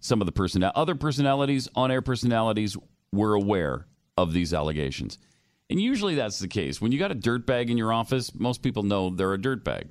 Some 0.00 0.20
of 0.20 0.26
the 0.26 0.32
person, 0.32 0.64
other 0.74 0.94
personalities, 0.94 1.68
on-air 1.74 2.02
personalities, 2.02 2.76
were 3.12 3.34
aware 3.34 3.86
of 4.16 4.32
these 4.32 4.52
allegations. 4.54 5.18
And 5.68 5.80
usually 5.80 6.14
that's 6.14 6.38
the 6.38 6.48
case. 6.48 6.80
When 6.80 6.90
you 6.90 6.98
got 6.98 7.12
a 7.12 7.14
dirtbag 7.14 7.70
in 7.70 7.76
your 7.78 7.92
office, 7.92 8.34
most 8.34 8.62
people 8.62 8.82
know 8.82 9.10
they're 9.10 9.34
a 9.34 9.38
dirtbag. 9.38 9.88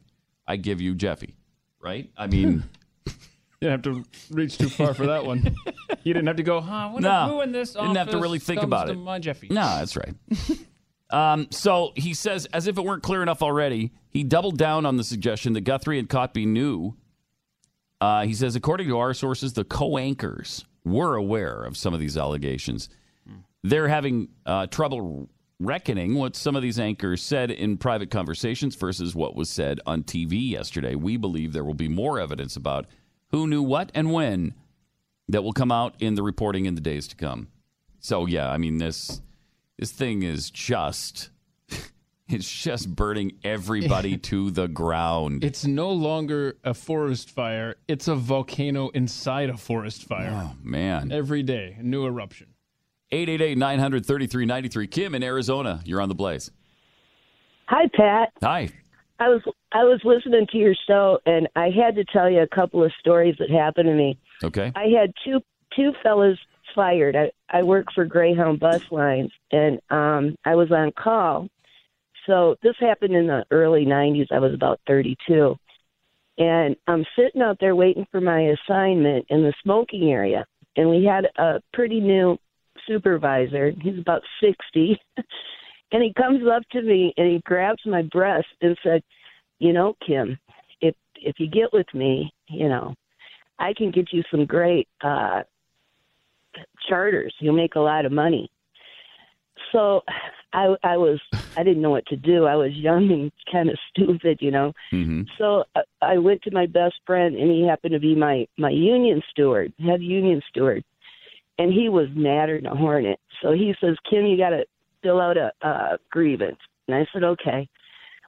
I 0.47 0.55
give 0.57 0.81
you 0.81 0.95
Jeffy, 0.95 1.35
right? 1.79 2.09
I 2.17 2.27
mean, 2.27 2.63
You 3.05 3.13
didn't 3.69 3.71
have 3.85 3.93
to 3.93 4.05
reach 4.31 4.57
too 4.57 4.69
far 4.69 4.93
for 4.93 5.05
that 5.07 5.25
one. 5.25 5.55
You 6.03 6.13
didn't 6.13 6.27
have 6.27 6.37
to 6.37 6.43
go, 6.43 6.59
huh? 6.61 6.89
What 6.89 7.03
No. 7.03 7.27
who 7.29 7.41
in 7.41 7.51
this 7.51 7.73
Didn't 7.73 7.95
have 7.95 8.09
to 8.11 8.17
really 8.19 8.39
think 8.39 8.63
about 8.63 8.89
it. 8.89 8.95
My 8.95 9.19
Jeffy. 9.19 9.47
No, 9.49 9.61
that's 9.61 9.95
right. 9.97 10.13
um, 11.11 11.47
so 11.51 11.91
he 11.95 12.13
says, 12.13 12.45
as 12.47 12.67
if 12.67 12.77
it 12.77 12.83
weren't 12.83 13.03
clear 13.03 13.21
enough 13.21 13.41
already, 13.43 13.91
he 14.09 14.23
doubled 14.23 14.57
down 14.57 14.85
on 14.85 14.97
the 14.97 15.03
suggestion 15.03 15.53
that 15.53 15.61
Guthrie 15.61 15.99
and 15.99 16.09
Kotb 16.09 16.45
knew. 16.47 16.95
Uh, 18.01 18.23
he 18.23 18.33
says, 18.33 18.55
according 18.55 18.87
to 18.87 18.97
our 18.97 19.13
sources, 19.13 19.53
the 19.53 19.63
co-anchors 19.63 20.65
were 20.85 21.15
aware 21.15 21.63
of 21.63 21.77
some 21.77 21.93
of 21.93 21.99
these 21.99 22.17
allegations. 22.17 22.89
They're 23.63 23.89
having 23.89 24.29
uh, 24.45 24.67
trouble 24.67 25.29
reckoning 25.59 26.15
what 26.15 26.35
some 26.35 26.55
of 26.55 26.61
these 26.61 26.79
anchors 26.79 27.21
said 27.21 27.51
in 27.51 27.77
private 27.77 28.09
conversations 28.09 28.75
versus 28.75 29.13
what 29.13 29.35
was 29.35 29.49
said 29.49 29.81
on 29.85 30.03
TV 30.03 30.51
yesterday. 30.51 30.95
We 30.95 31.17
believe 31.17 31.51
there 31.51 31.65
will 31.65 31.73
be 31.73 31.89
more 31.89 32.19
evidence 32.19 32.55
about 32.55 32.85
who 33.31 33.47
knew 33.47 33.61
what 33.61 33.91
and 33.93 34.13
when 34.13 34.53
that 35.27 35.43
will 35.43 35.53
come 35.53 35.71
out 35.71 35.95
in 35.99 36.15
the 36.15 36.23
reporting 36.23 36.65
in 36.65 36.75
the 36.75 36.81
days 36.81 37.07
to 37.09 37.15
come. 37.15 37.49
So 37.99 38.25
yeah, 38.25 38.49
I 38.49 38.57
mean 38.57 38.77
this 38.77 39.21
this 39.77 39.91
thing 39.91 40.23
is 40.23 40.49
just 40.49 41.29
it's 42.33 42.49
just 42.49 42.95
burning 42.95 43.33
everybody 43.43 44.17
to 44.29 44.51
the 44.51 44.67
ground. 44.67 45.43
It's 45.43 45.65
no 45.65 45.91
longer 45.91 46.57
a 46.63 46.73
forest 46.73 47.31
fire. 47.31 47.75
It's 47.87 48.07
a 48.07 48.15
volcano 48.15 48.89
inside 48.89 49.49
a 49.49 49.57
forest 49.57 50.03
fire. 50.03 50.31
Oh 50.31 50.55
man. 50.63 51.11
Every 51.11 51.43
day, 51.43 51.75
a 51.79 51.83
new 51.83 52.05
eruption. 52.05 52.47
888-933-93 53.11 54.91
Kim 54.91 55.15
in 55.15 55.23
Arizona, 55.23 55.81
you're 55.83 55.99
on 55.99 56.09
the 56.09 56.15
blaze. 56.15 56.51
Hi, 57.65 57.89
Pat. 57.93 58.31
Hi. 58.43 58.69
I 59.19 59.29
was 59.29 59.41
I 59.73 59.83
was 59.83 59.99
listening 60.03 60.47
to 60.51 60.57
your 60.57 60.73
show, 60.87 61.19
and 61.25 61.47
I 61.55 61.69
had 61.69 61.95
to 61.95 62.05
tell 62.05 62.29
you 62.29 62.41
a 62.41 62.47
couple 62.47 62.83
of 62.83 62.91
stories 62.99 63.35
that 63.39 63.49
happened 63.49 63.87
to 63.87 63.93
me. 63.93 64.17
Okay. 64.43 64.71
I 64.75 64.85
had 64.85 65.11
two 65.25 65.41
two 65.75 65.91
fellas 66.01 66.39
fired. 66.73 67.15
I 67.15 67.31
I 67.49 67.63
work 67.63 67.87
for 67.93 68.05
Greyhound 68.05 68.59
Bus 68.59 68.81
Lines, 68.91 69.31
and 69.51 69.79
um 69.89 70.35
I 70.45 70.55
was 70.55 70.71
on 70.71 70.91
call. 70.91 71.49
So 72.25 72.55
this 72.63 72.75
happened 72.79 73.15
in 73.15 73.27
the 73.27 73.45
early 73.51 73.85
'90s. 73.85 74.27
I 74.31 74.39
was 74.39 74.53
about 74.53 74.79
32, 74.87 75.55
and 76.37 76.75
I'm 76.87 77.05
sitting 77.17 77.41
out 77.41 77.57
there 77.59 77.75
waiting 77.75 78.05
for 78.11 78.21
my 78.21 78.53
assignment 78.67 79.25
in 79.29 79.41
the 79.41 79.53
smoking 79.63 80.11
area, 80.11 80.45
and 80.75 80.89
we 80.89 81.03
had 81.05 81.25
a 81.37 81.61
pretty 81.73 81.99
new 81.99 82.37
supervisor. 82.87 83.71
He's 83.81 83.99
about 83.99 84.21
60. 84.41 84.99
And 85.91 86.03
he 86.03 86.13
comes 86.13 86.43
up 86.47 86.61
to 86.71 86.81
me 86.81 87.13
and 87.17 87.27
he 87.27 87.41
grabs 87.45 87.81
my 87.85 88.03
breast 88.03 88.47
and 88.61 88.77
said, 88.83 89.01
"You 89.57 89.73
know, 89.73 89.95
Kim, 90.05 90.37
if 90.81 90.95
if 91.15 91.39
you 91.39 91.47
get 91.47 91.73
with 91.73 91.87
me, 91.93 92.31
you 92.47 92.69
know, 92.69 92.93
I 93.57 93.73
can 93.73 93.91
get 93.91 94.13
you 94.13 94.21
some 94.29 94.45
great 94.45 94.87
uh 95.01 95.41
charters. 96.87 97.33
You'll 97.39 97.55
make 97.55 97.75
a 97.75 97.79
lot 97.79 98.05
of 98.05 98.11
money." 98.11 98.51
So 99.71 100.01
I 100.53 100.75
I 100.83 100.97
was 100.97 101.19
I 101.57 101.63
didn't 101.63 101.81
know 101.81 101.91
what 101.91 102.05
to 102.07 102.15
do. 102.15 102.45
I 102.45 102.55
was 102.55 102.73
young 102.73 103.11
and 103.11 103.31
kind 103.51 103.69
of 103.69 103.77
stupid, 103.89 104.39
you 104.41 104.51
know. 104.51 104.73
Mm-hmm. 104.91 105.23
So 105.37 105.65
I, 105.75 105.81
I 106.01 106.17
went 106.17 106.41
to 106.43 106.51
my 106.51 106.65
best 106.65 106.95
friend 107.05 107.35
and 107.35 107.51
he 107.51 107.65
happened 107.67 107.93
to 107.93 107.99
be 107.99 108.15
my 108.15 108.47
my 108.57 108.69
union 108.71 109.21
steward, 109.29 109.73
head 109.79 110.01
union 110.01 110.41
steward. 110.49 110.83
And 111.57 111.73
he 111.73 111.89
was 111.89 112.07
madder 112.15 112.55
than 112.55 112.71
a 112.71 112.75
hornet. 112.75 113.19
So 113.41 113.51
he 113.51 113.75
says, 113.81 113.97
"Kim, 114.09 114.25
you 114.25 114.37
got 114.37 114.51
to 114.51 114.65
fill 115.01 115.21
out 115.21 115.37
a, 115.37 115.51
a 115.61 115.97
grievance. 116.09 116.57
And 116.87 116.95
I 116.95 117.05
said, 117.13 117.23
okay. 117.23 117.67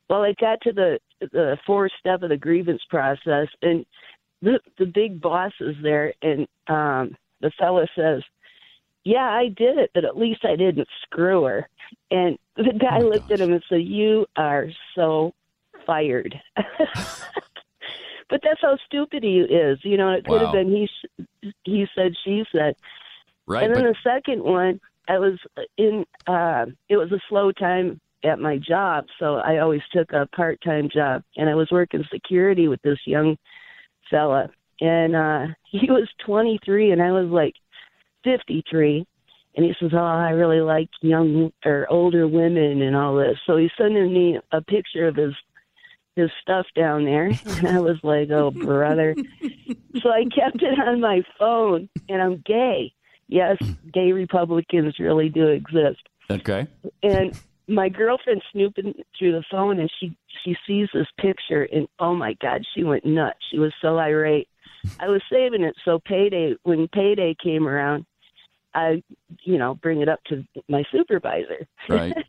Well, 0.09 0.23
I 0.23 0.33
got 0.39 0.59
to 0.61 0.73
the 0.73 0.99
the 1.21 1.57
fourth 1.65 1.91
step 1.99 2.23
of 2.23 2.29
the 2.29 2.37
grievance 2.37 2.81
process, 2.89 3.47
and 3.61 3.85
the 4.41 4.59
the 4.77 4.85
big 4.85 5.21
boss 5.21 5.53
is 5.61 5.75
there, 5.81 6.13
and 6.21 6.41
um, 6.67 7.15
the 7.39 7.51
fella 7.57 7.87
says, 7.95 8.21
"Yeah, 9.03 9.29
I 9.29 9.47
did 9.47 9.77
it, 9.77 9.91
but 9.93 10.05
at 10.05 10.17
least 10.17 10.45
I 10.45 10.55
didn't 10.55 10.87
screw 11.03 11.43
her." 11.43 11.67
And 12.09 12.37
the 12.55 12.73
guy 12.73 12.99
looked 12.99 13.31
at 13.31 13.39
him 13.39 13.53
and 13.53 13.63
said, 13.67 13.83
"You 13.83 14.25
are 14.35 14.67
so 14.95 15.33
fired." 15.85 16.39
but 16.55 18.41
that's 18.43 18.61
how 18.61 18.77
stupid 18.85 19.23
he 19.23 19.39
is. 19.39 19.79
You 19.83 19.97
know, 19.97 20.11
it 20.11 20.25
could 20.25 20.41
have 20.41 20.53
been 20.53 20.69
he 20.71 20.89
he 21.63 21.85
said, 21.95 22.13
she 22.23 22.43
said. 22.51 22.75
Right, 23.47 23.63
And 23.63 23.75
then 23.75 23.83
but- 23.83 23.93
the 23.93 24.09
second 24.09 24.43
one, 24.43 24.79
I 25.07 25.19
was 25.19 25.39
in. 25.77 26.05
Uh, 26.27 26.67
it 26.89 26.97
was 26.97 27.11
a 27.11 27.19
slow 27.27 27.51
time 27.51 27.99
at 28.23 28.39
my 28.39 28.57
job, 28.57 29.05
so 29.19 29.35
I 29.35 29.57
always 29.57 29.81
took 29.91 30.13
a 30.13 30.27
part-time 30.27 30.89
job, 30.93 31.23
and 31.37 31.49
I 31.49 31.55
was 31.55 31.71
working 31.71 32.03
security 32.11 32.67
with 32.67 32.81
this 32.83 32.99
young 33.05 33.35
fella, 34.11 34.51
and 34.79 35.15
uh, 35.15 35.47
he 35.63 35.89
was 35.89 36.07
23, 36.23 36.91
and 36.91 37.01
I 37.01 37.11
was 37.11 37.27
like 37.29 37.55
53. 38.23 39.05
And 39.55 39.65
he 39.65 39.73
says, 39.79 39.91
"Oh, 39.93 39.97
I 39.97 40.29
really 40.29 40.61
like 40.61 40.89
young 41.01 41.51
or 41.65 41.85
older 41.89 42.27
women 42.27 42.81
and 42.81 42.95
all 42.95 43.15
this." 43.15 43.37
So 43.45 43.57
he's 43.57 43.71
sending 43.77 44.13
me 44.13 44.39
a 44.51 44.61
picture 44.61 45.07
of 45.07 45.15
his 45.15 45.33
his 46.15 46.29
stuff 46.41 46.65
down 46.75 47.05
there, 47.05 47.25
and 47.45 47.67
I 47.67 47.79
was 47.79 47.97
like, 48.01 48.29
"Oh, 48.29 48.51
brother." 48.51 49.13
so 50.01 50.09
I 50.09 50.23
kept 50.23 50.61
it 50.61 50.79
on 50.79 51.01
my 51.01 51.21
phone, 51.37 51.89
and 52.07 52.21
I'm 52.21 52.41
gay. 52.45 52.93
Yes, 53.27 53.57
gay 53.91 54.11
Republicans 54.11 54.99
really 54.99 55.29
do 55.29 55.47
exist. 55.47 56.01
Okay. 56.29 56.67
And 57.03 57.37
my 57.67 57.89
girlfriend 57.89 58.41
snooping 58.51 58.93
through 59.17 59.31
the 59.31 59.43
phone, 59.49 59.79
and 59.79 59.91
she 59.99 60.15
she 60.43 60.55
sees 60.67 60.89
this 60.93 61.07
picture, 61.17 61.63
and 61.63 61.87
oh 61.99 62.15
my 62.15 62.35
God, 62.41 62.65
she 62.73 62.83
went 62.83 63.05
nuts. 63.05 63.39
She 63.49 63.59
was 63.59 63.73
so 63.81 63.97
irate. 63.97 64.47
I 64.99 65.07
was 65.07 65.21
saving 65.31 65.63
it 65.63 65.75
so 65.85 65.99
payday 65.99 66.55
when 66.63 66.87
payday 66.87 67.35
came 67.41 67.67
around, 67.67 68.05
I 68.73 69.03
you 69.43 69.57
know 69.57 69.75
bring 69.75 70.01
it 70.01 70.09
up 70.09 70.23
to 70.25 70.45
my 70.67 70.83
supervisor. 70.91 71.67
Right. 71.89 72.13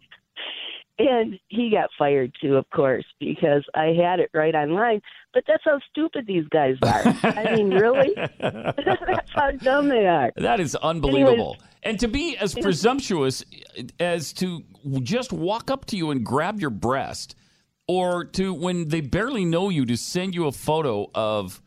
And 0.99 1.39
he 1.49 1.71
got 1.71 1.89
fired 1.99 2.33
too, 2.41 2.57
of 2.57 2.69
course, 2.71 3.05
because 3.19 3.65
I 3.75 3.87
had 3.87 4.21
it 4.21 4.31
right 4.35 4.55
online. 4.55 5.01
But 5.33 5.45
that's 5.49 5.63
how 5.65 5.81
stupid 5.91 6.27
these 6.27 6.45
guys 6.49 6.77
are. 6.83 7.03
I 7.23 7.57
mean, 7.57 7.71
really? 7.71 8.15
that's 8.39 9.31
how 9.33 9.53
dumb 9.53 9.89
they 9.89 10.07
are. 10.07 10.33
That 10.37 10.61
is 10.61 10.77
unbelievable. 10.77 11.57
and 11.83 11.99
to 11.99 12.09
be 12.09 12.37
as 12.37 12.55
presumptuous 12.55 13.43
as 13.99 14.33
to 14.35 14.63
just 15.03 15.33
walk 15.33 15.71
up 15.71 15.87
to 15.87 15.97
you 15.97 16.11
and 16.11 16.25
grab 16.25 16.61
your 16.61 16.71
breast, 16.71 17.37
or 17.89 18.27
to 18.27 18.53
when 18.53 18.89
they 18.89 19.01
barely 19.01 19.45
know 19.47 19.71
you 19.71 19.87
to 19.87 19.97
send 19.97 20.35
you 20.35 20.47
a 20.47 20.53
photo 20.53 21.11
of 21.15 21.63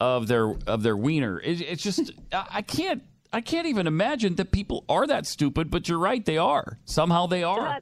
of 0.00 0.26
their 0.26 0.50
of 0.66 0.82
their 0.82 0.96
wiener. 0.96 1.40
It, 1.40 1.60
it's 1.60 1.82
just 1.82 2.10
I 2.32 2.62
can't 2.62 3.04
I 3.34 3.40
can't 3.40 3.66
even 3.66 3.88
imagine 3.88 4.36
that 4.36 4.52
people 4.52 4.84
are 4.88 5.06
that 5.08 5.26
stupid. 5.26 5.70
But 5.70 5.88
you're 5.88 5.98
right, 5.98 6.24
they 6.24 6.38
are. 6.38 6.78
Somehow 6.84 7.26
they 7.26 7.42
are. 7.42 7.80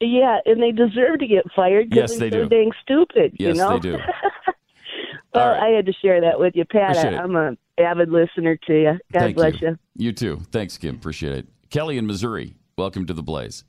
Yeah, 0.00 0.38
and 0.44 0.62
they 0.62 0.72
deserve 0.72 1.20
to 1.20 1.26
get 1.26 1.44
fired 1.54 1.88
because 1.88 2.10
Yes, 2.10 2.18
they 2.18 2.28
they're 2.28 2.44
do. 2.44 2.50
dang 2.50 2.72
stupid. 2.82 3.32
Yes, 3.38 3.56
you 3.56 3.62
know? 3.62 3.78
they 3.78 3.80
do. 3.80 3.98
well, 5.34 5.54
I 5.54 5.68
had 5.68 5.86
to 5.86 5.92
share 5.94 6.20
that 6.20 6.38
with 6.38 6.54
you, 6.54 6.66
Pat. 6.66 6.98
Appreciate. 6.98 7.18
I'm 7.18 7.34
an 7.36 7.56
avid 7.78 8.10
listener 8.10 8.56
to 8.66 8.74
you. 8.74 8.98
God 9.12 9.20
Thank 9.20 9.36
bless 9.36 9.60
you. 9.62 9.68
you. 9.68 9.78
You 9.96 10.12
too. 10.12 10.42
Thanks, 10.52 10.76
Kim. 10.76 10.96
Appreciate 10.96 11.32
it. 11.32 11.46
Kelly 11.70 11.96
in 11.96 12.06
Missouri, 12.06 12.56
welcome 12.76 13.06
to 13.06 13.14
the 13.14 13.22
Blaze. 13.22 13.64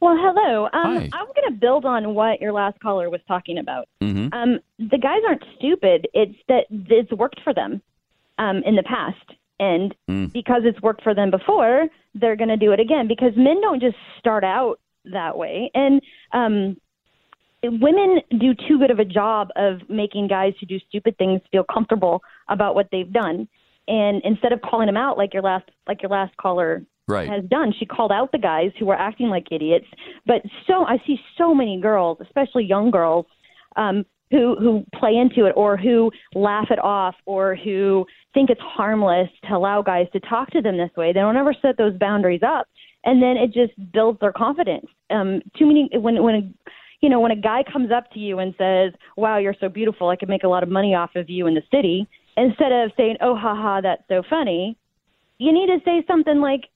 Well, 0.00 0.16
hello. 0.16 0.66
Um, 0.66 0.70
Hi. 0.96 1.10
I'm 1.12 1.26
going 1.26 1.48
to 1.48 1.56
build 1.58 1.84
on 1.84 2.14
what 2.14 2.40
your 2.40 2.52
last 2.52 2.78
caller 2.78 3.10
was 3.10 3.20
talking 3.26 3.58
about. 3.58 3.88
Mm-hmm. 4.00 4.32
Um, 4.32 4.60
the 4.78 4.98
guys 4.98 5.22
aren't 5.26 5.42
stupid. 5.58 6.06
It's 6.14 6.36
that 6.46 6.66
it's 6.70 7.10
worked 7.10 7.40
for 7.42 7.52
them 7.52 7.82
um, 8.38 8.62
in 8.64 8.76
the 8.76 8.84
past. 8.84 9.16
And 9.60 9.94
Mm. 10.08 10.32
because 10.32 10.62
it's 10.64 10.80
worked 10.82 11.02
for 11.02 11.14
them 11.14 11.30
before, 11.30 11.88
they're 12.14 12.36
going 12.36 12.48
to 12.48 12.56
do 12.56 12.72
it 12.72 12.80
again 12.80 13.08
because 13.08 13.32
men 13.36 13.60
don't 13.60 13.80
just 13.80 13.96
start 14.18 14.44
out 14.44 14.78
that 15.04 15.36
way. 15.36 15.70
And 15.74 16.00
um, 16.32 16.76
women 17.62 18.20
do 18.38 18.54
too 18.68 18.78
good 18.78 18.90
of 18.90 18.98
a 18.98 19.04
job 19.04 19.48
of 19.56 19.80
making 19.88 20.28
guys 20.28 20.54
who 20.60 20.66
do 20.66 20.78
stupid 20.88 21.16
things 21.18 21.40
feel 21.50 21.64
comfortable 21.64 22.22
about 22.48 22.74
what 22.74 22.88
they've 22.92 23.12
done. 23.12 23.48
And 23.88 24.22
instead 24.24 24.52
of 24.52 24.60
calling 24.62 24.86
them 24.86 24.96
out 24.96 25.16
like 25.16 25.32
your 25.32 25.42
last 25.42 25.68
like 25.86 26.02
your 26.02 26.10
last 26.10 26.36
caller 26.36 26.84
Right. 27.08 27.26
has 27.28 27.42
done. 27.46 27.72
She 27.78 27.86
called 27.86 28.12
out 28.12 28.32
the 28.32 28.38
guys 28.38 28.70
who 28.78 28.84
were 28.84 28.94
acting 28.94 29.28
like 29.30 29.46
idiots. 29.50 29.86
But 30.26 30.42
so 30.66 30.84
I 30.84 30.98
see 31.06 31.18
so 31.38 31.54
many 31.54 31.80
girls, 31.80 32.18
especially 32.20 32.64
young 32.66 32.90
girls, 32.90 33.24
um, 33.76 34.04
who 34.30 34.56
who 34.58 34.84
play 34.94 35.16
into 35.16 35.46
it 35.46 35.52
or 35.56 35.76
who 35.76 36.10
laugh 36.34 36.68
it 36.70 36.78
off 36.78 37.14
or 37.26 37.54
who 37.54 38.06
think 38.34 38.50
it's 38.50 38.60
harmless 38.60 39.28
to 39.48 39.56
allow 39.56 39.82
guys 39.82 40.06
to 40.12 40.20
talk 40.20 40.50
to 40.50 40.60
them 40.60 40.76
this 40.76 40.90
way. 40.96 41.12
They 41.12 41.20
don't 41.20 41.36
ever 41.36 41.54
set 41.60 41.76
those 41.76 41.96
boundaries 41.98 42.42
up, 42.44 42.66
and 43.04 43.22
then 43.22 43.36
it 43.36 43.52
just 43.52 43.72
builds 43.92 44.20
their 44.20 44.32
confidence. 44.32 44.86
Um, 45.10 45.40
too 45.56 45.66
many 45.66 45.88
when 45.94 46.22
when 46.22 46.34
a 46.34 46.74
you 47.00 47.08
know 47.08 47.20
when 47.20 47.32
a 47.32 47.36
guy 47.36 47.62
comes 47.70 47.90
up 47.90 48.10
to 48.12 48.18
you 48.18 48.38
and 48.38 48.54
says, 48.58 48.92
"Wow, 49.16 49.38
you're 49.38 49.56
so 49.60 49.68
beautiful. 49.68 50.08
I 50.08 50.16
could 50.16 50.28
make 50.28 50.44
a 50.44 50.48
lot 50.48 50.62
of 50.62 50.68
money 50.68 50.94
off 50.94 51.10
of 51.16 51.30
you 51.30 51.46
in 51.46 51.54
the 51.54 51.62
city," 51.70 52.06
instead 52.36 52.72
of 52.72 52.90
saying, 52.96 53.16
"Oh, 53.20 53.34
haha, 53.34 53.80
that's 53.80 54.02
so 54.08 54.22
funny," 54.28 54.76
you 55.38 55.52
need 55.52 55.66
to 55.66 55.78
say 55.84 56.04
something 56.06 56.40
like, 56.40 56.68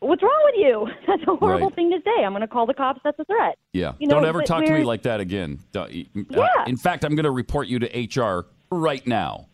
"What's 0.00 0.22
wrong 0.22 0.40
with 0.44 0.54
you? 0.56 0.86
That's 1.06 1.22
a 1.22 1.36
horrible 1.36 1.68
Right. 1.68 1.74
thing 1.74 1.90
to 1.90 1.98
say. 2.04 2.24
I'm 2.24 2.32
going 2.32 2.40
to 2.42 2.48
call 2.48 2.66
the 2.66 2.74
cops. 2.74 3.00
That's 3.04 3.18
a 3.18 3.24
threat." 3.24 3.58
Yeah. 3.72 3.92
You 3.98 4.06
know, 4.08 4.16
Don't 4.16 4.26
ever 4.26 4.42
talk 4.42 4.64
to 4.64 4.72
me 4.72 4.84
like 4.84 5.02
that 5.02 5.20
again. 5.20 5.58
Uh, 5.74 5.86
Yeah. 5.90 6.48
in 6.66 6.76
fact, 6.76 7.04
I'm 7.04 7.14
going 7.14 7.24
to 7.24 7.30
report 7.30 7.68
you 7.68 7.78
to 7.80 7.86
HR 8.20 8.46
right 8.70 9.06
now. 9.06 9.46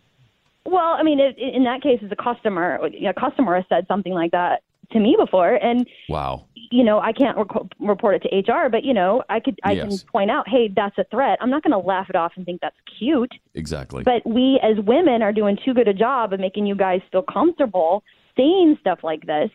Well, 0.66 0.95
I 0.99 1.03
mean, 1.03 1.20
it, 1.20 1.36
in 1.38 1.64
that 1.64 1.82
case, 1.82 2.01
as 2.05 2.11
a 2.11 2.16
customer, 2.16 2.80
a 3.07 3.12
customer 3.14 3.55
has 3.57 3.64
said 3.68 3.86
something 3.86 4.12
like 4.14 4.30
that 4.32 4.62
to 4.92 5.01
me 5.01 5.14
before, 5.18 5.55
and 5.55 5.86
Wow. 6.09 6.45
you 6.55 6.84
know, 6.84 7.01
I 7.01 7.12
can't 7.12 7.36
rec- 7.36 7.49
report 7.80 8.16
it 8.16 8.22
to 8.28 8.53
HR, 8.53 8.68
but 8.70 8.82
you 8.84 8.95
know, 8.95 9.22
I 9.28 9.40
could, 9.40 9.59
I 9.64 9.72
Yes. 9.72 10.03
can 10.03 10.09
point 10.11 10.30
out, 10.30 10.49
hey, 10.49 10.68
that's 10.68 10.97
a 10.99 11.05
threat. 11.05 11.38
I'm 11.40 11.51
not 11.51 11.62
going 11.62 11.72
to 11.72 11.78
laugh 11.86 12.09
it 12.11 12.16
off 12.16 12.32
and 12.36 12.45
think 12.47 12.61
that's 12.61 12.76
cute. 12.99 13.32
Exactly. 13.55 14.03
But 14.05 14.26
we 14.26 14.59
as 14.62 14.78
women 14.84 15.22
are 15.22 15.32
doing 15.32 15.59
too 15.64 15.74
good 15.74 15.88
a 15.88 15.95
job 15.95 16.32
of 16.32 16.40
making 16.40 16.66
you 16.66 16.74
guys 16.74 17.01
feel 17.12 17.22
comfortable 17.22 18.03
saying 18.36 18.76
stuff 18.80 19.01
like 19.03 19.26
this, 19.26 19.51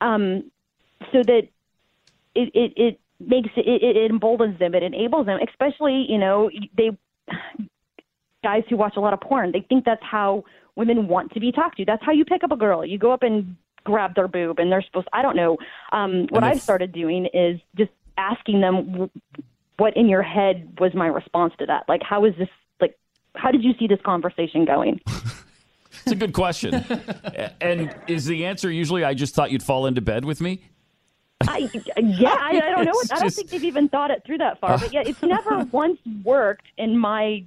um, 0.00 0.50
so 1.12 1.22
that 1.22 1.48
it 2.34 2.50
it, 2.54 2.72
it 2.76 3.00
makes 3.20 3.50
it, 3.56 3.82
it 3.82 4.10
emboldens 4.10 4.58
them, 4.58 4.74
it 4.74 4.82
enables 4.82 5.26
them, 5.26 5.38
especially 5.48 6.06
you 6.08 6.18
know 6.18 6.50
they 6.76 6.90
guys 8.42 8.62
who 8.68 8.76
watch 8.76 8.94
a 8.96 9.00
lot 9.00 9.12
of 9.12 9.20
porn. 9.20 9.52
They 9.52 9.64
think 9.68 9.84
that's 9.84 10.02
how 10.02 10.44
women 10.76 11.08
want 11.08 11.32
to 11.32 11.40
be 11.40 11.52
talked 11.52 11.78
to. 11.78 11.84
That's 11.84 12.04
how 12.04 12.12
you 12.12 12.24
pick 12.24 12.44
up 12.44 12.52
a 12.52 12.56
girl. 12.56 12.84
You 12.84 12.98
go 12.98 13.12
up 13.12 13.22
and 13.22 13.56
grab 13.84 14.14
their 14.14 14.28
boob, 14.28 14.58
and 14.58 14.70
they're 14.70 14.82
supposed. 14.82 15.08
I 15.12 15.22
don't 15.22 15.36
know. 15.36 15.56
Um, 15.92 16.26
what 16.30 16.44
I've 16.44 16.60
started 16.60 16.92
doing 16.92 17.28
is 17.34 17.60
just 17.76 17.90
asking 18.16 18.60
them 18.60 19.10
what 19.76 19.96
in 19.96 20.08
your 20.08 20.22
head 20.22 20.76
was 20.78 20.94
my 20.94 21.06
response 21.06 21.54
to 21.58 21.66
that. 21.66 21.84
Like, 21.88 22.02
how 22.02 22.24
is 22.24 22.34
this? 22.38 22.48
Like, 22.80 22.96
how 23.34 23.50
did 23.50 23.64
you 23.64 23.72
see 23.78 23.86
this 23.86 24.00
conversation 24.04 24.64
going? 24.64 25.00
It's 26.08 26.12
a 26.12 26.26
good 26.26 26.32
question. 26.32 26.84
And 27.60 27.94
is 28.06 28.24
the 28.24 28.46
answer 28.46 28.70
usually 28.70 29.04
I 29.04 29.14
just 29.14 29.34
thought 29.34 29.50
you'd 29.50 29.62
fall 29.62 29.86
into 29.86 30.00
bed 30.00 30.24
with 30.24 30.40
me? 30.40 30.62
I, 31.46 31.68
yeah, 31.96 32.36
I, 32.38 32.48
I 32.50 32.70
don't 32.70 32.84
know. 32.84 32.92
I 33.10 33.18
don't 33.18 33.20
just- 33.20 33.36
think 33.36 33.50
they've 33.50 33.64
even 33.64 33.88
thought 33.88 34.10
it 34.10 34.22
through 34.24 34.38
that 34.38 34.60
far. 34.60 34.78
but 34.78 34.92
yeah, 34.92 35.02
it's 35.04 35.22
never 35.22 35.64
once 35.72 35.98
worked 36.24 36.66
in 36.78 36.96
my 36.96 37.44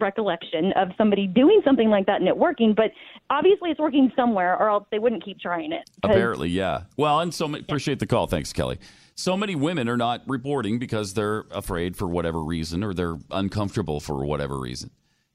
recollection 0.00 0.72
of 0.72 0.90
somebody 0.98 1.26
doing 1.26 1.62
something 1.64 1.88
like 1.88 2.06
that 2.06 2.20
and 2.20 2.28
it 2.28 2.36
working. 2.36 2.74
But 2.74 2.90
obviously, 3.30 3.70
it's 3.70 3.80
working 3.80 4.12
somewhere, 4.16 4.56
or 4.56 4.68
else 4.68 4.84
they 4.90 4.98
wouldn't 4.98 5.24
keep 5.24 5.40
trying 5.40 5.72
it. 5.72 5.88
Apparently, 6.02 6.48
yeah. 6.48 6.82
Well, 6.96 7.20
and 7.20 7.32
so 7.32 7.52
appreciate 7.54 7.98
the 8.00 8.06
call. 8.06 8.26
Thanks, 8.26 8.52
Kelly. 8.52 8.78
So 9.14 9.36
many 9.36 9.54
women 9.54 9.88
are 9.88 9.96
not 9.96 10.22
reporting 10.26 10.78
because 10.78 11.14
they're 11.14 11.44
afraid 11.52 11.96
for 11.96 12.08
whatever 12.08 12.42
reason 12.42 12.82
or 12.82 12.92
they're 12.92 13.18
uncomfortable 13.30 14.00
for 14.00 14.24
whatever 14.24 14.58
reason. 14.58 14.90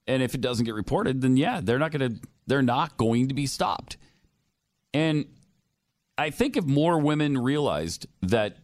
And 0.10 0.24
if 0.24 0.36
it 0.36 0.42
doesn't 0.42 0.66
get 0.66 0.74
reported, 0.74 1.22
then 1.22 1.38
yeah, 1.38 1.62
they're 1.64 1.80
not 1.80 1.92
going 1.92 2.16
to 2.16 2.28
they're 2.48 2.62
not 2.62 2.98
going 2.98 3.30
to 3.30 3.34
be 3.34 3.46
stopped. 3.46 3.98
And 4.94 5.26
I 6.18 6.32
think 6.32 6.58
if 6.58 6.66
more 6.66 7.00
women 7.00 7.38
realized 7.38 8.08
that 8.22 8.58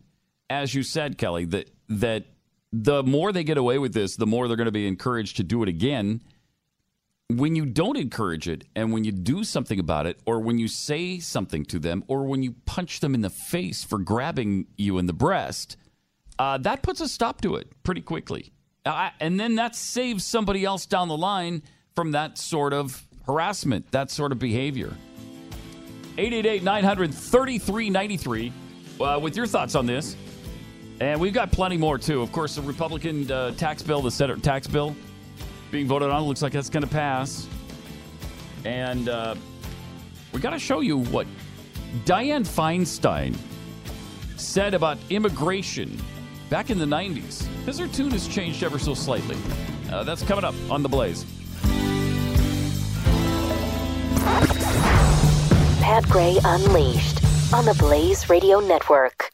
as 0.50 0.74
you 0.74 0.84
said, 0.84 1.18
Kelly, 1.18 1.46
that 1.46 1.70
that 1.88 2.26
the 2.74 3.04
more 3.04 3.32
they 3.32 3.44
get 3.44 3.58
away 3.58 3.78
with 3.78 3.94
this, 3.94 4.16
the 4.16 4.28
more 4.28 4.48
they're 4.48 4.58
going 4.58 4.66
to 4.66 4.72
be 4.72 4.88
encouraged 4.88 5.38
to 5.38 5.44
do 5.44 5.64
it 5.64 5.70
again 5.70 6.22
when 7.30 7.56
you 7.56 7.66
don't 7.66 7.98
encourage 7.98 8.48
it 8.48 8.66
and 8.76 8.94
when 8.94 9.04
you 9.04 9.12
do 9.12 9.44
something 9.44 9.80
about 9.80 10.06
it 10.06 10.20
or 10.26 10.40
when 10.40 10.60
you 10.60 10.68
say 10.68 11.20
something 11.20 11.66
to 11.66 11.80
them 11.80 12.04
or 12.08 12.26
when 12.26 12.44
you 12.44 12.54
punch 12.66 13.00
them 13.00 13.16
in 13.16 13.22
the 13.22 13.30
face 13.30 13.84
for 13.84 13.98
grabbing 13.98 14.68
you 14.78 14.98
in 15.00 15.08
the 15.08 15.14
breast 15.14 15.76
uh, 16.38 16.58
that 16.58 16.84
puts 16.84 17.02
a 17.02 17.08
stop 17.08 17.42
to 17.42 17.56
it 17.56 17.68
pretty 17.84 18.02
quickly 18.02 18.52
uh, 18.86 19.10
and 19.20 19.40
then 19.40 19.56
that 19.56 19.76
saves 19.76 20.24
somebody 20.26 20.66
else 20.66 20.86
down 20.86 21.08
the 21.08 21.18
line 21.18 21.64
from 21.96 22.12
that 22.12 22.38
sort 22.38 22.74
of 22.74 23.04
harassment 23.26 23.90
that 23.92 24.12
sort 24.12 24.32
of 24.32 24.40
behavior 24.40 24.94
888-900-3393 26.18 28.52
uh, 29.00 29.20
with 29.20 29.36
your 29.36 29.48
thoughts 29.48 29.76
on 29.76 29.86
this 29.86 30.16
and 31.02 31.20
we've 31.20 31.34
got 31.34 31.52
plenty 31.52 31.76
more 31.78 31.98
too 31.98 32.22
of 32.22 32.32
course 32.32 32.56
the 32.56 32.62
republican 32.62 33.30
uh, 33.32 33.52
tax 33.52 33.82
bill 33.82 34.02
the 34.02 34.12
senate 34.12 34.42
tax 34.44 34.68
bill 34.68 34.96
being 35.76 35.88
voted 35.88 36.10
on. 36.10 36.24
Looks 36.24 36.42
like 36.42 36.54
that's 36.54 36.70
going 36.70 36.84
to 36.84 36.90
pass. 36.90 37.48
And 38.64 39.10
uh, 39.10 39.36
we 40.32 40.40
got 40.40 40.52
to 40.52 40.60
show 40.60 40.80
you 40.80 40.98
what 40.98 41.28
Dianne 42.06 42.48
Feinstein 42.48 43.36
said 44.38 44.74
about 44.74 44.98
immigration 45.10 46.02
back 46.50 46.70
in 46.70 46.78
the 46.78 46.86
90s. 46.86 47.48
Because 47.60 47.80
her 47.80 47.88
tune 47.88 48.12
has 48.12 48.28
changed 48.28 48.64
ever 48.64 48.80
so 48.80 48.94
slightly. 48.94 49.38
Uh, 49.92 50.04
that's 50.04 50.24
coming 50.24 50.46
up 50.46 50.56
on 50.70 50.84
The 50.84 50.90
Blaze. 50.90 51.26
Pat 55.82 56.04
Gray 56.10 56.38
Unleashed 56.44 57.24
on 57.54 57.66
the 57.66 57.76
Blaze 57.76 58.30
Radio 58.30 58.60
Network. 58.60 59.32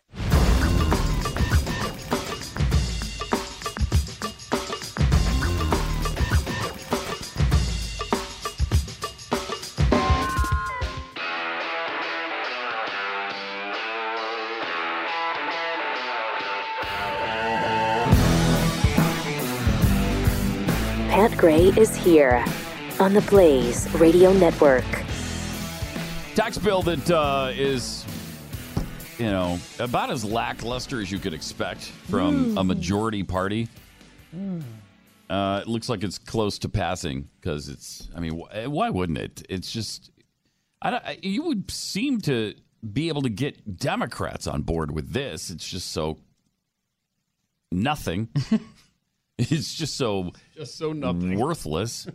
Gray 21.42 21.70
is 21.70 21.96
here 21.96 22.46
on 23.00 23.16
the 23.16 23.22
Blaze 23.22 23.92
Radio 23.96 24.32
Network. 24.32 24.86
Tax 26.36 26.60
bill 26.60 26.84
that 26.84 27.10
uh, 27.10 27.52
is, 27.56 28.06
you 29.18 29.26
know, 29.26 29.58
about 29.80 30.12
as 30.12 30.24
lackluster 30.24 31.02
as 31.02 31.12
you 31.12 31.18
could 31.18 31.34
expect 31.34 31.82
from 32.12 32.56
a 32.60 32.64
majority 32.64 33.24
party. 33.24 33.68
Uh, 35.32 35.62
it 35.64 35.68
looks 35.68 35.90
like 35.90 36.04
it's 36.04 36.20
close 36.20 36.60
to 36.60 36.70
passing 36.70 37.28
because 37.40 37.70
it's. 37.70 38.08
I 38.16 38.20
mean, 38.20 38.40
wh- 38.40 38.70
why 38.72 38.92
wouldn't 38.92 39.18
it? 39.18 39.44
It's 39.50 39.72
just. 39.72 40.12
I 40.80 40.92
don't, 40.92 41.04
I- 41.04 41.18
you 41.24 41.42
would 41.42 41.72
seem 41.72 42.22
to 42.22 42.54
be 42.94 43.08
able 43.08 43.24
to 43.24 43.30
get 43.30 43.80
Democrats 43.80 44.46
on 44.46 44.62
board 44.62 44.92
with 44.92 45.12
this. 45.12 45.50
It's 45.50 45.68
just 45.68 45.92
so 45.92 46.20
nothing. 47.72 48.30
it's 49.50 49.74
just 49.74 49.96
so 49.98 50.32
Just 50.56 50.78
so 50.78 50.94
nothing. 50.94 51.38
worthless. 51.40 52.08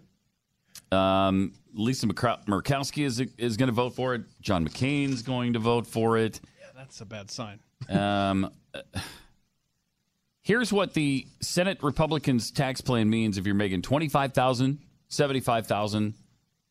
Um, 0.93 1.53
Lisa 1.75 2.07
Murkow- 2.07 2.45
Murkowski 2.47 3.05
is 3.05 3.21
is 3.39 3.57
going 3.57 3.69
to 3.69 3.73
vote 3.75 3.95
for 3.95 4.15
it. 4.15 4.23
John 4.41 4.67
McCain's 4.67 5.23
going 5.23 5.55
to 5.55 5.59
vote 5.59 5.87
for 5.87 6.17
it. 6.19 6.41
Yeah, 6.61 6.67
that's 6.77 7.01
a 7.01 7.05
bad 7.05 7.31
sign. 7.31 7.59
Um, 7.89 8.51
here's 10.43 10.73
what 10.73 10.95
the 10.95 11.27
Senate 11.41 11.83
Republicans' 11.83 12.51
tax 12.51 12.81
plan 12.81 13.11
means 13.11 13.39
if 13.39 13.47
you're 13.47 13.55
making 13.55 13.83
25000 13.83 14.79
75000 15.09 16.15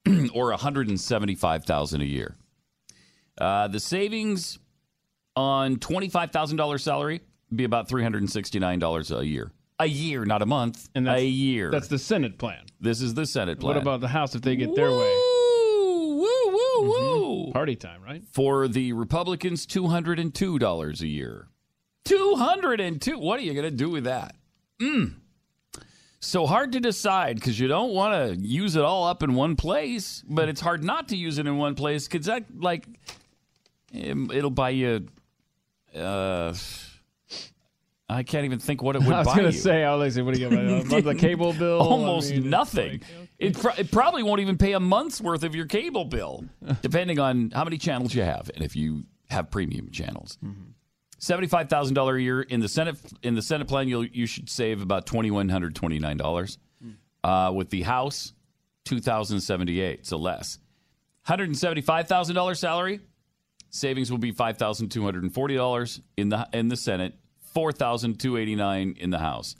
or 0.33 0.49
175000 0.51 2.01
a 2.01 2.05
year. 2.05 2.35
Uh, 3.37 3.67
the 3.67 3.79
savings 3.79 4.59
on 5.35 5.75
$25,000 5.77 6.79
salary 6.79 7.21
be 7.53 7.63
about 7.65 7.89
$369 7.89 9.19
a 9.19 9.25
year. 9.25 9.51
A 9.79 9.85
year, 9.85 10.25
not 10.25 10.41
a 10.41 10.45
month. 10.45 10.89
And 10.95 11.07
that's, 11.07 11.21
a 11.21 11.25
year. 11.25 11.69
That's 11.69 11.87
the 11.87 11.99
Senate 11.99 12.37
plan. 12.37 12.63
This 12.79 13.01
is 13.01 13.13
the 13.13 13.25
Senate 13.25 13.59
plan. 13.59 13.75
What 13.75 13.81
about 13.81 13.99
the 14.01 14.07
House 14.07 14.35
if 14.35 14.41
they 14.41 14.55
get 14.55 14.73
their 14.75 14.91
way? 14.91 14.97
Woo, 14.97 16.17
woo, 16.17 16.51
woo, 16.51 16.81
woo. 16.81 17.51
Party 17.51 17.75
time, 17.75 18.01
right? 18.01 18.23
For 18.31 18.67
the 18.67 18.93
Republicans, 18.93 19.65
$202 19.67 21.01
a 21.01 21.07
year. 21.07 21.47
202 22.05 23.17
What 23.17 23.39
are 23.39 23.43
you 23.43 23.53
going 23.53 23.65
to 23.65 23.71
do 23.71 23.89
with 23.89 24.05
that? 24.05 24.35
Mm. 24.81 25.15
So 26.19 26.47
hard 26.47 26.71
to 26.71 26.79
decide 26.79 27.35
because 27.35 27.59
you 27.59 27.67
don't 27.67 27.91
want 27.91 28.13
to 28.13 28.39
use 28.39 28.75
it 28.75 28.83
all 28.83 29.05
up 29.05 29.21
in 29.23 29.35
one 29.35 29.55
place, 29.55 30.23
but 30.27 30.49
it's 30.49 30.61
hard 30.61 30.83
not 30.83 31.09
to 31.09 31.17
use 31.17 31.37
it 31.37 31.45
in 31.45 31.57
one 31.57 31.75
place 31.75 32.07
because 32.07 32.25
that, 32.25 32.45
like, 32.57 32.87
it'll 33.93 34.49
buy 34.49 34.71
you. 34.71 35.07
Uh, 35.95 36.53
I 38.07 38.23
can't 38.23 38.45
even 38.45 38.59
think 38.59 38.81
what 38.83 38.95
it 38.95 39.01
would 39.05 39.13
I 39.13 39.19
was 39.19 39.27
gonna 39.27 39.43
you. 39.45 39.51
say, 39.51 39.83
I 39.83 39.95
was 39.95 40.15
like, 40.15 40.25
what 40.25 40.35
do 40.35 40.41
you 40.41 40.49
get? 40.49 40.87
Monthly 40.89 41.15
cable 41.15 41.53
bill? 41.53 41.81
I 41.81 41.85
Almost 41.85 42.29
mean, 42.29 42.39
it's 42.39 42.47
nothing. 42.47 43.01
it, 43.39 43.57
pro- 43.57 43.73
it 43.77 43.91
probably 43.91 44.21
won't 44.23 44.41
even 44.41 44.57
pay 44.57 44.73
a 44.73 44.79
month's 44.79 45.19
worth 45.21 45.43
of 45.43 45.55
your 45.55 45.65
cable 45.65 46.05
bill, 46.05 46.45
depending 46.81 47.19
on 47.19 47.51
how 47.51 47.63
many 47.63 47.77
channels 47.77 48.13
you 48.13 48.21
have 48.23 48.49
and 48.53 48.63
if 48.63 48.75
you 48.75 49.05
have 49.29 49.49
premium 49.49 49.89
channels. 49.91 50.37
Seventy-five 51.17 51.69
thousand 51.69 51.95
dollar 51.95 52.17
a 52.17 52.21
year 52.21 52.41
in 52.41 52.59
the 52.59 52.67
Senate 52.67 52.97
in 53.23 53.33
the 53.35 53.41
Senate 53.41 53.67
plan. 53.67 53.87
You 53.87 54.01
you 54.01 54.27
should 54.27 54.49
save 54.49 54.81
about 54.81 55.05
twenty 55.05 55.31
one 55.31 55.49
hundred 55.49 55.73
twenty 55.73 55.97
nine 55.97 56.17
dollars. 56.17 56.57
Uh, 57.23 57.51
with 57.55 57.71
the 57.71 57.81
House, 57.81 58.33
two 58.83 58.99
thousand 58.99 59.39
seventy 59.41 59.81
eight, 59.81 60.05
so 60.05 60.17
less. 60.17 60.59
Hundred 61.23 61.45
and 61.47 61.57
seventy 61.57 61.81
five 61.81 62.07
thousand 62.07 62.35
dollars 62.35 62.59
salary. 62.59 62.99
Savings 63.71 64.11
will 64.11 64.19
be 64.19 64.31
five 64.31 64.57
thousand 64.57 64.89
two 64.89 65.03
hundred 65.03 65.23
and 65.23 65.33
forty 65.33 65.55
dollars 65.55 66.01
in 66.17 66.29
the 66.29 66.47
in 66.53 66.67
the 66.67 66.77
Senate, 66.77 67.17
four 67.55 67.71
thousand 67.71 68.19
two 68.19 68.37
eighty 68.37 68.55
nine 68.55 68.95
in 68.99 69.09
the 69.09 69.17
House. 69.17 69.55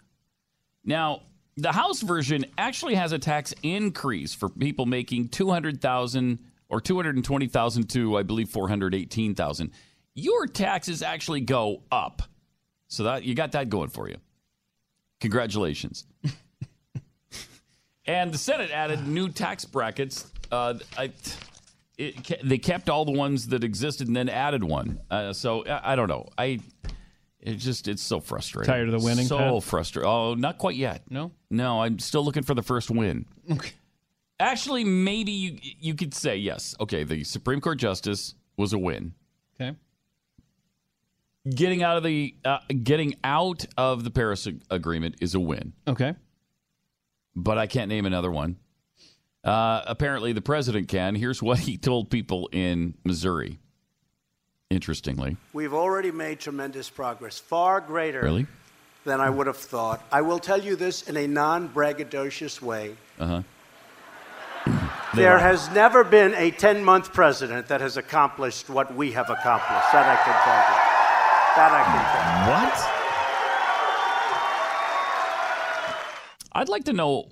Now, 0.83 1.23
the 1.57 1.71
House 1.71 2.01
version 2.01 2.45
actually 2.57 2.95
has 2.95 3.13
a 3.13 3.17
tax 3.17 3.55
increase 3.63 4.35
for 4.35 4.49
people 4.49 4.85
making 4.85 5.29
two 5.29 5.49
hundred 5.49 5.81
thousand 5.81 6.39
or 6.69 6.81
two 6.81 6.97
hundred 6.97 7.15
and 7.15 7.25
twenty 7.25 7.47
thousand 7.47 7.89
to 7.91 8.17
I 8.17 8.23
believe 8.23 8.49
four 8.49 8.67
hundred 8.67 8.93
eighteen 8.93 9.33
thousand. 9.33 9.71
Your 10.13 10.45
taxes 10.45 11.01
actually 11.01 11.41
go 11.41 11.81
up, 11.91 12.21
so 12.87 13.03
that 13.03 13.23
you 13.23 13.33
got 13.33 13.53
that 13.53 13.69
going 13.69 13.89
for 13.89 14.07
you. 14.07 14.17
Congratulations. 15.21 16.05
and 18.05 18.31
the 18.31 18.37
Senate 18.37 18.71
added 18.71 19.07
new 19.07 19.29
tax 19.29 19.65
brackets. 19.65 20.29
Uh, 20.51 20.75
I, 20.97 21.11
it, 21.97 22.39
they 22.43 22.57
kept 22.57 22.89
all 22.89 23.05
the 23.05 23.11
ones 23.11 23.47
that 23.47 23.63
existed 23.63 24.07
and 24.07 24.15
then 24.15 24.29
added 24.29 24.63
one. 24.63 24.99
Uh, 25.09 25.33
so 25.33 25.65
I, 25.65 25.93
I 25.93 25.95
don't 25.95 26.09
know. 26.09 26.27
I 26.37 26.59
it 27.45 27.55
just 27.55 27.87
it's 27.87 28.01
so 28.03 28.19
frustrating. 28.19 28.71
Tired 28.71 28.89
of 28.89 28.99
the 28.99 29.05
winning, 29.05 29.25
So 29.27 29.37
Pat? 29.37 29.63
frustrating. 29.63 30.09
Oh, 30.09 30.33
not 30.33 30.57
quite 30.57 30.75
yet. 30.75 31.03
No? 31.09 31.31
no. 31.49 31.81
I'm 31.81 31.99
still 31.99 32.23
looking 32.25 32.43
for 32.43 32.53
the 32.53 32.63
first 32.63 32.89
win. 32.91 33.25
Okay. 33.51 33.71
Actually, 34.39 34.83
maybe 34.83 35.31
you 35.31 35.57
you 35.61 35.95
could 35.95 36.13
say 36.13 36.35
yes. 36.35 36.75
Okay, 36.81 37.03
the 37.03 37.23
Supreme 37.23 37.61
Court 37.61 37.77
justice 37.79 38.35
was 38.57 38.73
a 38.73 38.77
win. 38.77 39.13
Okay. 39.61 39.77
Getting 41.49 41.83
out 41.83 41.95
of 41.97 42.03
the 42.03 42.35
uh, 42.43 42.57
getting 42.83 43.15
out 43.23 43.65
of 43.77 44.03
the 44.03 44.09
Paris 44.09 44.47
Ag- 44.47 44.61
Agreement 44.69 45.15
is 45.21 45.35
a 45.35 45.39
win. 45.39 45.73
Okay. 45.87 46.15
But 47.35 47.57
I 47.57 47.67
can't 47.67 47.87
name 47.89 48.05
another 48.05 48.31
one. 48.31 48.57
Uh, 49.43 49.83
apparently, 49.85 50.33
the 50.33 50.41
president 50.41 50.87
can. 50.87 51.13
Here's 51.13 51.43
what 51.43 51.59
he 51.59 51.77
told 51.77 52.09
people 52.09 52.49
in 52.51 52.95
Missouri. 53.05 53.59
Interestingly, 54.71 55.37
We've 55.53 55.75
already 55.75 56.11
made 56.11 56.39
tremendous 56.39 56.89
progress, 56.89 57.37
far 57.37 57.79
greater 57.81 58.21
really, 58.23 58.47
than 59.03 59.21
I 59.21 59.29
would 59.29 59.45
have 59.45 59.57
thought. 59.57 60.03
I 60.11 60.21
will 60.21 60.39
tell 60.39 60.59
you 60.59 60.75
this 60.75 61.03
in 61.03 61.15
a 61.17 61.27
non 61.27 61.69
braggadocious 61.69 62.63
way. 62.63 62.95
uh 63.19 63.43
huh. 64.65 64.89
There 65.13 65.37
has 65.37 65.69
never 65.69 66.03
been 66.03 66.33
a 66.33 66.49
10 66.49 66.83
month 66.83 67.13
president 67.13 67.67
that 67.67 67.79
has 67.79 67.95
accomplished 67.95 68.67
what 68.67 68.93
we 68.95 69.11
have 69.11 69.29
accomplished. 69.29 69.91
That 69.93 70.07
I 70.09 70.15
can 70.25 70.33
tell 70.43 70.63
you. 70.67 70.77
That 71.55 71.71
I 71.71 71.83
can 71.85 72.03
tell 72.11 72.25
you. 72.41 72.51
What? 72.51 72.75
I'd 76.53 76.69
like 76.69 76.85
to 76.85 76.93
know. 76.93 77.29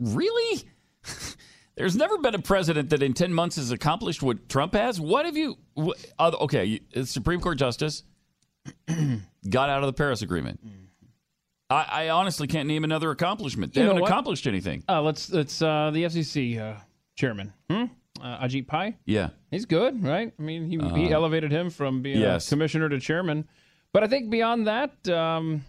Really? 0.00 0.64
There's 1.74 1.96
never 1.96 2.18
been 2.18 2.34
a 2.34 2.38
president 2.38 2.90
that 2.90 3.02
in 3.02 3.14
10 3.14 3.32
months 3.32 3.56
has 3.56 3.70
accomplished 3.70 4.22
what 4.22 4.48
Trump 4.48 4.74
has. 4.74 5.00
What 5.00 5.24
have 5.24 5.36
you. 5.36 5.56
What, 5.74 6.04
uh, 6.18 6.32
okay, 6.42 6.80
Supreme 7.04 7.40
Court 7.40 7.58
Justice 7.58 8.02
got 9.48 9.70
out 9.70 9.82
of 9.82 9.86
the 9.86 9.92
Paris 9.92 10.22
Agreement. 10.22 10.60
I, 11.70 11.86
I 11.90 12.08
honestly 12.10 12.46
can't 12.46 12.68
name 12.68 12.84
another 12.84 13.10
accomplishment. 13.10 13.72
They 13.72 13.80
you 13.80 13.88
haven't 13.88 14.02
accomplished 14.02 14.46
anything. 14.46 14.84
Uh, 14.88 15.00
let's 15.00 15.30
let's 15.30 15.62
uh, 15.62 15.90
the 15.92 16.04
FCC 16.04 16.60
uh, 16.60 16.78
chairman, 17.16 17.54
hmm? 17.70 17.84
uh, 18.20 18.38
Ajit 18.44 18.66
Pai. 18.66 18.98
Yeah. 19.06 19.30
He's 19.50 19.64
good, 19.64 20.04
right? 20.04 20.32
I 20.38 20.42
mean, 20.42 20.66
he, 20.66 20.76
he 20.98 21.06
Uh, 21.12 21.16
elevated 21.16 21.50
him 21.50 21.70
from 21.70 22.02
being 22.02 22.20
yes. 22.20 22.46
a 22.46 22.50
commissioner 22.50 22.90
to 22.90 23.00
chairman. 23.00 23.48
But 23.94 24.02
I 24.04 24.06
think 24.08 24.30
beyond 24.30 24.66
that, 24.66 25.08
um, 25.08 25.64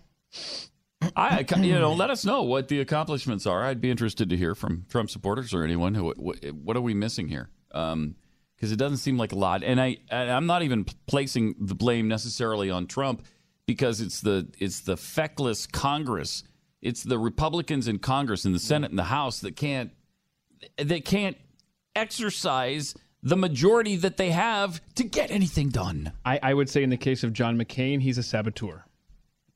I, 1.16 1.46
you 1.58 1.80
know, 1.80 1.94
let 1.94 2.10
us 2.10 2.26
know 2.26 2.44
what 2.44 2.68
the 2.68 2.80
accomplishments 2.80 3.46
are. 3.46 3.64
I'd 3.64 3.82
be 3.82 3.92
interested 3.92 4.30
to 4.30 4.38
hear 4.38 4.56
from 4.56 4.86
Trump 4.90 5.10
supporters 5.10 5.54
or 5.54 5.64
anyone 5.64 5.94
who. 5.94 6.14
What, 6.16 6.44
what 6.54 6.78
are 6.78 6.82
we 6.82 6.94
missing 6.94 7.28
here? 7.28 7.50
Um, 7.72 8.16
because 8.56 8.72
it 8.72 8.78
doesn't 8.78 9.00
seem 9.00 9.18
like 9.18 9.34
a 9.34 9.36
lot. 9.36 9.62
And 9.62 9.82
I, 9.82 9.98
I'm 10.10 10.46
not 10.46 10.64
even 10.64 10.86
placing 11.06 11.56
the 11.60 11.76
blame 11.76 12.08
necessarily 12.08 12.70
on 12.70 12.88
Trump 12.88 13.26
because 13.66 14.00
it's 14.00 14.22
the 14.22 14.48
it's 14.58 14.82
the 14.82 14.96
feckless 14.96 15.68
Congress. 15.68 16.44
It's 16.82 17.04
the 17.04 17.20
Republicans 17.20 17.88
in 17.88 18.00
Congress, 18.00 18.46
in 18.46 18.54
the 18.54 18.60
Senate, 18.60 18.90
and 18.90 19.00
the 19.00 19.04
House 19.04 19.40
that 19.42 19.56
can't 19.58 19.92
they 20.78 21.02
can't 21.02 21.38
exercise 21.96 22.96
the 23.22 23.38
majority 23.38 23.96
that 23.98 24.18
they 24.18 24.32
have 24.32 24.82
to 24.96 25.04
get 25.04 25.32
anything 25.32 25.70
done. 25.70 26.12
I, 26.26 26.40
I 26.44 26.54
would 26.54 26.70
say 26.70 26.84
in 26.84 26.90
the 26.90 26.98
case 26.98 27.24
of 27.24 27.34
John 27.34 27.58
McCain, 27.58 28.02
he's 28.02 28.18
a 28.18 28.24
saboteur. 28.24 28.86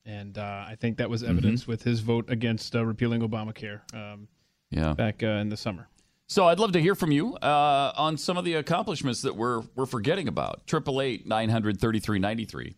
And 0.08 0.38
uh, 0.38 0.66
I 0.66 0.76
think 0.80 0.97
that 0.97 1.10
was 1.10 1.22
evidence 1.22 1.68
with 1.68 1.84
his 1.84 1.99
vote 1.99 2.26
against 2.30 2.76
uh, 2.76 2.86
repealing 2.86 3.22
Obamacare 3.22 3.82
um, 3.93 4.28
Yeah. 4.72 4.93
back 4.93 5.22
uh, 5.22 5.28
in 5.41 5.49
the 5.49 5.58
summer. 5.58 5.89
So 6.28 6.47
I'd 6.47 6.60
love 6.60 6.72
to 6.74 6.82
hear 6.82 6.95
from 6.95 7.12
you 7.12 7.36
uh, 7.36 7.91
on 7.95 8.18
some 8.18 8.38
of 8.38 8.45
the 8.45 8.53
accomplishments 8.55 9.22
that 9.22 9.36
we're 9.36 9.62
we're 9.76 9.86
forgetting 9.86 10.28
about. 10.28 10.66
Triple 10.66 11.01
eight 11.01 11.28
nine 11.28 11.49
hundred 11.49 11.80
thirty 11.80 11.99
three 11.99 12.20
ninety 12.20 12.45
three. 12.45 12.76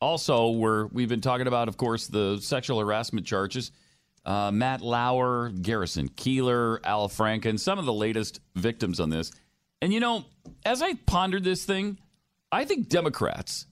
Also, 0.00 0.50
we're 0.50 0.86
we've 0.86 1.08
been 1.08 1.20
talking 1.22 1.46
about, 1.46 1.68
of 1.68 1.76
course, 1.76 2.06
the 2.06 2.38
sexual 2.40 2.78
harassment 2.80 3.26
charges. 3.26 3.72
Uh, 4.24 4.50
Matt 4.50 4.80
Lauer, 4.82 5.50
Garrison 5.62 6.08
Keillor, 6.10 6.80
Al 6.84 7.08
Franken, 7.08 7.58
some 7.58 7.78
of 7.78 7.86
the 7.86 7.92
latest 7.92 8.40
victims 8.56 9.00
on 9.00 9.08
this. 9.10 9.32
And 9.80 9.92
you 9.92 10.00
know, 10.00 10.24
as 10.66 10.82
I 10.82 10.94
pondered 11.06 11.44
this 11.44 11.64
thing, 11.64 11.98
I 12.52 12.64
think 12.64 12.88
Democrats, 12.88 13.66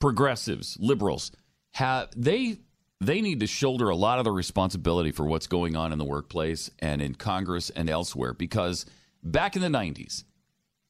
progressives, 0.00 0.76
liberals 0.80 1.30
have 1.72 2.08
they 2.16 2.58
they 3.00 3.20
need 3.20 3.40
to 3.40 3.46
shoulder 3.46 3.88
a 3.88 3.96
lot 3.96 4.18
of 4.18 4.24
the 4.24 4.30
responsibility 4.30 5.10
for 5.10 5.26
what's 5.26 5.48
going 5.48 5.74
on 5.74 5.92
in 5.92 5.98
the 5.98 6.04
workplace 6.04 6.70
and 6.78 7.02
in 7.02 7.14
Congress 7.14 7.68
and 7.70 7.90
elsewhere 7.90 8.32
because 8.32 8.86
back 9.22 9.56
in 9.56 9.62
the 9.62 9.68
90s 9.68 10.24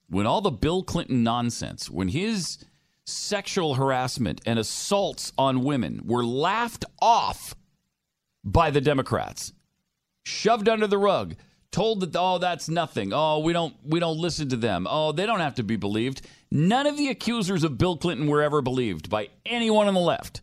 when 0.09 0.27
all 0.27 0.43
the 0.43 0.51
Bill 0.51 0.83
Clinton 0.83 1.23
nonsense 1.23 1.89
when 1.89 2.09
his 2.09 2.59
sexual 3.05 3.75
harassment 3.75 4.41
and 4.45 4.59
assaults 4.59 5.33
on 5.39 5.65
women 5.65 6.03
were 6.05 6.25
laughed 6.25 6.85
off 7.01 7.55
by 8.45 8.71
the 8.71 8.81
Democrats 8.81 9.53
shoved 10.25 10.69
under 10.69 10.87
the 10.87 10.99
rug 10.99 11.35
told 11.71 12.01
that 12.01 12.15
oh 12.15 12.39
that's 12.39 12.69
nothing 12.69 13.13
oh 13.15 13.39
we 13.39 13.53
don't 13.53 13.75
we 13.85 13.99
don't 13.99 14.19
listen 14.19 14.49
to 14.49 14.57
them 14.57 14.87
oh 14.91 15.13
they 15.13 15.25
don't 15.25 15.41
have 15.41 15.55
to 15.55 15.63
be 15.63 15.77
believed. 15.77 16.21
None 16.51 16.87
of 16.87 16.99
the 16.99 17.09
accusers 17.09 17.65
of 17.65 17.79
bill 17.79 17.97
clinton 17.97 18.27
were 18.27 18.43
ever 18.43 18.61
believed 18.61 19.09
by 19.09 19.29
anyone 19.47 19.89
on 19.89 19.95
the 19.95 20.01
left 20.01 20.43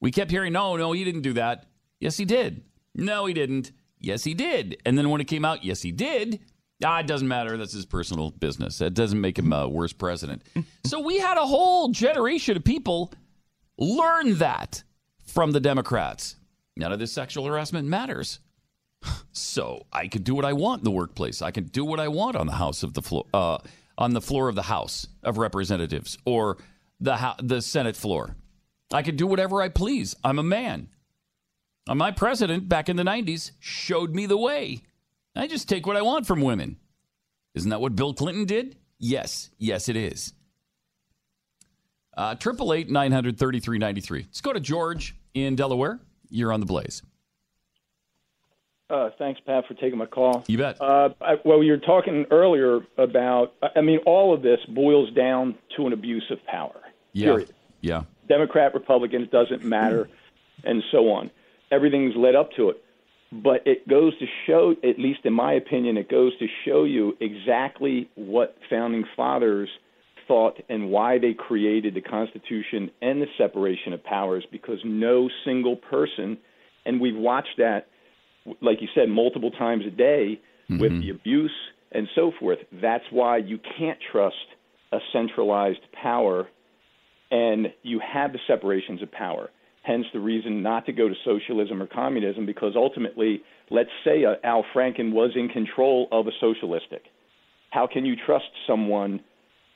we 0.00 0.10
kept 0.10 0.30
hearing 0.30 0.52
no 0.52 0.76
no 0.76 0.92
he 0.92 1.04
didn't 1.04 1.22
do 1.22 1.32
that. 1.34 1.66
Yes 2.00 2.16
he 2.16 2.24
did. 2.24 2.62
No 2.94 3.26
he 3.26 3.34
didn't. 3.34 3.72
Yes 3.98 4.24
he 4.24 4.34
did. 4.34 4.78
And 4.86 4.96
then 4.96 5.10
when 5.10 5.20
it 5.20 5.26
came 5.26 5.44
out 5.44 5.64
yes 5.64 5.82
he 5.82 5.92
did. 5.92 6.40
Ah 6.84 7.00
it 7.00 7.06
doesn't 7.06 7.28
matter. 7.28 7.56
That's 7.56 7.72
his 7.72 7.86
personal 7.86 8.30
business. 8.30 8.78
That 8.78 8.94
doesn't 8.94 9.20
make 9.20 9.38
him 9.38 9.52
a 9.52 9.68
worse 9.68 9.92
president. 9.92 10.42
So 10.86 11.00
we 11.00 11.18
had 11.18 11.36
a 11.38 11.46
whole 11.46 11.90
generation 11.90 12.56
of 12.56 12.64
people 12.64 13.12
learn 13.78 14.38
that 14.38 14.82
from 15.24 15.52
the 15.52 15.60
democrats. 15.60 16.36
None 16.76 16.90
of 16.92 16.98
this 16.98 17.12
sexual 17.12 17.44
harassment 17.46 17.86
matters. 17.88 18.40
So 19.32 19.86
I 19.92 20.08
can 20.08 20.22
do 20.22 20.34
what 20.34 20.44
I 20.44 20.52
want 20.52 20.80
in 20.80 20.84
the 20.84 20.90
workplace. 20.90 21.40
I 21.40 21.50
can 21.52 21.64
do 21.64 21.84
what 21.84 22.00
I 22.00 22.08
want 22.08 22.36
on 22.36 22.46
the 22.46 22.54
house 22.54 22.82
of 22.82 22.94
the 22.94 23.00
floor, 23.02 23.24
uh, 23.32 23.58
on 23.96 24.12
the 24.12 24.20
floor 24.20 24.48
of 24.48 24.54
the 24.56 24.62
House 24.62 25.06
of 25.22 25.38
Representatives 25.38 26.18
or 26.26 26.58
the 27.00 27.16
ho- 27.16 27.36
the 27.40 27.62
Senate 27.62 27.96
floor. 27.96 28.34
I 28.92 29.02
can 29.02 29.16
do 29.16 29.26
whatever 29.26 29.62
I 29.62 29.68
please. 29.68 30.14
I'm 30.24 30.38
a 30.38 30.42
man. 30.42 30.88
My 31.88 32.10
president 32.10 32.68
back 32.68 32.88
in 32.88 32.96
the 32.96 33.02
'90s 33.02 33.52
showed 33.58 34.14
me 34.14 34.26
the 34.26 34.36
way. 34.36 34.82
I 35.34 35.46
just 35.46 35.68
take 35.68 35.86
what 35.86 35.96
I 35.96 36.02
want 36.02 36.26
from 36.26 36.40
women. 36.40 36.76
Isn't 37.54 37.70
that 37.70 37.80
what 37.80 37.96
Bill 37.96 38.14
Clinton 38.14 38.44
did? 38.44 38.76
Yes, 38.98 39.50
yes, 39.58 39.88
it 39.88 39.96
is. 39.96 40.32
Uh, 42.16 42.34
Triple 42.34 42.72
eight 42.74 42.90
nine 42.90 43.12
hundred 43.12 43.38
thirty 43.38 43.60
three 43.60 43.78
ninety 43.78 44.00
three. 44.00 44.22
Let's 44.22 44.40
go 44.40 44.52
to 44.52 44.60
George 44.60 45.16
in 45.34 45.56
Delaware. 45.56 45.98
You're 46.28 46.52
on 46.52 46.60
the 46.60 46.66
Blaze. 46.66 47.02
Uh, 48.88 49.10
thanks, 49.18 49.40
Pat, 49.46 49.64
for 49.68 49.74
taking 49.74 49.96
my 49.98 50.06
call. 50.06 50.44
You 50.48 50.58
bet. 50.58 50.80
Uh, 50.80 51.10
I, 51.20 51.34
well, 51.44 51.62
you 51.62 51.70
were 51.72 51.78
talking 51.78 52.26
earlier 52.32 52.80
about, 52.98 53.52
I- 53.62 53.68
I 53.76 53.80
mean, 53.82 53.98
all 54.04 54.34
of 54.34 54.42
this 54.42 54.58
boils 54.68 55.10
down 55.12 55.54
to 55.76 55.86
an 55.86 55.92
abuse 55.92 56.24
of 56.30 56.44
power. 56.44 56.74
Yeah. 57.12 57.26
Period. 57.26 57.54
Yeah. 57.80 58.02
Democrat, 58.30 58.72
Republicans, 58.72 59.28
doesn't 59.30 59.64
matter, 59.64 60.08
and 60.64 60.82
so 60.92 61.10
on. 61.10 61.30
Everything's 61.70 62.14
led 62.16 62.36
up 62.36 62.50
to 62.56 62.70
it. 62.70 62.82
But 63.32 63.66
it 63.66 63.86
goes 63.86 64.18
to 64.18 64.26
show, 64.46 64.74
at 64.82 64.98
least 64.98 65.20
in 65.24 65.32
my 65.32 65.52
opinion, 65.52 65.96
it 65.96 66.08
goes 66.08 66.36
to 66.38 66.46
show 66.64 66.84
you 66.84 67.16
exactly 67.20 68.08
what 68.14 68.56
founding 68.70 69.04
fathers 69.16 69.68
thought 70.26 70.58
and 70.68 70.90
why 70.90 71.18
they 71.18 71.34
created 71.34 71.94
the 71.94 72.00
Constitution 72.00 72.90
and 73.02 73.20
the 73.20 73.26
separation 73.36 73.92
of 73.92 74.02
powers 74.02 74.44
because 74.50 74.78
no 74.84 75.28
single 75.44 75.76
person, 75.76 76.38
and 76.86 77.00
we've 77.00 77.16
watched 77.16 77.56
that, 77.58 77.88
like 78.60 78.80
you 78.80 78.88
said, 78.94 79.08
multiple 79.08 79.50
times 79.50 79.84
a 79.86 79.90
day 79.90 80.40
with 80.68 80.92
mm-hmm. 80.92 81.00
the 81.00 81.10
abuse 81.10 81.58
and 81.92 82.08
so 82.14 82.32
forth. 82.38 82.58
That's 82.80 83.04
why 83.10 83.38
you 83.38 83.58
can't 83.78 83.98
trust 84.12 84.36
a 84.92 84.98
centralized 85.12 85.86
power 85.92 86.48
and 87.30 87.72
you 87.82 88.00
have 88.00 88.32
the 88.32 88.38
separations 88.46 89.02
of 89.02 89.10
power. 89.12 89.50
Hence 89.82 90.06
the 90.12 90.20
reason 90.20 90.62
not 90.62 90.84
to 90.86 90.92
go 90.92 91.08
to 91.08 91.14
socialism 91.24 91.82
or 91.82 91.86
communism 91.86 92.44
because 92.44 92.74
ultimately, 92.76 93.42
let's 93.70 93.88
say 94.04 94.24
uh, 94.24 94.34
Al 94.44 94.64
Franken 94.74 95.12
was 95.12 95.30
in 95.34 95.48
control 95.48 96.06
of 96.12 96.26
a 96.26 96.32
socialistic. 96.38 97.04
How 97.70 97.86
can 97.86 98.04
you 98.04 98.14
trust 98.26 98.46
someone, 98.66 99.20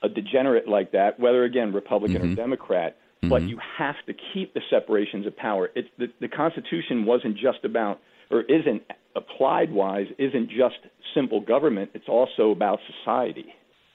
a 0.03 0.09
degenerate 0.09 0.69
like 0.69 0.93
that, 0.93 1.19
whether 1.19 1.45
again 1.45 1.73
Republican 1.73 2.33
or 2.33 2.35
Democrat? 2.35 2.97
But 3.23 3.45
you 3.45 3.59
have 3.79 3.95
to 4.07 4.13
keep 4.35 4.53
the 4.53 4.61
separations 4.69 5.27
of 5.27 5.35
power. 5.35 5.71
It's 5.75 5.89
the, 5.97 6.09
the 6.21 6.29
Constitution 6.29 7.07
wasn't 7.07 7.39
just 7.39 7.65
about, 7.65 7.99
or 8.31 8.43
isn't 8.43 8.83
applied 9.17 9.73
wise, 9.73 10.09
isn't 10.19 10.51
just 10.51 10.77
simple 11.15 11.41
government. 11.41 11.93
It's 11.95 12.09
also 12.09 12.51
about 12.51 12.81
society, 12.99 13.47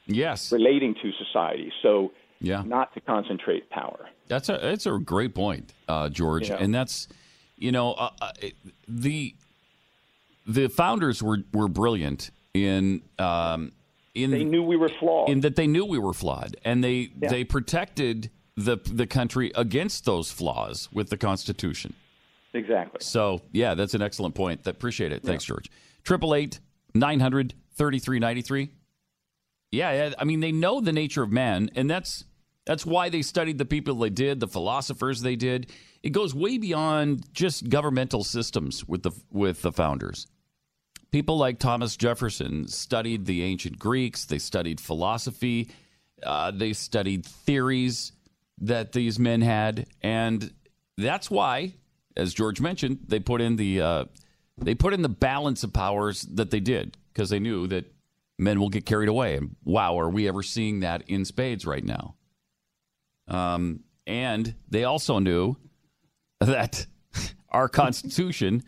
Yes. 0.08 0.52
relating 0.52 0.96
to 0.96 1.12
society. 1.24 1.72
So 1.84 2.12
Yeah. 2.42 2.64
not 2.66 2.94
to 2.94 3.02
concentrate 3.02 3.70
power. 3.70 4.10
That's 4.28 4.48
a 4.50 4.58
that's 4.62 4.86
a 4.86 4.98
great 5.00 5.34
point, 5.36 5.74
uh, 5.88 6.10
George, 6.10 6.50
Yeah. 6.50 6.58
and 6.60 6.74
that's 6.74 7.08
you 7.58 7.72
know 7.72 7.94
uh, 7.94 8.12
uh, 8.22 8.32
the 8.88 9.36
the 10.48 10.70
founders 10.70 11.22
were 11.22 11.40
were 11.54 11.68
brilliant 11.68 12.32
in 12.54 13.02
um, 13.18 13.72
in 14.16 14.32
They 14.32 14.44
knew 14.44 14.64
we 14.64 14.78
were 14.78 14.90
flawed. 14.90 15.30
in 15.30 15.42
that 15.42 15.56
they 15.56 15.68
knew 15.68 15.86
we 15.86 16.00
were 16.00 16.14
flawed, 16.14 16.56
and 16.64 16.84
they 16.84 17.12
Yeah. 17.22 17.30
they 17.30 17.44
protected 17.44 18.30
the 18.56 18.78
the 18.86 19.08
country 19.08 19.52
against 19.56 20.06
those 20.06 20.32
flaws 20.32 20.90
with 20.92 21.10
the 21.10 21.18
Constitution. 21.18 21.94
Exactly. 22.54 23.00
So 23.02 23.42
yeah, 23.52 23.74
that's 23.76 23.94
an 23.94 24.02
excellent 24.02 24.36
point. 24.36 24.64
That 24.64 24.72
appreciate 24.76 25.12
it. 25.12 25.24
Thanks, 25.24 25.44
George. 25.44 25.70
Triple 26.04 26.34
eight 26.36 26.60
nine 26.94 27.20
hundred 27.20 27.54
thirty 27.76 28.00
three 28.00 28.20
ninety 28.20 28.42
three. 28.42 28.70
Yeah, 29.72 29.92
yeah, 29.92 30.14
I 30.18 30.24
mean 30.24 30.40
they 30.40 30.52
know 30.52 30.82
the 30.82 30.92
nature 30.94 31.22
of 31.22 31.32
man, 31.32 31.70
and 31.76 31.90
that's 31.90 32.26
that's 32.70 32.86
why 32.86 33.10
they 33.10 33.24
studied 33.24 33.58
the 33.58 33.66
people 33.66 33.96
they 33.96 34.12
did, 34.12 34.40
the 34.40 34.48
philosophers 34.48 35.22
they 35.22 35.36
did. 35.36 35.72
It 36.04 36.12
goes 36.12 36.36
way 36.36 36.60
beyond 36.60 37.26
just 37.34 37.68
governmental 37.68 38.24
systems 38.24 38.88
with 38.88 39.02
the 39.02 39.12
with 39.32 39.64
the 39.64 39.72
founders. 39.72 40.28
People 41.12 41.40
like 41.40 41.58
Thomas 41.58 41.98
Jefferson 41.98 42.68
studied 42.68 43.26
the 43.26 43.42
ancient 43.42 43.80
Greeks. 43.80 44.26
They 44.26 44.38
studied 44.38 44.80
philosophy. 44.80 45.72
Uh, 46.22 46.52
they 46.52 46.74
studied 46.74 47.26
theories 47.26 48.12
that 48.60 48.92
these 48.92 49.18
men 49.18 49.42
had, 49.42 49.88
and 50.04 50.54
that's 50.96 51.32
why, 51.32 51.74
as 52.16 52.36
George 52.36 52.62
mentioned, 52.62 53.00
they 53.08 53.20
put 53.20 53.42
in 53.42 53.56
the 53.56 53.82
uh, 53.82 54.06
they 54.60 54.76
put 54.76 54.94
in 54.94 55.02
the 55.02 55.10
balance 55.10 55.64
of 55.64 55.74
powers 55.74 56.22
that 56.22 56.52
they 56.52 56.60
did 56.60 57.00
because 57.14 57.32
they 57.32 57.40
knew 57.40 57.66
that 57.66 57.92
men 58.38 58.60
will 58.60 58.70
get 58.70 58.86
carried 58.86 59.10
away. 59.10 59.38
And 59.38 59.56
wow, 59.64 59.98
are 59.98 60.12
we 60.12 60.28
ever 60.28 60.44
seeing 60.44 60.82
that 60.82 61.02
in 61.10 61.26
spades 61.26 61.66
right 61.66 61.84
now? 61.84 62.14
Um, 63.30 63.82
and 64.08 64.56
they 64.68 64.84
also 64.84 65.20
knew 65.20 65.56
that 66.40 66.86
our 67.50 67.70
Constitution 67.70 68.64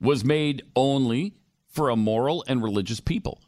was 0.00 0.24
made 0.24 0.62
only 0.74 1.34
for 1.68 1.90
a 1.90 1.96
moral 1.96 2.44
and 2.48 2.62
religious 2.62 3.00
people. 3.00 3.40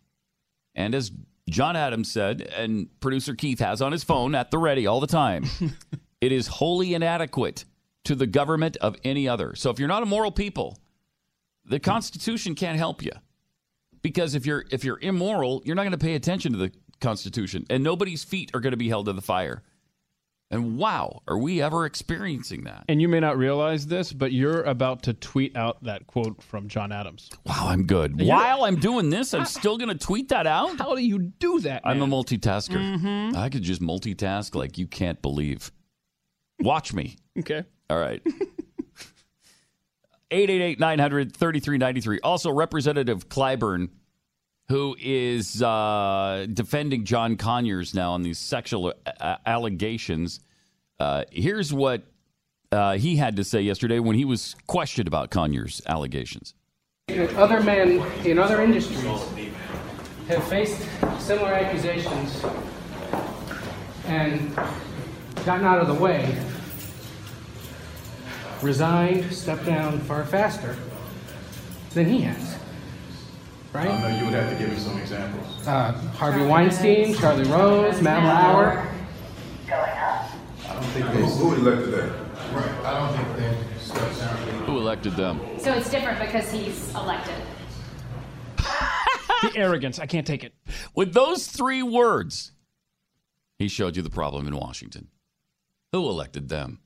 And 0.75 0.95
as 0.95 1.11
John 1.49 1.77
Adams 1.77 2.11
said, 2.11 2.41
and 2.41 2.89
producer 3.01 3.35
Keith 3.35 3.59
has 3.61 3.83
on 3.83 3.93
his 3.93 4.05
phone 4.05 4.35
at 4.35 4.51
the 4.51 4.59
ready 4.59 4.87
all 4.87 5.01
the 5.01 5.07
time, 5.07 5.45
it 6.21 6.33
is 6.33 6.47
wholly 6.47 6.95
inadequate 6.95 7.65
to 8.05 8.15
the 8.15 8.27
government 8.27 8.77
of 8.79 8.97
any 9.05 9.29
other. 9.29 9.55
So 9.55 9.71
if 9.71 9.79
you're 9.79 9.89
not 9.89 10.03
a 10.03 10.07
moral 10.07 10.33
people, 10.33 10.79
the 11.65 11.79
Constitution 11.79 12.55
can't 12.55 12.79
help 12.79 13.03
you. 13.03 13.13
Because 14.03 14.35
if 14.35 14.47
you're 14.47 14.65
if 14.71 14.83
you're 14.85 14.99
immoral, 15.01 15.63
you're 15.65 15.77
not 15.77 15.83
going 15.83 15.93
to 15.93 15.99
pay 15.99 16.17
attention 16.17 16.53
to 16.53 16.59
the 16.59 16.73
Constitution, 17.01 17.65
and 17.71 17.85
nobody's 17.85 18.25
feet 18.25 18.51
are 18.53 18.61
going 18.61 18.73
to 18.73 18.77
be 18.77 18.89
held 18.89 19.07
to 19.07 19.13
the 19.13 19.23
fire. 19.23 19.63
And 20.53 20.77
wow, 20.77 21.23
are 21.27 21.39
we 21.39 21.61
ever 21.63 21.87
experiencing 21.87 22.65
that? 22.65 22.85
And 22.89 23.01
you 23.01 23.09
may 23.09 23.19
not 23.21 23.39
realize 23.39 23.87
this, 23.87 24.13
but 24.13 24.33
you're 24.33 24.63
about 24.63 25.03
to 25.05 25.15
tweet 25.15 25.57
out 25.57 25.83
that 25.83 26.07
quote 26.07 26.43
from 26.43 26.69
John 26.69 26.93
Adams. 26.93 27.31
Wow, 27.47 27.69
I'm 27.69 27.85
good. 27.87 28.17
You're- 28.19 28.29
While 28.31 28.65
I'm 28.65 28.77
doing 28.77 29.09
this, 29.11 29.33
I'm 29.33 29.47
still 29.47 29.79
going 29.79 29.89
to 29.89 29.99
tweet 29.99 30.29
that 30.29 30.47
out. 30.47 30.79
How 30.79 30.95
do 30.95 31.01
you 31.03 31.19
do 31.19 31.59
that? 31.61 31.81
I'm 31.85 32.03
a 32.03 32.07
man? 32.07 32.11
multitasker. 32.11 32.77
Mhm. 33.01 33.35
I 33.35 33.49
could 33.49 33.63
just 33.63 33.81
multitask 33.81 34.55
like 34.55 34.77
you 34.77 34.87
can't 34.87 35.21
believe. 35.23 35.73
Watch 36.61 36.93
me. 36.93 37.17
Okay. 37.39 37.65
All 37.91 37.99
right. 37.99 38.21
888 40.31 40.81
900 40.81 41.37
3393. 41.37 42.21
Also, 42.21 42.51
Representative 42.51 43.29
Clyburn, 43.29 43.89
who 44.69 44.97
is 45.01 45.63
uh, 45.63 46.47
defending 46.53 47.05
John 47.05 47.37
Conyers 47.37 47.95
now 47.95 48.13
on 48.13 48.23
these 48.23 48.39
sexual 48.39 48.95
uh, 49.21 49.37
allegations. 49.45 50.41
Uh, 50.99 51.25
here's 51.31 51.73
what 51.73 52.05
uh, 52.71 52.95
he 52.95 53.17
had 53.17 53.37
to 53.37 53.45
say 53.45 53.61
yesterday 53.61 53.99
when 53.99 54.17
he 54.17 54.25
was 54.25 54.57
questioned 54.67 55.09
about 55.09 55.31
Conyers' 55.31 55.83
allegations. 55.87 56.55
Other 57.11 57.61
men 57.61 58.01
in 58.25 58.39
other 58.39 58.63
industries 58.63 59.05
have 60.29 60.43
faced 60.45 60.81
similar 61.19 61.53
accusations 61.53 62.43
and 64.07 64.55
gotten 65.45 65.67
out 65.67 65.81
of 65.81 65.89
the 65.89 65.95
way, 65.95 66.39
resigned, 68.63 69.31
stepped 69.33 69.67
down 69.67 69.99
far 70.01 70.25
faster 70.25 70.77
than 71.93 72.07
he 72.07 72.23
has. 72.23 72.62
Right? 73.73 73.89
I 73.89 74.01
know 74.03 74.19
you 74.19 74.25
would 74.27 74.35
have 74.35 74.51
to 74.51 74.57
give 74.57 74.71
me 74.71 74.79
some 74.79 74.99
examples. 74.99 75.67
Uh, 75.67 75.93
Harvey 76.15 76.45
Weinstein, 76.45 77.15
Charlie 77.15 77.49
Rose, 77.49 78.03
Matt 78.03 78.23
Lauer. 78.23 78.87
Going 79.67 79.81
up. 79.81 80.31
I 80.69 80.75
don't 80.75 80.85
think 80.85 81.07
who, 81.07 81.25
who 81.25 81.55
elected 81.55 81.91
that? 81.95 82.13
Right. 82.53 82.85
I 82.85 83.01
don't 83.01 83.17
think 83.17 83.37
they 83.39 83.79
stepped 83.79 84.19
down. 84.19 84.37
Who 84.65 84.79
elected 84.79 85.17
them? 85.17 85.41
So 85.59 85.73
it's 85.73 85.91
different 85.91 86.19
because 86.21 86.51
he's 86.51 86.95
elected. 86.95 87.35
the 88.59 89.53
arrogance. 89.57 89.99
I 89.99 90.07
can't 90.07 90.27
take 90.27 90.45
it. 90.45 90.55
With 90.95 91.15
those 91.15 91.47
three 91.47 91.83
words, 91.83 92.53
he 93.59 93.69
showed 93.69 93.97
you 93.97 94.03
the 94.03 94.11
problem 94.11 94.47
in 94.47 94.55
Washington. 94.55 95.09
Who 95.93 96.09
elected 96.09 96.51
them? 96.51 96.81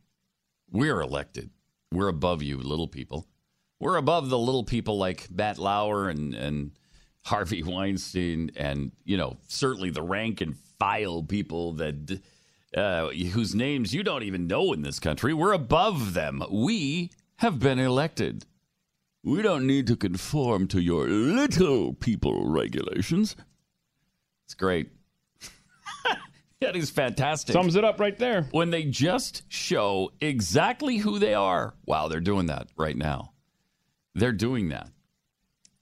We're 0.70 1.00
elected. 1.00 1.50
We're 1.92 2.08
above 2.08 2.42
you, 2.42 2.58
little 2.58 2.88
people. 2.88 3.26
We're 3.78 3.96
above 3.96 4.30
the 4.30 4.38
little 4.38 4.64
people 4.64 4.98
like 4.98 5.30
Matt 5.30 5.58
Lauer 5.58 6.08
and, 6.08 6.34
and 6.34 6.70
Harvey 7.24 7.62
Weinstein, 7.62 8.50
and 8.56 8.92
you 9.04 9.16
know 9.16 9.36
certainly 9.48 9.90
the 9.90 10.02
rank 10.02 10.40
and 10.40 10.56
file 10.78 11.22
people 11.22 11.72
that 11.74 12.20
uh, 12.76 13.08
whose 13.08 13.54
names 13.54 13.94
you 13.94 14.02
don't 14.02 14.22
even 14.22 14.46
know 14.46 14.72
in 14.72 14.82
this 14.82 15.00
country. 15.00 15.34
We're 15.34 15.52
above 15.52 16.14
them. 16.14 16.42
We 16.50 17.10
have 17.36 17.58
been 17.58 17.78
elected. 17.78 18.46
We 19.22 19.42
don't 19.42 19.66
need 19.66 19.88
to 19.88 19.96
conform 19.96 20.68
to 20.68 20.80
your 20.80 21.08
little 21.08 21.94
people 21.94 22.48
regulations. 22.48 23.34
It's 24.44 24.54
great. 24.54 24.90
that 26.60 26.76
is 26.76 26.90
fantastic. 26.90 27.52
Sums 27.52 27.74
it 27.74 27.84
up 27.84 27.98
right 27.98 28.16
there. 28.16 28.42
When 28.52 28.70
they 28.70 28.84
just 28.84 29.42
show 29.48 30.12
exactly 30.20 30.98
who 30.98 31.18
they 31.18 31.34
are. 31.34 31.74
Wow, 31.84 32.06
they're 32.06 32.20
doing 32.20 32.46
that 32.46 32.68
right 32.76 32.96
now. 32.96 33.32
They're 34.16 34.32
doing 34.32 34.70
that. 34.70 34.88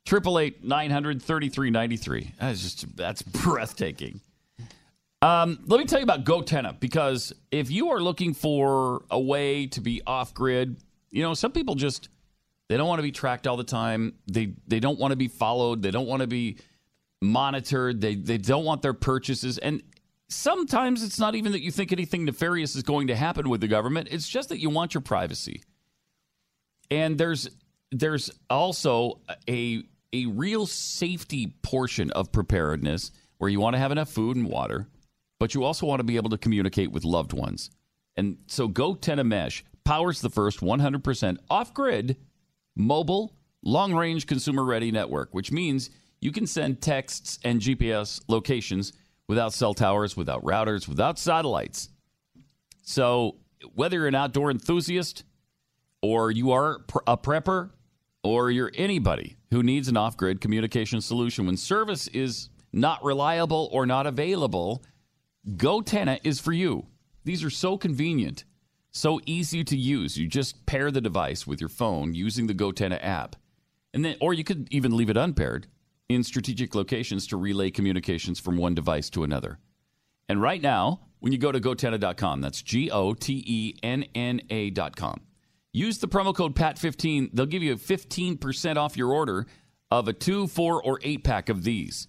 Triple 0.04 0.38
eight 0.38 0.62
nine 0.62 0.90
hundred 0.90 1.22
thirty 1.22 1.48
three 1.48 1.70
ninety 1.70 1.96
three. 1.96 2.34
That's 2.38 2.60
just 2.60 2.96
that's 2.96 3.22
breathtaking. 3.22 4.20
Um, 5.22 5.60
let 5.66 5.78
me 5.78 5.86
tell 5.86 6.00
you 6.00 6.04
about 6.04 6.24
GoTenna 6.24 6.78
because 6.78 7.32
if 7.50 7.70
you 7.70 7.92
are 7.92 8.00
looking 8.00 8.34
for 8.34 9.04
a 9.10 9.18
way 9.18 9.66
to 9.68 9.80
be 9.80 10.02
off 10.06 10.34
grid, 10.34 10.76
you 11.10 11.22
know 11.22 11.32
some 11.32 11.52
people 11.52 11.76
just 11.76 12.10
they 12.68 12.76
don't 12.76 12.88
want 12.88 12.98
to 12.98 13.04
be 13.04 13.12
tracked 13.12 13.46
all 13.46 13.56
the 13.56 13.64
time. 13.64 14.14
They 14.30 14.52
they 14.66 14.80
don't 14.80 14.98
want 14.98 15.12
to 15.12 15.16
be 15.16 15.28
followed. 15.28 15.80
They 15.80 15.90
don't 15.90 16.06
want 16.06 16.20
to 16.20 16.26
be 16.26 16.58
monitored. 17.22 18.00
They 18.02 18.16
they 18.16 18.36
don't 18.36 18.64
want 18.64 18.82
their 18.82 18.92
purchases 18.92 19.56
and 19.56 19.82
sometimes 20.28 21.02
it's 21.02 21.18
not 21.18 21.34
even 21.34 21.52
that 21.52 21.60
you 21.60 21.70
think 21.70 21.92
anything 21.92 22.24
nefarious 22.24 22.74
is 22.74 22.82
going 22.82 23.06
to 23.06 23.16
happen 23.16 23.48
with 23.48 23.60
the 23.60 23.68
government. 23.68 24.08
It's 24.10 24.28
just 24.28 24.48
that 24.48 24.58
you 24.58 24.70
want 24.70 24.92
your 24.92 25.02
privacy. 25.02 25.62
And 26.90 27.16
there's 27.16 27.48
there's 27.98 28.30
also 28.50 29.20
a 29.48 29.82
a 30.14 30.26
real 30.26 30.64
safety 30.64 31.56
portion 31.62 32.10
of 32.12 32.30
preparedness 32.30 33.10
where 33.38 33.50
you 33.50 33.58
want 33.58 33.74
to 33.74 33.80
have 33.80 33.90
enough 33.90 34.08
food 34.08 34.36
and 34.36 34.46
water, 34.46 34.86
but 35.40 35.54
you 35.54 35.64
also 35.64 35.86
want 35.86 35.98
to 35.98 36.04
be 36.04 36.16
able 36.16 36.30
to 36.30 36.38
communicate 36.38 36.92
with 36.92 37.04
loved 37.04 37.32
ones. 37.32 37.70
And 38.16 38.38
so 38.46 38.68
GoTenna 38.68 39.26
Mesh 39.26 39.64
powers 39.84 40.20
the 40.20 40.30
first 40.30 40.60
100% 40.60 41.38
off-grid 41.50 42.16
mobile 42.76 43.34
long-range 43.64 44.28
consumer-ready 44.28 44.92
network, 44.92 45.34
which 45.34 45.50
means 45.50 45.90
you 46.20 46.30
can 46.30 46.46
send 46.46 46.80
texts 46.80 47.40
and 47.42 47.60
GPS 47.60 48.20
locations 48.28 48.92
without 49.26 49.52
cell 49.52 49.74
towers, 49.74 50.16
without 50.16 50.44
routers, 50.44 50.86
without 50.86 51.18
satellites. 51.18 51.88
So, 52.82 53.36
whether 53.74 53.96
you're 53.96 54.06
an 54.06 54.14
outdoor 54.14 54.50
enthusiast 54.50 55.24
or 56.02 56.30
you 56.30 56.52
are 56.52 56.84
a 57.06 57.16
prepper 57.16 57.70
or 58.24 58.50
you're 58.50 58.72
anybody 58.74 59.36
who 59.50 59.62
needs 59.62 59.86
an 59.86 59.96
off 59.96 60.16
grid 60.16 60.40
communication 60.40 61.00
solution 61.00 61.46
when 61.46 61.56
service 61.56 62.08
is 62.08 62.48
not 62.72 63.04
reliable 63.04 63.68
or 63.70 63.86
not 63.86 64.06
available, 64.06 64.82
GoTenna 65.56 66.18
is 66.24 66.40
for 66.40 66.52
you. 66.52 66.86
These 67.24 67.44
are 67.44 67.50
so 67.50 67.76
convenient, 67.76 68.44
so 68.90 69.20
easy 69.26 69.62
to 69.64 69.76
use. 69.76 70.16
You 70.16 70.26
just 70.26 70.66
pair 70.66 70.90
the 70.90 71.00
device 71.00 71.46
with 71.46 71.60
your 71.60 71.68
phone 71.68 72.14
using 72.14 72.46
the 72.46 72.54
GoTenna 72.54 72.98
app. 73.02 73.36
And 73.92 74.04
then 74.04 74.16
or 74.20 74.34
you 74.34 74.42
could 74.42 74.66
even 74.72 74.96
leave 74.96 75.10
it 75.10 75.16
unpaired 75.16 75.68
in 76.08 76.24
strategic 76.24 76.74
locations 76.74 77.26
to 77.28 77.36
relay 77.36 77.70
communications 77.70 78.40
from 78.40 78.56
one 78.56 78.74
device 78.74 79.08
to 79.10 79.22
another. 79.22 79.58
And 80.28 80.40
right 80.40 80.60
now, 80.60 81.00
when 81.20 81.32
you 81.32 81.38
go 81.38 81.52
to 81.52 81.60
gotenna.com, 81.60 82.40
that's 82.40 82.62
G 82.62 82.90
O 82.90 83.14
T 83.14 83.42
E 83.46 83.74
N 83.82 84.04
N 84.14 84.40
A.com. 84.50 85.20
Use 85.74 85.98
the 85.98 86.06
promo 86.06 86.32
code 86.32 86.54
PAT15. 86.54 87.30
They'll 87.32 87.46
give 87.46 87.64
you 87.64 87.74
15% 87.74 88.76
off 88.76 88.96
your 88.96 89.12
order 89.12 89.44
of 89.90 90.06
a 90.06 90.12
two, 90.12 90.46
four, 90.46 90.80
or 90.80 91.00
eight 91.02 91.24
pack 91.24 91.48
of 91.48 91.64
these. 91.64 92.06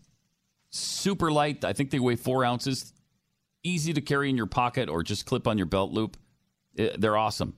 Super 0.70 1.32
light. 1.32 1.66
I 1.66 1.74
think 1.74 1.90
they 1.90 1.98
weigh 2.00 2.16
four 2.16 2.46
ounces. 2.46 2.94
Easy 3.64 3.92
to 3.92 4.02
carry 4.02 4.30
in 4.30 4.38
your 4.38 4.46
pocket 4.46 4.88
or 4.88 5.02
just 5.02 5.26
clip 5.26 5.48
on 5.48 5.58
your 5.58 5.66
belt 5.66 5.92
loop. 5.92 6.16
They're 6.76 7.18
awesome. 7.18 7.56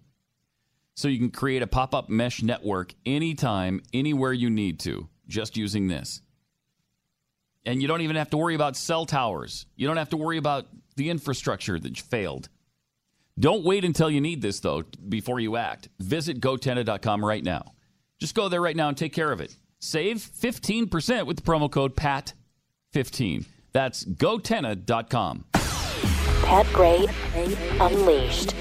So 0.96 1.10
you 1.10 1.20
can 1.20 1.30
create 1.30 1.62
a 1.62 1.68
pop 1.68 1.94
up 1.94 2.08
mesh 2.08 2.42
network 2.42 2.94
anytime, 3.06 3.82
anywhere 3.94 4.32
you 4.32 4.50
need 4.50 4.80
to, 4.82 5.10
just 5.28 5.58
using 5.58 5.90
this. 5.90 6.22
And 7.66 7.82
you 7.82 7.88
don't 7.90 8.02
even 8.02 8.16
have 8.16 8.30
to 8.30 8.38
worry 8.38 8.56
about 8.56 8.78
cell 8.78 9.06
towers. 9.06 9.66
You 9.76 9.88
don't 9.88 9.98
have 9.98 10.10
to 10.12 10.18
worry 10.18 10.38
about 10.38 10.68
the 10.96 11.10
infrastructure 11.10 11.78
that 11.78 11.98
failed. 11.98 12.48
Don't 13.40 13.64
wait 13.64 13.86
until 13.86 14.10
you 14.10 14.20
need 14.20 14.42
this, 14.42 14.60
though, 14.60 14.84
before 15.08 15.40
you 15.40 15.58
act. 15.58 15.90
Visit 16.00 16.42
gotenna.com 16.42 17.24
right 17.24 17.44
now. 17.44 17.74
Just 18.20 18.34
go 18.34 18.50
there 18.50 18.62
right 18.62 18.76
now 18.76 18.88
and 18.88 18.98
take 18.98 19.14
care 19.14 19.32
of 19.32 19.40
it. 19.42 19.56
Save 19.80 20.18
15% 20.18 21.28
with 21.28 21.38
the 21.38 21.44
promo 21.44 21.70
code 21.70 21.96
PAT15. 21.96 23.46
That's 23.74 24.04
gotenna.com. 24.06 25.46
Pat 25.54 26.66
Gray 26.74 27.06
Unleashed 27.80 28.56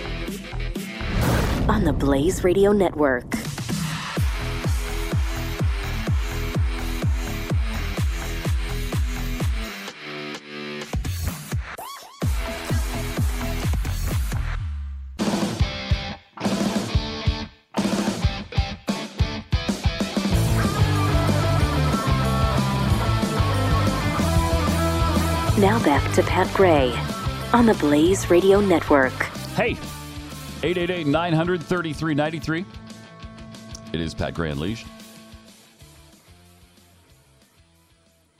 on 1.69 1.85
the 1.85 1.93
Blaze 1.93 2.45
Radio 2.45 2.73
Network. 2.73 3.33
Back 25.87 26.13
to 26.13 26.23
Pat 26.25 26.53
Gray 26.53 26.93
on 27.53 27.65
the 27.65 27.75
Blaze 27.75 28.29
Radio 28.29 28.61
Network. 28.61 29.13
Hey, 29.55 29.77
888 30.65 31.07
900 31.07 31.63
3393. 31.63 32.65
It 33.93 34.01
is 34.01 34.13
Pat 34.13 34.35
Gray 34.35 34.51
Unleashed. 34.51 34.85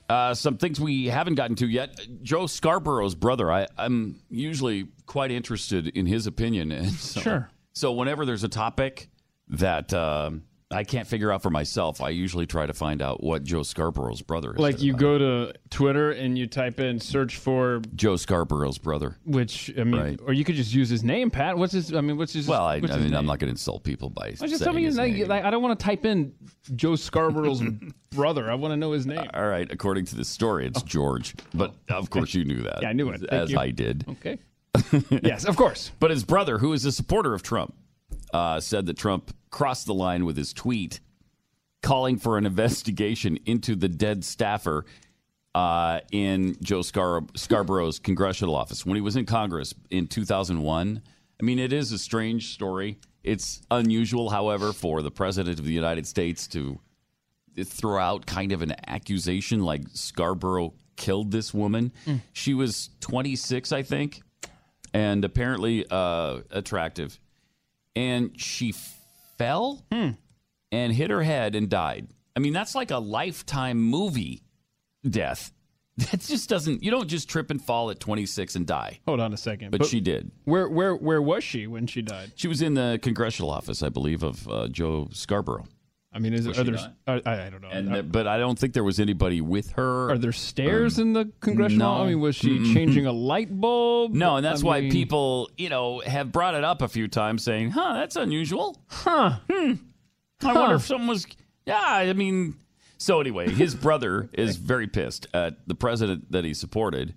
Uh, 0.09 0.33
some 0.33 0.57
things 0.57 0.77
we 0.81 1.05
haven't 1.05 1.35
gotten 1.35 1.55
to 1.55 1.67
yet. 1.67 1.97
Joe 2.21 2.47
Scarborough's 2.47 3.15
brother. 3.15 3.49
I, 3.49 3.67
I'm 3.77 4.19
usually 4.29 4.89
quite 5.05 5.31
interested 5.31 5.87
in 5.87 6.05
his 6.05 6.27
opinion. 6.27 6.71
And 6.73 6.91
so, 6.91 7.21
Sure. 7.21 7.49
So 7.73 7.93
whenever 7.93 8.25
there's 8.25 8.43
a 8.43 8.49
topic 8.49 9.07
that 9.47 9.93
um, 9.93 10.43
I 10.69 10.83
can't 10.83 11.07
figure 11.07 11.31
out 11.31 11.41
for 11.41 11.49
myself, 11.49 12.01
I 12.01 12.09
usually 12.09 12.45
try 12.45 12.65
to 12.65 12.73
find 12.73 13.01
out 13.01 13.23
what 13.23 13.43
Joe 13.43 13.63
Scarborough's 13.63 14.21
brother 14.21 14.51
is. 14.53 14.59
Like 14.59 14.81
you 14.81 14.93
go 14.93 15.17
to 15.17 15.53
Twitter 15.69 16.11
and 16.11 16.37
you 16.37 16.45
type 16.45 16.81
in 16.81 16.99
search 16.99 17.37
for 17.37 17.81
Joe 17.95 18.17
Scarborough's 18.17 18.77
brother. 18.77 19.15
which 19.25 19.71
I 19.79 19.85
mean, 19.85 20.01
Right. 20.01 20.19
or 20.25 20.33
you 20.33 20.43
could 20.43 20.55
just 20.55 20.73
use 20.73 20.89
his 20.89 21.05
name, 21.05 21.31
Pat. 21.31 21.57
What's 21.57 21.71
his? 21.71 21.93
I 21.93 22.01
mean, 22.01 22.17
what's 22.17 22.33
his? 22.33 22.49
Well, 22.49 22.65
I, 22.65 22.79
what's 22.79 22.91
I 22.91 22.97
his 22.97 23.05
mean, 23.05 23.13
I'm 23.13 23.21
name? 23.21 23.27
not 23.27 23.39
going 23.39 23.47
to 23.47 23.51
insult 23.51 23.83
people 23.83 24.09
by 24.09 24.35
Well, 24.39 24.49
just 24.49 24.61
tell 24.61 24.73
me 24.73 24.81
saying 24.91 25.13
his 25.13 25.19
his 25.19 25.19
name. 25.19 25.27
Like, 25.29 25.45
I 25.45 25.51
don't 25.51 25.63
want 25.63 25.79
to 25.79 25.83
type 25.85 26.05
in 26.05 26.33
Joe 26.75 26.95
Scarborough's 26.95 27.61
brother. 28.09 28.51
I 28.51 28.55
want 28.55 28.73
to 28.73 28.77
know 28.77 28.91
his 28.91 29.05
name. 29.05 29.19
Uh, 29.19 29.37
all 29.37 29.47
right, 29.47 29.71
according 29.71 30.03
to 30.07 30.15
this 30.17 30.27
story, 30.27 30.67
it's 30.67 30.81
oh. 30.81 30.85
George. 30.85 31.33
But 31.53 31.75
of 31.89 32.09
course, 32.09 32.33
you 32.33 32.43
knew 32.43 32.63
that. 32.63 32.79
Yeah, 32.81 32.89
I 32.89 32.93
knew 32.93 33.09
it. 33.11 33.21
Thank 33.21 33.31
as 33.31 33.51
you. 33.51 33.57
I 33.59 33.71
did. 33.71 34.03
Okay. 34.09 34.39
yes, 35.23 35.45
of 35.45 35.55
course. 35.55 35.91
But 36.01 36.11
his 36.11 36.25
brother, 36.25 36.57
who 36.57 36.73
is 36.73 36.83
a 36.83 36.91
supporter 36.91 37.33
of 37.33 37.41
Trump, 37.41 37.73
uh, 38.33 38.59
said 38.59 38.85
that 38.85 38.97
Trump 38.97 39.35
crossed 39.49 39.85
the 39.85 39.93
line 39.93 40.25
with 40.25 40.37
his 40.37 40.53
tweet 40.53 40.99
calling 41.81 42.17
for 42.17 42.37
an 42.37 42.45
investigation 42.53 43.37
into 43.45 43.75
the 43.75 43.87
dead 43.87 44.23
staffer 44.23 44.85
uh, 45.55 46.01
in 46.11 46.55
Joe 46.61 46.81
Scar- 46.81 47.23
Scarborough's 47.35 47.99
congressional 47.99 48.55
office 48.55 48.85
when 48.85 48.95
he 48.95 49.01
was 49.01 49.15
in 49.15 49.25
Congress 49.25 49.73
in 49.89 50.07
2001. 50.07 51.01
I 51.39 51.43
mean, 51.43 51.59
it 51.59 51.73
is 51.73 51.91
a 51.91 51.97
strange 51.97 52.53
story. 52.53 52.99
It's 53.23 53.61
unusual, 53.71 54.29
however, 54.29 54.73
for 54.73 55.01
the 55.01 55.11
president 55.11 55.59
of 55.59 55.65
the 55.65 55.73
United 55.73 56.07
States 56.07 56.47
to 56.49 56.79
throw 57.63 57.99
out 57.99 58.25
kind 58.25 58.51
of 58.51 58.61
an 58.61 58.75
accusation 58.87 59.63
like 59.63 59.81
Scarborough 59.93 60.73
killed 60.95 61.31
this 61.31 61.53
woman. 61.53 61.91
Mm. 62.05 62.21
She 62.33 62.53
was 62.53 62.89
26, 63.01 63.71
I 63.71 63.83
think, 63.83 64.21
and 64.93 65.25
apparently 65.25 65.85
uh, 65.89 66.41
attractive. 66.51 67.19
And 67.97 68.39
she 68.39 68.73
fell 69.37 69.81
and 69.91 70.93
hit 70.93 71.09
her 71.09 71.23
head 71.23 71.55
and 71.55 71.69
died. 71.69 72.07
I 72.35 72.39
mean, 72.39 72.53
that's 72.53 72.75
like 72.75 72.91
a 72.91 72.99
lifetime 72.99 73.81
movie 73.81 74.43
death. 75.07 75.51
That 75.97 76.19
just 76.19 76.47
doesn't, 76.47 76.83
you 76.83 76.91
don't 76.91 77.07
just 77.07 77.27
trip 77.27 77.49
and 77.49 77.59
fall 77.59 77.89
at 77.89 77.99
26 77.99 78.55
and 78.55 78.67
die. 78.67 78.99
Hold 79.07 79.19
on 79.19 79.33
a 79.33 79.37
second. 79.37 79.71
But, 79.71 79.83
she 79.87 79.99
did. 79.99 80.29
Where 80.43 80.69
where 80.69 80.95
where 80.95 81.19
was 81.19 81.43
she 81.43 81.65
when 81.65 81.87
she 81.87 82.03
died? 82.03 82.33
She 82.35 82.47
was 82.47 82.61
in 82.61 82.75
the 82.75 82.99
congressional 83.01 83.49
office, 83.49 83.81
I 83.81 83.89
believe, 83.89 84.21
of 84.21 84.47
uh, 84.47 84.67
Joe 84.67 85.09
Scarborough. 85.11 85.65
I 86.13 86.19
mean, 86.19 86.33
is 86.33 86.47
Was 86.47 86.57
it, 86.57 86.67
are 86.69 86.71
there? 86.71 87.21
I, 87.25 87.45
I 87.47 87.49
don't 87.49 87.61
know. 87.61 87.67
And, 87.69 87.93
uh, 87.95 88.01
but 88.01 88.27
I 88.27 88.37
don't 88.39 88.57
think 88.57 88.73
there 88.73 88.83
was 88.83 88.99
anybody 88.99 89.41
with 89.41 89.71
her. 89.73 90.09
Are 90.11 90.17
there 90.17 90.31
stairs 90.31 90.97
in 90.99 91.13
the 91.13 91.31
congressional? 91.41 91.95
no. 91.97 92.03
I 92.03 92.07
mean, 92.07 92.19
was 92.21 92.35
she 92.35 92.57
Mm-mm. 92.57 92.73
changing 92.73 93.05
a 93.05 93.11
light 93.11 93.49
bulb? 93.59 94.13
No, 94.13 94.37
and 94.37 94.45
that's 94.45 94.63
I 94.63 94.65
why 94.65 94.81
mean- 94.81 94.91
people, 94.91 95.49
you 95.57 95.69
know, 95.69 95.99
have 95.99 96.31
brought 96.31 96.55
it 96.55 96.63
up 96.63 96.81
a 96.81 96.87
few 96.87 97.07
times, 97.07 97.43
saying, 97.43 97.71
"Huh, 97.71 97.93
that's 97.93 98.15
unusual." 98.15 98.81
Huh? 98.87 99.39
Hmm. 99.51 99.73
I 100.41 100.47
Huh. 100.47 100.53
wonder 100.55 100.75
if 100.75 100.83
someone 100.85 101.07
was. 101.09 101.27
Yeah, 101.65 101.79
I 101.81 102.13
mean. 102.13 102.55
So 102.97 103.21
anyway, 103.21 103.49
his 103.49 103.75
brother 103.75 104.29
is 104.33 104.55
very 104.73 104.87
pissed 104.87 105.27
at 105.33 105.67
the 105.67 105.75
president 105.75 106.31
that 106.31 106.45
he 106.45 106.53
supported, 106.55 107.13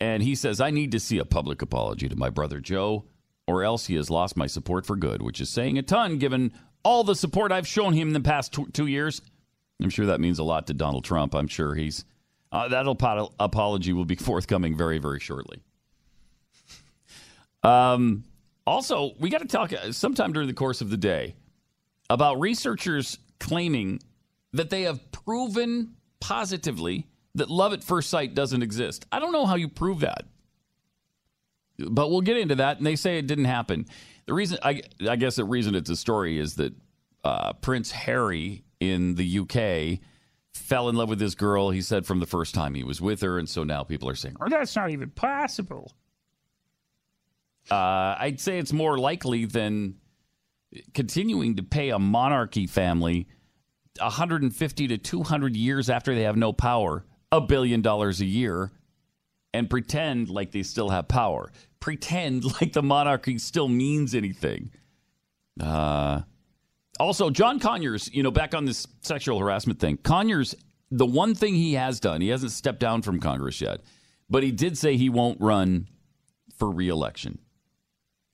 and 0.00 0.22
he 0.22 0.34
says, 0.34 0.60
"I 0.60 0.70
need 0.70 0.92
to 0.92 1.00
see 1.00 1.18
a 1.18 1.24
public 1.24 1.62
apology 1.62 2.08
to 2.08 2.16
my 2.16 2.28
brother 2.28 2.60
Joe, 2.60 3.04
or 3.46 3.62
else 3.64 3.86
he 3.86 3.94
has 3.94 4.10
lost 4.10 4.36
my 4.36 4.46
support 4.46 4.84
for 4.84 4.96
good," 4.96 5.22
which 5.22 5.40
is 5.40 5.48
saying 5.48 5.78
a 5.78 5.82
ton, 5.82 6.18
given 6.18 6.52
all 6.86 7.02
the 7.02 7.16
support 7.16 7.50
I've 7.50 7.66
shown 7.66 7.94
him 7.94 8.06
in 8.06 8.14
the 8.14 8.20
past 8.20 8.52
tw- 8.52 8.72
two 8.72 8.86
years. 8.86 9.20
I'm 9.82 9.90
sure 9.90 10.06
that 10.06 10.20
means 10.20 10.38
a 10.38 10.44
lot 10.44 10.68
to 10.68 10.74
Donald 10.74 11.04
Trump. 11.04 11.34
I'm 11.34 11.48
sure 11.48 11.74
he's 11.74 12.04
uh, 12.52 12.68
that 12.68 12.86
apo- 12.86 13.32
apology 13.40 13.92
will 13.92 14.04
be 14.04 14.14
forthcoming 14.30 14.76
very, 14.76 14.98
very 14.98 15.18
shortly. 15.18 15.62
Um, 17.64 18.22
also, 18.68 19.14
we 19.18 19.30
got 19.30 19.40
to 19.40 19.48
talk 19.48 19.72
uh, 19.72 19.90
sometime 19.90 20.32
during 20.32 20.46
the 20.46 20.54
course 20.54 20.80
of 20.80 20.88
the 20.88 20.96
day 20.96 21.34
about 22.08 22.38
researchers 22.38 23.18
claiming 23.40 23.98
that 24.52 24.70
they 24.70 24.82
have 24.82 25.10
proven 25.10 25.96
positively 26.20 27.08
that 27.34 27.50
love 27.50 27.72
at 27.72 27.82
first 27.82 28.10
sight 28.10 28.34
doesn't 28.34 28.62
exist. 28.62 29.06
I 29.10 29.18
don't 29.18 29.32
know 29.32 29.44
how 29.44 29.56
you 29.56 29.68
prove 29.68 30.00
that, 30.00 30.22
but 31.78 32.12
we'll 32.12 32.20
get 32.20 32.36
into 32.36 32.54
that. 32.54 32.78
And 32.78 32.86
they 32.86 32.94
say 32.94 33.18
it 33.18 33.26
didn't 33.26 33.46
happen. 33.46 33.86
The 34.26 34.34
reason, 34.34 34.58
I, 34.62 34.82
I 35.08 35.16
guess, 35.16 35.36
the 35.36 35.44
reason 35.44 35.74
it's 35.74 35.90
a 35.90 35.96
story 35.96 36.38
is 36.38 36.56
that 36.56 36.74
uh, 37.24 37.52
Prince 37.54 37.90
Harry 37.92 38.64
in 38.80 39.14
the 39.14 39.38
UK 39.40 40.00
fell 40.52 40.88
in 40.88 40.96
love 40.96 41.08
with 41.08 41.18
this 41.18 41.34
girl. 41.34 41.70
He 41.70 41.80
said 41.80 42.06
from 42.06 42.20
the 42.20 42.26
first 42.26 42.54
time 42.54 42.74
he 42.74 42.84
was 42.84 43.00
with 43.00 43.20
her, 43.22 43.38
and 43.38 43.48
so 43.48 43.62
now 43.64 43.84
people 43.84 44.08
are 44.08 44.14
saying, 44.14 44.36
"Oh, 44.40 44.48
that's 44.48 44.74
not 44.74 44.90
even 44.90 45.10
possible." 45.10 45.92
Uh, 47.70 48.16
I'd 48.18 48.40
say 48.40 48.58
it's 48.58 48.72
more 48.72 48.98
likely 48.98 49.44
than 49.44 49.96
continuing 50.94 51.56
to 51.56 51.62
pay 51.62 51.90
a 51.90 51.98
monarchy 51.98 52.66
family 52.66 53.28
150 53.98 54.88
to 54.88 54.98
200 54.98 55.56
years 55.56 55.90
after 55.90 56.14
they 56.14 56.22
have 56.22 56.36
no 56.36 56.52
power, 56.52 57.04
a 57.32 57.40
billion 57.40 57.82
dollars 57.82 58.20
a 58.20 58.26
year, 58.26 58.72
and 59.56 59.70
pretend 59.70 60.28
like 60.28 60.52
they 60.52 60.62
still 60.62 60.90
have 60.90 61.08
power. 61.08 61.50
Pretend 61.80 62.44
like 62.60 62.72
the 62.72 62.82
monarchy 62.82 63.38
still 63.38 63.68
means 63.68 64.14
anything. 64.14 64.70
Uh, 65.60 66.20
also, 67.00 67.30
John 67.30 67.58
Conyers, 67.60 68.10
you 68.12 68.22
know, 68.22 68.30
back 68.30 68.54
on 68.54 68.64
this 68.64 68.86
sexual 69.00 69.38
harassment 69.38 69.78
thing, 69.80 69.96
Conyers, 69.98 70.54
the 70.90 71.06
one 71.06 71.34
thing 71.34 71.54
he 71.54 71.74
has 71.74 72.00
done, 72.00 72.20
he 72.20 72.28
hasn't 72.28 72.52
stepped 72.52 72.80
down 72.80 73.02
from 73.02 73.20
Congress 73.20 73.60
yet, 73.60 73.80
but 74.30 74.42
he 74.42 74.52
did 74.52 74.76
say 74.78 74.96
he 74.96 75.08
won't 75.08 75.40
run 75.40 75.88
for 76.58 76.70
reelection, 76.70 77.38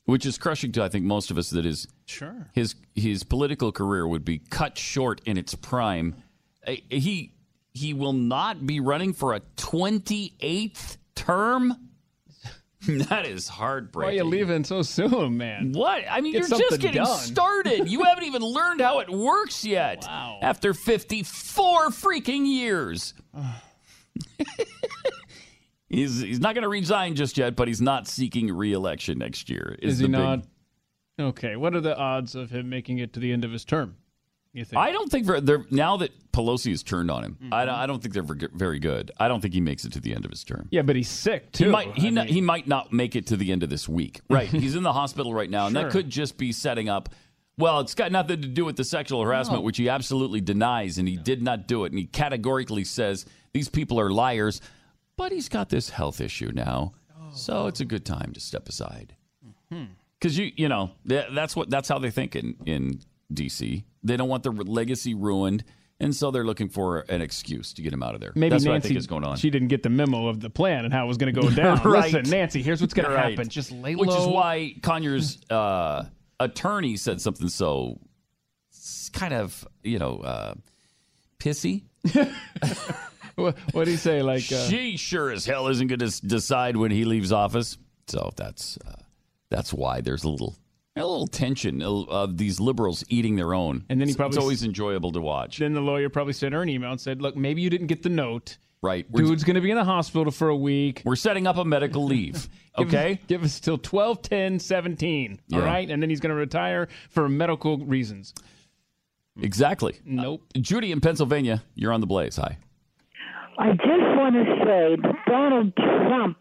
which 0.04 0.26
is 0.26 0.38
crushing 0.38 0.72
to, 0.72 0.82
I 0.82 0.88
think, 0.88 1.04
most 1.04 1.30
of 1.30 1.38
us 1.38 1.50
that 1.50 1.64
is 1.66 1.86
Sure. 2.06 2.50
his 2.52 2.74
his 2.94 3.22
political 3.22 3.72
career 3.72 4.06
would 4.06 4.24
be 4.24 4.38
cut 4.38 4.76
short 4.76 5.20
in 5.24 5.36
its 5.38 5.54
prime. 5.54 6.14
Uh, 6.66 6.74
He 6.90 7.32
he 7.74 7.94
will 7.94 8.12
not 8.12 8.66
be 8.66 8.80
running 8.80 9.12
for 9.14 9.32
a 9.34 9.40
28th 9.56 10.98
term. 11.14 11.74
That 12.88 13.26
is 13.26 13.46
heartbreaking. 13.46 14.08
Why 14.08 14.12
are 14.12 14.24
you 14.24 14.28
leaving 14.28 14.64
so 14.64 14.82
soon, 14.82 15.36
man? 15.36 15.70
What? 15.70 16.02
I 16.10 16.20
mean, 16.20 16.32
Get 16.32 16.48
you're 16.48 16.58
just 16.58 16.80
getting 16.80 17.04
done. 17.04 17.16
started. 17.16 17.88
You 17.88 18.02
haven't 18.08 18.24
even 18.24 18.42
learned 18.42 18.80
how 18.80 18.98
it 18.98 19.08
works 19.08 19.64
yet. 19.64 20.02
Wow. 20.02 20.40
After 20.42 20.74
54 20.74 21.90
freaking 21.90 22.44
years. 22.44 23.14
he's 25.88 26.20
he's 26.20 26.40
not 26.40 26.56
going 26.56 26.62
to 26.62 26.68
resign 26.68 27.14
just 27.14 27.38
yet, 27.38 27.54
but 27.54 27.68
he's 27.68 27.80
not 27.80 28.08
seeking 28.08 28.52
re-election 28.52 29.16
next 29.18 29.48
year. 29.48 29.76
Is 29.80 29.98
the 29.98 30.06
he 30.06 30.08
big- 30.10 30.20
not? 30.20 30.44
Okay. 31.20 31.54
What 31.54 31.76
are 31.76 31.80
the 31.80 31.96
odds 31.96 32.34
of 32.34 32.50
him 32.50 32.68
making 32.68 32.98
it 32.98 33.12
to 33.12 33.20
the 33.20 33.32
end 33.32 33.44
of 33.44 33.52
his 33.52 33.64
term? 33.64 33.94
I 34.76 34.92
don't 34.92 35.10
think 35.10 35.26
they're 35.26 35.64
now 35.70 35.96
that 35.98 36.10
Pelosi 36.32 36.70
has 36.70 36.82
turned 36.82 37.10
on 37.10 37.24
him. 37.24 37.38
Mm-hmm. 37.42 37.54
I, 37.54 37.64
don't, 37.64 37.74
I 37.74 37.86
don't 37.86 38.02
think 38.02 38.12
they're 38.14 38.48
very 38.52 38.78
good. 38.78 39.10
I 39.18 39.28
don't 39.28 39.40
think 39.40 39.54
he 39.54 39.60
makes 39.60 39.84
it 39.84 39.92
to 39.94 40.00
the 40.00 40.14
end 40.14 40.24
of 40.24 40.30
his 40.30 40.44
term. 40.44 40.68
Yeah, 40.70 40.82
but 40.82 40.94
he's 40.96 41.08
sick 41.08 41.52
too. 41.52 41.64
He 41.64 41.70
might 41.70 41.94
he, 41.96 42.10
not, 42.10 42.26
mean- 42.26 42.34
he 42.34 42.40
might 42.40 42.66
not 42.66 42.92
make 42.92 43.16
it 43.16 43.26
to 43.28 43.36
the 43.36 43.50
end 43.52 43.62
of 43.62 43.70
this 43.70 43.88
week. 43.88 44.20
Right. 44.28 44.48
He's 44.48 44.74
in 44.76 44.82
the 44.82 44.92
hospital 44.92 45.32
right 45.34 45.48
now, 45.50 45.66
and 45.66 45.74
Sure. 45.74 45.84
that 45.84 45.92
could 45.92 46.10
just 46.10 46.36
be 46.38 46.52
setting 46.52 46.88
up. 46.88 47.08
Well, 47.58 47.80
it's 47.80 47.94
got 47.94 48.12
nothing 48.12 48.40
to 48.42 48.48
do 48.48 48.64
with 48.64 48.76
the 48.76 48.84
sexual 48.84 49.22
harassment, 49.22 49.60
No. 49.60 49.64
which 49.66 49.76
he 49.76 49.88
absolutely 49.88 50.40
denies, 50.40 50.96
and 50.98 51.06
he 51.06 51.16
did 51.16 51.42
not 51.42 51.66
do 51.68 51.84
it, 51.84 51.92
and 51.92 51.98
he 51.98 52.06
categorically 52.06 52.84
says 52.84 53.26
these 53.52 53.68
people 53.68 54.00
are 54.00 54.10
liars. 54.10 54.60
But 55.16 55.32
he's 55.32 55.48
got 55.50 55.68
this 55.68 55.90
health 55.90 56.20
issue 56.22 56.50
now, 56.54 56.92
so 57.34 57.66
it's 57.66 57.80
a 57.80 57.84
good 57.84 58.04
time 58.06 58.32
to 58.32 58.40
step 58.40 58.68
aside. 58.68 59.14
Hmm. 59.70 59.84
Because 60.18 60.38
you 60.38 60.50
you 60.56 60.68
know 60.68 60.92
that's 61.04 61.54
what 61.54 61.68
that's 61.68 61.88
how 61.88 61.98
they 61.98 62.10
think 62.10 62.34
in 62.36 62.56
in 62.64 63.00
D.C. 63.32 63.84
They 64.02 64.16
don't 64.16 64.28
want 64.28 64.42
their 64.42 64.52
legacy 64.52 65.14
ruined, 65.14 65.64
and 66.00 66.14
so 66.14 66.30
they're 66.30 66.44
looking 66.44 66.68
for 66.68 67.00
an 67.08 67.20
excuse 67.20 67.72
to 67.74 67.82
get 67.82 67.92
him 67.92 68.02
out 68.02 68.14
of 68.14 68.20
there. 68.20 68.32
Maybe 68.34 68.50
that's 68.50 68.64
Nancy, 68.64 68.68
what 68.68 68.76
I 68.76 68.80
think 68.80 68.98
is 68.98 69.06
going 69.06 69.24
on. 69.24 69.36
She 69.36 69.50
didn't 69.50 69.68
get 69.68 69.82
the 69.82 69.90
memo 69.90 70.26
of 70.26 70.40
the 70.40 70.50
plan 70.50 70.84
and 70.84 70.92
how 70.92 71.04
it 71.04 71.08
was 71.08 71.16
going 71.16 71.32
to 71.34 71.40
go 71.40 71.50
down. 71.54 71.80
Right. 71.82 72.12
Listen, 72.12 72.30
Nancy, 72.30 72.62
here's 72.62 72.80
what's 72.80 72.94
going 72.94 73.08
to 73.08 73.16
happen. 73.16 73.48
Just 73.48 73.70
lay 73.70 73.94
Which 73.94 74.10
low. 74.10 74.20
is 74.20 74.26
why 74.26 74.74
Conyers' 74.82 75.38
uh, 75.50 76.04
attorney 76.40 76.96
said 76.96 77.20
something 77.20 77.48
so 77.48 78.00
kind 79.12 79.34
of, 79.34 79.66
you 79.82 79.98
know, 79.98 80.16
uh, 80.18 80.54
pissy. 81.38 81.84
what 83.36 83.84
do 83.84 83.90
you 83.90 83.96
say? 83.96 84.22
Like, 84.22 84.50
uh, 84.50 84.66
she 84.68 84.96
sure 84.96 85.30
as 85.30 85.46
hell 85.46 85.68
isn't 85.68 85.86
going 85.86 86.00
to 86.00 86.26
decide 86.26 86.76
when 86.76 86.90
he 86.90 87.04
leaves 87.04 87.32
office. 87.32 87.78
So 88.08 88.32
that's 88.36 88.76
uh, 88.84 88.94
that's 89.50 89.72
why 89.72 90.00
there's 90.00 90.24
a 90.24 90.28
little 90.28 90.56
a 90.96 91.00
little 91.00 91.26
tension 91.26 91.80
of 91.82 92.08
of 92.08 92.36
these 92.36 92.60
liberals 92.60 93.04
eating 93.08 93.36
their 93.36 93.54
own. 93.54 93.84
And 93.88 94.00
then 94.00 94.08
he 94.08 94.12
It's- 94.12 94.16
probably 94.16 94.36
it's 94.36 94.42
always 94.42 94.62
enjoyable 94.64 95.12
to 95.12 95.20
watch. 95.20 95.58
Then 95.58 95.72
the 95.72 95.80
lawyer 95.80 96.08
probably 96.08 96.32
sent 96.34 96.52
her 96.54 96.62
an 96.62 96.68
email 96.68 96.90
and 96.90 97.00
said, 97.00 97.22
"Look, 97.22 97.36
maybe 97.36 97.62
you 97.62 97.70
didn't 97.70 97.86
get 97.86 98.02
the 98.02 98.10
note. 98.10 98.58
Right, 98.84 99.06
We're- 99.10 99.28
Dude's 99.28 99.44
going 99.44 99.54
to 99.54 99.60
be 99.60 99.70
in 99.70 99.76
the 99.76 99.84
hospital 99.84 100.32
for 100.32 100.48
a 100.48 100.56
week. 100.56 101.02
We're 101.04 101.14
setting 101.14 101.46
up 101.46 101.56
a 101.56 101.64
medical 101.64 102.04
leave. 102.04 102.48
Give 102.76 102.88
us- 102.88 102.92
Okay, 102.94 103.20
give 103.28 103.44
us 103.44 103.60
till 103.60 103.78
12, 103.78 104.22
10, 104.22 104.58
17. 104.58 105.38
All 105.52 105.60
Yeah. 105.60 105.64
right, 105.66 105.88
and 105.90 106.02
then 106.02 106.10
he's 106.10 106.18
going 106.20 106.30
to 106.30 106.34
retire 106.36 106.88
for 107.10 107.28
medical 107.28 107.78
reasons. 107.78 108.34
exactly. 109.40 109.94
Nope. 110.04 110.42
Uh, 110.56 110.58
Judy 110.60 110.90
in 110.92 111.00
Pennsylvania, 111.00 111.62
you're 111.74 111.92
on 111.92 112.00
the 112.00 112.06
blaze. 112.06 112.36
Hi. 112.36 112.58
I 113.58 113.72
just 113.72 114.16
want 114.16 114.34
to 114.34 114.44
say 114.64 114.96
that 115.02 115.14
Donald 115.26 115.72
Trump 115.76 116.36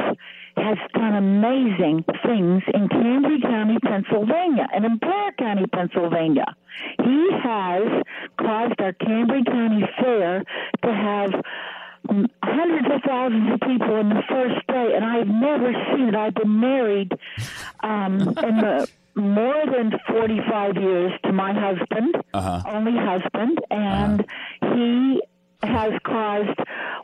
has 0.57 0.77
done 0.93 1.15
amazing 1.15 2.03
things 2.25 2.63
in 2.73 2.87
Cambria 2.89 3.39
County, 3.41 3.77
Pennsylvania, 3.83 4.67
and 4.73 4.85
in 4.85 4.97
Blair 4.97 5.31
County, 5.39 5.65
Pennsylvania. 5.67 6.45
He 7.03 7.29
has 7.43 7.83
caused 8.37 8.79
our 8.79 8.93
Cambria 8.93 9.43
County 9.43 9.83
Fair 9.99 10.43
to 10.83 10.93
have 10.93 11.31
mm, 12.09 12.25
hundreds 12.43 12.87
of 12.93 13.01
thousands 13.07 13.53
of 13.53 13.59
people 13.61 13.95
in 13.97 14.09
the 14.09 14.23
first 14.29 14.65
day, 14.67 14.93
and 14.95 15.03
I've 15.05 15.27
never 15.27 15.71
seen 15.95 16.09
it. 16.09 16.15
I've 16.15 16.35
been 16.35 16.59
married 16.59 17.11
um, 17.81 18.19
in 18.43 18.57
the 18.57 18.87
more 19.15 19.63
than 19.65 19.91
45 20.07 20.75
years 20.77 21.11
to 21.25 21.33
my 21.33 21.53
husband, 21.53 22.15
Uh-huh. 22.33 22.61
only 22.65 22.93
husband, 22.97 23.59
and 23.69 24.25
he 24.73 25.21
has 25.63 25.93
caused 26.03 26.59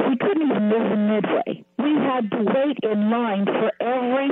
we 0.08 0.18
couldn't 0.18 0.50
even 0.50 0.70
live 0.70 0.92
in 0.92 1.08
Midway. 1.10 1.64
We 1.78 1.94
had 1.96 2.32
to 2.32 2.44
wait 2.44 2.78
in 2.84 3.10
line 3.10 3.46
for 3.46 3.72
every 3.82 4.30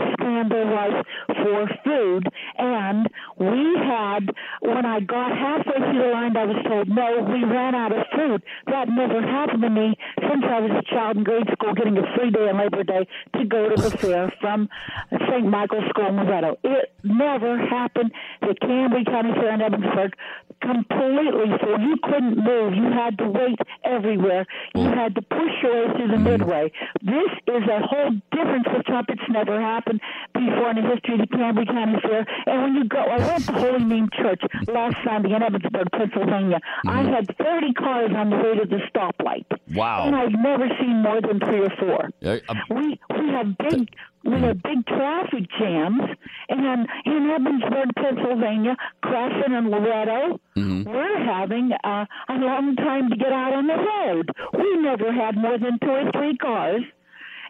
there 0.49 0.65
was 0.65 1.05
for 1.27 1.67
food, 1.83 2.27
and 2.57 3.07
we 3.37 3.75
had 3.83 4.31
when 4.61 4.85
I 4.85 4.99
got 4.99 5.31
halfway 5.31 5.77
through 5.77 6.01
the 6.01 6.09
line, 6.11 6.35
I 6.37 6.45
was 6.45 6.57
told, 6.67 6.89
"No, 6.89 7.21
we 7.21 7.43
ran 7.43 7.75
out 7.75 7.91
of 7.91 8.05
food." 8.15 8.43
That 8.67 8.89
never 8.89 9.21
happened 9.21 9.61
to 9.63 9.69
me 9.69 9.97
since 10.19 10.43
I 10.43 10.59
was 10.59 10.71
a 10.71 10.83
child 10.83 11.17
in 11.17 11.23
grade 11.23 11.49
school, 11.51 11.73
getting 11.73 11.97
a 11.97 12.15
free 12.15 12.31
day 12.31 12.49
on 12.49 12.57
Labor 12.57 12.83
Day 12.83 13.07
to 13.37 13.45
go 13.45 13.69
to 13.69 13.75
the 13.75 13.97
fair 13.97 14.31
from 14.39 14.69
St. 15.11 15.45
Michael's 15.45 15.87
School 15.89 16.07
in 16.07 16.17
Loretto. 16.17 16.57
It 16.63 16.93
never 17.03 17.57
happened. 17.57 18.11
The 18.41 18.55
Cambria 18.61 19.05
County 19.05 19.33
Fair 19.33 19.53
in 19.53 19.59
Ebensburg 19.61 20.13
completely 20.61 21.51
so 21.61 21.77
You 21.79 21.97
couldn't 22.03 22.37
move. 22.37 22.73
You 22.73 22.91
had 22.91 23.17
to 23.19 23.27
wait 23.29 23.59
everywhere. 23.83 24.45
You 24.75 24.83
had 24.83 25.15
to 25.15 25.21
push 25.21 25.53
your 25.61 25.87
way 25.87 25.93
through 25.93 26.07
the 26.07 26.13
mm-hmm. 26.13 26.23
midway. 26.23 26.71
This 27.01 27.31
is 27.47 27.63
a 27.69 27.79
whole 27.85 28.11
difference 28.31 28.65
with 28.71 28.85
Trump. 28.85 29.09
It's 29.09 29.29
never 29.29 29.59
happened 29.59 30.01
before 30.33 30.71
in 30.71 30.77
the 30.77 30.89
history 30.89 31.15
of 31.15 31.21
the 31.21 31.37
Cambria 31.37 31.65
County 31.65 31.99
Fair. 32.01 32.25
And 32.47 32.61
when 32.63 32.75
you 32.75 32.85
go, 32.85 32.99
I 32.99 33.17
went 33.17 33.45
to 33.45 33.53
Holy 33.53 33.83
Name 33.83 34.09
Church 34.13 34.41
last 34.67 34.97
Sunday 35.03 35.33
in 35.33 35.41
Ebensburg, 35.41 35.91
Pennsylvania. 35.91 36.59
I 36.85 37.03
mm-hmm. 37.03 37.13
had 37.13 37.37
30 37.37 37.73
cars 37.73 38.11
on 38.15 38.29
the 38.29 38.37
way 38.37 38.55
to 38.55 38.65
the 38.65 38.81
stoplight. 38.93 39.45
Wow. 39.73 40.07
And 40.07 40.15
I've 40.15 40.31
never 40.31 40.67
seen 40.79 41.01
more 41.01 41.21
than 41.21 41.39
three 41.39 41.65
or 41.65 41.73
four. 41.79 42.09
Uh, 42.23 42.37
We 42.69 42.99
we 43.09 43.29
have 43.29 43.57
big 43.57 43.89
we 44.23 44.31
mm-hmm. 44.31 44.43
have 44.43 44.63
big 44.63 44.85
traffic 44.87 45.45
jams, 45.59 46.01
and 46.49 46.87
in 47.05 47.29
Ebensburg, 47.35 47.95
Pennsylvania, 47.95 48.75
Cresson 49.01 49.53
and 49.53 49.69
Loretto, 49.69 50.39
we're 50.85 51.23
having 51.23 51.71
uh, 51.83 52.05
a 52.29 52.33
long 52.33 52.75
time 52.75 53.09
to 53.09 53.15
get 53.15 53.31
out 53.31 53.53
on 53.53 53.67
the 53.67 53.73
road. 53.75 54.29
We 54.53 54.77
never 54.81 55.11
had 55.11 55.35
more 55.37 55.57
than 55.57 55.79
two 55.79 55.89
or 55.89 56.11
three 56.11 56.37
cars. 56.37 56.81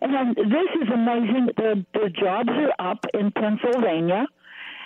And 0.02 0.36
this 0.36 0.70
is 0.82 0.90
amazing. 0.94 1.50
The 1.58 1.86
the 1.94 2.10
jobs 2.10 2.50
are 2.50 2.92
up 2.92 3.06
in 3.14 3.32
Pennsylvania. 3.32 4.28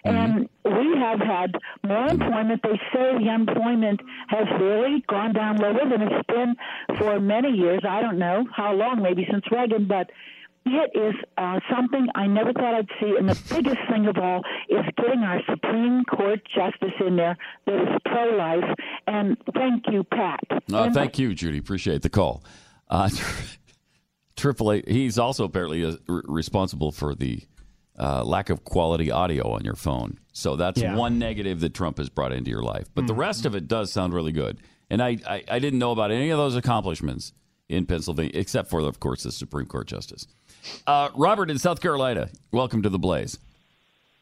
And 0.05 0.47
we 0.63 0.97
have 0.97 1.19
had 1.19 1.55
more 1.83 2.07
employment. 2.07 2.61
They 2.63 2.79
say 2.93 3.17
the 3.17 3.29
unemployment 3.29 3.99
has 4.29 4.47
really 4.59 5.03
gone 5.09 5.33
down 5.33 5.57
lower 5.57 5.89
than 5.89 6.01
it's 6.01 6.25
been 6.27 6.55
for 6.97 7.19
many 7.19 7.49
years. 7.49 7.81
I 7.87 8.01
don't 8.01 8.17
know 8.17 8.45
how 8.55 8.73
long, 8.73 9.01
maybe 9.01 9.27
since 9.29 9.43
Reagan, 9.51 9.87
but 9.87 10.09
it 10.71 10.97
is 10.97 11.15
uh, 11.37 11.59
something 11.73 12.07
I 12.15 12.27
never 12.27 12.53
thought 12.53 12.73
I'd 12.73 12.87
see. 12.99 13.15
And 13.17 13.29
the 13.29 13.39
biggest 13.53 13.77
thing 13.89 14.05
of 14.07 14.17
all 14.17 14.41
is 14.69 14.85
getting 14.97 15.19
our 15.21 15.41
Supreme 15.49 16.03
Court 16.05 16.39
justice 16.53 16.93
in 17.05 17.15
there 17.15 17.37
that 17.65 17.81
is 17.81 17.87
pro 18.05 18.35
life. 18.35 18.63
And 19.07 19.37
thank 19.53 19.83
you, 19.91 20.03
Pat. 20.03 20.39
Uh, 20.71 20.91
thank 20.91 21.17
you, 21.19 21.33
Judy. 21.33 21.57
Appreciate 21.57 22.01
the 22.01 22.09
call. 22.09 22.43
Uh, 22.89 23.09
Triple 24.35 24.71
A. 24.71 24.83
He's 24.87 25.19
also 25.19 25.43
apparently 25.43 25.83
uh, 25.83 25.95
r- 26.07 26.23
responsible 26.25 26.91
for 26.91 27.13
the 27.13 27.41
uh, 27.99 28.23
lack 28.23 28.49
of 28.49 28.63
quality 28.63 29.11
audio 29.11 29.51
on 29.51 29.65
your 29.65 29.75
phone. 29.75 30.17
So 30.31 30.55
that's 30.55 30.81
Yeah. 30.81 30.95
one 30.95 31.19
negative 31.19 31.59
that 31.59 31.73
Trump 31.73 31.97
has 31.97 32.07
brought 32.09 32.31
into 32.31 32.49
your 32.49 32.63
life. 32.63 32.87
But 32.95 33.07
the 33.07 33.13
rest 33.13 33.45
of 33.45 33.55
it 33.55 33.67
does 33.67 33.91
sound 33.91 34.13
really 34.13 34.31
good. 34.31 34.59
And 34.89 35.03
I, 35.03 35.17
I, 35.27 35.43
I 35.49 35.59
didn't 35.59 35.79
know 35.79 35.91
about 35.91 36.11
any 36.11 36.29
of 36.29 36.37
those 36.37 36.55
accomplishments 36.55 37.33
in 37.69 37.85
Pennsylvania, 37.85 38.31
except 38.33 38.69
for, 38.69 38.79
of 38.81 38.99
course, 38.99 39.23
the 39.23 39.31
Supreme 39.31 39.67
Court 39.67 39.87
justice. 39.87 40.27
Uh, 40.85 41.09
Robert 41.15 41.49
in 41.49 41.57
South 41.57 41.79
Carolina, 41.81 42.29
welcome 42.51 42.81
to 42.81 42.89
the 42.89 42.99
Blaze. 42.99 43.37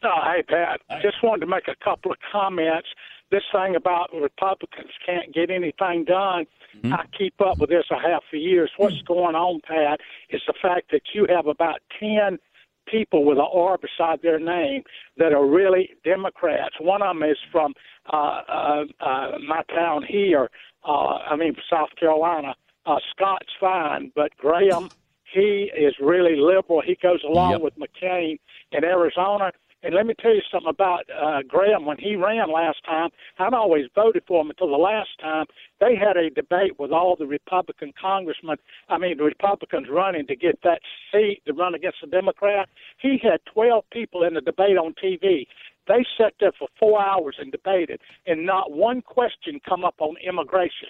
Oh, 0.03 0.22
hey, 0.24 0.44
Pat. 0.44 0.82
I 0.90 1.02
just 1.02 1.24
wanted 1.24 1.41
to 1.41 1.48
make 1.48 1.68
a 1.68 1.76
couple 1.84 2.11
of 2.11 2.18
comments. 2.32 2.88
This 3.32 3.44
thing 3.52 3.76
about 3.76 4.10
Republicans 4.14 4.91
can't 5.06 5.34
get 5.34 5.49
anything 5.49 6.06
done, 6.06 6.45
I 6.86 7.06
keep 7.18 7.34
up 7.41 7.57
with 7.57 7.72
this 7.72 7.86
a 7.90 7.99
half 7.99 8.24
a 8.32 8.38
years. 8.38 8.69
What's 8.78 9.02
going 9.02 9.36
on, 9.36 9.61
Pat, 9.68 9.99
is 10.30 10.41
the 10.45 10.53
fact 10.61 10.91
that 10.91 11.02
you 11.14 11.26
have 11.28 11.48
about 11.48 11.80
10 11.99 12.38
people 12.86 13.26
with 13.26 13.40
an 13.40 13.48
R 13.52 13.78
beside 13.80 14.22
their 14.22 14.40
name 14.40 14.84
that 15.18 15.34
are 15.34 15.45
really 15.45 15.90
Democrats. 16.03 16.76
One 16.80 17.02
of 17.02 17.15
them 17.18 17.24
is 17.28 17.38
from 17.52 17.74
uh, 18.14 18.41
uh, 18.48 18.84
uh, 19.02 19.32
my 19.45 19.64
town 19.74 20.03
here, 20.07 20.49
Uh, 20.88 21.18
I 21.18 21.36
mean, 21.36 21.56
South 21.69 21.90
Carolina. 21.99 22.53
Uh, 22.88 22.99
Scott's 23.11 23.51
fine, 23.59 24.11
but 24.15 24.31
Graham, 24.38 24.88
he 25.34 25.69
is 25.77 25.93
really 25.99 26.38
liberal. 26.38 26.81
He 26.81 26.95
goes 27.03 27.22
along 27.27 27.51
Yep. 27.51 27.61
with 27.61 27.73
McCain 27.77 28.39
in 28.72 28.84
Arizona. 28.85 29.51
And 29.84 29.93
let 29.93 30.07
me 30.07 30.15
tell 30.19 30.34
you 30.34 30.41
something 30.51 30.69
about 30.69 31.03
uh, 31.11 31.41
Graham. 31.47 31.85
When 31.85 31.97
he 31.97 32.15
ran 32.15 32.49
last 32.51 32.84
time, 32.84 33.09
I'd 33.38 33.53
always 33.53 33.85
voted 33.93 34.23
for 34.27 34.41
him 34.41 34.49
until 34.49 34.69
the 34.69 34.77
last 34.77 35.09
time. 35.22 35.45
They 35.80 35.95
had 35.95 36.18
a 36.18 36.30
debate 36.31 36.80
with 36.80 36.91
all 36.91 37.15
the 37.15 37.27
Republican 37.27 37.93
congressmen, 37.99 38.57
I 38.89 38.97
mean, 38.97 39.18
the 39.18 39.23
Republicans 39.26 39.88
running 39.89 40.26
to 40.27 40.35
get 40.35 40.59
that 40.64 40.80
seat 41.11 41.41
to 41.45 41.53
run 41.53 41.76
against 41.76 41.99
the 42.01 42.07
Democrat. 42.07 42.69
He 42.99 43.19
had 43.22 43.39
12 43.53 43.84
people 43.91 44.23
in 44.23 44.34
the 44.34 44.41
debate 44.41 44.77
on 44.77 44.93
TV. 45.03 45.45
They 45.88 46.05
sat 46.18 46.34
there 46.39 46.53
for 46.57 46.68
four 46.80 46.99
hours 47.01 47.35
and 47.39 47.51
debated, 47.51 47.99
and 48.26 48.45
not 48.45 48.72
one 48.72 49.01
question 49.01 49.59
come 49.68 49.85
up 49.85 49.95
on 49.99 50.15
immigration. 50.27 50.89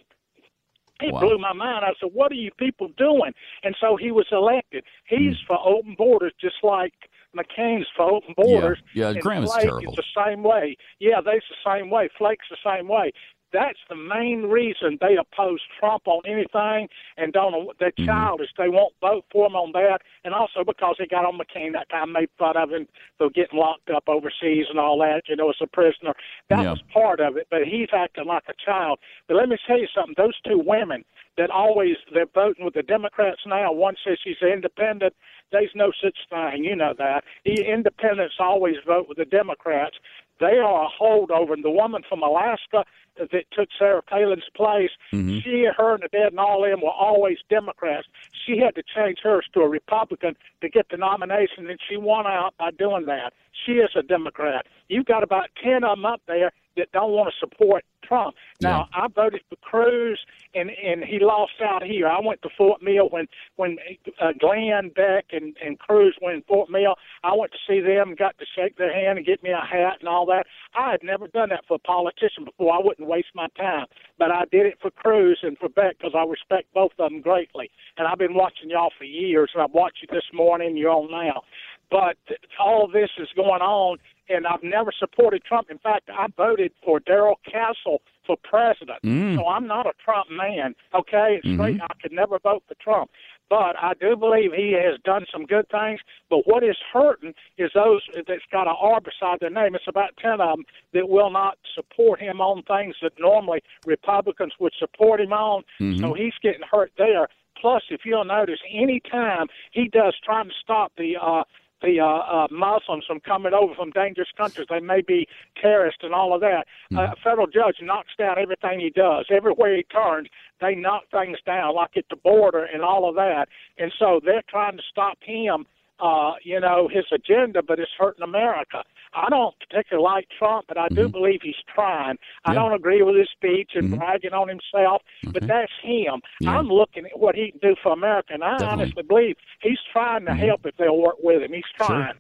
It 1.02 1.14
Wow. 1.14 1.20
blew 1.22 1.38
my 1.38 1.54
mind. 1.54 1.86
I 1.86 1.94
said, 2.00 2.10
"What 2.14 2.32
are 2.32 2.36
you 2.36 2.52
people 2.58 2.88
doing?" 2.98 3.34
And 3.64 3.76
so 3.80 3.96
he 3.96 4.12
was 4.12 4.28
elected. 4.32 4.84
He's 5.08 5.38
Hmm. 5.42 5.46
for 5.48 5.60
open 5.68 5.96
borders, 5.96 6.34
just 6.40 6.64
like 6.64 6.94
McCain's 7.36 7.88
for 7.96 8.12
open 8.12 8.34
borders. 8.36 8.80
Yeah, 8.94 9.10
And 9.10 9.22
Graham 9.22 9.44
is 9.44 9.54
terrible. 9.54 9.94
the 9.94 10.04
same 10.16 10.42
way. 10.44 10.76
Yeah, 11.00 11.22
they's 11.22 11.44
the 11.50 11.72
same 11.72 11.90
way. 11.90 12.08
Flake's 12.18 12.48
the 12.50 12.58
same 12.64 12.88
way. 12.88 13.12
That's 13.54 13.80
the 13.90 13.96
main 13.96 14.44
reason 14.44 14.98
they 15.00 15.16
oppose 15.16 15.60
Trump 15.80 16.08
on 16.08 16.22
anything 16.26 16.88
and 17.18 17.34
don't. 17.34 17.78
They're 17.80 17.92
Mm-hmm. 17.98 18.06
childish. 18.06 18.50
They 18.58 18.70
won't 18.70 18.94
vote 19.02 19.26
for 19.32 19.48
him 19.48 19.56
on 19.56 19.72
that, 19.72 20.00
and 20.24 20.34
also 20.34 20.64
because 20.66 20.96
he 21.00 21.08
got 21.08 21.26
on 21.26 21.38
McCain 21.40 21.74
that 21.74 21.90
time, 21.90 22.12
made 22.12 22.30
fun 22.38 22.58
of 22.58 22.70
him 22.72 22.88
for 23.18 23.30
getting 23.30 23.58
locked 23.58 23.90
up 23.90 24.04
overseas 24.08 24.66
and 24.70 24.80
all 24.80 24.98
that. 25.00 25.24
You 25.28 25.36
know, 25.36 25.50
as 25.50 25.56
a 25.62 25.68
prisoner. 25.68 26.14
That 26.50 26.64
Yeah. 26.64 26.72
was 26.72 26.82
part 26.94 27.20
of 27.20 27.38
it. 27.38 27.48
But 27.50 27.66
he's 27.66 27.90
acting 27.94 28.26
like 28.26 28.44
a 28.48 28.54
child. 28.54 29.00
But 29.28 29.38
let 29.38 29.50
me 29.50 29.58
tell 29.66 29.80
you 29.80 29.88
something. 29.88 30.16
Those 30.18 30.40
two 30.42 30.60
women 30.60 31.04
that 31.38 31.50
always 31.50 31.96
they're 32.14 32.26
voting 32.26 32.66
with 32.66 32.74
the 32.74 32.84
Democrats 32.84 33.42
now. 33.46 33.72
One 33.72 33.96
says 34.04 34.18
she's 34.24 34.42
independent. 34.42 35.14
There's 35.52 35.72
no 35.76 35.92
such 36.04 36.18
thing. 36.30 36.64
You 36.64 36.76
know 36.76 36.94
that. 36.98 37.24
The 37.46 37.64
independents 37.64 38.36
always 38.40 38.76
vote 38.86 39.08
with 39.08 39.18
the 39.18 39.26
Democrats. 39.26 39.98
They 40.40 40.58
are 40.58 40.86
a 40.86 40.90
holdover. 41.02 41.54
And 41.54 41.64
the 41.64 41.72
woman 41.72 42.04
from 42.08 42.22
Alaska 42.22 42.86
that 43.18 43.46
took 43.52 43.70
Sarah 43.78 44.02
Palin's 44.02 44.44
place, 44.56 44.92
Mm-hmm. 45.14 45.40
she, 45.40 45.66
her, 45.76 45.94
and 45.96 46.04
the 46.04 46.10
dad 46.10 46.32
and 46.32 46.40
all 46.40 46.64
of 46.64 46.70
them 46.70 46.82
were 46.82 46.92
always 46.92 47.38
Democrats. 47.50 48.08
She 48.46 48.58
had 48.58 48.76
to 48.76 48.84
change 48.84 49.20
hers 49.24 49.46
to 49.54 49.62
a 49.62 49.70
Republican 49.70 50.36
to 50.62 50.70
get 50.70 50.88
the 50.90 50.98
nomination, 50.98 51.68
and 51.70 51.80
she 51.90 51.98
won 51.98 52.28
out 52.28 52.54
by 52.60 52.72
doing 52.72 53.06
that. 53.06 53.34
She 53.66 53.74
is 53.74 53.90
a 53.96 54.04
Democrat. 54.04 54.66
You've 54.90 55.06
got 55.06 55.24
about 55.24 55.50
10 55.64 55.84
of 55.84 55.98
them 55.98 56.06
up 56.06 56.22
there 56.28 56.52
that 56.78 56.92
don't 56.92 57.12
want 57.12 57.34
to 57.34 57.40
support 57.40 57.84
Trump. 58.04 58.36
Now, 58.62 58.88
I 58.94 59.08
voted 59.08 59.42
for 59.50 59.58
Cruz, 59.58 60.20
and 60.56 60.70
and 60.70 61.04
he 61.04 61.20
lost 61.20 61.54
out 61.64 61.84
here. 61.84 62.08
I 62.08 62.20
went 62.24 62.42
to 62.44 62.50
Fort 62.58 62.82
Mill 62.82 63.10
when 63.10 63.28
when 63.56 63.78
uh, 64.22 64.32
Glenn 64.40 64.92
Beck 64.96 65.26
and 65.32 65.56
and 65.64 65.78
Cruz 65.80 66.16
went 66.22 66.38
in 66.38 66.44
Fort 66.44 66.70
Mill. 66.70 66.96
I 67.24 67.36
went 67.36 67.52
to 67.52 67.58
see 67.68 67.82
them, 67.82 68.16
got 68.18 68.38
to 68.40 68.46
shake 68.56 68.78
their 68.78 68.94
hand 68.94 69.18
and 69.18 69.28
get 69.28 69.44
me 69.44 69.50
a 69.52 69.66
hat 69.66 69.98
and 70.00 70.08
all 70.08 70.26
that. 70.28 70.46
I 70.76 70.92
had 70.92 71.04
never 71.04 71.28
done 71.28 71.50
that 71.50 71.66
for 71.68 71.76
a 71.76 71.80
politician 71.80 72.46
before. 72.46 72.74
I 72.74 72.80
wouldn't 72.82 73.08
waste 73.08 73.36
my 73.36 73.48
time, 73.58 73.86
but 74.18 74.32
I 74.32 74.44
did 74.52 74.66
it 74.66 74.78
for 74.82 74.92
Cruz 74.92 75.40
and 75.44 75.58
for 75.58 75.70
Beck 75.70 75.98
because 75.98 76.14
I 76.16 76.24
respect 76.24 76.74
both 76.74 76.92
of 76.98 77.12
them 77.12 77.22
greatly. 77.22 77.70
And 77.98 78.08
I've 78.08 78.18
been 78.20 78.36
watching 78.36 78.70
y'all 78.70 78.92
for 78.98 79.04
years, 79.04 79.52
and 79.54 79.62
I've 79.62 79.74
watched 79.74 80.00
you 80.02 80.08
this 80.12 80.26
morning. 80.34 80.78
You're 80.78 80.92
on 80.92 81.12
now. 81.12 81.42
But 81.90 82.18
all 82.60 82.88
this 82.88 83.10
is 83.18 83.30
going 83.36 83.62
on, 83.62 83.98
and 84.30 84.46
I've 84.48 84.64
never 84.64 84.92
supported 84.98 85.44
Trump. 85.44 85.70
In 85.70 85.78
fact, 85.80 86.10
I 86.10 86.28
voted 86.36 86.72
for 86.84 87.00
Darrell 87.00 87.40
Castle 87.50 88.02
for 88.26 88.36
president. 88.44 89.02
Mm. 89.04 89.36
So 89.38 89.48
I'm 89.48 89.68
not 89.68 89.86
a 89.86 89.94
Trump 90.04 90.30
man. 90.30 90.76
Okay, 90.94 91.36
it's 91.38 91.48
Mhm. 91.48 91.54
straight. 91.56 91.82
I 91.82 91.94
could 92.02 92.12
never 92.12 92.40
vote 92.40 92.64
for 92.68 92.76
Trump. 92.76 93.10
But 93.50 93.82
I 93.82 93.94
do 93.94 94.18
believe 94.18 94.52
he 94.52 94.74
has 94.74 95.00
done 95.06 95.26
some 95.32 95.46
good 95.46 95.70
things. 95.70 96.02
But 96.30 96.46
what 96.48 96.64
is 96.64 96.78
hurting 96.92 97.34
is 97.58 97.72
those 97.74 98.06
that's 98.28 98.44
got 98.52 98.68
an 98.68 98.76
R 98.78 99.00
beside 99.00 99.40
their 99.40 99.50
name. 99.50 99.74
It's 99.74 99.88
about 99.88 100.18
10 100.18 100.42
of 100.42 100.58
them 100.58 100.66
that 100.92 101.08
will 101.08 101.30
not 101.30 101.58
support 101.74 102.20
him 102.20 102.42
on 102.42 102.64
things 102.64 102.98
that 103.02 103.18
normally 103.18 103.62
Republicans 103.86 104.54
would 104.60 104.74
support 104.74 105.22
him 105.22 105.32
on. 105.32 105.64
Mhm. 105.80 106.00
So 106.02 106.14
he's 106.14 106.38
getting 106.42 106.64
hurt 106.64 106.92
there. 106.98 107.30
Plus, 107.56 107.84
if 107.90 108.06
you'll 108.06 108.26
notice, 108.26 108.60
any 108.70 109.00
time 109.00 109.48
he 109.72 109.88
does 109.88 110.16
trying 110.20 110.50
to 110.50 110.56
stop 110.62 110.92
the 110.98 111.16
uh, 111.16 111.44
the 111.82 112.00
uh, 112.00 112.06
uh, 112.06 112.48
Muslims 112.52 113.06
from 113.06 113.20
coming 113.20 113.54
over 113.54 113.74
from 113.76 113.92
dangerous 113.92 114.30
countries, 114.36 114.68
they 114.70 114.80
may 114.80 115.02
be 115.02 115.28
terrorists 115.62 116.02
and 116.04 116.14
all 116.14 116.34
of 116.34 116.42
that. 116.42 116.66
Uh, 116.96 117.12
a 117.12 117.16
federal 117.24 117.48
judge 117.48 117.78
knocks 117.82 118.12
down 118.18 118.38
everything 118.40 118.80
he 118.80 118.90
does. 118.90 119.26
Everywhere 119.30 119.76
he 119.76 119.84
turns, 119.84 120.28
they 120.62 120.76
knock 120.76 121.04
things 121.12 121.38
down, 121.46 121.76
like 121.76 121.96
at 121.98 122.06
the 122.10 122.16
border 122.16 122.64
and 122.64 122.82
all 122.82 123.08
of 123.08 123.16
that. 123.16 123.48
And 123.78 123.92
so 123.98 124.20
they're 124.24 124.44
trying 124.50 124.78
to 124.78 124.84
stop 124.90 125.18
him, 125.22 125.66
uh, 126.00 126.34
you 126.44 126.60
know, 126.60 126.88
his 126.92 127.06
agenda, 127.12 127.62
but 127.62 127.80
it's 127.80 127.92
hurting 127.98 128.24
America. 128.24 128.84
I 129.14 129.30
don't 129.30 129.56
particularly 129.60 130.04
like 130.04 130.28
Trump, 130.38 130.66
but 130.68 130.78
I 130.78 130.88
do 130.90 131.08
believe 131.10 131.40
he's 131.42 131.56
trying. 131.74 132.18
I 132.46 132.52
Yeah. 132.54 132.60
don't 132.60 132.74
agree 132.74 133.02
with 133.02 133.16
his 133.16 133.30
speech 133.36 133.72
and 133.76 133.98
bragging 133.98 134.34
on 134.34 134.48
himself, 134.48 135.02
but 135.32 135.48
that's 135.48 135.72
him. 135.82 136.22
Yeah. 136.42 136.58
I'm 136.58 136.68
looking 136.68 137.06
at 137.06 137.18
what 137.18 137.36
he 137.36 137.52
can 137.52 137.60
do 137.62 137.76
for 137.82 137.94
America, 137.94 138.34
and 138.34 138.44
I 138.44 138.58
Definitely. 138.58 138.84
honestly 138.84 139.04
believe 139.04 139.36
he's 139.62 139.80
trying 139.92 140.26
to 140.26 140.34
help 140.36 140.66
if 140.66 140.76
they'll 140.78 140.98
work 141.02 141.16
with 141.24 141.42
him. 141.42 141.54
He's 141.54 141.64
trying. 141.76 142.14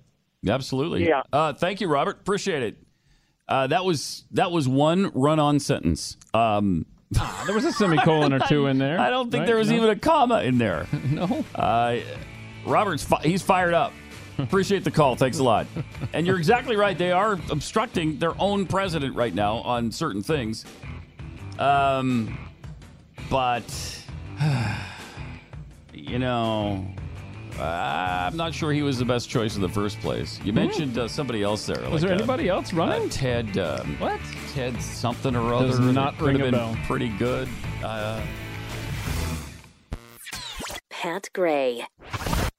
Absolutely. 0.48 1.08
Yeah. 1.08 1.24
Uh, 1.32 1.54
thank 1.54 1.82
you, 1.82 1.88
Robert. 1.88 2.20
Appreciate 2.22 2.64
it. 2.64 2.78
Uh, 3.48 3.68
that 3.68 3.86
was 3.86 4.26
that 4.32 4.52
was 4.52 4.68
one 4.68 5.12
run-on 5.14 5.60
sentence. 5.60 6.18
Um, 6.34 6.86
There 7.46 7.56
was 7.56 7.64
a 7.64 7.72
semicolon 7.72 8.34
or 8.34 8.40
two 8.40 8.66
in 8.68 8.78
there. 8.78 9.00
I 9.08 9.10
don't 9.10 9.32
think 9.32 9.42
right? 9.42 9.46
there 9.48 9.56
was 9.58 9.70
No? 9.70 9.78
even 9.78 9.90
a 9.90 9.96
comma 9.96 10.42
in 10.42 10.58
there. 10.58 10.88
no. 11.12 11.46
Uh, 11.56 11.98
Robert's 12.68 13.04
fi- 13.04 13.22
he's 13.24 13.42
fired 13.42 13.74
up. 13.74 13.94
Appreciate 14.38 14.84
the 14.84 14.92
call. 14.92 15.16
Thanks 15.16 15.40
a 15.40 15.44
lot. 15.44 15.66
And 16.14 16.28
you're 16.28 16.38
exactly 16.38 16.76
right. 16.76 16.96
They 16.96 17.12
are 17.12 17.34
obstructing 17.50 18.20
their 18.20 18.40
own 18.40 18.68
president 18.68 19.16
right 19.16 19.34
now 19.34 19.56
on 19.58 19.92
certain 19.92 20.22
things. 20.22 20.64
Um, 21.58 22.38
but 23.32 23.64
you 25.94 26.20
know, 26.20 26.86
I'm 27.60 28.38
not 28.38 28.54
sure 28.54 28.72
he 28.72 28.84
was 28.84 29.00
the 29.00 29.06
best 29.06 29.28
choice 29.28 29.56
in 29.56 29.62
the 29.64 29.70
first 29.70 30.00
place. 30.02 30.40
You 30.44 30.54
mentioned 30.54 31.00
uh, 31.00 31.08
somebody 31.08 31.42
else 31.42 31.66
there. 31.66 31.90
Was 31.90 32.04
there 32.04 32.12
uh, 32.12 32.16
anybody 32.16 32.48
else 32.48 32.74
running? 32.74 33.08
uh, 33.08 33.12
Ted. 33.12 33.58
Um, 33.58 33.96
what? 34.00 34.20
Ted 34.54 34.80
something 34.80 35.36
or 35.36 35.52
other. 35.56 35.66
Does 35.68 35.80
not 35.80 36.14
that 36.14 36.22
would 36.22 36.28
ring 36.28 36.38
have 36.40 36.48
a 36.48 36.52
been 36.52 36.60
bell. 36.60 36.78
pretty 36.86 37.10
good. 37.18 37.50
Uh, 37.84 38.22
Pat 40.92 41.30
Gray. 41.34 41.86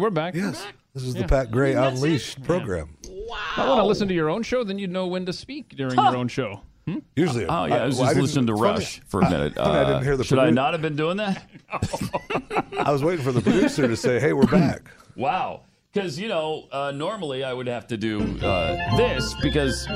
Not 0.00 0.14
back. 0.14 0.34
Yeah, 0.34 0.42
we're 0.46 0.50
back. 0.52 0.64
Yes. 0.64 0.66
This 0.94 1.02
is 1.04 1.14
Yeah. 1.14 1.22
the 1.22 1.28
Pat 1.28 1.50
Gray 1.50 1.74
Unleashed 1.74 2.42
program. 2.44 2.96
Wow. 3.08 3.36
I 3.56 3.68
want 3.68 3.80
to 3.80 3.84
listen 3.86 4.08
to 4.08 4.14
your 4.14 4.28
own 4.30 4.42
show, 4.42 4.64
then 4.64 4.78
you'd 4.78 4.90
know 4.90 5.06
when 5.06 5.26
to 5.26 5.32
speak 5.32 5.76
during 5.76 5.94
your 5.94 6.16
own 6.16 6.28
show. 6.28 6.62
Hmm? 6.86 6.98
Usually, 7.16 7.44
Oh 7.46 7.66
yeah, 7.66 7.82
I 7.82 7.86
was 7.86 7.96
well, 7.96 8.06
just 8.06 8.14
didn't- 8.14 8.22
listening 8.22 8.46
to 8.46 8.56
funny- 8.56 8.62
Rush 8.78 9.00
for 9.08 9.20
a 9.20 9.30
minute. 9.30 9.54
funny 9.56 9.78
I 9.78 9.84
didn't 9.84 10.04
hear 10.04 10.16
the 10.16 10.24
should 10.24 10.38
I 10.38 10.48
not 10.50 10.72
have 10.72 10.80
been 10.80 10.96
doing 10.96 11.18
that? 11.18 11.44
I 12.78 12.90
was 12.90 13.04
waiting 13.04 13.22
for 13.24 13.32
the 13.32 13.42
producer 13.42 13.86
to 13.86 13.96
say, 13.96 14.18
"Hey, 14.18 14.32
we're 14.32 14.46
back." 14.46 14.82
Wow. 15.16 15.62
Because, 15.92 16.18
you 16.18 16.28
know, 16.28 16.68
uh, 16.70 16.92
normally 16.92 17.42
I 17.42 17.52
would 17.52 17.66
have 17.66 17.86
to 17.88 17.96
do 17.96 18.20
uh, 18.40 18.96
this 18.96 19.34
because 19.42 19.88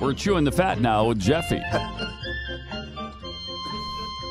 we're 0.00 0.12
chewing 0.14 0.44
the 0.44 0.52
fat 0.52 0.80
now 0.80 1.06
with 1.08 1.18
Jeffy. 1.18 1.60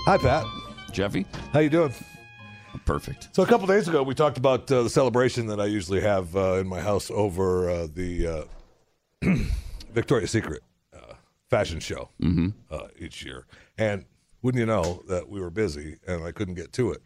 Hi, 0.08 0.18
Pat. 0.18 0.46
Jeffy? 0.94 1.26
How 1.52 1.60
you 1.60 1.70
doing? 1.70 1.94
Perfect. 2.86 3.30
So 3.34 3.42
a 3.44 3.48
couple 3.48 3.66
days 3.68 3.88
ago, 3.88 4.04
we 4.04 4.14
talked 4.14 4.38
about 4.38 4.72
uh, 4.72 4.84
the 4.84 4.90
celebration 4.90 5.48
that 5.48 5.60
I 5.60 5.66
usually 5.66 6.02
have 6.02 6.36
uh, 6.36 6.54
in 6.56 6.68
my 6.68 6.80
house 6.82 7.10
over 7.12 7.70
uh, 7.70 7.88
the 7.94 8.48
uh, 9.24 9.34
Victoria's 9.94 10.32
Secret 10.32 10.62
uh, 10.94 11.14
fashion 11.50 11.80
show 11.80 12.10
Mhm. 12.22 12.54
uh, 12.70 12.88
each 12.98 13.24
year. 13.26 13.46
And 13.78 14.06
wouldn't 14.42 14.60
you 14.60 14.66
know 14.66 15.02
that 15.08 15.30
we 15.30 15.40
were 15.40 15.50
busy 15.50 15.98
and 16.08 16.24
I 16.24 16.32
couldn't 16.32 16.56
get 16.56 16.72
to 16.74 16.92
it. 16.92 17.02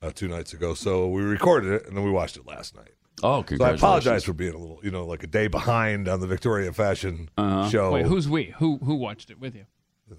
uh, 0.00 0.12
two 0.14 0.28
nights 0.28 0.52
ago. 0.52 0.74
So 0.74 1.08
we 1.08 1.22
recorded 1.22 1.72
it 1.72 1.86
and 1.88 1.96
then 1.96 2.04
we 2.04 2.10
watched 2.12 2.36
it 2.36 2.46
last 2.46 2.76
night. 2.76 2.92
Oh, 3.24 3.42
congratulations! 3.42 3.58
So 3.80 3.86
I 3.86 3.90
apologize 3.90 4.22
for 4.22 4.32
being 4.32 4.54
a 4.54 4.56
little, 4.58 4.78
you 4.84 4.92
know, 4.92 5.04
like 5.04 5.24
a 5.24 5.26
day 5.26 5.48
behind 5.48 6.06
on 6.06 6.20
the 6.20 6.28
Victoria 6.28 6.72
Fashion 6.72 7.28
Uh-huh. 7.36 7.68
show. 7.68 7.90
Wait, 7.90 8.06
who's 8.06 8.28
we? 8.28 8.54
Who 8.60 8.76
who 8.78 8.94
watched 8.94 9.28
it 9.30 9.40
with 9.40 9.56
you? 9.56 9.66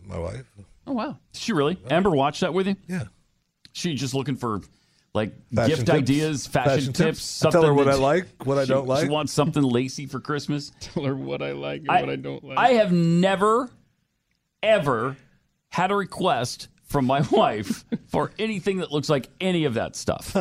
my 0.03 0.19
wife? 0.19 0.51
Oh 0.85 0.91
wow. 0.91 1.17
Did 1.31 1.41
she 1.41 1.53
really? 1.53 1.79
Amber 1.89 2.09
watched 2.09 2.41
that 2.41 2.53
with 2.53 2.67
you? 2.67 2.75
Yeah. 2.89 3.05
She 3.71 3.93
just 3.95 4.13
looking 4.13 4.35
for 4.35 4.59
like 5.13 5.33
Fashion 5.53 5.69
gift 5.69 5.85
tips? 5.87 5.97
ideas, 5.97 6.47
fashion, 6.47 6.71
Fashion 6.71 6.93
tips. 6.93 7.39
tips? 7.39 7.45
I 7.45 7.49
tell 7.51 7.63
her 7.63 7.73
what 7.73 7.85
that 7.85 7.95
I 7.95 7.97
like, 7.97 8.27
what 8.43 8.57
I 8.57 8.63
she- 8.63 8.69
don't 8.69 8.87
like. 8.87 9.03
She 9.03 9.09
wants 9.09 9.33
something 9.33 9.63
lacy 9.63 10.05
for 10.05 10.19
Christmas. 10.19 10.71
Tell 10.79 11.03
her 11.03 11.15
what 11.15 11.41
I 11.41 11.53
like 11.53 11.81
and 11.81 11.91
I, 11.91 12.01
what 12.01 12.09
I 12.09 12.15
don't 12.15 12.43
like. 12.43 12.57
I 12.57 12.69
have 12.73 12.91
never, 12.91 13.69
ever 14.61 15.17
had 15.69 15.91
a 15.91 15.95
request 15.95 16.67
from 16.83 17.05
my 17.05 17.21
wife 17.31 17.85
for 18.07 18.31
anything 18.39 18.77
that 18.79 18.91
looks 18.91 19.09
like 19.09 19.29
any 19.39 19.65
of 19.65 19.75
that 19.75 19.95
stuff. 19.95 20.35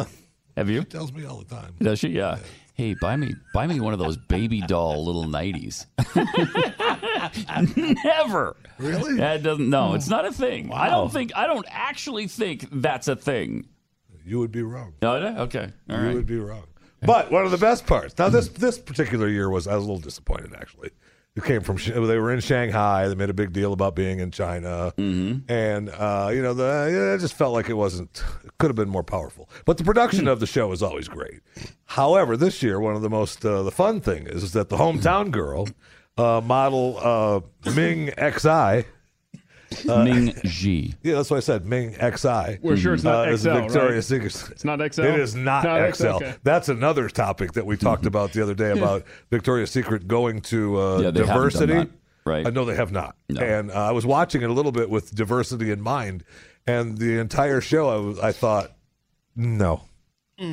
Have 0.56 0.68
you? 0.68 0.82
tells 0.84 1.12
me 1.12 1.24
all 1.24 1.38
the 1.38 1.54
time. 1.54 1.74
Does 1.80 2.00
she? 2.00 2.08
Yeah. 2.08 2.38
Hey, 2.74 2.94
buy 2.94 3.16
me, 3.16 3.34
buy 3.52 3.66
me 3.66 3.80
one 3.80 3.92
of 3.92 3.98
those 3.98 4.16
baby 4.16 4.60
doll 4.60 5.04
little 5.04 5.24
nighties. 5.24 5.86
Never. 8.04 8.56
Really? 8.78 9.16
That 9.16 9.42
doesn't. 9.42 9.68
No, 9.68 9.94
it's 9.94 10.06
oh. 10.06 10.14
not 10.14 10.26
a 10.26 10.32
thing. 10.32 10.70
I 10.72 10.88
don't 10.88 11.12
think. 11.12 11.32
I 11.34 11.48
don't 11.48 11.66
actually 11.68 12.28
think 12.28 12.68
that's 12.70 13.08
a 13.08 13.16
thing. 13.16 13.66
You 14.28 14.38
would 14.40 14.52
be 14.52 14.62
wrong. 14.62 14.94
No, 15.02 15.18
no? 15.18 15.42
okay. 15.42 15.72
All 15.90 15.96
you 15.98 16.06
right. 16.06 16.14
would 16.14 16.26
be 16.26 16.38
wrong. 16.38 16.64
But 17.00 17.30
one 17.30 17.44
of 17.44 17.50
the 17.52 17.58
best 17.58 17.86
parts. 17.86 18.18
Now 18.18 18.28
this 18.28 18.48
this 18.48 18.78
particular 18.78 19.28
year 19.28 19.48
was 19.48 19.66
I 19.68 19.74
was 19.76 19.84
a 19.84 19.86
little 19.86 20.00
disappointed 20.02 20.52
actually. 20.54 20.90
It 21.36 21.44
came 21.44 21.60
from 21.62 21.76
they 21.76 22.18
were 22.18 22.32
in 22.32 22.40
Shanghai. 22.40 23.06
They 23.06 23.14
made 23.14 23.30
a 23.30 23.34
big 23.34 23.52
deal 23.52 23.72
about 23.72 23.94
being 23.94 24.18
in 24.18 24.32
China, 24.32 24.92
Mm-hmm. 24.98 25.48
and 25.52 25.88
uh, 25.90 26.30
you 26.34 26.42
know 26.42 26.52
the 26.54 27.12
it 27.14 27.18
just 27.20 27.34
felt 27.34 27.52
like 27.52 27.68
it 27.68 27.74
wasn't. 27.74 28.24
It 28.44 28.50
could 28.58 28.68
have 28.70 28.74
been 28.76 28.88
more 28.88 29.04
powerful. 29.04 29.48
But 29.64 29.78
the 29.78 29.84
production 29.84 30.26
of 30.26 30.40
the 30.40 30.46
show 30.46 30.72
is 30.72 30.82
always 30.82 31.06
great. 31.06 31.38
However, 31.84 32.36
this 32.36 32.60
year 32.60 32.80
one 32.80 32.96
of 32.96 33.02
the 33.02 33.10
most 33.10 33.44
uh, 33.44 33.62
the 33.62 33.70
fun 33.70 34.00
thing 34.00 34.26
is, 34.26 34.42
is 34.42 34.52
that 34.54 34.68
the 34.68 34.76
hometown 34.78 35.30
girl, 35.30 35.68
uh, 36.16 36.40
model 36.44 36.98
uh, 37.00 37.70
Ming 37.72 38.10
Xi. 38.18 38.84
Uh, 39.88 40.02
Ming 40.04 40.34
Ji. 40.44 40.94
Yeah, 41.02 41.16
that's 41.16 41.30
what 41.30 41.36
I 41.36 41.40
said. 41.40 41.66
Ming 41.66 41.92
XI. 41.94 42.58
We're 42.62 42.76
sure 42.76 42.94
it's 42.94 43.04
not 43.04 43.28
uh, 43.28 43.32
is 43.32 43.44
a 43.46 43.54
XL, 43.54 43.60
Victoria's 43.60 44.10
right? 44.10 44.22
Secret. 44.30 44.50
It's 44.52 44.64
not 44.64 44.78
XL? 44.94 45.02
It 45.02 45.20
is 45.20 45.34
not, 45.34 45.64
Not 45.64 45.94
XL. 45.94 46.02
XL, 46.02 46.08
okay. 46.08 46.34
That's 46.42 46.68
another 46.68 47.08
topic 47.08 47.52
that 47.52 47.66
we 47.66 47.76
talked 47.76 48.06
about 48.12 48.32
the 48.32 48.42
other 48.42 48.54
day 48.54 48.70
about 48.70 49.04
Victoria's 49.30 49.70
Secret 49.70 50.08
going 50.08 50.40
to 50.42 50.80
uh, 50.80 50.98
Yeah, 51.00 51.10
they 51.10 51.20
haven't 51.20 51.26
done 51.26 51.26
diversity. 51.26 51.72
that, 51.74 51.88
right. 52.24 52.46
I 52.46 52.50
know 52.50 52.64
they 52.64 52.76
have 52.76 52.92
not. 52.92 53.16
And 53.38 53.70
uh, 53.70 53.74
I 53.74 53.92
was 53.92 54.06
watching 54.06 54.42
it 54.42 54.48
a 54.50 54.52
little 54.52 54.72
bit 54.72 54.88
with 54.88 55.14
diversity 55.14 55.70
in 55.70 55.80
mind, 55.82 56.24
and 56.66 56.96
the 56.98 57.18
entire 57.18 57.60
show, 57.60 57.88
I, 57.88 57.96
was, 57.96 58.18
I 58.18 58.32
thought, 58.32 58.72
no. 59.36 59.82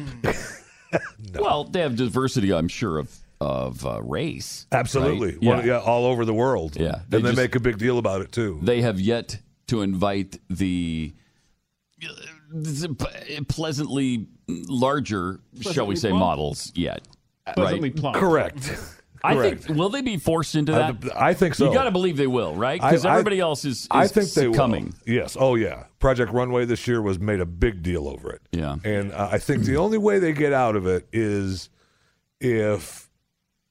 Well, 1.37 1.65
they 1.65 1.81
have 1.81 1.95
diversity, 1.97 2.53
I'm 2.53 2.67
sure, 2.69 2.99
of 2.99 3.13
of 3.41 3.86
uh, 3.86 4.02
race. 4.02 4.66
Absolutely. 4.72 5.32
right? 5.34 5.44
Well, 5.44 5.66
yeah, 5.66 5.80
all 5.80 6.06
over 6.06 6.26
the 6.26 6.34
world. 6.34 6.78
Yeah, 6.80 6.95
and 6.95 7.03
they 7.10 7.22
just- 7.22 7.36
make 7.38 7.56
a 7.56 7.60
big 7.60 7.78
deal 7.78 7.98
about 7.98 8.22
it, 8.22 8.32
too. 8.32 8.60
They 8.62 8.82
have 8.82 8.99
yet 8.99 9.40
to 9.68 9.82
invite 9.82 10.40
the 10.49 11.14
uh, 12.03 12.07
pleasantly 13.48 14.28
larger, 14.48 15.40
shall 15.62 15.88
we 15.88 15.95
say, 15.95 16.10
plump? 16.10 16.20
models 16.20 16.72
yet. 16.76 17.07
Pleasantly 17.56 17.90
right? 17.90 17.98
plump. 17.99 18.16
Correct. 18.18 18.78
I 19.24 19.34
Correct. 19.34 19.64
think 19.64 19.80
will 19.80 19.90
they 19.90 20.02
be 20.02 20.18
forced 20.18 20.53
into 20.53 20.72
that? 20.74 20.98
I 21.16 21.34
think 21.34 21.56
so. 21.56 21.66
You 21.68 21.74
got 21.74 21.86
to 21.86 21.91
believe 21.91 22.16
they 22.16 22.28
will, 22.28 22.53
right? 22.56 22.80
I- 22.84 22.91
Because 22.91 23.06
I- 23.06 23.12
everybody 23.14 23.40
else 23.40 23.66
is, 23.66 23.82
is 23.82 23.88
I 23.90 24.07
think 24.07 24.30
they 24.34 24.44
succumbing. 24.52 24.94
will. 25.07 25.14
Yes. 25.14 25.36
Oh 25.40 25.56
yeah. 25.56 25.86
Project 25.98 26.32
Runway 26.32 26.66
this 26.66 26.88
year 26.88 27.02
was 27.02 27.18
made 27.18 27.40
a 27.40 27.45
big 27.45 27.82
deal 27.82 28.07
over 28.07 28.32
it. 28.32 28.41
Yeah. 28.52 28.76
And 28.84 29.12
uh, 29.12 29.30
I 29.32 29.40
think 29.40 29.64
the 29.64 29.78
only 29.78 29.98
way 29.98 30.20
they 30.20 30.32
get 30.32 30.53
out 30.53 30.76
of 30.76 30.86
it 30.86 31.07
is 31.12 31.70
if 32.40 33.05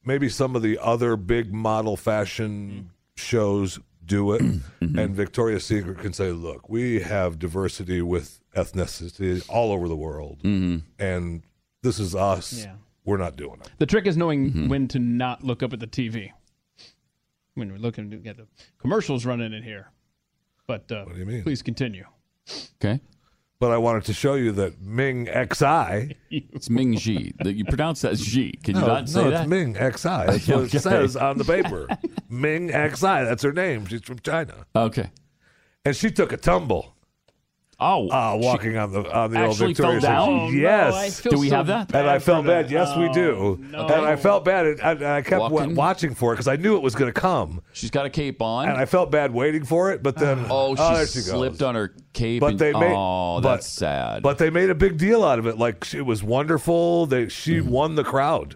maybe 0.05 0.29
some 0.29 0.55
of 0.55 0.61
the 0.61 0.77
other 0.81 1.15
big 1.15 1.53
model 1.53 1.97
fashion 1.97 2.91
shows 3.15 3.79
do 4.05 4.33
it, 4.33 4.41
Mm-hmm. 4.81 4.99
and 4.99 5.15
Victoria's 5.15 5.65
Secret 5.65 5.97
can 5.99 6.13
say, 6.13 6.31
"Look, 6.31 6.69
we 6.69 6.99
have 7.01 7.39
diversity 7.39 8.01
with 8.01 8.39
ethnicity 8.55 9.43
all 9.49 9.71
over 9.71 9.87
the 9.87 9.95
world, 9.95 10.39
Mm-hmm. 10.43 10.77
and 10.99 11.41
this 11.81 11.99
is 11.99 12.13
us. 12.15 12.65
Yeah. 12.65 12.75
We're 13.03 13.17
not 13.17 13.35
doing 13.35 13.59
it." 13.61 13.69
The 13.79 13.85
trick 13.87 14.05
is 14.05 14.15
knowing 14.15 14.49
Mm-hmm. 14.51 14.67
when 14.69 14.87
to 14.89 14.99
not 14.99 15.43
look 15.43 15.63
up 15.63 15.73
at 15.73 15.79
the 15.79 15.87
TV. 15.87 16.31
When 17.55 17.71
we're 17.71 17.77
looking 17.79 18.11
to 18.11 18.17
get 18.17 18.37
the 18.37 18.47
commercials 18.79 19.25
running 19.25 19.53
in 19.53 19.63
here. 19.63 19.87
But 20.67 20.91
uh, 20.91 21.05
what 21.05 21.13
do 21.13 21.19
you 21.19 21.25
mean? 21.25 21.43
Please 21.43 21.61
continue. 21.61 22.05
Okay. 22.83 22.99
But 23.65 23.71
I 23.71 23.79
wanted 23.79 24.03
to 24.05 24.13
show 24.13 24.35
you 24.35 24.51
that 24.51 24.79
Ming 24.79 25.25
Xi. 25.25 26.15
It's 26.29 26.69
Ming 26.69 26.95
Ji. 26.97 27.33
That 27.43 27.53
you 27.53 27.65
pronounce 27.65 28.01
that 28.01 28.15
Ji. 28.15 28.51
Can 28.63 28.75
you 28.75 28.81
no, 28.81 28.85
not 28.85 29.09
say 29.09 29.23
no, 29.23 29.31
that? 29.31 29.35
No, 29.37 29.41
it's 29.41 29.49
Ming 29.49 29.73
Xi. 29.73 29.79
That's 30.03 30.47
what 30.47 30.57
Okay. 30.65 30.77
it 30.77 30.81
says 30.81 31.17
on 31.17 31.39
the 31.39 31.43
paper. 31.45 31.87
Ming 32.29 32.67
Xi. 32.69 33.01
That's 33.01 33.41
her 33.41 33.51
name. 33.51 33.87
She's 33.87 34.03
from 34.03 34.19
China. 34.19 34.67
Okay. 34.75 35.09
And 35.83 35.95
she 35.95 36.11
took 36.11 36.31
a 36.31 36.37
tumble. 36.37 36.94
Oh, 37.77 38.07
uh, 38.09 38.37
walking 38.39 38.77
on 38.77 38.93
the 38.93 38.99
on 39.13 39.31
the 39.31 39.41
old 39.41 39.49
actually 39.51 39.73
Victoria's 39.73 40.03
fell 40.05 40.25
down? 40.27 40.47
Secret. 40.49 40.65
Oh, 40.65 40.69
no, 40.69 40.69
yes. 40.87 40.93
I 40.95 41.09
feel 41.09 41.31
Do 41.33 41.39
we 41.39 41.49
so 41.49 41.55
have 41.57 41.67
that? 41.67 41.93
And 41.93 42.07
I 42.09 42.19
felt 42.19 42.45
bad. 42.45 42.67
that. 42.67 42.71
Yes, 42.71 42.95
we 42.95 43.09
do. 43.09 43.59
no. 43.69 43.81
And 43.87 44.05
I 44.05 44.15
felt 44.15 44.45
bad. 44.45 44.65
And 44.65 44.81
I, 44.81 44.91
and 44.93 45.05
I 45.05 45.21
kept 45.21 45.51
wa- 45.51 45.67
watching 45.67 46.15
for 46.15 46.31
it 46.31 46.35
because 46.35 46.47
I 46.47 46.55
knew 46.55 46.77
it 46.77 46.81
was 46.81 46.95
going 46.95 47.13
to 47.13 47.19
come. 47.19 47.61
She's 47.73 47.91
got 47.91 48.05
a 48.05 48.09
cape 48.09 48.41
on. 48.41 48.69
And 48.69 48.77
I 48.77 48.85
felt 48.85 49.11
bad 49.11 49.33
waiting 49.33 49.65
for 49.65 49.91
it. 49.91 50.01
But 50.01 50.15
then, 50.15 50.45
Oh, 50.49 50.73
she, 50.75 50.81
there 50.81 51.05
she 51.05 51.19
goes. 51.19 51.25
slipped 51.31 51.61
on 51.61 51.75
her 51.75 51.93
cape. 52.13 52.39
But 52.39 52.51
and- 52.51 52.59
they 52.59 52.71
made. 52.71 52.93
oh, 52.95 53.41
but- 53.41 53.55
that's 53.55 53.67
sad. 53.67 54.23
But 54.23 54.37
they 54.37 54.49
made 54.49 54.69
a 54.69 54.75
big 54.75 54.97
deal 54.97 55.23
out 55.25 55.37
of 55.39 55.45
it. 55.45 55.57
Like 55.57 55.93
it 55.93 56.03
was 56.03 56.23
wonderful. 56.23 57.07
They 57.07 57.27
she 57.27 57.57
Hmm. 57.59 57.69
won 57.69 57.95
the 57.95 58.05
crowd. 58.05 58.55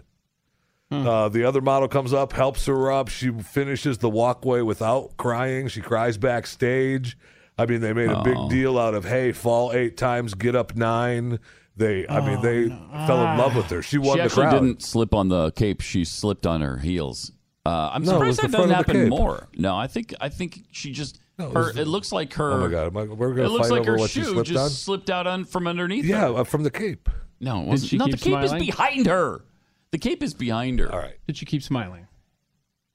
Uh, 0.92 1.28
the 1.28 1.44
other 1.44 1.60
model 1.60 1.86
comes 1.86 2.12
up, 2.12 2.32
helps 2.32 2.66
her 2.66 2.90
up. 2.90 3.08
She 3.08 3.30
finishes 3.30 3.98
the 3.98 4.10
walkway 4.10 4.60
without 4.62 5.16
crying. 5.18 5.68
She 5.68 5.80
cries 5.80 6.16
backstage. 6.18 7.16
I 7.60 7.66
mean, 7.66 7.80
they 7.80 7.92
made 7.92 8.10
a 8.10 8.22
big 8.22 8.36
Oh. 8.36 8.48
deal 8.48 8.78
out 8.78 8.94
of 8.94 9.04
hey, 9.04 9.32
fall 9.32 9.72
eight 9.72 9.96
times, 9.96 10.34
get 10.34 10.54
up 10.56 10.74
nine. 10.76 11.38
They, 11.76 12.06
I 12.08 12.20
mean, 12.26 12.42
they 12.42 12.68
fell 13.06 13.26
in 13.32 13.38
love 13.38 13.54
with 13.56 13.66
her. 13.70 13.82
She 13.82 13.96
won 13.98 14.14
she 14.16 14.18
the 14.18 14.24
actually 14.24 14.42
crowd. 14.42 14.50
didn't 14.60 14.82
slip 14.82 15.14
on 15.14 15.28
the 15.28 15.50
cape. 15.52 15.80
She 15.80 16.04
slipped 16.04 16.46
on 16.46 16.60
her 16.60 16.76
heels. 16.78 17.32
Uh, 17.64 17.90
I'm 17.92 18.02
No, 18.04 18.20
it 18.22 18.26
was 18.26 18.36
surprised 18.36 18.38
the 18.38 18.42
that 18.42 18.52
doesn't 18.52 18.62
of 18.62 18.68
the 18.68 18.74
happen 18.76 18.96
cape. 19.02 19.08
more. 19.10 19.48
No, 19.56 19.76
I 19.76 19.86
think 19.86 20.14
I 20.20 20.28
think 20.30 20.64
she 20.72 20.92
just 20.92 21.20
No, 21.38 21.48
it 21.50 21.54
her. 21.54 21.60
was 21.60 21.68
It, 21.70 21.74
the- 21.76 21.84
looks 21.86 22.12
like 22.12 22.32
her. 22.34 22.52
Oh 22.52 22.60
my 22.60 22.68
God, 22.68 22.86
am 22.88 22.96
I- 22.96 23.04
we're 23.14 23.34
gonna 23.34 23.48
it 23.48 23.50
looks 23.50 23.68
fight 23.68 23.74
like 23.74 23.80
over 23.82 23.92
her 23.92 23.98
what 23.98 24.10
she 24.10 24.20
shoe 24.20 24.32
slipped 24.32 24.48
just 24.48 24.62
on? 24.64 24.70
slipped 24.70 25.10
out 25.10 25.26
on 25.26 25.44
from 25.44 25.66
underneath. 25.66 26.04
Yeah, 26.04 26.28
her. 26.32 26.38
uh, 26.38 26.44
from 26.44 26.62
the 26.64 26.70
cape. 26.70 27.08
No, 27.38 27.60
it 27.62 27.66
wasn't. 27.66 27.90
she 27.90 27.96
no, 27.98 28.04
the 28.06 28.12
keep 28.12 28.20
cape 28.20 28.32
smiling? 28.32 28.56
is 28.62 28.66
behind 28.66 29.06
her. 29.06 29.44
The 29.92 29.98
cape 29.98 30.22
is 30.22 30.34
behind 30.34 30.78
her. 30.80 30.92
All 30.92 30.98
right. 30.98 31.16
Did 31.26 31.36
she 31.38 31.46
keep 31.46 31.62
smiling? 31.62 32.06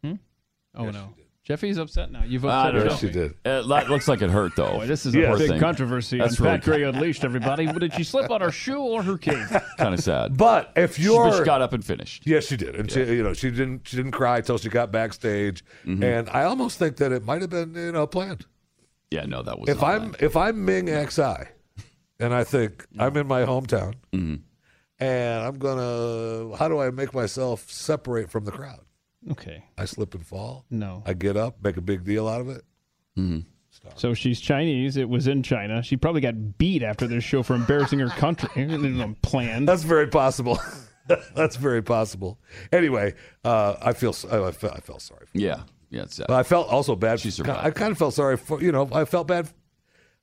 Hmm? 0.04 0.14
Oh 0.76 0.90
no. 0.92 1.14
Jeffy's 1.46 1.78
upset 1.78 2.12
now. 2.12 2.24
You've 2.26 2.44
I 2.44 2.70
upset 2.70 2.74
don't 2.74 3.14
Jeffy. 3.14 3.20
know. 3.20 3.26
It 3.60 3.68
that 3.70 3.90
looks 3.90 4.08
like 4.08 4.22
it 4.24 4.32
hurt 4.32 4.56
though. 4.56 4.80
Boy, 4.80 4.88
this 4.88 5.06
is 5.06 5.14
Poor 5.14 5.36
a 5.36 5.38
big 5.38 5.50
thing. 5.52 5.60
controversy 5.60 6.18
That's 6.18 6.40
on 6.42 6.46
really 6.48 6.58
Pat 6.58 6.66
Gray 6.66 6.84
Unleashed, 6.90 7.24
everybody. 7.24 7.68
Did 7.68 7.94
she 7.94 8.04
slip 8.04 8.32
on 8.32 8.42
her 8.42 8.52
shoe 8.52 8.80
or 8.80 9.04
her 9.04 9.18
cape? 9.18 9.48
kind 9.78 9.94
of 9.94 10.00
sad. 10.00 10.36
But 10.38 10.74
if 10.76 10.96
She- 10.98 11.04
you're, 11.04 11.30
but 11.30 11.38
she 11.38 11.44
got 11.44 11.62
up 11.62 11.72
and 11.72 11.86
finished. 11.86 12.26
Yes, 12.26 12.46
she 12.48 12.58
did, 12.58 12.76
and 12.76 12.92
she, 12.92 13.00
you 13.04 13.22
know, 13.24 13.34
she 13.34 13.52
didn't, 13.52 13.88
she 13.88 13.96
didn't 13.98 14.12
cry 14.14 14.42
till 14.42 14.58
she 14.58 14.70
got 14.70 14.92
backstage. 14.92 15.64
Mm-hmm. 15.86 16.04
And 16.04 16.30
I 16.32 16.44
almost 16.46 16.80
think 16.80 16.98
that 16.98 17.12
it 17.12 17.24
might 17.26 17.42
have 17.42 17.52
been, 17.52 17.76
you 17.76 17.92
know, 17.92 18.08
planned. 18.08 18.46
Yeah, 19.12 19.26
no, 19.26 19.44
that 19.44 19.60
was. 19.60 19.70
if 19.70 19.82
not 19.82 19.88
I'm 19.92 20.00
planned. 20.00 20.18
if 20.22 20.36
I'm 20.36 20.66
Ming 20.66 20.88
Xi, 21.10 21.22
and 22.20 22.34
I 22.34 22.44
think 22.44 22.86
I'm 23.00 23.16
in 23.18 23.28
my 23.28 23.44
hometown, 23.44 23.94
Mm-hmm. 24.12 24.36
and 24.98 25.44
I'm 25.44 25.60
gonna, 25.60 26.58
how 26.58 26.68
do 26.68 26.80
I 26.80 26.90
make 26.90 27.14
myself 27.14 27.70
separate 27.70 28.32
from 28.32 28.46
the 28.46 28.52
crowd? 28.52 28.80
Okay. 29.32 29.64
I 29.78 29.86
slip 29.86 30.14
and 30.14 30.26
fall. 30.26 30.66
No. 30.70 31.04
I 31.06 31.14
get 31.14 31.36
up, 31.38 31.64
make 31.64 31.78
a 31.78 31.82
big 31.82 32.04
deal 32.04 32.28
out 32.28 32.42
of 32.42 32.50
it. 32.50 32.64
Mm-hmm. 33.18 33.40
So 33.96 34.14
she's 34.14 34.40
Chinese. 34.40 34.96
It 34.98 35.10
was 35.10 35.28
in 35.28 35.44
China. 35.44 35.84
She 35.84 35.98
probably 35.98 36.22
got 36.22 36.58
beat 36.58 36.82
after 36.82 37.08
this 37.08 37.24
show 37.24 37.44
for 37.44 37.56
embarrassing 37.56 38.00
her 38.00 38.08
country. 38.10 38.50
Planned. 39.22 39.68
That's 39.68 39.84
very 39.84 40.08
possible. 40.08 40.60
That's 41.36 41.56
very 41.56 41.84
possible. 41.84 42.40
Anyway, 42.72 43.14
uh, 43.44 43.76
I 43.82 43.94
feel 43.94 44.10
s- 44.10 44.26
I 44.26 44.52
felt, 44.52 44.74
I 44.76 44.80
felt 44.80 45.02
sorry. 45.02 45.26
For 45.28 45.38
yeah, 45.38 45.64
yeah, 45.92 46.04
it's 46.04 46.16
sad. 46.16 46.28
But 46.28 46.36
I 46.38 46.44
felt 46.44 46.70
also 46.70 46.96
bad. 46.96 47.20
She 47.20 47.30
survived. 47.32 47.60
I 47.64 47.70
kind 47.72 47.92
of 47.92 47.98
felt 47.98 48.14
sorry 48.16 48.38
for 48.38 48.62
you 48.62 48.72
know. 48.72 48.90
I 48.92 49.06
felt 49.06 49.28
bad 49.28 49.50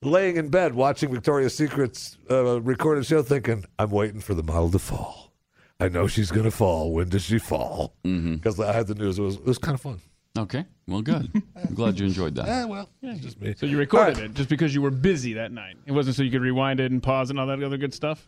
laying 0.02 0.36
in 0.38 0.48
bed 0.48 0.74
watching 0.74 1.12
Victoria's 1.12 1.54
Secret's 1.56 2.16
uh, 2.30 2.60
recorded 2.60 3.06
show, 3.06 3.22
thinking 3.22 3.64
I'm 3.78 3.90
waiting 3.90 4.20
for 4.20 4.34
the 4.34 4.42
model 4.42 4.70
to 4.70 4.78
fall. 4.80 5.31
I 5.82 5.88
know 5.88 6.06
she's 6.06 6.30
going 6.30 6.44
to 6.44 6.50
fall. 6.50 6.92
When 6.92 7.08
does 7.08 7.22
she 7.22 7.38
fall? 7.38 7.94
Mm-hmm. 8.04 8.34
Because 8.36 8.58
I 8.60 8.72
had 8.72 8.86
the 8.86 8.94
news. 8.94 9.18
It 9.18 9.22
was 9.22 9.36
it 9.36 9.44
was 9.44 9.58
kind 9.58 9.74
of 9.74 9.80
fun. 9.80 10.00
Okay, 10.38 10.64
well, 10.88 11.02
good. 11.02 11.30
I'm 11.56 11.74
glad 11.74 11.98
you 12.00 12.06
enjoyed 12.06 12.34
that. 12.36 12.48
Eh, 12.48 12.64
well, 12.64 12.88
it's 13.02 13.20
just 13.20 13.38
me. 13.40 13.54
So 13.56 13.66
you 13.66 13.76
recorded 13.76 14.18
it 14.18 14.32
just 14.34 14.48
because 14.48 14.74
you 14.74 14.80
were 14.80 14.90
busy 14.90 15.34
that 15.34 15.52
night. 15.52 15.76
It 15.84 15.92
wasn't 15.92 16.16
so 16.16 16.22
you 16.22 16.30
could 16.30 16.40
rewind 16.40 16.80
it 16.80 16.90
and 16.90 17.02
pause 17.02 17.28
and 17.28 17.38
all 17.38 17.46
that 17.48 17.62
other 17.62 17.76
good 17.76 17.92
stuff. 17.92 18.26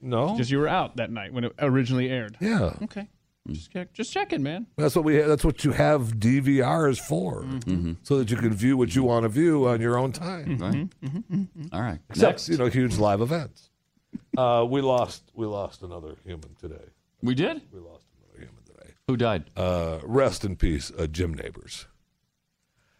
No, 0.00 0.36
Just 0.36 0.50
you 0.50 0.58
were 0.58 0.66
out 0.68 0.96
that 0.96 1.10
night 1.10 1.32
when 1.32 1.44
it 1.44 1.52
originally 1.60 2.10
aired. 2.10 2.36
Yeah, 2.40 2.74
Okay. 2.82 3.08
Just 3.48 3.70
check, 3.72 3.92
just 3.92 4.12
checking, 4.12 4.42
man. 4.42 4.66
that's 4.76 4.96
what 4.96 5.04
we. 5.04 5.18
That's 5.18 5.44
what 5.44 5.62
you 5.64 5.70
have 5.70 6.14
DVRs 6.18 6.98
for, 6.98 7.42
Mm-hmm. 7.44 7.92
so 8.02 8.18
that 8.18 8.28
you 8.28 8.36
can 8.36 8.52
view 8.52 8.76
what 8.76 8.96
you 8.96 9.04
want 9.04 9.22
to 9.22 9.28
view 9.28 9.68
on 9.68 9.80
your 9.80 9.96
own 9.98 10.10
time. 10.10 10.58
Mm-hmm. 10.58 11.30
Right. 11.62 11.70
All 11.72 11.80
right. 11.80 12.00
Except 12.10 12.32
Next. 12.32 12.48
you 12.48 12.56
know 12.56 12.66
huge 12.66 12.98
live 12.98 13.20
events. 13.20 13.70
Uh, 14.38 14.66
we 14.68 14.82
lost. 14.82 15.22
We 15.34 15.46
lost 15.46 15.82
another 15.82 16.14
human 16.24 16.54
today. 16.60 16.84
We 17.22 17.34
did. 17.34 17.62
We 17.72 17.80
lost 17.80 18.04
another 18.18 18.38
human 18.46 18.62
today. 18.64 18.92
Who 19.08 19.16
died? 19.16 19.44
Uh, 19.56 19.98
rest 20.04 20.44
in 20.44 20.56
peace, 20.56 20.92
uh, 20.98 21.06
Jim 21.06 21.32
Nabors. 21.32 21.86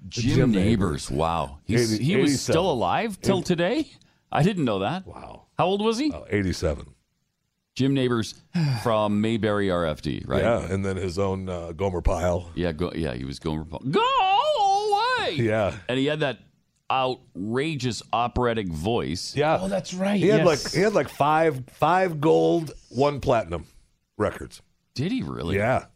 Jim, 0.08 0.34
Jim 0.34 0.50
Nabors. 0.52 1.10
Wow. 1.10 1.58
He's, 1.64 1.94
80 1.94 2.04
he 2.04 2.16
was 2.16 2.40
still 2.40 2.70
alive 2.70 3.20
till 3.20 3.38
Eighty- 3.38 3.44
today? 3.46 3.90
I 4.32 4.42
didn't 4.42 4.64
know 4.64 4.78
that. 4.80 5.06
Wow. 5.06 5.42
How 5.58 5.66
old 5.66 5.82
was 5.82 5.98
he? 5.98 6.10
Uh, 6.12 6.22
Eighty-seven. 6.30 6.86
Jim 7.74 7.92
Nabors 7.92 8.34
from 8.82 9.20
Mayberry 9.20 9.68
RFD, 9.68 10.26
right? 10.26 10.42
Yeah, 10.42 10.60
and 10.72 10.82
then 10.84 10.96
his 10.96 11.18
own 11.18 11.48
uh, 11.50 11.72
Gomer 11.72 12.00
Pyle. 12.00 12.50
Yeah, 12.54 12.72
go, 12.72 12.92
yeah, 12.94 13.12
he 13.14 13.24
was 13.24 13.38
Gomer 13.38 13.64
Pyle. 13.66 13.80
Go 13.80 14.00
away! 14.00 15.34
Yeah. 15.36 15.74
And 15.88 15.98
he 15.98 16.06
had 16.06 16.20
that 16.20 16.38
outrageous 16.90 18.02
operatic 18.12 18.68
voice. 18.68 19.34
Yeah. 19.36 19.58
Oh, 19.60 19.68
that's 19.68 19.92
right. 19.94 20.18
He 20.20 20.28
had 20.28 20.44
yes. 20.44 20.64
like 20.64 20.72
he 20.74 20.80
had 20.80 20.94
like 20.94 21.08
five 21.08 21.64
five 21.72 22.20
gold, 22.20 22.72
one 22.88 23.20
platinum 23.20 23.66
records. 24.16 24.62
Did 24.94 25.12
he 25.12 25.22
really? 25.22 25.56
Yeah. 25.56 25.86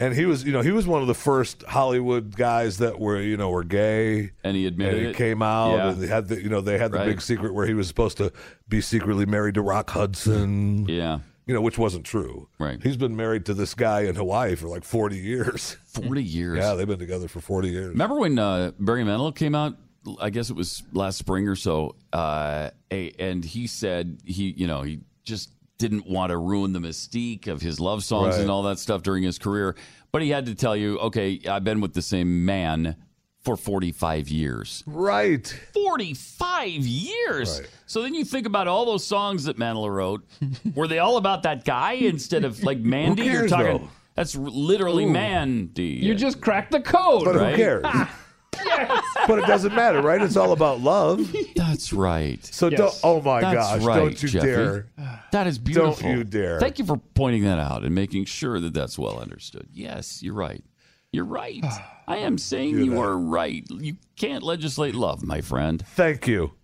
And 0.00 0.14
he 0.14 0.26
was, 0.26 0.44
you 0.44 0.52
know, 0.52 0.60
he 0.60 0.70
was 0.70 0.86
one 0.86 1.00
of 1.02 1.08
the 1.08 1.14
first 1.14 1.64
Hollywood 1.64 2.36
guys 2.36 2.78
that 2.78 3.00
were, 3.00 3.20
you 3.20 3.36
know, 3.36 3.50
were 3.50 3.64
gay. 3.64 4.30
And 4.44 4.56
he 4.56 4.64
admitted 4.66 4.94
and 4.94 5.02
he 5.06 5.10
it? 5.10 5.16
came 5.16 5.42
out, 5.42 5.74
Yeah. 5.74 5.90
and 5.90 6.00
they 6.00 6.06
had 6.06 6.28
the, 6.28 6.40
you 6.40 6.48
know, 6.48 6.60
they 6.60 6.78
had 6.78 6.92
the 6.92 6.98
Right. 6.98 7.06
big 7.06 7.20
secret 7.20 7.52
where 7.52 7.66
he 7.66 7.74
was 7.74 7.88
supposed 7.88 8.16
to 8.18 8.32
be 8.68 8.80
secretly 8.80 9.26
married 9.26 9.54
to 9.54 9.62
Rock 9.62 9.90
Hudson. 9.90 10.86
Yeah. 10.88 11.18
You 11.46 11.54
know, 11.54 11.60
which 11.60 11.78
wasn't 11.78 12.04
true. 12.04 12.48
Right. 12.60 12.80
He's 12.80 12.96
been 12.96 13.16
married 13.16 13.44
to 13.46 13.54
this 13.54 13.74
guy 13.74 14.02
in 14.02 14.14
Hawaii 14.14 14.54
for 14.54 14.68
like 14.68 14.84
forty 14.84 15.16
years. 15.18 15.76
40 16.02 16.22
years. 16.22 16.58
Yeah, 16.58 16.74
they've 16.74 16.86
been 16.86 16.98
together 16.98 17.28
for 17.28 17.40
forty 17.40 17.68
years. 17.68 17.88
Remember 17.88 18.16
when 18.16 18.38
uh, 18.38 18.72
Barry 18.78 19.04
Manilow 19.04 19.34
came 19.34 19.54
out? 19.54 19.76
I 20.20 20.30
guess 20.30 20.48
it 20.48 20.56
was 20.56 20.82
last 20.92 21.18
spring 21.18 21.48
or 21.48 21.56
so. 21.56 21.94
Uh, 22.12 22.70
a, 22.90 23.10
and 23.18 23.44
he 23.44 23.66
said 23.66 24.20
he, 24.24 24.50
you 24.56 24.66
know, 24.66 24.82
he 24.82 25.00
just 25.24 25.50
didn't 25.76 26.06
want 26.08 26.30
to 26.30 26.36
ruin 26.38 26.72
the 26.72 26.78
mystique 26.78 27.46
of 27.46 27.60
his 27.60 27.78
love 27.78 28.02
songs 28.02 28.34
Right. 28.36 28.40
and 28.42 28.50
all 28.50 28.62
that 28.64 28.78
stuff 28.78 29.02
during 29.02 29.22
his 29.22 29.38
career. 29.38 29.76
But 30.10 30.22
he 30.22 30.30
had 30.30 30.46
to 30.46 30.54
tell 30.54 30.74
you, 30.74 30.98
okay, 31.00 31.40
I've 31.48 31.64
been 31.64 31.80
with 31.80 31.92
the 31.94 32.00
same 32.02 32.44
man 32.46 32.96
for 33.44 33.56
45 33.56 34.28
years. 34.28 34.82
Right. 34.86 35.46
45 35.74 36.70
years. 36.86 37.60
Right. 37.60 37.70
So 37.86 38.02
then 38.02 38.14
you 38.14 38.24
think 38.24 38.46
about 38.46 38.66
all 38.68 38.86
those 38.86 39.04
songs 39.04 39.44
that 39.44 39.58
Manilow 39.58 39.90
wrote. 39.94 40.26
Were 40.74 40.88
they 40.88 40.98
all 40.98 41.16
about 41.18 41.42
that 41.44 41.64
guy 41.64 41.92
instead 41.92 42.44
of 42.44 42.62
like 42.62 42.78
Mandy? 42.80 43.24
You're 43.24 43.40
cares, 43.40 43.50
talking. 43.50 43.66
though? 43.78 43.88
That's 44.18 44.34
literally 44.34 45.04
Ooh. 45.04 45.10
Mandy. 45.12 45.84
You 46.02 46.12
just 46.16 46.40
cracked 46.40 46.72
the 46.72 46.80
code. 46.80 47.24
But 47.24 47.36
Right. 47.36 47.50
who 47.52 47.56
cares? 47.56 47.82
Ah, 47.84 48.12
but 49.28 49.38
it 49.38 49.46
doesn't 49.46 49.72
matter, 49.76 50.02
right? 50.02 50.20
It's 50.20 50.34
all 50.36 50.50
about 50.50 50.80
love. 50.80 51.32
That's 51.54 51.92
right. 51.92 52.44
So 52.44 52.66
Yes. 52.68 52.78
don't. 52.78 53.00
Oh 53.04 53.22
my 53.22 53.40
That's 53.40 53.54
gosh! 53.54 53.82
right, 53.84 53.98
don't 54.00 54.20
you 54.20 54.28
Jeffy. 54.28 54.46
dare! 54.46 54.86
That 55.30 55.46
is 55.46 55.60
beautiful. 55.60 55.92
Don't 56.02 56.18
you 56.18 56.24
dare. 56.24 56.58
Thank 56.58 56.80
you 56.80 56.84
for 56.84 56.96
pointing 56.96 57.44
that 57.44 57.60
out 57.60 57.84
and 57.84 57.94
making 57.94 58.24
sure 58.24 58.58
that 58.58 58.74
that's 58.74 58.98
well 58.98 59.20
understood. 59.20 59.68
Yes, 59.72 60.20
you're 60.20 60.34
right. 60.34 60.64
You're 61.12 61.24
right. 61.24 61.60
Ah, 61.62 61.98
I 62.08 62.16
am 62.16 62.38
saying 62.38 62.70
You're 62.70 62.80
you 62.80 62.90
that. 62.90 62.98
are 63.00 63.16
right. 63.16 63.64
You 63.70 63.98
can't 64.16 64.42
legislate 64.42 64.96
love, 64.96 65.22
my 65.22 65.42
friend. 65.42 65.80
Thank 65.94 66.26
you. 66.26 66.54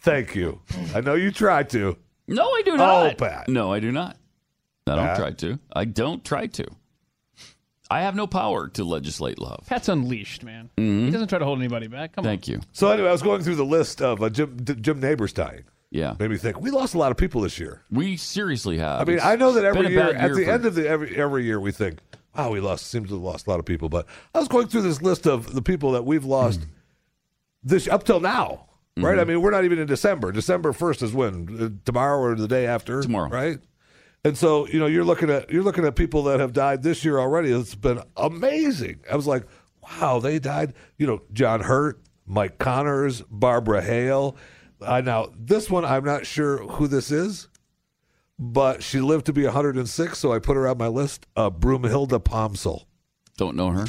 Thank 0.00 0.34
you. 0.34 0.60
I 0.94 1.02
know 1.02 1.16
you 1.16 1.30
tried 1.30 1.68
to. 1.70 1.98
No, 2.26 2.44
I 2.50 2.62
do 2.64 2.78
not. 2.78 3.12
Oh, 3.12 3.14
Pat. 3.14 3.48
No, 3.48 3.72
I 3.74 3.78
do 3.80 3.92
not. 3.92 4.16
I 4.86 4.96
don't 4.96 5.06
Pat? 5.06 5.18
try 5.18 5.30
to. 5.32 5.58
I 5.72 5.84
don't 5.84 6.24
try 6.24 6.46
to. 6.46 6.66
I 7.88 8.00
have 8.02 8.16
no 8.16 8.26
power 8.26 8.68
to 8.70 8.84
legislate 8.84 9.38
love. 9.38 9.64
Pat's 9.66 9.88
unleashed, 9.88 10.42
man. 10.42 10.70
He 10.76 11.10
doesn't 11.10 11.28
try 11.28 11.38
to 11.38 11.44
hold 11.44 11.58
anybody 11.60 11.86
back. 11.86 12.12
Come 12.14 12.22
Mm-hmm. 12.24 12.30
Thank 12.30 12.48
you. 12.48 12.60
So 12.72 12.90
anyway, 12.90 13.08
I 13.08 13.12
was 13.12 13.22
going 13.22 13.42
through 13.42 13.54
the 13.56 13.64
list 13.64 14.02
of 14.02 14.22
uh, 14.22 14.28
Jim 14.28 14.56
D- 14.56 14.74
Jim 14.74 14.98
Nabors 15.00 15.32
dying. 15.32 15.62
Yeah. 15.90 16.14
Made 16.18 16.30
me 16.30 16.36
think 16.36 16.60
we 16.60 16.70
lost 16.72 16.94
a 16.94 16.98
lot 16.98 17.12
of 17.12 17.16
people 17.16 17.40
this 17.42 17.60
year. 17.60 17.82
We 17.92 18.16
seriously 18.16 18.78
have. 18.78 19.00
I 19.00 19.04
mean, 19.04 19.16
It's 19.18 19.24
I 19.24 19.36
know 19.36 19.52
that 19.52 19.64
every 19.64 19.86
a 19.86 19.90
year 19.90 20.10
at 20.14 20.34
the 20.34 20.44
for- 20.44 20.50
end 20.50 20.66
of 20.66 20.74
the 20.74 20.88
every 20.88 21.16
every 21.16 21.44
year 21.44 21.60
we 21.60 21.70
think, 21.70 22.00
wow, 22.36 22.50
we 22.50 22.58
lost 22.58 22.86
seems 22.88 23.08
to 23.10 23.14
have 23.14 23.22
lost 23.22 23.46
a 23.46 23.50
lot 23.50 23.60
of 23.60 23.64
people. 23.66 23.88
But 23.88 24.06
I 24.34 24.40
was 24.40 24.48
going 24.48 24.66
through 24.66 24.82
this 24.82 25.00
list 25.00 25.26
of 25.26 25.54
the 25.54 25.62
people 25.62 25.92
that 25.92 26.04
we've 26.04 26.24
lost 26.24 26.60
Hmm. 26.60 26.70
this 27.62 27.86
up 27.86 28.02
till 28.02 28.18
now. 28.20 28.66
Right? 28.98 29.12
Mm-hmm. 29.12 29.20
I 29.20 29.24
mean, 29.24 29.42
we're 29.42 29.50
not 29.52 29.64
even 29.64 29.78
in 29.78 29.86
December. 29.86 30.32
December 30.32 30.72
first 30.72 31.02
is 31.02 31.12
when 31.12 31.56
Uh, 31.60 31.68
tomorrow 31.84 32.18
or 32.18 32.34
the 32.34 32.48
day 32.48 32.66
after. 32.66 33.00
Tomorrow. 33.02 33.28
right? 33.28 33.58
And 34.26 34.36
so 34.36 34.66
you 34.66 34.80
know 34.80 34.86
you're 34.86 35.04
looking 35.04 35.30
at 35.30 35.50
you're 35.50 35.62
looking 35.62 35.84
at 35.84 35.94
people 35.94 36.24
that 36.24 36.40
have 36.40 36.52
died 36.52 36.82
this 36.82 37.04
year 37.04 37.20
already. 37.20 37.52
It's 37.52 37.76
been 37.76 38.02
amazing. 38.16 38.98
I 39.08 39.14
was 39.14 39.28
like, 39.28 39.46
wow, 39.80 40.18
they 40.18 40.40
died. 40.40 40.74
You 40.98 41.06
know, 41.06 41.22
John 41.32 41.60
Hurt, 41.60 42.02
Mike 42.26 42.58
Connors, 42.58 43.22
Barbara 43.30 43.82
Hale. 43.82 44.36
I 44.80 45.00
now 45.00 45.28
this 45.38 45.70
one 45.70 45.84
I'm 45.84 46.04
not 46.04 46.26
sure 46.26 46.58
who 46.58 46.88
this 46.88 47.12
is, 47.12 47.46
but 48.36 48.82
she 48.82 48.98
lived 49.00 49.26
to 49.26 49.32
be 49.32 49.44
106, 49.44 50.18
so 50.18 50.32
I 50.32 50.40
put 50.40 50.56
her 50.56 50.66
on 50.66 50.76
my 50.76 50.88
list. 50.88 51.28
Uh, 51.36 51.48
Broomhilda 51.48 52.18
Pomsel. 52.18 52.86
Don't 53.36 53.54
know 53.54 53.70
her. 53.70 53.86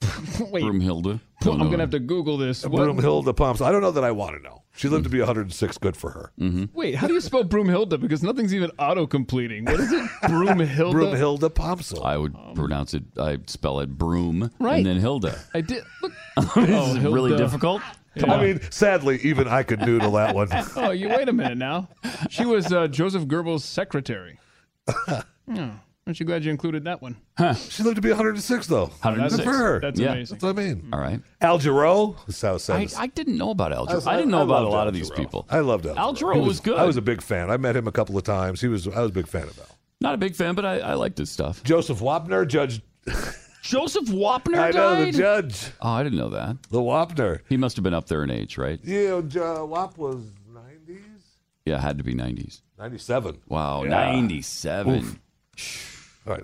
Wait, 0.50 0.62
Broomhilda. 0.62 1.12
I'm 1.14 1.20
Don't 1.40 1.58
know 1.58 1.64
gonna 1.66 1.78
have 1.82 1.90
to 1.90 1.98
Google 1.98 2.36
this. 2.36 2.64
What- 2.64 2.82
Broomhilda 2.82 3.34
Pomsel. 3.34 3.66
I 3.66 3.72
don't 3.72 3.82
know 3.82 3.90
that 3.90 4.04
I 4.04 4.10
want 4.12 4.36
to 4.36 4.42
know. 4.42 4.62
She 4.76 4.88
lived 4.88 5.04
to 5.04 5.10
be 5.10 5.18
106. 5.18 5.78
Good 5.78 5.96
for 5.96 6.10
her. 6.10 6.32
Mm-hmm. 6.40 6.66
Wait, 6.72 6.94
how 6.94 7.08
do 7.08 7.14
you 7.14 7.20
spell 7.20 7.42
Broomhilda? 7.44 8.00
Because 8.00 8.22
nothing's 8.22 8.54
even 8.54 8.70
auto 8.78 9.08
completing. 9.08 9.64
What 9.64 9.80
is 9.80 9.90
it? 9.90 10.02
Broomhilda. 10.22 10.92
Broomhilda 10.92 11.50
Pomsel. 11.50 12.04
I 12.04 12.16
would 12.16 12.34
pronounce 12.54 12.94
it. 12.94 13.02
I 13.18 13.38
spell 13.46 13.80
it 13.80 13.88
broom 13.98 14.50
Right. 14.60 14.76
and 14.76 14.86
then 14.86 14.98
Hilda. 14.98 15.36
I 15.52 15.62
did. 15.62 15.82
Look. 16.02 16.12
This 16.36 16.46
Oh, 16.56 16.94
is 16.96 16.98
really 17.02 17.30
Hilda. 17.30 17.42
difficult. 17.42 17.82
Come 18.18 18.30
I 18.30 18.34
on. 18.36 18.44
mean, 18.44 18.60
sadly, 18.70 19.18
even 19.22 19.48
I 19.48 19.64
could 19.64 19.80
noodle 19.80 20.12
that 20.12 20.34
one. 20.34 20.48
Oh, 20.76 20.90
you 20.92 21.08
wait 21.08 21.28
a 21.28 21.32
minute 21.32 21.58
now. 21.58 21.88
She 22.30 22.44
was 22.44 22.72
uh, 22.72 22.86
Joseph 22.88 23.24
Goebbels' 23.26 23.60
secretary. 23.62 24.38
Oh, 25.08 25.22
aren't 26.08 26.18
you 26.18 26.26
glad 26.26 26.42
you 26.44 26.50
included 26.50 26.84
that 26.84 27.02
one? 27.02 27.16
Huh. 27.36 27.52
She 27.54 27.82
lived 27.82 27.96
to 27.96 28.02
be 28.02 28.08
106, 28.08 28.66
though. 28.66 28.86
106. 28.86 29.36
Good 29.36 29.44
for 29.44 29.56
her. 29.56 29.80
That's 29.80 30.00
Yeah. 30.00 30.12
amazing. 30.12 30.36
That's 30.38 30.42
what 30.44 30.58
I 30.58 30.66
mean. 30.66 30.88
All 30.92 30.98
right. 30.98 31.20
Al 31.40 31.58
Jarreau. 31.58 32.16
That's 32.26 32.66
how 32.66 32.74
I. 32.74 32.86
I 33.04 33.06
didn't 33.08 33.36
know 33.36 33.50
about 33.50 33.72
Al 33.72 33.88
I 33.88 33.92
Jarreau. 33.92 34.06
I 34.06 34.16
didn't 34.16 34.30
know 34.30 34.40
I 34.40 34.44
about 34.44 34.64
a 34.64 34.68
lot 34.68 34.82
Al 34.82 34.88
of 34.88 34.94
these 34.94 35.10
Jarreau. 35.10 35.16
people. 35.16 35.46
I 35.50 35.60
loved 35.60 35.86
Al. 35.86 35.98
Al 35.98 36.14
Jarreau. 36.14 36.32
Jarreau 36.34 36.40
He 36.42 36.48
was 36.48 36.60
good. 36.60 36.78
I 36.78 36.84
was 36.84 36.96
a 36.96 37.02
big 37.02 37.20
fan. 37.22 37.50
I 37.50 37.56
met 37.58 37.76
him 37.76 37.86
a 37.86 37.92
couple 37.92 38.16
of 38.16 38.24
times. 38.24 38.60
He 38.60 38.68
was. 38.68 38.88
I 38.88 39.00
was 39.02 39.10
a 39.10 39.14
big 39.14 39.28
fan 39.28 39.42
of 39.44 39.58
Al. 39.58 39.66
Not 40.00 40.14
a 40.14 40.18
big 40.18 40.34
fan, 40.34 40.54
but 40.54 40.64
I, 40.64 40.78
I 40.78 40.94
liked 40.94 41.18
his 41.18 41.30
stuff. 41.30 41.62
Joseph 41.62 42.00
Wapner, 42.00 42.46
Judge. 42.48 42.80
Joseph 43.62 44.04
Wapner 44.06 44.58
I 44.58 44.70
know 44.70 45.04
the 45.04 45.12
judge, 45.12 45.72
Oh, 45.82 45.90
I 45.90 46.02
didn't 46.04 46.18
know 46.18 46.30
that. 46.30 46.56
the 46.70 46.78
Wapner. 46.78 47.40
He 47.48 47.56
must 47.58 47.76
have 47.76 47.82
been 47.82 47.92
up 47.92 48.06
there 48.06 48.22
in 48.22 48.30
age, 48.30 48.56
right? 48.56 48.78
Yeah, 48.84 49.14
uh, 49.16 49.64
Wap 49.64 49.98
was 49.98 50.30
90s, 50.50 51.00
Yeah, 51.66 51.80
had 51.80 51.98
to 51.98 52.04
be 52.04 52.14
90s. 52.14 52.62
97. 52.78 53.38
Wow, 53.48 53.82
Yeah. 53.82 53.90
97. 53.90 54.94
All 54.94 55.00
right. 55.02 55.18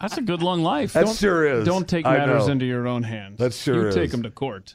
That's 0.00 0.16
a 0.16 0.22
good 0.22 0.42
long 0.42 0.62
life. 0.62 0.94
That 0.94 1.06
Don't- 1.06 1.16
sure 1.16 1.46
is. 1.46 1.64
Don't 1.64 1.88
take 1.88 2.06
I 2.06 2.18
matters 2.18 2.46
know. 2.46 2.52
into 2.52 2.64
your 2.66 2.88
own 2.88 3.02
hands. 3.04 3.38
That 3.38 3.54
sure 3.54 3.82
you 3.82 3.88
is. 3.88 3.94
take 3.94 4.10
them 4.10 4.22
to 4.24 4.30
court. 4.30 4.74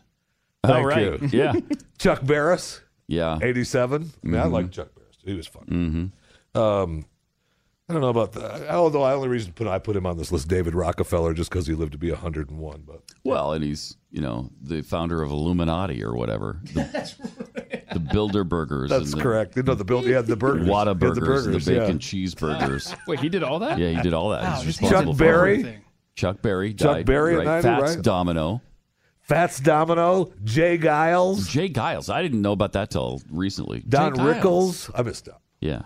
Thank 0.66 0.88
right. 0.88 1.22
you. 1.22 1.30
Yeah. 1.32 1.54
Chuck 1.98 2.26
Barris, 2.26 2.82
Yeah. 3.08 3.38
87. 3.42 4.12
I 4.24 4.28
mean, 4.28 4.40
I 4.40 4.46
like 4.46 4.72
Chuck 4.72 4.90
Barris. 4.96 5.18
He 5.24 5.34
was 5.34 5.48
fun. 5.48 6.12
Um, 6.56 7.06
I 7.90 7.94
don't 7.94 8.02
know 8.02 8.10
about 8.10 8.34
that. 8.34 8.70
Although 8.70 9.04
I 9.04 9.14
only 9.14 9.28
reason 9.30 9.54
put 9.54 9.68
I 9.68 9.80
put 9.80 9.96
him 9.96 10.06
on 10.06 10.18
this 10.18 10.32
list, 10.32 10.48
David 10.48 10.76
Rockefeller, 10.76 11.34
just 11.34 11.50
because 11.50 11.68
he 11.68 11.74
lived 11.74 11.94
to 11.94 11.98
be 11.98 12.12
101. 12.12 12.84
But 12.86 13.02
Well, 13.24 13.54
and 13.54 13.64
he's, 13.64 13.96
you 14.12 14.22
know, 14.22 14.50
the 14.62 14.82
founder 14.82 15.22
of 15.22 15.32
Illuminati 15.32 16.04
or 16.04 16.16
whatever. 16.16 16.62
The, 16.74 17.57
the 17.98 18.14
Bilderbergers. 18.14 18.90
that's 18.90 19.12
and 19.12 19.20
the 19.20 19.24
correct. 19.24 19.56
You 19.56 19.64
know 19.64 19.76
the 19.76 19.86
build. 19.86 20.06
He 20.06 20.12
had 20.12 20.28
the 20.28 20.36
burgers. 20.36 20.68
He 20.68 20.74
had 20.74 20.86
the 20.86 20.96
burgers. 20.96 21.46
the 21.46 21.72
bacon 21.72 21.96
yeah. 21.96 21.98
cheeseburgers. 21.98 22.98
Wait, 23.08 23.20
he 23.20 23.30
did 23.30 23.44
all 23.44 23.60
that? 23.60 23.78
Yeah, 23.78 23.90
he 23.90 24.02
did 24.02 24.14
all 24.14 24.30
that. 24.30 24.44
Wow, 24.44 24.56
He's 24.58 24.68
responsible 24.68 25.14
Chuck 25.14 25.18
for 25.18 25.24
Berry? 25.24 25.52
everything. 25.60 25.82
Chuck 26.16 26.42
Berry 26.42 26.74
Chuck 26.74 26.98
died. 26.98 27.06
Berry 27.06 27.34
at 27.34 27.38
right? 27.38 27.64
90, 27.64 27.68
Fats 27.68 27.96
right? 27.96 28.04
Domino. 28.04 28.62
Fats 29.22 29.60
Domino, 29.60 30.32
J. 30.46 30.78
Geils, 30.78 31.50
J. 31.50 31.68
Geils. 31.70 32.12
I 32.12 32.22
didn't 32.22 32.42
know 32.42 32.54
about 32.54 32.72
that 32.74 32.90
till 32.90 33.22
recently. 33.30 33.82
Don 33.88 34.16
J. 34.16 34.22
Geils. 34.22 34.42
Rickles. 34.42 34.92
I 34.96 35.02
missed 35.04 35.26
Don. 35.26 35.36
Yeah. 35.60 35.82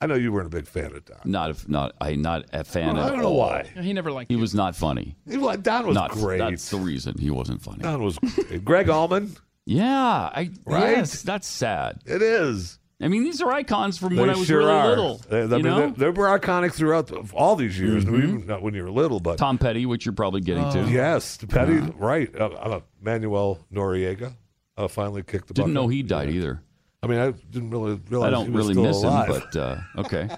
I 0.00 0.06
know 0.06 0.14
you 0.14 0.32
weren't 0.32 0.46
a 0.46 0.50
big 0.50 0.66
fan 0.66 0.94
of 0.94 1.04
Don. 1.04 1.18
Not 1.24 1.50
a, 1.50 1.70
not 1.70 1.92
I 2.00 2.14
not 2.14 2.44
a 2.52 2.62
fan 2.62 2.96
I 2.96 3.08
don't 3.08 3.18
know 3.18 3.26
all. 3.26 3.36
why. 3.38 3.64
He 3.80 3.92
never 3.92 4.12
liked 4.12 4.30
He 4.30 4.36
you. 4.36 4.40
was 4.40 4.54
not 4.54 4.76
funny. 4.76 5.16
He 5.28 5.36
Don 5.36 5.86
was 5.86 5.94
not 5.94 6.12
great. 6.12 6.38
That's 6.38 6.70
the 6.70 6.78
reason 6.78 7.18
he 7.18 7.30
wasn't 7.30 7.60
funny. 7.60 7.82
Don 7.82 8.02
was 8.02 8.16
great. 8.18 8.64
Gregg 8.64 8.88
Allman. 8.88 9.34
Yeah, 9.68 10.30
I 10.34 10.50
Right? 10.64 10.96
yes, 10.96 11.22
that's 11.22 11.46
sad. 11.46 12.00
It 12.06 12.22
is. 12.22 12.78
I 13.00 13.06
mean, 13.08 13.22
these 13.22 13.40
are 13.42 13.50
icons 13.52 13.96
from 13.98 14.16
when 14.16 14.28
I 14.30 14.34
was 14.36 14.46
sure 14.48 14.58
really 14.58 14.72
are. 14.72 14.88
little. 14.88 15.18
They, 15.28 15.40
I 15.40 15.42
you 15.42 15.48
mean, 15.48 15.62
know? 15.62 15.78
Mm-hmm. 15.88 16.00
they, 16.00 16.06
they 16.06 16.10
were 16.10 16.26
iconic 16.38 16.72
throughout 16.72 17.06
the, 17.08 17.28
all 17.34 17.54
these 17.54 17.78
years. 17.78 18.04
Even 18.04 18.46
not 18.46 18.62
when 18.62 18.74
you 18.74 18.82
were 18.82 18.90
little, 18.90 19.20
but 19.20 19.38
Tom 19.38 19.58
Petty, 19.58 19.84
which 19.86 20.04
you're 20.06 20.14
probably 20.14 20.40
getting 20.40 20.64
Oh. 20.64 20.72
to. 20.72 20.90
yes, 20.90 21.38
Petty. 21.48 21.78
Right. 21.96 22.34
Uh, 22.34 22.46
uh, 22.46 22.80
Manuel 23.00 23.58
Noriega 23.72 24.32
uh, 24.76 24.88
finally 24.88 25.22
kicked 25.22 25.48
the. 25.48 25.54
Didn't 25.54 25.74
bucket. 25.74 25.74
know 25.74 25.88
he 25.88 26.02
died 26.02 26.30
either. 26.30 26.60
I 27.02 27.06
mean, 27.06 27.20
I 27.20 27.30
didn't 27.30 27.70
really 27.70 28.00
realize. 28.08 28.28
I 28.28 28.30
don't 28.30 28.52
was 28.52 28.66
really 28.66 28.74
still 28.74 28.84
miss 28.84 29.02
alive. 29.04 29.28
him, 29.28 29.42
but 29.52 29.56
uh, 29.56 29.78
okay. 29.98 30.28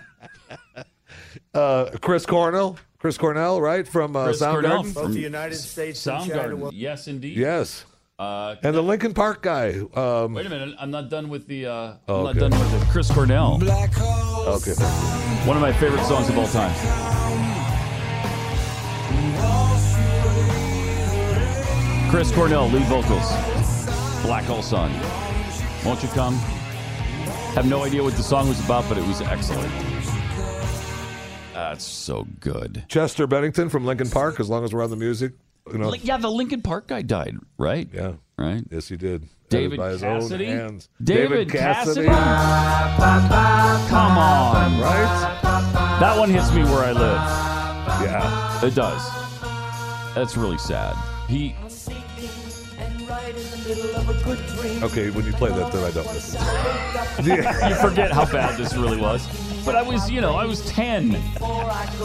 uh, 1.54 1.90
Chris 2.00 2.26
Cornell. 2.26 2.76
Chris 2.98 3.16
Cornell, 3.16 3.62
right 3.62 3.88
from 3.88 4.14
uh, 4.14 4.24
Chris 4.24 4.40
Cornell 4.40 4.82
Soundgarden. 4.84 4.92
from 4.92 5.12
the 5.14 5.20
United 5.20 5.54
States 5.56 6.06
and 6.06 6.30
China 6.30 6.54
Soundgarden. 6.56 6.70
Yes, 6.74 7.08
indeed. 7.08 7.38
Yes. 7.38 7.86
Uh, 8.20 8.54
And 8.62 8.74
the 8.74 8.82
Linkin 8.82 9.14
Park 9.14 9.40
guy. 9.40 9.70
Um, 9.94 10.34
wait 10.34 10.44
a 10.44 10.50
minute. 10.50 10.74
I'm 10.78 10.90
not 10.90 11.08
done 11.08 11.30
with 11.30 11.46
the. 11.46 11.64
Uh, 11.66 11.72
I'm 11.72 11.98
Oh, 12.06 12.24
not 12.24 12.36
done 12.36 12.50
with 12.50 12.78
the 12.78 12.86
Chris 12.92 13.10
Cornell. 13.10 13.54
Okay. 13.62 14.74
One 15.46 15.56
of 15.56 15.62
my 15.62 15.72
favorite 15.72 16.04
songs 16.04 16.28
of 16.28 16.36
all 16.36 16.46
time. 16.48 16.74
Chris 22.10 22.32
Cornell, 22.32 22.66
lead 22.68 22.82
vocals. 22.86 23.30
Black 24.22 24.44
Hole 24.44 24.62
Sun. 24.62 24.92
Won't 25.84 26.02
you 26.02 26.08
come? 26.08 26.34
Have 27.54 27.66
no 27.66 27.84
idea 27.84 28.02
what 28.02 28.14
the 28.16 28.22
song 28.22 28.48
was 28.48 28.62
about, 28.64 28.88
but 28.88 28.98
it 28.98 29.06
was 29.06 29.20
excellent. 29.20 29.72
That's 31.54 31.84
so 31.84 32.26
good. 32.40 32.84
Chester 32.88 33.28
Bennington 33.28 33.68
from 33.68 33.84
Linkin 33.86 34.10
Park. 34.10 34.40
As 34.40 34.50
long 34.50 34.64
as 34.64 34.74
we're 34.74 34.82
on 34.82 34.90
the 34.90 34.96
music, 34.96 35.32
you 35.72 35.78
know. 35.78 35.94
Yeah, 35.94 36.16
the 36.16 36.30
Linkin 36.30 36.62
Park 36.62 36.88
guy 36.88 37.02
died, 37.02 37.36
right? 37.58 37.88
Yeah. 37.92 38.14
Right? 38.36 38.64
Yes, 38.70 38.88
he 38.88 38.96
did. 38.96 39.28
David 39.50 39.78
by 39.78 39.90
his 39.90 40.00
Cassidy? 40.00 40.46
own 40.46 40.58
hands. 40.58 40.88
David 41.02 41.50
Cassidy. 41.50 42.06
Come 42.06 42.16
on. 44.18 44.80
Right? 44.80 45.38
That 46.00 46.18
one 46.18 46.30
hits 46.30 46.52
me 46.52 46.62
where 46.64 46.84
I 46.84 46.92
live. 46.92 47.20
Yeah. 48.02 48.64
It 48.64 48.74
does. 48.74 49.02
That's 50.14 50.36
really 50.36 50.58
sad. 50.58 50.96
He 51.28 51.54
Okay, 54.82 55.10
when 55.10 55.26
you 55.26 55.32
play 55.32 55.50
that, 55.50 55.72
then 55.72 55.84
I 55.84 55.90
don't 55.90 56.06
listen. 56.06 56.40
you 57.68 57.74
forget 57.76 58.10
how 58.12 58.24
bad 58.24 58.56
this 58.58 58.74
really 58.74 58.96
was. 59.00 59.26
But 59.64 59.76
I 59.76 59.82
was, 59.82 60.10
you 60.10 60.20
know, 60.20 60.34
I 60.34 60.44
was 60.46 60.66
10, 60.70 61.14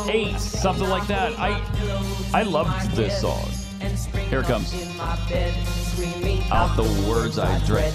8, 0.09 0.37
something 0.39 0.87
like 0.89 1.07
that. 1.07 1.37
I 1.39 1.61
I 2.33 2.43
loved 2.43 2.91
this 2.91 3.19
song. 3.21 3.47
Here 4.29 4.41
it 4.41 4.45
comes. 4.45 4.73
Out 6.51 6.75
the 6.75 6.83
words 7.09 7.39
I 7.39 7.57
dread. 7.65 7.93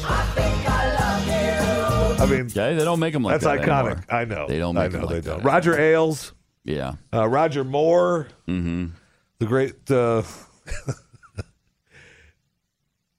I 2.21 2.27
mean, 2.29 2.43
okay, 2.47 2.75
they 2.75 2.85
don't 2.85 2.99
make 3.01 3.13
them 3.13 3.23
like 3.23 3.41
that. 3.41 3.57
That's 3.57 3.67
that 3.67 3.69
iconic. 3.69 3.87
anymore. 3.87 4.05
I 4.11 4.25
know. 4.25 4.47
They 4.49 4.59
don't 4.59 4.77
I 4.77 4.85
make 4.89 4.93
know 4.93 5.01
them 5.01 5.09
they 5.09 5.15
like 5.17 5.25
don't. 5.25 5.39
that. 5.39 5.45
Roger 5.45 5.79
Ailes. 5.79 6.33
Yeah. 6.65 6.95
Uh, 7.13 7.29
Roger 7.29 7.65
Moore. 7.65 8.29
Mm-hmm. 8.49 8.87
The 9.39 9.47
great. 9.47 9.91
Uh, 9.91 10.23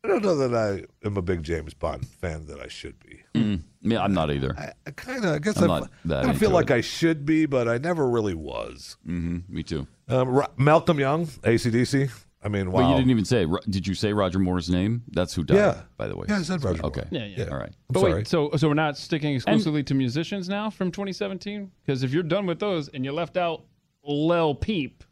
I 0.03 0.07
don't 0.07 0.23
know 0.23 0.35
that 0.35 0.55
I 0.55 1.05
am 1.05 1.15
a 1.15 1.21
big 1.21 1.43
James 1.43 1.73
Bond 1.75 2.07
fan 2.07 2.47
that 2.47 2.59
I 2.59 2.67
should 2.67 2.99
be. 2.99 3.21
Mm. 3.35 3.61
Yeah, 3.81 4.01
I'm 4.03 4.13
not 4.13 4.31
either. 4.31 4.55
I, 4.57 4.71
I 4.87 4.91
kind 4.91 5.23
of. 5.23 5.35
I 5.35 5.39
guess 5.39 5.57
I'm 5.57 5.69
I, 5.69 5.79
not 5.81 5.91
that 6.05 6.25
I 6.25 6.33
feel 6.33 6.49
into 6.49 6.55
like 6.55 6.69
it. 6.71 6.75
I 6.75 6.81
should 6.81 7.25
be, 7.25 7.45
but 7.45 7.67
I 7.67 7.77
never 7.77 8.07
really 8.09 8.33
was. 8.33 8.97
Mm-hmm. 9.07 9.53
Me 9.53 9.63
too. 9.63 9.87
Um, 10.07 10.29
Ro- 10.29 10.47
Malcolm 10.57 10.99
Young, 10.99 11.27
ACDC. 11.27 12.11
I 12.43 12.47
mean, 12.47 12.71
wow. 12.71 12.81
But 12.81 12.89
you 12.89 12.95
didn't 12.95 13.11
even 13.11 13.25
say. 13.25 13.45
Did 13.69 13.85
you 13.85 13.93
say 13.93 14.13
Roger 14.13 14.39
Moore's 14.39 14.69
name? 14.69 15.03
That's 15.09 15.35
who 15.35 15.43
died. 15.43 15.57
Yeah. 15.57 15.81
By 15.97 16.07
the 16.07 16.15
way. 16.15 16.25
Yeah, 16.27 16.39
I 16.39 16.41
said 16.41 16.63
Roger 16.63 16.83
Okay. 16.83 17.03
Yeah, 17.11 17.25
yeah. 17.25 17.45
All 17.45 17.57
right. 17.57 17.73
But 17.89 17.99
sorry. 17.99 18.13
wait, 18.15 18.27
so 18.27 18.49
so 18.57 18.67
we're 18.67 18.73
not 18.73 18.97
sticking 18.97 19.35
exclusively 19.35 19.83
to 19.83 19.93
musicians 19.93 20.49
now 20.49 20.71
from 20.71 20.91
2017? 20.91 21.71
Because 21.85 22.01
if 22.01 22.11
you're 22.11 22.23
done 22.23 22.47
with 22.47 22.59
those 22.59 22.87
and 22.89 23.05
you 23.05 23.11
left 23.11 23.37
out 23.37 23.65
Lil 24.03 24.55
Peep, 24.55 25.03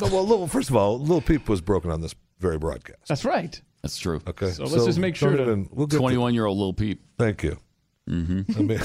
No, 0.00 0.06
well, 0.06 0.24
Lil, 0.24 0.46
first 0.46 0.70
of 0.70 0.76
all, 0.76 1.00
Lil 1.00 1.20
Peep 1.20 1.48
was 1.48 1.60
broken 1.60 1.90
on 1.90 2.00
this 2.00 2.14
very 2.38 2.58
broadcast. 2.58 3.08
that's 3.08 3.24
right. 3.24 3.60
That's 3.86 3.98
true. 3.98 4.20
Okay, 4.26 4.50
So 4.50 4.64
let's 4.64 4.84
just 4.84 4.98
make 4.98 5.16
sure 5.16 5.30
don't 5.30 5.38
to- 5.46 5.52
even- 5.52 5.68
we'll 5.72 5.86
get 5.86 5.96
to- 5.96 6.00
21 6.00 6.34
year 6.34 6.46
old 6.46 6.58
Lil 6.58 6.72
Peep. 6.72 7.02
Thank 7.18 7.42
you. 7.42 7.58
Mm-hmm. 8.08 8.58
I 8.58 8.62
mean, 8.62 8.80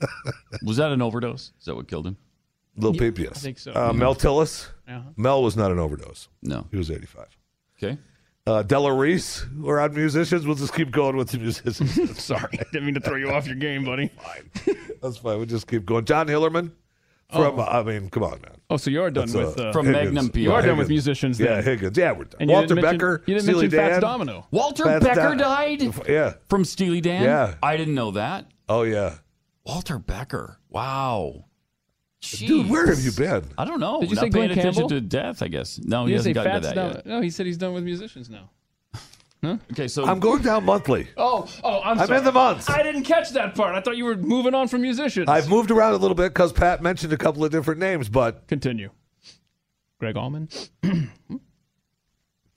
Was 0.62 0.76
that 0.76 0.92
an 0.92 1.02
overdose? 1.02 1.52
Is 1.58 1.64
that 1.66 1.74
what 1.74 1.88
killed 1.88 2.06
him? 2.06 2.16
Lil 2.76 2.94
Yeah, 2.94 3.00
Peep, 3.00 3.18
I 3.18 3.22
yes. 3.22 3.42
think 3.42 3.58
so. 3.58 3.72
Uh, 3.74 3.92
Mel 3.92 4.14
Tillis. 4.14 4.68
Uh-huh. 4.88 5.00
Mel 5.16 5.42
was 5.42 5.56
not 5.56 5.72
an 5.72 5.78
overdose. 5.78 6.28
No. 6.42 6.66
He 6.70 6.76
was 6.76 6.90
85. 6.90 7.26
Okay. 7.82 7.98
Uh, 8.46 8.62
Della 8.62 8.92
Reese. 8.94 9.44
We're 9.58 9.80
on 9.80 9.94
musicians. 9.94 10.46
We'll 10.46 10.54
just 10.56 10.74
keep 10.74 10.90
going 10.90 11.16
with 11.16 11.30
the 11.30 11.38
musicians. 11.38 12.18
Sorry, 12.22 12.48
I 12.52 12.64
didn't 12.72 12.84
mean 12.84 12.94
to 12.94 13.00
throw 13.00 13.16
you 13.16 13.30
off 13.32 13.46
your 13.46 13.56
game, 13.56 13.84
buddy. 13.84 14.08
Fine. 14.08 14.76
That's 15.02 15.16
fine. 15.16 15.38
We'll 15.38 15.46
just 15.46 15.66
keep 15.66 15.84
going. 15.86 16.04
John 16.04 16.28
Hillerman. 16.28 16.70
From, 17.32 17.58
Oh. 17.58 17.62
I 17.62 17.82
mean, 17.82 18.08
come 18.10 18.22
on, 18.22 18.40
man. 18.42 18.52
Oh, 18.70 18.76
so 18.76 18.90
you're 18.90 19.10
done 19.10 19.26
That's, 19.28 19.34
with 19.56 19.58
uh, 19.60 19.68
uh, 19.68 19.72
From 19.72 19.86
Higgins. 19.86 20.14
Magnum 20.14 20.28
PI. 20.30 20.40
You 20.40 20.52
are 20.52 20.62
done 20.62 20.76
with 20.78 20.88
Higgins. 20.88 21.06
musicians. 21.06 21.40
Yeah, 21.40 21.56
then. 21.56 21.64
Higgins. 21.64 21.96
Yeah, 21.98 22.12
we're 22.12 22.24
done. 22.24 22.36
And 22.40 22.50
Walter 22.50 22.74
didn't 22.76 22.82
Becker. 22.82 23.22
you 23.26 23.34
didn't 23.34 23.44
Steely 23.46 23.62
mention 23.62 23.78
Fats 23.80 24.00
Domino. 24.00 24.46
Walter 24.52 24.84
Fats 24.84 25.04
Becker 25.04 25.34
Di- 25.34 25.36
died 25.36 25.82
Yeah. 26.08 26.34
from 26.48 26.64
Steely 26.64 27.00
Dan? 27.00 27.22
Yeah. 27.24 27.54
I 27.62 27.76
didn't 27.76 27.94
know 27.94 28.12
that. 28.12 28.46
Oh, 28.68 28.82
yeah. 28.82 29.16
Walter 29.64 29.98
Becker. 29.98 30.58
Wow. 30.68 31.44
Dude, 32.22 32.68
where 32.70 32.86
have 32.86 33.00
you 33.00 33.12
been? 33.12 33.44
I 33.58 33.64
don't 33.64 33.78
know. 33.78 34.00
Did 34.00 34.10
you 34.10 34.16
Not 34.16 34.20
say 34.22 34.30
paying 34.30 34.46
Glenn 34.46 34.50
attention 34.58 34.82
Campbell? 34.82 34.88
to 34.88 35.00
death, 35.00 35.42
I 35.42 35.48
guess. 35.48 35.78
No, 35.82 36.02
You 36.02 36.08
he 36.08 36.12
hasn't 36.14 36.34
gotten 36.34 36.54
to 36.54 36.60
that 36.60 36.74
Domino. 36.74 36.94
yet. 36.96 37.06
No, 37.06 37.20
he 37.20 37.30
said 37.30 37.46
he's 37.46 37.58
done 37.58 37.72
with 37.72 37.84
musicians 37.84 38.28
now. 38.30 38.50
Okay, 39.44 39.86
so 39.86 40.04
I'm 40.04 40.18
going 40.18 40.42
down 40.42 40.64
monthly. 40.64 41.08
Oh, 41.16 41.48
oh, 41.62 41.80
I'm, 41.82 41.98
I'm 42.00 42.06
sorry. 42.06 42.18
in 42.18 42.24
the 42.24 42.32
months. 42.32 42.68
I 42.68 42.82
didn't 42.82 43.04
catch 43.04 43.30
that 43.30 43.54
part. 43.54 43.74
I 43.76 43.80
thought 43.80 43.96
you 43.96 44.04
were 44.04 44.16
moving 44.16 44.54
on 44.54 44.66
from 44.66 44.82
musicians. 44.82 45.28
I've 45.28 45.48
moved 45.48 45.70
around 45.70 45.92
a 45.94 45.98
little 45.98 46.16
bit 46.16 46.30
because 46.34 46.52
Pat 46.52 46.82
mentioned 46.82 47.12
a 47.12 47.16
couple 47.16 47.44
of 47.44 47.52
different 47.52 47.78
names, 47.78 48.08
but 48.08 48.48
Continue. 48.48 48.90
Gregg 50.00 50.16
Allman. 50.16 50.48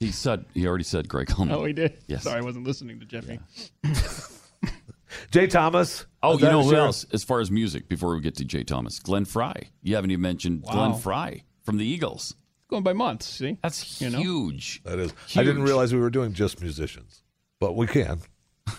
he 0.00 0.10
said 0.10 0.44
he 0.52 0.66
already 0.66 0.84
said 0.84 1.08
Gregg 1.08 1.30
Allman. 1.38 1.54
Oh, 1.54 1.64
he 1.64 1.72
did. 1.72 1.98
Yes. 2.08 2.24
Sorry, 2.24 2.38
I 2.38 2.42
wasn't 2.42 2.66
listening 2.66 2.98
to 3.00 3.06
Jeffy. 3.06 3.38
Jay 5.30 5.46
Thomas. 5.46 6.06
Oh, 6.22 6.38
you 6.38 6.44
know 6.46 6.62
who 6.62 6.70
sure? 6.70 6.78
else? 6.78 7.04
As 7.12 7.24
far 7.24 7.40
as 7.40 7.50
music, 7.50 7.88
before 7.88 8.14
we 8.14 8.20
get 8.20 8.36
to 8.36 8.44
Jay 8.44 8.64
Thomas, 8.64 8.98
Glenn 8.98 9.24
Frey. 9.24 9.70
You 9.82 9.94
haven't 9.96 10.10
even 10.10 10.22
mentioned 10.22 10.62
Wow. 10.62 10.72
Glenn 10.72 10.94
Frey 11.00 11.44
from 11.64 11.76
the 11.78 11.86
Eagles. 11.86 12.34
Going 12.70 12.82
by 12.84 12.92
months, 12.92 13.26
see? 13.26 13.58
That's 13.62 14.00
You 14.00 14.10
know? 14.10 14.18
huge. 14.18 14.80
That 14.84 14.98
is. 15.00 15.12
I 15.36 15.42
didn't 15.42 15.62
realize 15.64 15.92
we 15.92 16.00
were 16.00 16.08
doing 16.10 16.32
just 16.32 16.60
musicians, 16.60 17.22
but 17.58 17.74
we 17.76 17.86
can. 17.86 18.20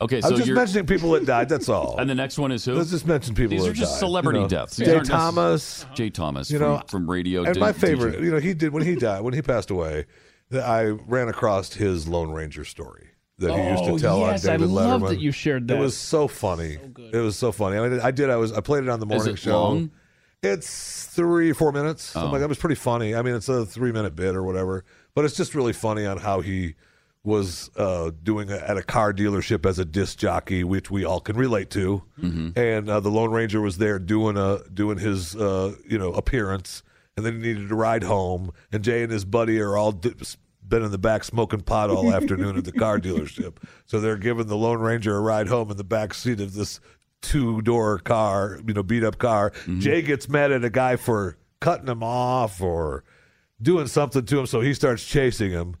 Okay, 0.00 0.18
I 0.18 0.20
so 0.20 0.30
was 0.30 0.38
just 0.38 0.46
you're 0.46 0.54
mentioning 0.56 0.86
people 0.86 1.10
that 1.12 1.26
died. 1.26 1.48
That's 1.48 1.68
all. 1.68 1.96
and 1.98 2.08
the 2.08 2.14
next 2.14 2.38
one 2.38 2.52
is 2.52 2.64
who? 2.64 2.74
Let's 2.74 2.90
just 2.90 3.04
mention 3.04 3.34
people. 3.34 3.50
These 3.56 3.64
that 3.64 3.70
are 3.70 3.74
just 3.74 3.94
died, 3.94 3.98
celebrity 3.98 4.38
you 4.38 4.42
know. 4.44 4.48
deaths. 4.48 4.76
These 4.76 4.86
Jay 4.86 4.94
aren't 4.94 5.08
necess- 5.08 5.10
Thomas. 5.10 5.82
Uh-huh. 5.84 5.94
Jay 5.96 6.10
Thomas. 6.10 6.50
You 6.52 6.58
from, 6.60 6.68
know, 6.68 6.82
from 6.88 7.10
radio. 7.10 7.42
And 7.42 7.54
to- 7.54 7.58
my 7.60 7.72
to- 7.72 7.78
favorite, 7.80 8.20
you 8.22 8.30
know, 8.30 8.38
he 8.38 8.54
did 8.54 8.72
when 8.72 8.84
he 8.84 8.94
died, 8.94 9.22
when 9.22 9.34
he 9.34 9.42
passed 9.42 9.70
away. 9.72 10.06
I 10.52 10.84
ran 10.84 11.26
across 11.28 11.72
his 11.74 12.06
Lone 12.06 12.30
Ranger 12.30 12.64
story 12.64 13.08
that 13.38 13.52
he 13.52 13.70
used 13.70 13.82
Oh, 13.86 13.96
to 13.96 14.00
tell 14.00 14.18
yes, 14.20 14.44
on 14.46 14.50
I 14.50 14.56
David 14.56 14.70
love 14.70 15.02
Letterman. 15.02 15.08
that 15.08 15.20
you 15.20 15.32
shared 15.32 15.66
that. 15.66 15.76
It 15.76 15.80
was 15.80 15.96
so 15.96 16.28
funny. 16.28 16.78
it 17.12 17.16
was 17.18 17.34
so 17.36 17.50
funny. 17.50 17.76
I 17.76 17.88
mean, 17.88 18.00
I 18.00 18.12
did. 18.12 18.30
I 18.30 18.36
was. 18.36 18.52
I 18.52 18.60
played 18.60 18.84
it 18.84 18.88
on 18.88 19.00
the 19.00 19.06
Is 19.06 19.10
morning 19.16 19.34
it 19.34 19.38
show. 19.40 19.60
long? 19.64 19.90
It's 20.42 21.06
three, 21.06 21.52
four 21.52 21.72
minutes. 21.72 22.14
Oh. 22.14 22.30
like 22.30 22.40
that. 22.40 22.48
Was 22.48 22.58
pretty 22.58 22.76
funny. 22.76 23.14
I 23.14 23.22
mean, 23.22 23.34
it's 23.34 23.48
a 23.48 23.66
three 23.66 23.92
minute 23.92 24.14
bit 24.14 24.36
or 24.36 24.42
whatever, 24.42 24.84
but 25.14 25.24
it's 25.24 25.36
just 25.36 25.54
really 25.54 25.72
funny 25.72 26.06
on 26.06 26.18
how 26.18 26.40
he 26.40 26.74
was 27.24 27.70
uh, 27.76 28.12
doing 28.22 28.48
it 28.48 28.62
at 28.62 28.76
a 28.76 28.82
car 28.82 29.12
dealership 29.12 29.66
as 29.66 29.78
a 29.78 29.84
disc 29.84 30.18
jockey, 30.18 30.62
which 30.64 30.90
we 30.90 31.04
all 31.04 31.20
can 31.20 31.36
relate 31.36 31.70
to. 31.70 32.02
Mm-hmm. 32.20 32.58
And 32.58 32.88
uh, 32.88 33.00
the 33.00 33.10
Lone 33.10 33.32
Ranger 33.32 33.60
was 33.60 33.78
there 33.78 33.98
doing 33.98 34.36
a 34.36 34.60
doing 34.72 34.98
his 34.98 35.34
uh, 35.34 35.74
you 35.86 35.98
know 35.98 36.12
appearance, 36.12 36.82
and 37.16 37.26
then 37.26 37.34
he 37.34 37.48
needed 37.48 37.68
to 37.68 37.74
ride 37.74 38.04
home. 38.04 38.52
And 38.70 38.84
Jay 38.84 39.02
and 39.02 39.12
his 39.12 39.24
buddy 39.24 39.60
are 39.60 39.76
all. 39.76 39.92
Di- 39.92 40.14
been 40.68 40.82
in 40.82 40.90
the 40.90 40.98
back 40.98 41.24
smoking 41.24 41.62
pot 41.62 41.88
all 41.88 42.12
afternoon 42.14 42.58
at 42.58 42.64
the 42.64 42.72
car 42.72 42.98
dealership. 42.98 43.56
So 43.86 44.00
they're 44.00 44.18
giving 44.18 44.48
the 44.48 44.56
Lone 44.56 44.80
Ranger 44.80 45.16
a 45.16 45.20
ride 45.20 45.48
home 45.48 45.70
in 45.70 45.78
the 45.78 45.84
back 45.84 46.12
seat 46.12 46.40
of 46.40 46.52
this 46.52 46.78
two 47.22 47.62
door 47.62 47.98
car, 47.98 48.60
you 48.66 48.74
know, 48.74 48.82
beat 48.82 49.04
up 49.04 49.18
car. 49.18 49.52
Jay 49.78 50.02
gets 50.02 50.28
mad 50.28 50.52
at 50.52 50.64
a 50.64 50.70
guy 50.70 50.96
for 50.96 51.36
cutting 51.60 51.88
him 51.88 52.02
off 52.02 52.60
or 52.60 53.04
doing 53.60 53.86
something 53.88 54.24
to 54.24 54.38
him, 54.40 54.46
so 54.46 54.60
he 54.60 54.72
starts 54.74 55.04
chasing 55.04 55.50
him. 55.50 55.74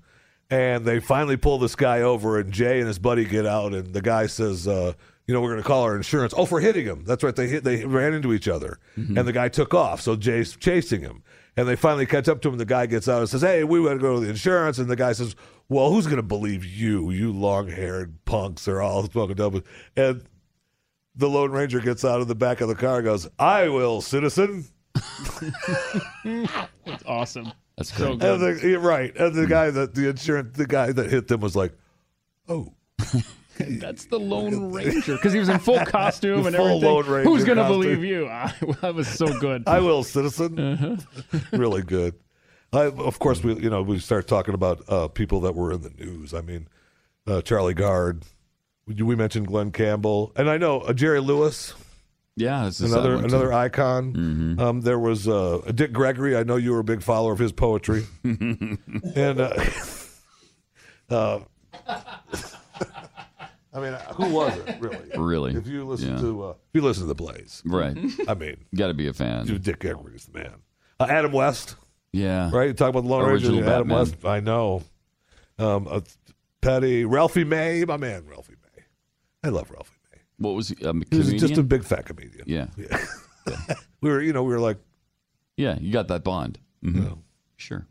And 0.50 0.84
they 0.86 0.98
finally 0.98 1.36
pull 1.36 1.58
this 1.58 1.76
guy 1.76 2.00
over, 2.00 2.38
and 2.38 2.50
Jay 2.52 2.78
and 2.78 2.88
his 2.88 2.98
buddy 2.98 3.24
get 3.26 3.44
out, 3.44 3.74
and 3.74 3.92
the 3.92 4.00
guy 4.00 4.26
says, 4.26 4.66
uh, 4.66 4.94
"You 5.26 5.34
know, 5.34 5.42
we're 5.42 5.50
going 5.50 5.62
to 5.62 5.66
call 5.68 5.82
our 5.82 5.94
insurance." 5.94 6.32
Oh, 6.34 6.46
for 6.46 6.58
hitting 6.58 6.86
him. 6.86 7.04
That's 7.04 7.22
right. 7.22 7.36
They 7.36 7.48
hit. 7.48 7.64
They 7.64 7.84
ran 7.84 8.14
into 8.14 8.32
each 8.32 8.48
other, 8.48 8.78
and 8.96 9.18
the 9.28 9.32
guy 9.32 9.48
took 9.50 9.74
off. 9.74 10.00
So 10.00 10.16
Jay's 10.16 10.56
chasing 10.56 11.02
him, 11.02 11.22
and 11.54 11.68
they 11.68 11.76
finally 11.76 12.06
catch 12.06 12.28
up 12.28 12.40
to 12.40 12.48
him. 12.48 12.54
And 12.54 12.60
the 12.60 12.64
guy 12.64 12.86
gets 12.86 13.08
out 13.10 13.20
and 13.20 13.28
says, 13.28 13.42
"Hey, 13.42 13.62
we 13.62 13.84
got 13.84 13.92
to 13.92 13.98
go 13.98 14.14
to 14.14 14.20
the 14.20 14.30
insurance." 14.30 14.78
And 14.78 14.88
the 14.88 14.96
guy 14.96 15.12
says, 15.12 15.36
"Well, 15.68 15.90
who's 15.92 16.06
going 16.06 16.16
to 16.16 16.22
believe 16.22 16.64
you? 16.64 17.10
You 17.10 17.30
long-haired 17.30 18.24
punks 18.24 18.66
are 18.68 18.80
all 18.80 19.04
smoking 19.04 19.36
dope." 19.36 19.66
And 19.96 20.22
the 21.18 21.28
Lone 21.28 21.50
Ranger 21.52 21.80
gets 21.80 22.04
out 22.04 22.20
of 22.20 22.28
the 22.28 22.34
back 22.34 22.60
of 22.62 22.68
the 22.68 22.74
car, 22.74 22.96
and 22.96 23.04
goes, 23.04 23.28
"I 23.38 23.68
will, 23.68 24.00
citizen." 24.00 24.64
That's 26.24 27.04
awesome. 27.06 27.52
That's 27.76 27.92
So 27.96 28.16
great. 28.16 28.22
And 28.30 28.40
good. 28.40 28.60
the, 28.60 28.68
yeah, 28.70 28.76
right. 28.76 29.14
And 29.16 29.34
the 29.34 29.46
guy 29.46 29.70
that 29.70 29.94
the 29.94 30.08
insurance, 30.08 30.56
the 30.56 30.66
guy 30.66 30.92
that 30.92 31.10
hit 31.10 31.28
them 31.28 31.40
was 31.40 31.54
like, 31.56 31.72
"Oh." 32.48 32.72
That's 33.60 34.04
the 34.04 34.20
Lone 34.20 34.72
Ranger 34.72 35.16
because 35.16 35.32
he 35.32 35.40
was 35.40 35.48
in 35.48 35.58
full 35.58 35.80
costume 35.86 36.46
and 36.46 36.54
Full 36.54 36.64
everything. 36.66 36.88
Lone 36.88 37.06
Ranger 37.06 37.28
Who's 37.28 37.42
gonna 37.44 37.62
costume. 37.62 37.80
believe 37.80 38.04
you? 38.04 38.26
That 38.82 38.94
was 38.94 39.08
so 39.08 39.36
good. 39.40 39.64
I 39.66 39.80
will, 39.80 40.04
citizen. 40.04 40.58
Uh-huh. 40.60 41.38
really 41.52 41.82
good. 41.82 42.14
I, 42.72 42.84
of 42.84 43.18
course, 43.18 43.42
we 43.42 43.54
you 43.54 43.68
know 43.68 43.82
we 43.82 43.98
start 43.98 44.28
talking 44.28 44.54
about 44.54 44.82
uh, 44.88 45.08
people 45.08 45.40
that 45.40 45.56
were 45.56 45.72
in 45.72 45.80
the 45.82 45.90
news. 45.90 46.34
I 46.34 46.40
mean, 46.40 46.68
uh, 47.26 47.42
Charlie 47.42 47.74
Gard. 47.74 48.22
We, 48.88 49.02
we 49.02 49.14
mentioned 49.16 49.46
Glen 49.46 49.70
Campbell, 49.70 50.32
and 50.34 50.48
I 50.50 50.56
know 50.56 50.80
uh, 50.80 50.92
Jerry 50.92 51.20
Lewis, 51.20 51.74
Yeah, 52.36 52.66
it's 52.66 52.80
a 52.80 52.86
another 52.86 53.18
too. 53.18 53.24
another 53.26 53.52
icon. 53.52 54.12
Mm-hmm. 54.14 54.60
Um, 54.60 54.80
there 54.80 54.98
was 54.98 55.28
uh, 55.28 55.60
Dick 55.74 55.92
Gregory. 55.92 56.36
I 56.36 56.42
know 56.42 56.56
you 56.56 56.72
were 56.72 56.78
a 56.80 56.84
big 56.84 57.02
follower 57.02 57.32
of 57.32 57.38
his 57.38 57.52
poetry, 57.52 58.06
and 58.24 58.78
uh, 59.40 59.52
uh, 61.10 61.40
I 63.74 63.80
mean, 63.80 63.92
who 64.14 64.30
was 64.34 64.56
it 64.56 64.76
really? 64.80 65.08
Really? 65.16 65.54
If 65.54 65.66
you 65.66 65.84
listen 65.84 66.14
Yeah. 66.14 66.20
to 66.22 66.42
uh, 66.44 66.50
if 66.50 66.56
you 66.72 66.80
listen 66.80 67.02
to 67.04 67.08
the 67.08 67.14
Blaze, 67.14 67.62
Right. 67.66 67.96
I 68.26 68.34
mean, 68.34 68.56
Got 68.74 68.88
to 68.88 68.94
be 68.94 69.06
a 69.08 69.12
fan. 69.12 69.46
dude, 69.46 69.62
Dick 69.62 69.80
Gregory's 69.80 70.24
the 70.26 70.38
man. 70.38 70.54
Uh, 70.98 71.06
Adam 71.08 71.32
West, 71.32 71.76
Yeah. 72.12 72.50
right? 72.52 72.68
You 72.68 72.72
talk 72.74 72.88
about 72.90 73.02
the 73.02 73.08
Lone 73.08 73.28
Ranger. 73.28 73.48
Adam 73.48 73.64
Batman. 73.64 73.98
West. 73.98 74.24
I 74.24 74.40
know. 74.40 74.82
Um, 75.58 75.86
uh, 75.88 76.00
Petty, 76.60 77.04
Ralphie 77.04 77.44
May, 77.44 77.84
my 77.84 77.96
man, 77.96 78.24
Ralphie 78.26 78.54
May. 78.54 78.57
I 79.48 79.50
love 79.50 79.70
Ralphie. 79.70 79.94
May. 80.12 80.18
What 80.38 80.54
was 80.54 80.68
he? 80.68 80.84
Um, 80.84 81.02
He 81.10 81.18
was 81.18 81.32
just 81.32 81.56
a 81.56 81.62
big 81.62 81.84
fat 81.84 82.04
comedian. 82.06 82.44
Yeah. 82.46 82.66
we 84.02 84.10
were, 84.10 84.20
you 84.20 84.32
know, 84.32 84.42
we 84.42 84.52
were 84.52 84.60
like, 84.60 84.78
Yeah, 85.56 85.78
you 85.80 85.92
got 85.92 86.08
that 86.08 86.22
bond. 86.22 86.58
hmm 86.82 87.06
Sure. 87.56 87.86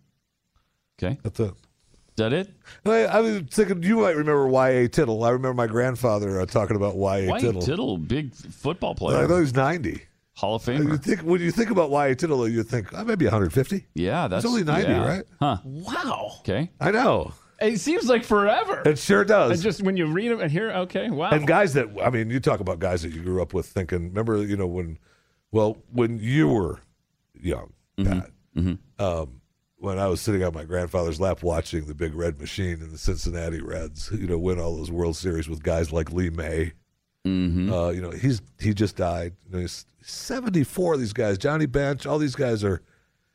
Okay. 1.02 1.18
That's 1.24 1.40
it. 1.40 1.50
Is 1.50 2.24
that 2.24 2.34
it? 2.34 2.50
I, 2.86 3.06
I 3.06 3.20
was 3.22 3.42
thinking 3.52 3.84
you 3.84 3.98
might 3.98 4.16
remember 4.16 4.48
Y.A. 4.48 4.88
Tittle. 4.88 5.24
I 5.24 5.30
remember 5.30 5.54
my 5.54 5.68
grandfather 5.68 6.42
uh, 6.42 6.46
talking 6.46 6.76
about 6.76 6.96
Y.A. 6.96 7.28
Why 7.28 7.40
Tittle. 7.40 7.62
Tittle, 7.62 7.98
big 7.98 8.34
football 8.34 8.96
player. 8.96 9.18
I 9.18 9.26
player. 9.26 9.30
know 9.38 9.40
he's 9.44 9.54
90. 9.54 10.02
Hall 10.36 10.56
of 10.56 10.64
Famer. 10.64 10.88
You 10.90 10.98
think, 10.98 11.22
when 11.22 11.42
you 11.42 11.52
think 11.52 11.70
about 11.72 11.90
Y.A. 11.92 12.16
Tittle, 12.16 12.48
you 12.48 12.64
think, 12.64 12.88
oh, 12.94 13.04
maybe 13.04 13.26
150. 13.26 13.86
Yeah, 13.96 14.28
that's 14.28 14.44
He's 14.44 14.52
only 14.52 14.64
90, 14.64 14.88
yeah. 14.92 15.08
right? 15.08 15.24
Huh. 15.40 15.58
Wow. 15.64 16.32
Okay. 16.40 16.70
I 16.80 16.92
know. 16.92 17.34
It 17.60 17.80
seems 17.80 18.08
like 18.08 18.24
forever. 18.24 18.84
It 18.86 19.00
sure 19.00 19.24
does. 19.26 19.52
And 19.52 19.62
just 19.62 19.82
when 19.82 19.98
you 19.98 20.06
read 20.08 20.30
them 20.30 20.42
and 20.42 20.52
hear, 20.52 20.72
okay, 20.72 21.10
wow. 21.10 21.30
And 21.32 21.48
guys 21.48 21.74
that 21.74 21.88
I 22.04 22.10
mean, 22.10 22.30
you 22.30 22.40
talk 22.40 22.60
about 22.60 22.80
guys 22.80 23.02
that 23.02 23.14
you 23.14 23.22
grew 23.22 23.42
up 23.42 23.54
with 23.54 23.66
thinking. 23.66 24.10
Remember, 24.10 24.44
you 24.46 24.56
know, 24.58 24.68
when, 24.68 25.00
well, 25.52 25.78
when 25.92 26.20
you 26.20 26.48
were 26.50 26.80
young, 27.40 27.74
Pat. 28.04 28.32
Um, 29.00 29.42
when 29.80 30.00
I 30.00 30.08
was 30.08 30.22
sitting 30.22 30.44
on 30.44 30.54
my 30.54 30.64
grandfather's 30.64 31.20
lap 31.20 31.44
watching 31.44 31.86
the 31.86 31.94
Big 31.94 32.16
Red 32.16 32.40
Machine 32.40 32.82
and 32.82 32.92
the 32.92 32.98
Cincinnati 32.98 33.62
Reds, 33.62 34.10
you 34.12 34.26
know, 34.28 34.38
win 34.40 34.60
all 34.60 34.76
those 34.76 34.90
World 34.90 35.16
Series 35.16 35.48
with 35.48 35.62
guys 35.62 35.92
like 35.92 36.12
Lee 36.12 36.32
May. 36.32 36.74
Mm-hmm. 37.26 37.72
Uh, 37.72 37.90
you 37.90 38.02
know, 38.02 38.10
he's 38.12 38.42
he 38.60 38.74
just 38.74 38.96
died. 38.96 39.34
You 39.46 39.52
know, 39.52 39.60
he's 39.60 39.86
seventy 40.02 40.64
four. 40.64 40.98
These 40.98 41.14
guys, 41.14 41.38
Johnny 41.38 41.66
Bench, 41.68 42.06
all 42.06 42.18
these 42.18 42.36
guys 42.36 42.64
are. 42.64 42.82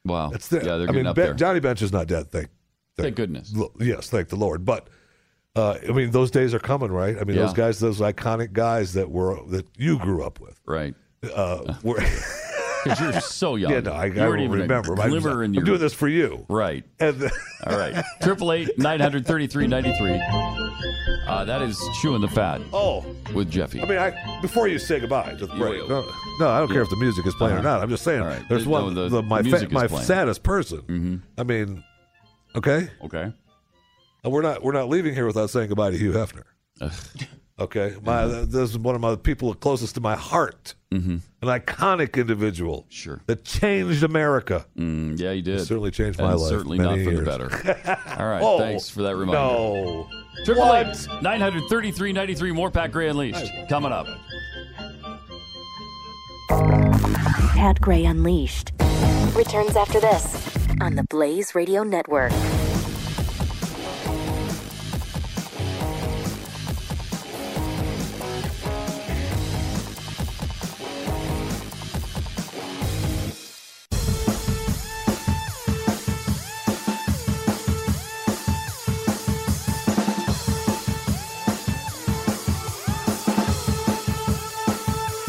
Wow. 0.04 0.30
That's 0.30 0.48
the, 0.48 0.56
Yeah, 0.56 0.78
they're 0.78 0.88
I 0.88 0.92
mean, 0.92 1.06
up 1.06 1.14
Ben- 1.14 1.26
there. 1.26 1.34
Johnny 1.34 1.60
Bench 1.60 1.80
is 1.82 1.92
not 1.92 2.08
dead. 2.08 2.32
Thank, 2.32 2.48
Thank 2.98 3.16
goodness. 3.16 3.52
L- 3.56 3.72
Yes, 3.80 4.10
thank 4.10 4.28
the 4.28 4.36
Lord. 4.36 4.64
But 4.64 4.88
uh, 5.56 5.76
I 5.88 5.92
mean, 5.92 6.10
those 6.10 6.30
days 6.30 6.54
are 6.54 6.58
coming, 6.58 6.90
right? 6.92 7.16
I 7.18 7.24
mean, 7.24 7.36
those 7.36 7.52
guys, 7.54 7.78
those 7.80 8.00
iconic 8.00 8.52
guys 8.52 8.92
that 8.94 9.10
were 9.10 9.38
that 9.48 9.66
you 9.76 9.98
grew 9.98 10.24
up 10.24 10.40
with, 10.40 10.60
Right. 10.66 10.94
uh, 11.34 11.74
were. 11.82 12.02
Because 12.84 13.00
you're 13.00 13.20
so 13.20 13.54
young. 13.54 13.70
yeah, 13.70 13.78
no, 13.78 13.92
I, 13.92 14.06
I 14.06 14.08
don't 14.08 14.40
even 14.40 14.58
remember. 14.62 15.00
I'm, 15.00 15.12
I'm 15.24 15.52
doing 15.52 15.78
this 15.78 15.94
for 15.94 16.08
you, 16.08 16.44
Right. 16.48 16.82
and 16.98 17.30
All 17.64 17.78
right. 17.78 18.04
Triple 18.22 18.50
eight 18.50 18.76
nine 18.76 18.98
hundred 18.98 19.24
thirty 19.24 19.46
three 19.46 19.68
ninety 19.68 19.96
three. 19.98 20.20
Uh, 21.28 21.44
that 21.44 21.62
is 21.62 21.80
chewing 22.00 22.20
the 22.22 22.26
fat. 22.26 22.60
Oh, 22.72 23.04
with 23.32 23.48
Jeffy. 23.48 23.80
I 23.80 23.84
mean, 23.84 23.98
I 23.98 24.40
before 24.42 24.66
you 24.66 24.80
say 24.80 24.98
goodbye 24.98 25.34
to 25.38 25.46
the 25.46 25.54
break. 25.54 25.88
No, 25.88 26.10
no, 26.40 26.48
I 26.48 26.58
don't 26.58 26.72
care 26.72 26.82
if 26.82 26.90
the 26.90 26.96
music 26.96 27.24
is 27.24 27.36
playing 27.36 27.54
or 27.54 27.58
Uh-huh. 27.60 27.68
not. 27.68 27.82
I'm 27.82 27.88
just 27.88 28.02
saying, 28.02 28.22
right. 28.24 28.42
there's 28.48 28.64
The- 28.64 28.70
one, 28.70 28.94
the- 28.94 29.08
the, 29.08 29.22
my 29.22 29.42
the 29.42 29.50
fa- 29.50 29.68
my 29.70 29.86
playing. 29.86 30.04
saddest 30.04 30.42
person. 30.42 30.80
Mm-hmm. 30.80 31.16
I 31.38 31.44
mean, 31.44 31.84
okay, 32.56 32.88
okay, 33.04 33.32
Uh, 34.24 34.30
we're 34.30 34.42
not 34.42 34.62
we're 34.62 34.72
not 34.72 34.88
leaving 34.88 35.14
here 35.14 35.26
without 35.26 35.50
saying 35.50 35.68
goodbye 35.68 35.90
to 35.90 35.98
Hugh 35.98 36.12
Hefner. 36.12 36.44
Okay, 37.60 37.94
my 38.02 38.26
this 38.26 38.70
is 38.70 38.78
one 38.78 38.94
of 38.94 39.00
my 39.00 39.14
people 39.14 39.52
closest 39.54 39.94
to 39.96 40.00
my 40.00 40.16
heart. 40.16 40.74
Mm-hmm. 40.90 41.16
An 41.42 41.60
iconic 41.60 42.18
individual, 42.18 42.86
sure, 42.88 43.20
that 43.26 43.44
changed 43.44 44.02
America. 44.02 44.66
Mm, 44.76 45.18
yeah, 45.18 45.32
he 45.32 45.42
did. 45.42 45.60
certainly 45.60 45.90
changed 45.90 46.18
And 46.18 46.28
my 46.28 46.34
life. 46.34 46.48
Certainly 46.48 46.78
many 46.78 46.88
not 46.88 47.04
for 47.04 47.10
years. 47.12 47.18
the 47.20 47.24
better. 47.24 48.00
All 48.20 48.26
right. 48.28 48.42
Oh, 48.42 48.58
thanks 48.58 48.88
for 48.88 49.02
that 49.02 49.16
reminder. 49.16 49.32
No. 49.40 50.08
Triple 50.44 50.72
eight 50.74 51.06
nine 51.22 51.40
hundred 51.40 51.64
thirty 51.68 51.92
three 51.92 52.12
ninety 52.12 52.34
three. 52.34 52.52
More 52.52 52.70
Pat 52.70 52.90
Gray 52.90 53.08
Unleashed 53.08 53.52
coming 53.68 53.92
up. 53.92 54.06
Pat 57.54 57.80
Gray 57.80 58.04
Unleashed 58.04 58.72
returns 59.34 59.76
after 59.76 60.00
this 60.00 60.61
on 60.82 60.96
the 60.96 61.04
Blaze 61.04 61.54
Radio 61.54 61.84
Network. 61.84 62.32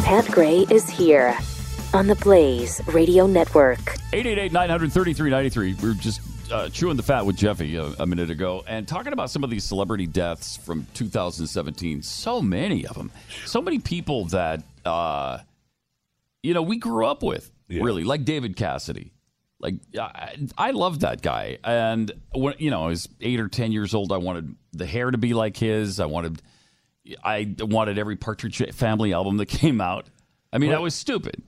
Pat 0.03 0.25
Gray 0.31 0.65
is 0.71 0.89
here 0.89 1.37
on 1.93 2.07
the 2.07 2.15
Blaze 2.15 2.81
Radio 2.87 3.27
Network. 3.27 3.79
888 4.13 4.51
933 4.51 5.29
93. 5.29 5.73
We 5.75 5.87
were 5.87 5.93
just 5.93 6.21
uh, 6.51 6.69
chewing 6.69 6.97
the 6.97 7.03
fat 7.03 7.25
with 7.25 7.37
Jeffy 7.37 7.75
a, 7.75 7.85
a 7.99 8.05
minute 8.05 8.29
ago 8.29 8.63
and 8.67 8.87
talking 8.87 9.13
about 9.13 9.29
some 9.29 9.43
of 9.43 9.49
these 9.49 9.63
celebrity 9.63 10.07
deaths 10.07 10.57
from 10.57 10.87
2017. 10.95 12.01
So 12.01 12.41
many 12.41 12.85
of 12.87 12.95
them. 12.95 13.11
So 13.45 13.61
many 13.61 13.79
people 13.79 14.25
that, 14.25 14.63
uh, 14.85 15.39
you 16.41 16.53
know, 16.53 16.63
we 16.63 16.77
grew 16.77 17.05
up 17.05 17.23
with, 17.23 17.51
really, 17.69 18.03
like 18.03 18.25
David 18.25 18.55
Cassidy. 18.55 19.13
Like, 19.59 19.75
I, 19.97 20.35
I 20.57 20.71
loved 20.71 21.01
that 21.01 21.21
guy. 21.21 21.57
And, 21.63 22.11
when, 22.33 22.55
you 22.57 22.69
know, 22.69 22.83
I 22.83 22.87
was 22.87 23.07
eight 23.21 23.39
or 23.39 23.47
10 23.47 23.71
years 23.71 23.93
old. 23.93 24.11
I 24.11 24.17
wanted 24.17 24.55
the 24.73 24.85
hair 24.85 25.09
to 25.09 25.17
be 25.17 25.33
like 25.33 25.55
his. 25.57 25.99
I 25.99 26.05
wanted. 26.05 26.41
I 27.21 27.53
wanted 27.59 27.97
every 27.99 28.15
Partridge 28.15 28.61
Family 28.73 29.13
album 29.13 29.37
that 29.37 29.45
came 29.47 29.79
out. 29.81 30.07
I 30.51 30.57
mean, 30.57 30.71
I 30.71 30.79
was 30.79 30.93
stupid, 30.93 31.41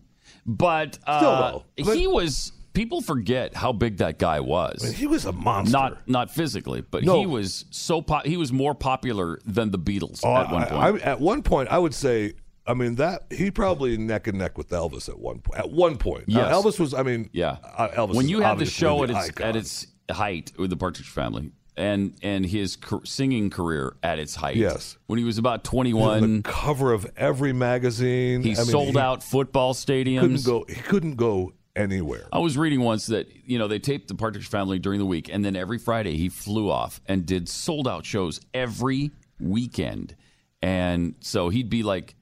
but 0.45 0.97
uh, 1.07 1.59
Still, 1.75 1.95
he 1.95 2.07
was. 2.07 2.51
People 2.73 2.99
forget 3.01 3.55
how 3.55 3.71
big 3.71 3.97
that 3.97 4.19
guy 4.19 4.41
was. 4.41 4.83
I 4.83 4.87
mean, 4.87 4.95
he 4.95 5.07
was 5.07 5.23
a 5.25 5.31
monster. 5.31 5.71
Not 5.71 6.07
not 6.09 6.29
physically, 6.29 6.81
but 6.81 7.03
No. 7.05 7.19
he 7.19 7.25
was 7.25 7.63
so 7.71 8.01
po- 8.01 8.19
he 8.25 8.35
was 8.35 8.51
more 8.51 8.75
popular 8.75 9.39
than 9.45 9.71
the 9.71 9.79
Beatles 9.79 10.19
Oh, 10.25 10.35
at 10.35 10.51
one 10.51 10.65
point. 10.67 10.73
I, 10.73 10.97
at 11.05 11.21
one 11.21 11.41
point, 11.41 11.69
I 11.69 11.77
would 11.77 11.93
say, 11.93 12.33
I 12.67 12.73
mean 12.73 12.95
that 12.95 13.27
he 13.31 13.49
probably 13.49 13.97
neck 13.97 14.27
and 14.27 14.37
neck 14.37 14.57
with 14.57 14.69
Elvis 14.71 15.07
at 15.07 15.17
one 15.17 15.39
point. 15.39 15.57
At 15.57 15.71
one 15.71 15.97
point, 15.97 16.25
Yes. 16.27 16.51
Elvis 16.53 16.77
was. 16.77 16.93
I 16.93 17.03
mean, 17.03 17.29
yeah, 17.31 17.57
uh, 17.77 17.87
Elvis. 17.89 18.15
when 18.15 18.27
you 18.27 18.41
had 18.41 18.59
the 18.59 18.65
show 18.65 19.03
at 19.05 19.09
its 19.09 19.19
icon. 19.29 19.47
at 19.47 19.55
its 19.55 19.87
height 20.11 20.51
with 20.57 20.69
the 20.69 20.75
Partridge 20.77 21.07
Family 21.09 21.51
and 21.77 22.13
and 22.21 22.45
his 22.45 22.77
singing 23.03 23.49
career 23.49 23.95
at 24.03 24.19
its 24.19 24.35
height. 24.35 24.55
Yes. 24.55 24.97
when 25.07 25.19
he 25.19 25.25
was 25.25 25.37
about 25.37 25.63
twenty 25.63 25.91
the 25.91 26.41
cover 26.43 26.93
of 26.93 27.05
every 27.17 27.53
magazine. 27.53 28.41
he 28.43 28.53
I 28.53 28.57
mean, 28.57 28.65
sold 28.65 28.89
he 28.93 28.97
out 28.99 29.23
football 29.23 29.73
stadiums. 29.73 30.19
Couldn't 30.21 30.45
go. 30.45 30.65
He 30.67 30.75
couldn't 30.81 31.15
go 31.15 31.53
anywhere. 31.75 32.27
I 32.31 32.39
was 32.39 32.57
reading 32.57 32.79
once 32.81 33.07
that 33.07 33.27
you 33.45 33.59
know 33.59 33.67
they 33.67 33.79
taped 33.79 34.07
the 34.07 34.15
Partridge 34.15 34.47
Family 34.47 34.79
during 34.79 34.99
the 34.99 35.05
week, 35.05 35.29
and 35.31 35.43
then 35.43 35.55
every 35.55 35.77
Friday 35.77 36.15
he 36.17 36.29
flew 36.29 36.69
off 36.69 37.01
and 37.07 37.25
did 37.25 37.49
sold 37.49 37.87
out 37.87 38.05
shows 38.05 38.39
every 38.53 39.11
weekend, 39.39 40.15
and 40.61 41.15
so 41.19 41.49
he'd 41.49 41.69
be 41.69 41.83
like 41.83 42.15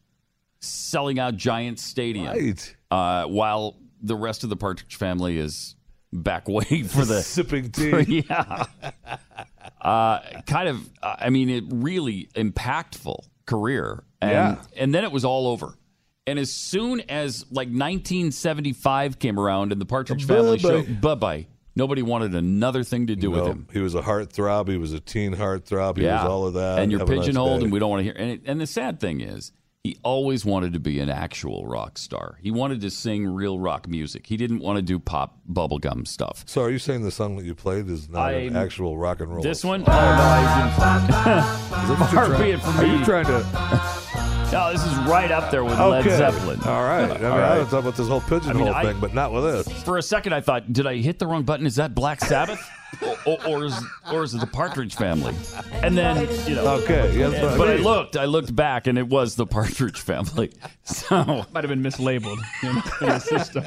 selling 0.60 1.20
out 1.20 1.36
Giant 1.36 1.78
Stadium, 1.80 2.28
Right. 2.28 2.76
uh, 2.90 3.26
while 3.26 3.78
the 4.02 4.16
rest 4.16 4.44
of 4.44 4.50
the 4.50 4.56
Partridge 4.56 4.96
Family 4.96 5.38
is 5.38 5.76
back 6.14 6.48
way 6.48 6.84
for 6.88 7.06
the 7.06 7.22
sipping 7.24 7.72
tea. 7.72 8.26
yeah, 8.30 8.66
uh, 9.82 10.20
kind 10.46 10.70
of. 10.70 10.90
uh, 11.02 11.16
I 11.20 11.30
mean, 11.30 11.50
it 11.50 11.64
really 11.70 12.30
impactful 12.36 13.24
career, 13.46 14.04
and 14.22 14.32
Yeah. 14.32 14.56
and 14.78 14.94
then 14.94 15.04
it 15.04 15.12
was 15.12 15.26
all 15.26 15.48
over. 15.48 15.78
And 16.26 16.40
as 16.40 16.54
soon 16.54 17.02
as 17.10 17.46
like 17.52 17.68
1975 17.68 19.20
came 19.20 19.38
around 19.38 19.74
and 19.74 19.82
the 19.82 19.86
Partridge 19.86 20.26
Family 20.26 20.58
show, 20.58 20.82
Bye-bye. 20.84 20.94
bye 21.02 21.16
bye, 21.16 21.48
nobody 21.76 22.02
wanted 22.02 22.34
another 22.34 22.84
thing 22.84 23.08
to 23.08 23.16
do 23.18 23.30
with 23.30 23.46
him. 23.46 23.68
He 23.74 23.80
was 23.80 23.94
a 23.94 24.02
heartthrob. 24.02 24.70
He 24.70 24.78
was 24.78 24.94
a 24.94 25.02
teen 25.02 25.36
heartthrob. 25.36 25.98
He 25.98 26.04
yeah, 26.06 26.24
was 26.24 26.32
all 26.32 26.48
of 26.48 26.54
that. 26.54 26.80
And 26.80 26.92
you're 26.94 27.02
a 27.02 27.06
nice 27.06 27.20
pigeonholed, 27.20 27.64
and 27.64 27.74
we 27.74 27.80
don't 27.80 27.90
want 27.90 28.00
to 28.00 28.04
hear. 28.06 28.14
And, 28.18 28.32
it, 28.32 28.42
and 28.46 28.62
the 28.62 28.68
sad 28.68 29.02
thing 29.02 29.20
is, 29.20 29.52
he 29.84 29.98
always 30.02 30.46
wanted 30.46 30.72
to 30.72 30.80
be 30.80 31.02
an 31.02 31.10
actual 31.10 31.68
rock 31.68 31.98
star. 31.98 32.38
He 32.42 32.52
wanted 32.52 32.80
to 32.82 32.90
sing 32.90 33.28
real 33.28 33.60
rock 33.60 33.86
music. 33.86 34.26
He 34.28 34.38
didn't 34.38 34.60
want 34.60 34.78
to 34.78 34.82
do 34.82 34.98
pop 34.98 35.38
bubblegum 35.52 36.08
stuff. 36.08 36.46
So, 36.48 36.62
are 36.62 36.70
you 36.70 36.80
saying 36.80 37.04
the 37.04 37.12
song 37.12 37.36
that 37.36 37.44
you 37.44 37.54
played 37.54 37.90
is 37.90 38.08
not 38.08 38.34
an 38.34 38.44
I'm- 38.44 38.56
actual 38.56 38.98
rock 38.98 39.20
and 39.20 39.30
roll? 39.30 39.44
This 39.44 39.62
one? 39.66 39.82
Oh, 39.82 39.86
no, 39.86 39.92
I 39.94 40.70
didn't. 40.72 41.84
Is 41.84 42.00
that 42.00 42.14
you're 42.14 42.26
Far 42.28 42.38
be 42.38 42.52
it 42.52 42.62
from 42.62 42.78
Are 42.80 42.86
you 42.86 43.04
trying 43.04 43.26
to? 43.26 44.00
No, 44.52 44.72
this 44.72 44.86
is 44.86 44.96
right 45.10 45.32
up 45.32 45.50
there 45.50 45.64
with 45.64 45.74
Okay. 45.80 46.10
Led 46.10 46.18
Zeppelin. 46.18 46.60
All 46.66 46.84
right. 46.84 47.10
I 47.12 47.14
mean, 47.16 47.26
All 47.26 47.32
I 47.34 47.40
right. 47.42 47.56
don't 47.56 47.70
talk 47.70 47.80
about 47.82 47.96
this 47.96 48.08
whole 48.08 48.22
pigeonhole 48.22 48.70
I- 48.70 48.84
thing, 48.84 49.00
but 49.00 49.14
not 49.14 49.32
with 49.34 49.44
this. 49.44 49.84
For 49.84 49.98
a 49.98 50.02
second, 50.02 50.34
I 50.34 50.42
thought, 50.42 50.72
did 50.72 50.86
I 50.86 50.98
hit 50.98 51.18
the 51.20 51.26
wrong 51.28 51.44
button? 51.44 51.66
Is 51.66 51.76
that 51.78 51.96
Black 51.96 52.20
Sabbath, 52.22 52.60
or, 53.02 53.18
or, 53.26 53.48
or 53.48 53.66
is 53.66 53.74
or 54.12 54.24
is 54.24 54.36
it 54.36 54.42
the 54.42 54.48
Partridge 54.48 54.94
Family? 54.96 55.34
And 55.72 55.98
then 55.98 56.28
you 56.48 56.56
know, 56.56 56.68
Okay, 56.84 57.18
yeah, 57.18 57.30
that's 57.30 57.42
what 57.44 57.54
I 57.54 57.58
but 57.58 57.70
I 57.70 57.76
looked, 57.78 58.16
I 58.18 58.26
looked 58.26 58.56
back, 58.56 58.86
and 58.86 58.98
it 59.00 59.08
was 59.08 59.36
the 59.36 59.48
Partridge 59.48 60.00
Family. 60.00 60.52
So 60.86 61.46
Might 61.54 61.64
have 61.64 61.70
been 61.70 61.82
mislabeled 61.82 62.38
in, 62.62 62.70
in 62.70 63.14
the 63.14 63.20
system. 63.20 63.64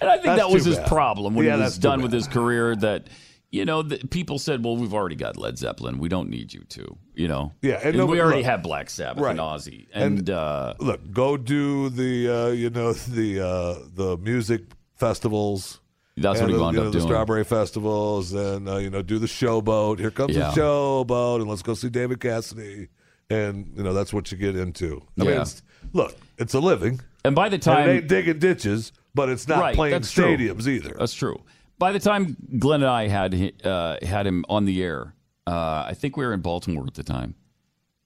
And 0.00 0.08
I 0.10 0.14
think 0.14 0.26
That's 0.26 0.40
that 0.42 0.50
was 0.50 0.64
too 0.64 0.70
his 0.70 0.78
bad. 0.78 0.86
problem 0.88 1.34
when 1.34 1.46
Yeah, 1.46 1.52
he 1.54 1.60
that's 1.60 1.70
was 1.70 1.78
too 1.78 1.82
done 1.88 2.02
with 2.02 2.12
his 2.12 2.28
career. 2.28 2.76
That 2.76 3.06
you 3.50 3.64
know, 3.64 3.82
the, 3.82 3.98
people 4.08 4.38
said, 4.38 4.64
"Well, 4.64 4.76
we've 4.76 4.92
already 4.94 5.14
got 5.16 5.36
Led 5.36 5.56
Zeppelin. 5.58 5.98
We 5.98 6.08
don't 6.08 6.28
need 6.28 6.52
you 6.52 6.60
to." 6.70 6.96
You 7.14 7.28
know, 7.28 7.52
Yeah, 7.62 7.76
and 7.76 7.84
and, 7.88 7.96
no- 7.98 8.06
we 8.06 8.20
already 8.20 8.38
look- 8.38 8.46
have 8.46 8.62
Black 8.62 8.90
Sabbath 8.90 9.24
and 9.24 9.38
Ozzy, 9.38 9.86
and, 9.94 10.28
uh, 10.28 10.74
look, 10.78 11.10
go 11.12 11.36
do 11.36 11.88
the 11.88 12.28
uh, 12.28 12.48
you 12.48 12.70
know 12.70 12.92
the 13.08 13.40
uh, 13.40 13.74
the 13.94 14.16
music 14.18 14.62
festivals. 14.94 15.80
That's 16.18 16.40
what 16.40 16.48
he 16.48 16.56
the, 16.56 16.62
wound 16.62 16.74
you 16.76 16.80
know, 16.80 16.86
up 16.88 16.92
the 16.94 16.98
doing. 17.00 17.08
strawberry 17.10 17.44
festivals, 17.44 18.32
and 18.32 18.68
uh, 18.68 18.76
you 18.76 18.88
know, 18.90 19.02
do 19.02 19.18
the 19.18 19.26
showboat. 19.26 19.98
Here 19.98 20.10
comes 20.10 20.34
Yeah. 20.34 20.50
the 20.50 20.60
showboat, 20.60 21.40
and 21.40 21.48
let's 21.50 21.62
go 21.62 21.74
see 21.74 21.88
David 21.90 22.20
Cassidy. 22.20 22.88
And 23.28 23.72
you 23.76 23.82
know, 23.82 23.92
that's 23.92 24.12
what 24.14 24.30
you 24.32 24.38
get 24.38 24.56
into. 24.56 25.02
I 25.20 25.24
mean, 25.24 25.40
it's, 25.40 25.60
look, 25.92 26.16
it's 26.38 26.54
a 26.54 26.60
living, 26.60 27.00
and 27.24 27.34
by 27.34 27.48
the 27.48 27.58
time 27.58 27.80
and 27.82 27.90
it 27.90 27.94
ain't 27.96 28.08
digging 28.08 28.38
ditches, 28.38 28.92
but 29.14 29.28
it's 29.28 29.46
not 29.48 29.60
Right, 29.60 29.74
playing 29.74 29.92
that's 29.92 30.10
true. 30.12 30.24
stadiums 30.36 30.66
either. 30.68 30.94
That's 30.98 31.12
true. 31.12 31.42
By 31.78 31.92
the 31.92 31.98
time 32.00 32.36
Glenn 32.58 32.82
and 32.82 32.90
I 32.90 33.08
had 33.08 33.52
uh, 33.64 33.96
had 34.02 34.26
him 34.26 34.44
on 34.48 34.64
the 34.64 34.82
air, 34.82 35.14
uh, 35.46 35.84
I 35.88 35.94
think 35.94 36.16
we 36.16 36.24
were 36.24 36.32
in 36.32 36.40
Baltimore 36.40 36.84
at 36.86 36.94
the 36.94 37.02
time, 37.02 37.34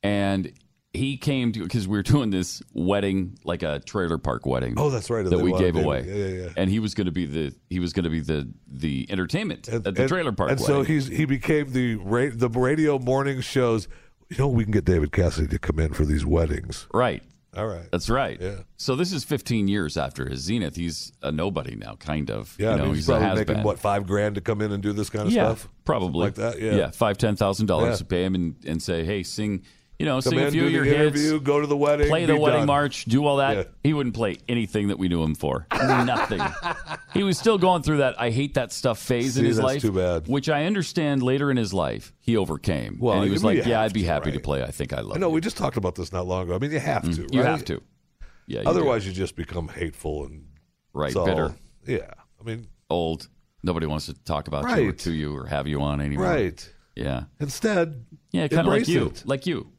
and 0.03 0.53
he 0.93 1.17
came 1.17 1.53
to 1.53 1.63
because 1.63 1.87
we 1.87 1.97
were 1.97 2.03
doing 2.03 2.31
this 2.31 2.63
wedding, 2.73 3.39
like 3.45 3.63
a 3.63 3.79
trailer 3.81 4.19
park 4.19 4.45
wedding. 4.45 4.75
Oh, 4.77 4.91
that's 4.91 5.09
right, 5.09 5.25
That 5.25 5.39
we 5.39 5.53
gave 5.53 5.75
David. 5.75 5.85
away. 5.85 6.05
Yeah, 6.05 6.15
yeah, 6.15 6.43
yeah. 6.47 6.49
And 6.57 6.69
he 6.69 6.81
was 6.81 6.95
going 6.95 7.05
to 7.07 7.13
be 7.13 7.27
the 7.27 7.55
he 7.69 7.79
was 7.79 7.93
going 7.93 8.05
to 8.05 8.11
be 8.11 8.21
the 8.21 8.49
the 8.67 9.07
entertainment 9.09 9.69
at 9.69 9.85
the 9.85 10.09
trailer 10.09 10.33
park. 10.33 10.51
And 10.51 10.61
wedding. 10.61 10.75
so 10.77 10.83
he's 10.83 11.07
he 11.07 11.25
became 11.25 11.73
the 11.73 11.95
ra- 11.97 12.31
the 12.33 12.49
radio 12.49 12.99
morning 12.99 13.41
shows. 13.41 13.87
You 14.31 14.39
know, 14.39 14.49
we 14.49 14.65
can 14.65 14.73
get 14.73 14.85
David 14.85 15.13
Cassidy 15.13 15.49
to 15.49 15.59
come 15.59 15.79
in 15.79 15.93
for 15.93 16.05
these 16.05 16.25
weddings. 16.25 16.87
Right. 16.95 17.23
All 17.57 17.67
right. 17.67 17.91
That's 17.91 18.09
right. 18.09 18.41
Yeah. 18.41 18.57
So 18.77 18.95
this 18.95 19.13
is 19.13 19.25
15 19.25 19.67
years 19.67 19.97
after 19.97 20.29
his 20.29 20.41
zenith. 20.41 20.77
He's 20.77 21.13
a 21.23 21.33
nobody 21.33 21.75
now, 21.75 21.97
kind 21.97 22.31
of. 22.31 22.55
Yeah, 22.59 22.69
you 22.69 22.73
I 22.75 22.77
mean, 22.85 22.89
he's 22.91 22.97
he's 22.99 23.07
probably 23.07 23.27
making 23.27 23.39
has-been. 23.39 23.63
what 23.65 23.79
five 23.81 24.07
grand 24.07 24.37
to 24.37 24.41
come 24.41 24.61
in 24.61 24.71
and 24.71 24.81
do 24.83 24.93
this 24.93 25.11
kind 25.11 25.27
of 25.27 25.33
yeah, 25.33 25.47
stuff. 25.47 25.69
Probably 25.85 26.21
like 26.27 26.35
that. 26.37 26.61
Yeah, 26.61 26.77
yeah, 26.77 26.91
five 26.91 27.19
ten 27.19 27.35
thousand 27.35 27.65
Yeah. 27.65 27.75
dollars 27.75 27.99
to 27.99 28.05
pay 28.05 28.25
him 28.25 28.35
and, 28.37 28.55
and 28.65 28.81
say, 28.81 29.05
hey, 29.05 29.25
sing, 29.25 29.65
you 30.01 30.07
know, 30.07 30.15
Come 30.23 30.31
sing 30.31 30.41
a 30.41 30.51
few 30.51 30.65
of 30.65 30.73
your 30.73 30.87
the 30.87 30.95
hits, 30.95 31.31
go 31.41 31.61
to 31.61 31.67
the 31.67 31.77
wedding, 31.77 32.09
play 32.09 32.25
the 32.25 32.35
wedding 32.35 32.61
done. 32.61 32.67
march, 32.69 33.05
do 33.05 33.27
all 33.27 33.37
that. 33.37 33.57
Yeah. 33.57 33.63
He 33.85 33.93
wouldn't 33.93 34.15
play 34.15 34.39
anything 34.49 34.89
that 34.89 34.99
we 34.99 35.09
knew 35.09 35.23
him 35.23 35.35
for. 35.35 35.67
Nothing. 35.71 36.41
he 37.13 37.23
was 37.23 37.37
still 37.37 37.59
going 37.59 37.83
through 37.83 37.99
that 37.99 38.19
I 38.19 38.31
hate 38.31 38.55
that 38.55 38.73
stuff 38.73 38.99
phase 38.99 39.37
in 39.37 39.45
his 39.45 39.59
that's 39.59 39.67
life, 39.67 39.83
too 39.83 39.93
bad. 39.93 40.27
which 40.27 40.49
I 40.49 40.65
understand 40.65 41.23
later 41.23 41.51
in 41.51 41.59
his 41.59 41.75
life 41.75 42.15
he 42.19 42.39
overcame. 42.39 42.97
Well, 42.99 43.17
and 43.17 43.25
he 43.27 43.31
was 43.31 43.45
like, 43.45 43.67
yeah, 43.67 43.83
I'd 43.83 43.93
be 43.93 44.01
to, 44.01 44.07
happy 44.07 44.31
to 44.31 44.39
right. 44.39 44.43
play. 44.43 44.63
I 44.63 44.71
think 44.71 44.95
I 44.95 45.03
love. 45.03 45.17
I 45.17 45.21
know. 45.21 45.29
We 45.29 45.43
just 45.43 45.59
talked 45.59 45.77
about 45.77 45.97
this 45.97 46.15
not 46.15 46.27
long 46.27 46.45
ago. 46.45 46.55
I 46.55 46.59
mean, 46.59 46.71
you 46.71 46.81
have 46.81 47.03
to. 47.03 47.09
Mm, 47.11 47.35
you 47.35 47.43
have 47.43 47.63
to. 47.67 47.83
Yeah. 48.47 48.63
you 48.63 48.69
Otherwise, 48.71 49.07
you 49.07 49.13
just 49.13 49.37
become 49.37 49.69
hateful 49.69 50.25
and 50.25 50.47
Right, 50.95 51.15
all- 51.15 51.27
bitter. 51.27 51.55
Yeah. 51.87 52.11
I 52.41 52.45
mean, 52.45 52.69
old. 52.89 53.29
Nobody 53.63 53.85
wants 53.85 54.07
to 54.07 54.15
talk 54.15 54.49
about 54.49 54.81
you 54.81 54.89
or 54.89 54.93
to 54.93 55.13
you 55.13 55.37
or 55.37 55.45
have 55.45 55.67
you 55.67 55.83
on 55.83 56.01
anymore. 56.01 56.25
Right. 56.25 56.75
Yeah. 56.97 57.25
Instead, 57.39 58.07
yeah, 58.33 58.49
kind 58.49 58.67
of 58.67 58.73
like 58.73 58.89
you, 58.89 59.09
it. 59.09 59.25
like 59.27 59.47
you. 59.47 59.71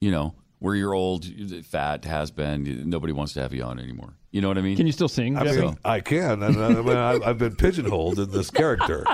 You 0.00 0.10
know, 0.10 0.34
where 0.58 0.74
you're 0.74 0.94
old, 0.94 1.26
fat, 1.66 2.04
has 2.04 2.30
been. 2.30 2.88
Nobody 2.88 3.12
wants 3.12 3.34
to 3.34 3.42
have 3.42 3.52
you 3.52 3.62
on 3.62 3.78
anymore. 3.78 4.14
You 4.30 4.40
know 4.40 4.48
what 4.48 4.58
I 4.58 4.62
mean? 4.62 4.76
Can 4.76 4.86
you 4.86 4.92
still 4.92 5.08
sing? 5.08 5.36
I 5.36 5.44
mean, 5.44 5.76
I 5.84 6.00
can. 6.00 6.42
And 6.42 6.56
I, 6.56 6.66
I 6.66 6.82
mean, 6.82 6.96
I, 6.96 7.12
I've 7.28 7.38
been 7.38 7.56
pigeonholed 7.56 8.18
in 8.18 8.30
this 8.30 8.50
character, 8.50 9.04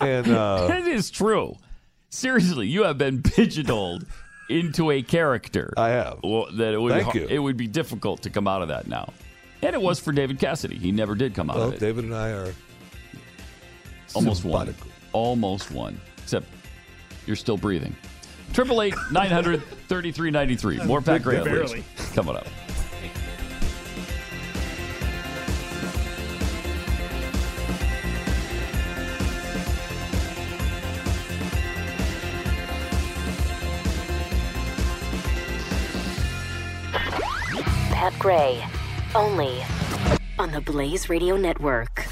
and 0.00 0.28
uh, 0.28 0.68
it 0.72 0.86
is 0.86 1.10
true. 1.10 1.56
Seriously, 2.10 2.66
you 2.66 2.82
have 2.82 2.98
been 2.98 3.22
pigeonholed 3.22 4.04
into 4.50 4.90
a 4.90 5.02
character. 5.02 5.72
I 5.76 5.90
have. 5.90 6.18
Well, 6.22 6.48
that 6.56 6.74
it 6.74 6.78
would 6.78 6.92
Thank 6.92 7.14
be, 7.14 7.20
you. 7.20 7.26
it 7.28 7.38
would 7.38 7.56
be 7.56 7.68
difficult 7.68 8.22
to 8.22 8.30
come 8.30 8.46
out 8.46 8.60
of 8.60 8.68
that 8.68 8.86
now. 8.86 9.12
And 9.62 9.74
it 9.74 9.80
was 9.80 10.00
for 10.00 10.12
David 10.12 10.38
Cassidy. 10.38 10.76
He 10.76 10.92
never 10.92 11.14
did 11.14 11.34
come 11.34 11.48
out 11.48 11.56
well, 11.56 11.68
of 11.68 11.74
it. 11.74 11.80
David 11.80 12.04
and 12.04 12.14
I 12.14 12.30
are 12.30 12.52
Almost 14.14 14.44
one. 14.44 14.74
Almost 15.12 15.70
one. 15.70 16.00
Except 16.18 16.46
you're 17.26 17.36
still 17.36 17.56
breathing. 17.56 17.94
Triple 18.52 18.82
eight 18.82 18.94
nine 19.10 19.30
hundred 19.30 19.62
thirty 19.88 20.12
three 20.12 20.30
ninety 20.30 20.56
three. 20.56 20.78
More 20.84 21.00
Pat 21.00 21.22
Gray 21.22 21.42
Barely. 21.42 21.84
Coming 22.14 22.36
up. 22.36 22.46
Pat 37.90 38.12
Gray, 38.18 38.62
only 39.14 39.62
on 40.38 40.50
the 40.50 40.60
Blaze 40.60 41.08
Radio 41.08 41.36
Network. 41.36 42.06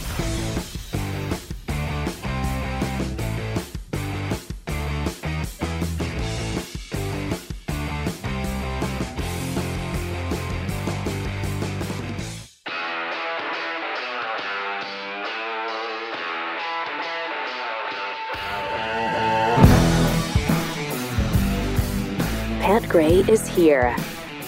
Gray 22.91 23.21
is 23.29 23.47
here 23.49 23.97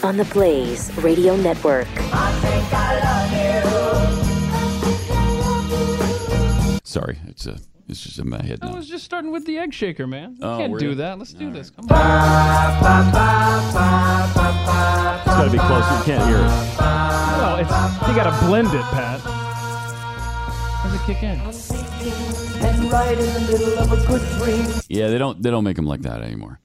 on 0.03 0.17
the 0.17 0.25
Blaze 0.27 0.93
Radio 0.99 1.37
Network. 1.37 1.87
Sorry, 6.85 7.19
it's 7.27 7.47
a 7.47 7.59
it's 7.89 8.03
just 8.03 8.19
in 8.19 8.29
my 8.29 8.43
head 8.43 8.59
I 8.63 8.71
was 8.73 8.87
just 8.89 9.05
starting 9.05 9.33
with 9.33 9.47
the 9.47 9.59
egg 9.59 9.73
shaker, 9.73 10.07
man. 10.07 10.37
You 10.39 10.47
Oh, 10.47 10.59
can't 10.59 10.73
were 10.73 10.79
do 10.79 10.91
you? 10.91 10.95
that. 10.97 11.19
Let's 11.19 11.33
do 11.33 11.51
this. 11.51 11.71
Come 11.71 11.87
on. 11.91 11.97
It's 15.17 15.27
got 15.27 15.45
to 15.45 15.51
be 15.51 15.59
closer. 15.59 15.97
You 15.99 16.05
can't 16.05 16.29
hear 16.29 16.37
it. 16.37 16.79
Well, 16.79 17.57
it's, 17.59 17.71
you 18.09 18.15
got 18.15 18.25
to 18.39 18.47
blend 18.47 18.69
it, 18.69 18.83
Pat. 18.93 19.21
How's 20.81 20.95
it 20.95 21.01
kick 21.07 21.23
in? 21.23 21.39
Right 22.91 23.19
in 23.19 23.33
the 23.33 23.41
middle 23.51 23.79
of 23.79 23.93
a 23.93 24.07
good 24.07 24.23
dream. 24.39 24.67
Yeah, 24.89 25.09
they 25.09 25.19
don't 25.19 25.43
they 25.43 25.51
don't 25.51 25.65
make 25.65 25.77
them 25.77 25.87
like 25.87 26.03
that 26.03 26.21
anymore. 26.23 26.61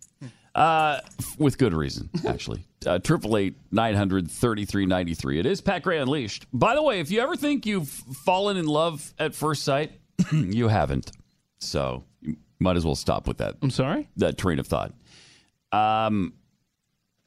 Uh, 0.57 0.99
with 1.37 1.59
good 1.59 1.71
reason, 1.71 2.09
actually. 2.27 2.65
Uh, 2.83 2.97
Triple 2.97 3.37
eight 3.37 3.57
nine 3.71 3.93
hundred 3.93 4.29
thirty 4.31 4.65
three 4.65 4.87
ninety 4.87 5.13
three. 5.13 5.37
It 5.39 5.45
is 5.45 5.61
Pat 5.61 5.83
Gray 5.83 5.99
Unleashed. 5.99 6.47
By 6.51 6.73
the 6.73 6.81
way, 6.81 6.99
if 6.99 7.11
you 7.11 7.21
ever 7.21 7.35
think 7.35 7.67
you've 7.67 7.87
fallen 7.87 8.57
in 8.57 8.65
love 8.65 9.13
at 9.19 9.35
first 9.35 9.63
sight, 9.63 9.91
you 10.31 10.67
haven't. 10.67 11.11
So 11.59 12.05
you 12.21 12.37
might 12.59 12.75
as 12.75 12.83
well 12.83 12.95
stop 12.95 13.27
with 13.27 13.37
that. 13.37 13.57
I'm 13.61 13.69
sorry. 13.69 14.09
That 14.17 14.39
train 14.39 14.57
of 14.57 14.65
thought. 14.65 14.95
Um, 15.71 16.33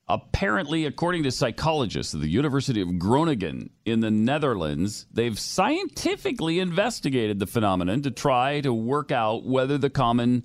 apparently, 0.09 0.87
according 0.87 1.23
to 1.23 1.31
psychologists 1.31 2.15
at 2.15 2.21
the 2.21 2.29
University 2.29 2.81
of 2.81 2.99
Groningen 2.99 3.71
in 3.85 4.01
the 4.01 4.11
Netherlands, 4.11 5.07
they've 5.13 5.39
scientifically 5.39 6.59
investigated 6.59 7.39
the 7.39 7.47
phenomenon 7.47 8.03
to 8.03 8.11
try 8.11 8.61
to 8.63 8.75
work 8.75 9.13
out 9.13 9.45
whether 9.45 9.79
the 9.79 9.91
common, 9.91 10.43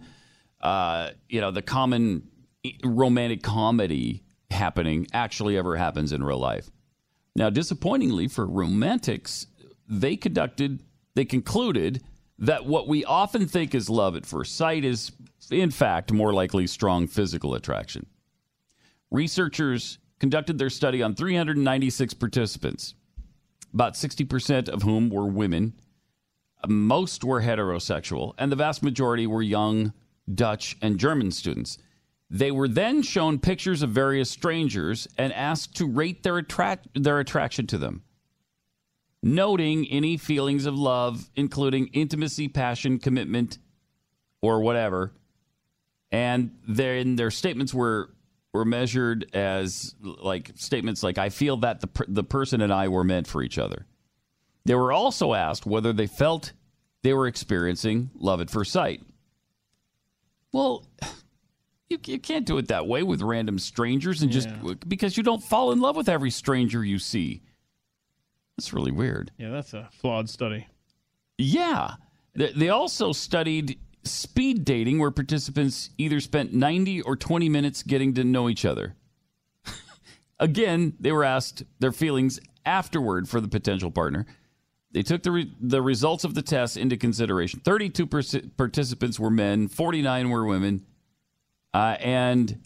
uh, 0.61 1.09
you 1.27 1.41
know, 1.41 1.49
the 1.49 1.63
common 1.63 2.29
romantic 2.83 3.43
comedy 3.43 4.23
happening 4.51 5.07
actually 5.13 5.57
ever 5.57 5.75
happens 5.75 6.11
in 6.11 6.23
real 6.23 6.39
life. 6.39 6.69
Now, 7.35 7.49
disappointingly 7.49 8.27
for 8.27 8.45
romantics, 8.45 9.47
they 9.87 10.15
conducted, 10.15 10.83
they 11.15 11.25
concluded 11.25 12.01
that 12.39 12.65
what 12.65 12.87
we 12.87 13.05
often 13.05 13.47
think 13.47 13.75
is 13.75 13.89
love 13.89 14.15
at 14.15 14.25
first 14.25 14.55
sight 14.55 14.83
is, 14.83 15.11
in 15.51 15.71
fact, 15.71 16.11
more 16.11 16.33
likely 16.33 16.67
strong 16.67 17.07
physical 17.07 17.55
attraction. 17.55 18.05
Researchers 19.11 19.99
conducted 20.19 20.57
their 20.57 20.69
study 20.69 21.01
on 21.01 21.15
396 21.15 22.13
participants, 22.15 22.95
about 23.73 23.93
60% 23.93 24.69
of 24.69 24.83
whom 24.83 25.09
were 25.09 25.27
women. 25.27 25.73
Most 26.67 27.23
were 27.23 27.41
heterosexual, 27.41 28.33
and 28.37 28.51
the 28.51 28.55
vast 28.55 28.81
majority 28.81 29.27
were 29.27 29.41
young 29.41 29.93
Dutch 30.33 30.77
and 30.81 30.97
German 30.97 31.31
students. 31.31 31.77
They 32.35 32.51
were 32.51 32.67
then 32.67 33.01
shown 33.01 33.39
pictures 33.39 33.81
of 33.81 33.91
various 33.91 34.29
strangers 34.29 35.07
and 35.17 35.31
asked 35.31 35.77
to 35.77 35.87
rate 35.87 36.23
their, 36.23 36.37
attract- 36.37 36.89
their 36.93 37.21
attraction 37.21 37.65
to 37.67 37.77
them, 37.77 38.03
noting 39.23 39.87
any 39.87 40.17
feelings 40.17 40.65
of 40.65 40.77
love, 40.77 41.29
including 41.37 41.87
intimacy, 41.93 42.49
passion, 42.49 42.99
commitment, 42.99 43.57
or 44.41 44.59
whatever. 44.59 45.13
And 46.11 46.51
then 46.67 47.15
their 47.15 47.31
statements 47.31 47.73
were 47.73 48.09
were 48.51 48.65
measured 48.65 49.33
as 49.33 49.95
like 50.01 50.51
statements 50.55 51.03
like 51.03 51.17
I 51.17 51.29
feel 51.29 51.55
that 51.57 51.79
the 51.79 51.87
per- 51.87 52.05
the 52.07 52.23
person 52.23 52.59
and 52.59 52.71
I 52.73 52.89
were 52.89 53.05
meant 53.05 53.27
for 53.27 53.43
each 53.43 53.57
other. 53.57 53.85
They 54.65 54.75
were 54.75 54.91
also 54.91 55.33
asked 55.33 55.65
whether 55.65 55.93
they 55.93 56.07
felt 56.07 56.51
they 57.01 57.13
were 57.13 57.27
experiencing 57.27 58.11
love 58.13 58.41
at 58.41 58.49
first 58.49 58.73
sight. 58.73 59.01
Well, 60.51 60.85
you, 61.89 61.99
you 62.05 62.19
can't 62.19 62.45
do 62.45 62.57
it 62.57 62.67
that 62.69 62.87
way 62.87 63.03
with 63.03 63.21
random 63.21 63.59
strangers 63.59 64.21
and 64.21 64.31
just 64.31 64.49
because 64.87 65.17
you 65.17 65.23
don't 65.23 65.43
fall 65.43 65.71
in 65.71 65.79
love 65.79 65.95
with 65.95 66.09
every 66.09 66.31
stranger 66.31 66.83
you 66.83 66.99
see. 66.99 67.41
That's 68.57 68.73
really 68.73 68.91
weird. 68.91 69.31
Yeah, 69.37 69.49
that's 69.49 69.73
a 69.73 69.89
flawed 69.91 70.29
study. 70.29 70.67
Yeah. 71.37 71.95
They 72.33 72.51
they 72.53 72.69
also 72.69 73.11
studied 73.11 73.79
speed 74.03 74.65
dating, 74.65 74.99
where 74.99 75.11
participants 75.11 75.89
either 75.97 76.19
spent 76.19 76.53
90 76.53 77.01
or 77.01 77.15
20 77.15 77.49
minutes 77.49 77.83
getting 77.83 78.13
to 78.13 78.23
know 78.23 78.49
each 78.49 78.65
other. 78.65 78.95
Again, 80.39 80.93
they 80.99 81.11
were 81.11 81.23
asked 81.23 81.63
their 81.79 81.91
feelings 81.91 82.39
afterward 82.65 83.27
for 83.27 83.41
the 83.41 83.47
potential 83.47 83.91
partner. 83.91 84.25
They 84.91 85.01
took 85.03 85.23
the, 85.23 85.31
re- 85.31 85.53
the 85.59 85.81
results 85.81 86.23
of 86.23 86.35
the 86.35 86.41
test 86.41 86.77
into 86.77 86.95
consideration. 86.95 87.59
32 87.65 88.07
perc- 88.07 88.51
participants 88.55 89.19
were 89.19 89.29
men, 89.29 89.67
49 89.67 90.29
were 90.29 90.45
women. 90.45 90.85
Uh, 91.75 91.97
and 91.99 92.57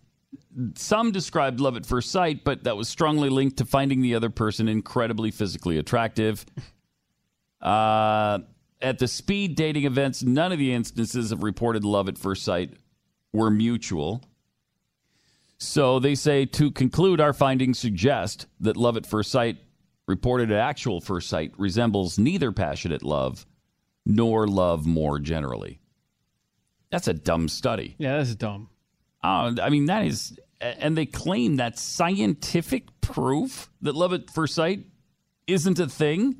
some 0.76 1.12
described 1.12 1.60
love 1.60 1.76
at 1.76 1.84
first 1.84 2.12
sight, 2.12 2.44
but 2.44 2.66
that 2.66 2.78
was 2.78 2.88
strongly 2.88 3.28
linked 3.28 3.58
to 3.58 3.66
finding 3.66 4.02
the 4.02 4.14
other 4.14 4.30
person 4.30 4.68
incredibly 4.68 5.32
physically 5.32 5.80
attractive. 5.80 6.46
Uh, 7.60 8.38
at 8.80 9.00
the 9.00 9.08
speed 9.08 9.56
dating 9.56 9.86
events, 9.86 10.22
none 10.22 10.52
of 10.52 10.60
the 10.60 10.72
instances 10.72 11.32
of 11.32 11.42
reported 11.42 11.84
love 11.84 12.08
at 12.08 12.20
first 12.20 12.44
sight 12.44 12.76
were 13.34 13.50
mutual. 13.50 14.24
So 15.58 15.98
they 15.98 16.14
say 16.14 16.46
to 16.46 16.70
conclude, 16.70 17.20
our 17.20 17.34
findings 17.34 17.80
suggest 17.80 18.46
that 18.60 18.78
love 18.78 18.96
at 18.96 19.08
first 19.08 19.32
sight, 19.32 19.58
reported 20.08 20.52
at 20.52 20.60
actual 20.60 21.02
first 21.02 21.30
sight, 21.30 21.52
resembles 21.58 22.20
neither 22.20 22.52
passionate 22.52 23.02
love 23.02 23.48
nor 24.06 24.48
love 24.48 24.86
more 24.86 25.18
generally. 25.18 25.80
That's 26.92 27.08
a 27.08 27.14
dumb 27.14 27.50
study. 27.50 27.96
Yeah, 27.98 28.18
that's 28.18 28.36
dumb. 28.36 28.70
Uh, 29.24 29.54
I 29.62 29.70
mean, 29.70 29.86
that 29.86 30.06
is, 30.06 30.38
and 30.62 30.98
they 30.98 31.06
claim 31.06 31.58
that 31.58 31.78
scientific 31.80 32.88
proof 33.02 33.70
that 33.82 33.96
love 33.96 34.14
at 34.14 34.30
first 34.30 34.56
sight 34.56 34.86
isn't 35.48 35.80
a 35.80 35.88
thing. 35.88 36.36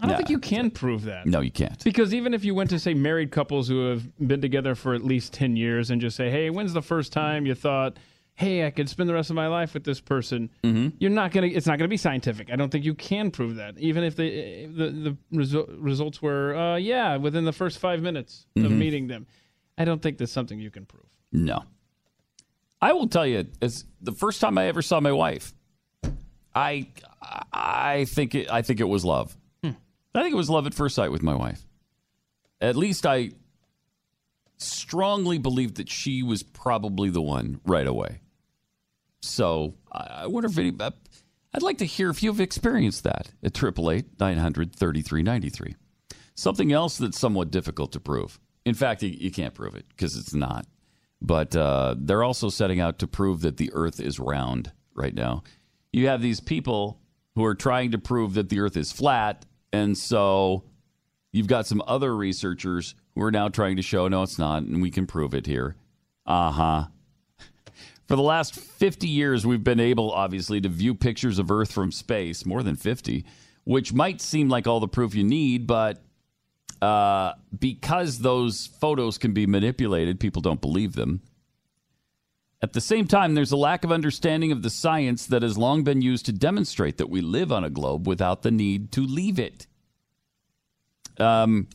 I 0.00 0.06
don't 0.06 0.12
Nah. 0.12 0.16
think 0.16 0.30
you 0.30 0.38
can 0.38 0.70
prove 0.70 1.04
that. 1.04 1.26
No, 1.26 1.40
you 1.40 1.50
can't. 1.52 1.82
Because 1.84 2.12
even 2.14 2.34
if 2.34 2.44
you 2.44 2.54
went 2.54 2.70
to 2.70 2.78
say 2.78 2.94
married 2.94 3.30
couples 3.30 3.68
who 3.68 3.88
have 3.90 4.02
been 4.26 4.40
together 4.40 4.74
for 4.74 4.94
at 4.94 5.04
least 5.04 5.32
10 5.34 5.54
years 5.54 5.90
and 5.90 6.00
just 6.00 6.16
say, 6.16 6.30
"Hey, 6.30 6.50
when's 6.50 6.72
the 6.72 6.82
first 6.82 7.12
time 7.12 7.46
you 7.46 7.54
thought, 7.54 7.98
"Hey, 8.34 8.66
I 8.66 8.70
could 8.70 8.88
spend 8.88 9.08
the 9.08 9.14
rest 9.14 9.28
of 9.30 9.36
my 9.36 9.46
life 9.48 9.74
with 9.74 9.84
this 9.84 10.00
person?" 10.00 10.48
Mm-hmm. 10.64 10.96
You're 10.98 11.10
not 11.10 11.30
going 11.30 11.48
to 11.50 11.54
it's 11.56 11.66
not 11.66 11.78
going 11.78 11.84
to 11.88 11.92
be 11.92 11.98
scientific. 11.98 12.50
I 12.50 12.56
don't 12.56 12.70
think 12.70 12.84
you 12.86 12.94
can 12.94 13.30
prove 13.30 13.56
that. 13.56 13.78
Even 13.78 14.02
if 14.02 14.16
the 14.16 14.66
the 14.66 14.90
the 14.90 15.16
resu- 15.38 15.76
results 15.78 16.22
were 16.22 16.56
uh, 16.56 16.76
yeah, 16.76 17.16
within 17.18 17.44
the 17.44 17.52
first 17.52 17.78
5 17.78 18.00
minutes 18.02 18.46
of 18.56 18.62
Mhm. 18.64 18.78
meeting 18.78 19.06
them. 19.08 19.26
I 19.78 19.84
don't 19.84 20.00
think 20.02 20.16
that's 20.18 20.32
something 20.32 20.58
you 20.58 20.70
can 20.70 20.86
prove. 20.86 21.04
No. 21.32 21.62
I 22.82 22.92
will 22.94 23.06
tell 23.06 23.26
you, 23.26 23.46
as 23.62 23.84
the 24.00 24.10
first 24.10 24.40
time 24.40 24.58
I 24.58 24.66
ever 24.66 24.82
saw 24.82 24.98
my 24.98 25.12
wife, 25.12 25.54
I 26.52 26.88
I 27.52 28.06
think 28.06 28.34
it 28.34 28.50
I 28.50 28.62
think 28.62 28.80
it 28.80 28.88
was 28.88 29.04
love. 29.04 29.36
Hmm. 29.62 29.70
I 30.14 30.22
think 30.22 30.34
it 30.34 30.36
was 30.36 30.50
love 30.50 30.66
at 30.66 30.74
first 30.74 30.96
sight 30.96 31.12
with 31.12 31.22
my 31.22 31.34
wife. 31.34 31.64
At 32.60 32.74
least 32.76 33.06
I 33.06 33.30
strongly 34.58 35.38
believed 35.38 35.76
that 35.76 35.88
she 35.88 36.24
was 36.24 36.42
probably 36.42 37.08
the 37.08 37.22
one 37.22 37.60
right 37.64 37.86
away. 37.86 38.20
So 39.20 39.74
I 39.90 40.22
I 40.22 40.26
wonder 40.26 40.48
if 40.48 40.58
any. 40.58 40.72
Uh, 40.78 40.90
I'd 41.54 41.62
like 41.62 41.78
to 41.78 41.84
hear 41.84 42.10
if 42.10 42.22
you've 42.22 42.40
experienced 42.40 43.04
that 43.04 43.30
at 43.44 43.56
888 43.56 44.18
900 44.18 44.74
3393. 44.74 45.76
Something 46.34 46.72
else 46.72 46.96
that's 46.96 47.18
somewhat 47.18 47.50
difficult 47.50 47.92
to 47.92 48.00
prove. 48.00 48.40
In 48.64 48.74
fact, 48.74 49.02
you 49.02 49.30
can't 49.30 49.54
prove 49.54 49.76
it 49.76 49.84
because 49.88 50.16
it's 50.16 50.34
not. 50.34 50.66
But 51.22 51.54
uh, 51.54 51.94
they're 51.98 52.24
also 52.24 52.48
setting 52.48 52.80
out 52.80 52.98
to 52.98 53.06
prove 53.06 53.42
that 53.42 53.56
the 53.56 53.70
Earth 53.72 54.00
is 54.00 54.18
round 54.18 54.72
right 54.92 55.14
now. 55.14 55.44
You 55.92 56.08
have 56.08 56.20
these 56.20 56.40
people 56.40 57.00
who 57.36 57.44
are 57.44 57.54
trying 57.54 57.92
to 57.92 57.98
prove 57.98 58.34
that 58.34 58.48
the 58.48 58.58
Earth 58.58 58.76
is 58.76 58.90
flat. 58.90 59.46
And 59.72 59.96
so 59.96 60.64
you've 61.30 61.46
got 61.46 61.66
some 61.66 61.80
other 61.86 62.14
researchers 62.14 62.96
who 63.14 63.22
are 63.22 63.30
now 63.30 63.48
trying 63.48 63.76
to 63.76 63.82
show, 63.82 64.08
no, 64.08 64.24
it's 64.24 64.38
not. 64.38 64.64
And 64.64 64.82
we 64.82 64.90
can 64.90 65.06
prove 65.06 65.32
it 65.32 65.46
here. 65.46 65.76
Uh 66.26 66.50
huh. 66.50 66.84
For 68.08 68.16
the 68.16 68.22
last 68.22 68.56
50 68.56 69.06
years, 69.06 69.46
we've 69.46 69.62
been 69.62 69.80
able, 69.80 70.10
obviously, 70.10 70.60
to 70.60 70.68
view 70.68 70.94
pictures 70.94 71.38
of 71.38 71.52
Earth 71.52 71.72
from 71.72 71.92
space, 71.92 72.44
more 72.44 72.64
than 72.64 72.74
50, 72.74 73.24
which 73.64 73.92
might 73.92 74.20
seem 74.20 74.48
like 74.48 74.66
all 74.66 74.80
the 74.80 74.88
proof 74.88 75.14
you 75.14 75.24
need, 75.24 75.68
but 75.68 76.02
uh, 76.82 77.34
because 77.56 78.18
those 78.18 78.66
photos 78.66 79.16
can 79.16 79.32
be 79.32 79.46
manipulated, 79.46 80.18
people 80.18 80.42
don't 80.42 80.60
believe 80.60 80.94
them. 80.94 81.22
At 82.60 82.72
the 82.72 82.80
same 82.80 83.06
time, 83.06 83.34
there's 83.34 83.52
a 83.52 83.56
lack 83.56 83.84
of 83.84 83.92
understanding 83.92 84.50
of 84.50 84.62
the 84.62 84.70
science 84.70 85.26
that 85.26 85.42
has 85.42 85.56
long 85.56 85.84
been 85.84 86.02
used 86.02 86.26
to 86.26 86.32
demonstrate 86.32 86.98
that 86.98 87.08
we 87.08 87.20
live 87.20 87.52
on 87.52 87.64
a 87.64 87.70
globe 87.70 88.06
without 88.06 88.42
the 88.42 88.50
need 88.50 88.90
to 88.92 89.00
leave 89.00 89.38
it. 89.38 89.66
Um, 91.18 91.68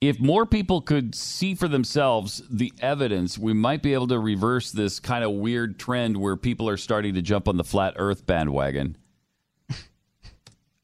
if 0.00 0.18
more 0.18 0.46
people 0.46 0.80
could 0.80 1.14
see 1.14 1.54
for 1.54 1.68
themselves 1.68 2.42
the 2.50 2.72
evidence, 2.80 3.38
we 3.38 3.52
might 3.52 3.82
be 3.82 3.94
able 3.94 4.08
to 4.08 4.18
reverse 4.18 4.72
this 4.72 5.00
kind 5.00 5.22
of 5.22 5.32
weird 5.32 5.78
trend 5.78 6.16
where 6.16 6.36
people 6.36 6.68
are 6.68 6.76
starting 6.76 7.14
to 7.14 7.22
jump 7.22 7.46
on 7.46 7.56
the 7.56 7.64
flat 7.64 7.94
earth 7.96 8.26
bandwagon. 8.26 8.96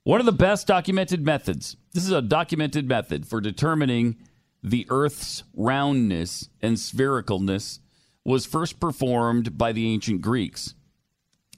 One 0.05 0.21
of 0.21 0.27
the 0.27 0.33
best 0.33 0.67
documented 0.67 1.23
methods, 1.23 1.77
this 1.99 2.07
is 2.07 2.13
a 2.13 2.23
documented 2.23 2.89
method 2.89 3.27
for 3.27 3.41
determining 3.41 4.17
the 4.63 4.87
Earth's 4.89 5.43
roundness 5.53 6.49
and 6.63 6.77
sphericalness, 6.77 7.81
was 8.25 8.47
first 8.47 8.79
performed 8.79 9.59
by 9.59 9.73
the 9.73 9.93
ancient 9.93 10.23
Greeks. 10.23 10.75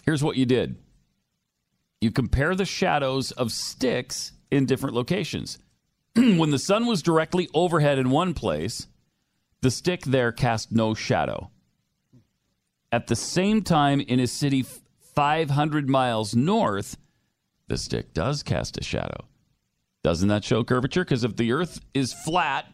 Here's 0.02 0.24
what 0.24 0.38
you 0.38 0.46
did 0.46 0.78
you 2.00 2.10
compare 2.10 2.54
the 2.54 2.64
shadows 2.64 3.32
of 3.32 3.52
sticks 3.52 4.32
in 4.50 4.64
different 4.64 4.94
locations. 4.94 5.58
when 6.14 6.50
the 6.50 6.58
sun 6.58 6.86
was 6.86 7.02
directly 7.02 7.46
overhead 7.52 7.98
in 7.98 8.08
one 8.08 8.32
place, 8.32 8.86
the 9.60 9.70
stick 9.70 10.04
there 10.04 10.32
cast 10.32 10.72
no 10.72 10.94
shadow. 10.94 11.50
At 12.90 13.08
the 13.08 13.16
same 13.16 13.60
time, 13.60 14.00
in 14.00 14.18
a 14.18 14.26
city 14.26 14.64
500 15.14 15.90
miles 15.90 16.34
north, 16.34 16.96
the 17.68 17.76
stick 17.76 18.14
does 18.14 18.42
cast 18.42 18.78
a 18.78 18.82
shadow. 18.82 19.26
Doesn't 20.02 20.28
that 20.28 20.44
show 20.44 20.64
curvature? 20.64 21.04
Because 21.04 21.24
if 21.24 21.36
the 21.36 21.52
earth 21.52 21.80
is 21.94 22.12
flat, 22.24 22.66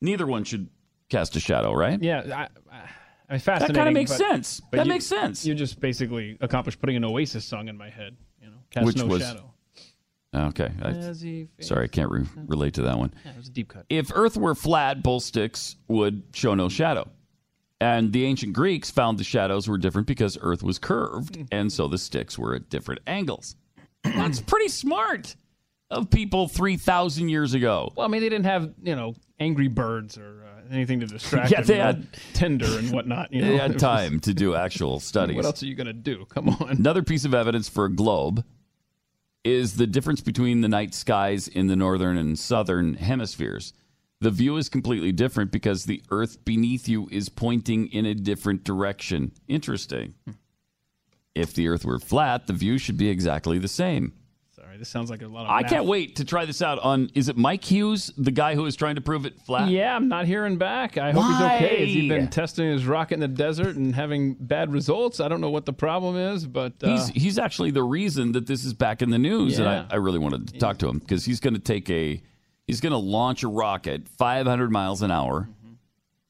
neither 0.00 0.26
one 0.26 0.44
should 0.44 0.68
cast 1.08 1.36
a 1.36 1.40
shadow, 1.40 1.72
right? 1.74 2.02
Yeah, 2.02 2.22
I, 2.70 2.74
I, 2.74 2.88
I 3.28 3.32
mean, 3.32 3.40
fascinating. 3.40 3.74
kinda 3.76 3.90
makes 3.92 4.10
but- 4.12 4.18
sense. 4.18 4.60
but 4.60 4.78
That 4.78 4.86
you- 4.86 4.92
makes 4.92 5.06
sense. 5.06 5.44
You 5.44 5.54
just 5.54 5.80
basically 5.80 6.38
accomplished 6.40 6.80
putting 6.80 6.96
an 6.96 7.04
Oasis 7.04 7.44
song 7.44 7.68
in 7.68 7.76
my 7.76 7.90
head. 7.90 8.16
You 8.40 8.48
know, 8.48 8.56
cast 8.70 8.86
Which 8.86 8.96
no 8.96 9.06
was- 9.06 9.22
shadow. 9.22 9.48
Okay. 10.34 10.70
I- 10.80 11.12
sorry, 11.60 11.84
I 11.84 11.88
can't 11.88 12.10
re- 12.10 12.24
relate 12.46 12.72
to 12.74 12.82
that 12.82 12.96
one. 12.98 13.12
Yeah, 13.24 13.32
it 13.32 13.36
was 13.36 13.48
a 13.48 13.52
deep 13.52 13.68
cut. 13.68 13.84
If 13.90 14.10
Earth 14.14 14.38
were 14.38 14.54
flat, 14.54 15.02
both 15.02 15.24
sticks 15.24 15.76
would 15.88 16.22
show 16.32 16.54
no 16.54 16.70
shadow. 16.70 17.10
And 17.82 18.12
the 18.14 18.24
ancient 18.24 18.54
Greeks 18.54 18.90
found 18.90 19.18
the 19.18 19.24
shadows 19.24 19.68
were 19.68 19.76
different 19.76 20.06
because 20.06 20.38
Earth 20.40 20.62
was 20.62 20.78
curved, 20.78 21.34
mm-hmm. 21.34 21.44
and 21.52 21.70
so 21.70 21.86
the 21.88 21.98
sticks 21.98 22.38
were 22.38 22.54
at 22.54 22.70
different 22.70 23.00
angles. 23.06 23.56
That's 24.04 24.40
pretty 24.40 24.68
smart 24.68 25.36
of 25.92 26.10
people 26.10 26.48
3,000 26.48 27.28
years 27.28 27.54
ago. 27.54 27.92
Well, 27.96 28.06
I 28.06 28.10
mean, 28.10 28.20
they 28.22 28.28
didn't 28.28 28.46
have 28.46 28.72
you 28.82 28.96
know 28.96 29.14
angry 29.38 29.68
birds 29.68 30.18
or 30.18 30.44
uh, 30.44 30.74
anything 30.74 31.00
to 31.00 31.06
distract. 31.06 31.50
Yeah, 31.50 31.60
them, 31.62 31.66
they 31.66 31.78
had- 31.78 32.06
Tinder 32.34 32.78
and 32.78 32.90
whatnot. 32.90 33.32
You 33.32 33.42
know? 33.44 33.48
They 33.48 33.56
had 33.58 33.78
time 33.78 34.20
to 34.20 34.34
do 34.34 34.54
actual 34.54 35.00
studies. 35.12 35.36
What 35.36 35.44
else 35.44 35.62
are 35.62 35.66
you 35.66 35.74
gonna 35.74 35.92
do? 35.92 36.24
Come 36.26 36.48
on. 36.48 36.68
Another 36.70 37.02
piece 37.02 37.24
of 37.24 37.34
evidence 37.34 37.68
for 37.68 37.84
a 37.84 37.92
globe 37.92 38.44
is 39.44 39.74
the 39.76 39.86
difference 39.88 40.20
between 40.20 40.60
the 40.60 40.68
night 40.68 40.94
skies 40.94 41.48
in 41.48 41.66
the 41.66 41.74
northern 41.76 42.16
and 42.16 42.38
southern 42.38 42.94
hemispheres. 42.94 43.72
The 44.20 44.30
view 44.30 44.56
is 44.56 44.68
completely 44.68 45.10
different 45.10 45.50
because 45.50 45.84
the 45.84 46.00
earth 46.12 46.44
beneath 46.44 46.88
you 46.88 47.08
is 47.10 47.28
pointing 47.28 47.88
in 47.88 48.06
a 48.06 48.14
different 48.14 48.62
direction. 48.62 49.32
Interesting. 49.48 50.14
If 51.34 51.54
the 51.54 51.66
earth 51.66 51.84
were 51.84 51.98
flat, 51.98 52.46
the 52.46 52.52
view 52.52 52.78
should 52.78 52.96
be 52.96 53.08
exactly 53.08 53.58
the 53.58 53.66
same. 53.66 54.12
Sorry, 54.62 54.76
this 54.76 54.88
sounds 54.88 55.10
like 55.10 55.22
a 55.22 55.26
lot 55.26 55.44
of. 55.46 55.50
I 55.50 55.62
math. 55.62 55.70
can't 55.70 55.86
wait 55.86 56.16
to 56.16 56.24
try 56.24 56.44
this 56.44 56.62
out 56.62 56.78
on 56.78 57.10
is 57.14 57.28
it 57.28 57.36
Mike 57.36 57.64
Hughes, 57.64 58.12
the 58.16 58.30
guy 58.30 58.54
who 58.54 58.64
is 58.66 58.76
trying 58.76 58.94
to 58.94 59.00
prove 59.00 59.26
it 59.26 59.40
flat? 59.40 59.68
Yeah, 59.68 59.96
I'm 59.96 60.06
not 60.08 60.24
hearing 60.26 60.56
back. 60.56 60.96
I 60.98 61.10
hope 61.10 61.24
he's 61.24 61.40
okay. 61.66 61.80
Has 61.80 61.88
he 61.88 62.08
been 62.08 62.28
testing 62.28 62.70
his 62.70 62.86
rocket 62.86 63.14
in 63.14 63.20
the 63.20 63.26
desert 63.28 63.74
and 63.74 63.92
having 63.92 64.34
bad 64.34 64.72
results? 64.72 65.18
I 65.18 65.26
don't 65.26 65.40
know 65.40 65.50
what 65.50 65.66
the 65.66 65.72
problem 65.72 66.16
is, 66.16 66.46
but 66.46 66.74
uh, 66.82 66.90
He's 66.92 67.08
he's 67.08 67.38
actually 67.38 67.72
the 67.72 67.82
reason 67.82 68.32
that 68.32 68.46
this 68.46 68.64
is 68.64 68.72
back 68.72 69.02
in 69.02 69.10
the 69.10 69.18
news, 69.18 69.58
Yeah. 69.58 69.64
and 69.72 69.86
I, 69.90 69.94
I 69.94 69.96
really 69.96 70.20
wanted 70.20 70.46
to 70.52 70.58
talk 70.60 70.78
to 70.78 70.88
him 70.88 70.98
because 71.00 71.24
he's 71.24 71.40
going 71.40 71.54
to 71.54 71.60
take 71.60 71.90
a 71.90 72.22
he's 72.68 72.80
going 72.80 72.92
to 72.92 72.98
launch 72.98 73.42
a 73.42 73.48
rocket 73.48 74.08
500 74.08 74.70
miles 74.70 75.02
an 75.02 75.10
hour 75.10 75.48
Mm-hmm. 75.50 75.72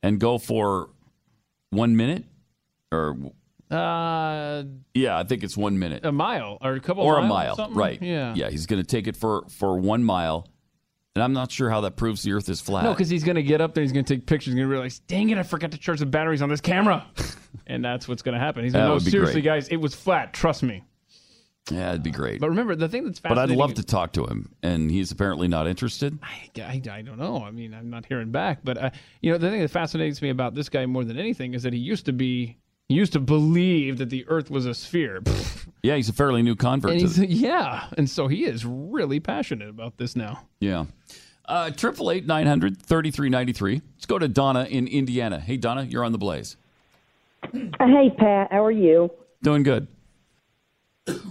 and 0.04 0.18
go 0.18 0.38
for 0.38 0.88
one 1.68 1.96
minute 1.96 2.24
or 2.90 3.14
uh, 3.72 4.64
yeah, 4.94 5.18
I 5.18 5.24
think 5.24 5.42
it's 5.42 5.56
one 5.56 5.78
minute 5.78 6.04
a 6.04 6.12
mile 6.12 6.58
or 6.60 6.74
a 6.74 6.80
couple 6.80 7.04
or 7.04 7.18
a 7.18 7.26
mile, 7.26 7.56
something? 7.56 7.76
right? 7.76 8.00
Yeah, 8.02 8.34
yeah. 8.34 8.50
He's 8.50 8.66
going 8.66 8.82
to 8.82 8.86
take 8.86 9.06
it 9.06 9.16
for 9.16 9.44
for 9.48 9.78
one 9.78 10.04
mile, 10.04 10.46
and 11.14 11.22
I'm 11.22 11.32
not 11.32 11.50
sure 11.50 11.70
how 11.70 11.80
that 11.82 11.96
proves 11.96 12.22
the 12.22 12.32
Earth 12.32 12.48
is 12.48 12.60
flat. 12.60 12.84
No, 12.84 12.92
because 12.92 13.08
he's 13.08 13.24
going 13.24 13.36
to 13.36 13.42
get 13.42 13.60
up 13.60 13.74
there, 13.74 13.82
he's 13.82 13.92
going 13.92 14.04
to 14.04 14.14
take 14.16 14.26
pictures, 14.26 14.54
going 14.54 14.66
to 14.66 14.70
realize, 14.70 14.98
dang 15.00 15.30
it, 15.30 15.38
I 15.38 15.42
forgot 15.42 15.72
to 15.72 15.78
charge 15.78 16.00
the 16.00 16.06
batteries 16.06 16.42
on 16.42 16.48
this 16.48 16.60
camera. 16.60 17.06
and 17.66 17.84
that's 17.84 18.06
what's 18.08 18.22
going 18.22 18.34
to 18.34 18.40
happen. 18.40 18.64
He's 18.64 18.72
going 18.72 18.80
That 18.82 18.86
to 18.86 18.88
know, 18.90 18.94
would 18.94 19.04
be 19.04 19.10
seriously, 19.10 19.42
great. 19.42 19.44
guys, 19.44 19.68
it 19.68 19.76
was 19.76 19.94
flat. 19.94 20.32
Trust 20.32 20.62
me. 20.62 20.84
Yeah, 21.70 21.90
it'd 21.90 22.02
be 22.02 22.10
great. 22.10 22.40
But 22.40 22.48
remember, 22.50 22.74
the 22.74 22.88
thing 22.88 23.04
that's 23.04 23.20
But 23.20 23.32
I'd 23.32 23.34
fascinating. 23.36 23.58
love 23.60 23.74
to 23.74 23.84
talk 23.84 24.12
to 24.14 24.24
him, 24.24 24.52
and 24.64 24.90
he's 24.90 25.12
apparently 25.12 25.46
not 25.46 25.68
interested. 25.68 26.18
I, 26.20 26.50
I 26.90 27.02
don't 27.02 27.18
know. 27.20 27.44
I 27.44 27.52
mean, 27.52 27.72
I'm 27.72 27.88
not 27.88 28.04
hearing 28.04 28.32
back. 28.32 28.60
But 28.64 28.78
uh, 28.78 28.90
you 29.20 29.30
know, 29.30 29.38
the 29.38 29.48
thing 29.48 29.60
that 29.60 29.70
fascinates 29.70 30.20
me 30.20 30.30
about 30.30 30.56
this 30.56 30.68
guy 30.68 30.86
more 30.86 31.04
than 31.04 31.18
anything 31.20 31.54
is 31.54 31.62
that 31.62 31.72
he 31.72 31.78
used 31.78 32.06
to 32.06 32.12
be, 32.12 32.58
he 32.92 32.98
used 32.98 33.14
to 33.14 33.20
believe 33.20 33.96
that 33.98 34.10
the 34.10 34.26
Earth 34.28 34.50
was 34.50 34.66
a 34.66 34.74
sphere. 34.74 35.22
Yeah, 35.84 35.96
he's 35.96 36.08
a 36.08 36.12
fairly 36.12 36.42
new 36.42 36.54
convert. 36.54 36.92
and 36.92 37.12
to 37.16 37.26
yeah, 37.28 37.88
and 37.98 38.08
so 38.08 38.28
he 38.28 38.44
is 38.44 38.64
really 38.64 39.18
passionate 39.18 39.68
about 39.68 39.96
this 39.96 40.14
now. 40.14 40.46
Yeah. 40.60 40.84
Uh, 41.44 41.70
Triple 41.70 42.12
eight 42.12 42.24
nine 42.24 42.46
hundred 42.46 42.80
thirty 42.80 43.10
three 43.10 43.28
ninety 43.28 43.52
three. 43.52 43.82
Let's 43.96 44.06
go 44.06 44.16
to 44.16 44.28
Donna 44.28 44.62
in 44.70 44.86
Indiana. 44.86 45.40
Hey, 45.40 45.56
Donna, 45.56 45.82
you're 45.82 46.04
on 46.04 46.12
the 46.12 46.18
blaze. 46.18 46.56
Hey, 47.52 48.10
Pat, 48.16 48.52
how 48.52 48.64
are 48.64 48.70
you? 48.70 49.10
Doing 49.42 49.64
good. 49.64 49.88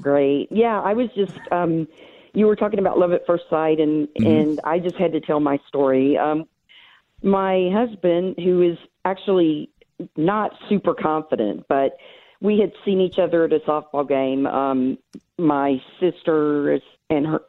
Great. 0.02 0.52
Yeah, 0.52 0.82
I 0.82 0.96
was 0.96 1.08
just 1.16 1.40
um 1.54 1.88
you 2.34 2.46
were 2.46 2.58
talking 2.58 2.80
about 2.80 3.00
love 3.00 3.14
at 3.14 3.26
first 3.26 3.46
sight 3.50 3.80
and 3.80 4.10
and 4.18 4.60
I 4.66 4.80
just 4.80 4.96
had 4.96 5.14
to 5.14 5.22
tell 5.22 5.40
my 5.40 5.60
story. 5.66 6.18
Um 6.18 6.44
my 7.24 7.70
husband 7.72 8.36
who 8.38 8.62
is 8.62 8.78
actually 9.06 9.70
not 10.16 10.52
super 10.70 10.94
confident, 10.94 11.66
but 11.68 11.98
we 12.42 12.60
had 12.60 12.72
seen 12.84 13.00
each 13.00 13.20
other 13.20 13.46
at 13.46 13.54
a 13.54 13.60
softball 13.60 14.08
game. 14.08 14.46
Um 14.48 14.98
my 15.38 15.82
sister 16.00 16.80
and 17.10 17.26
her 17.26 17.42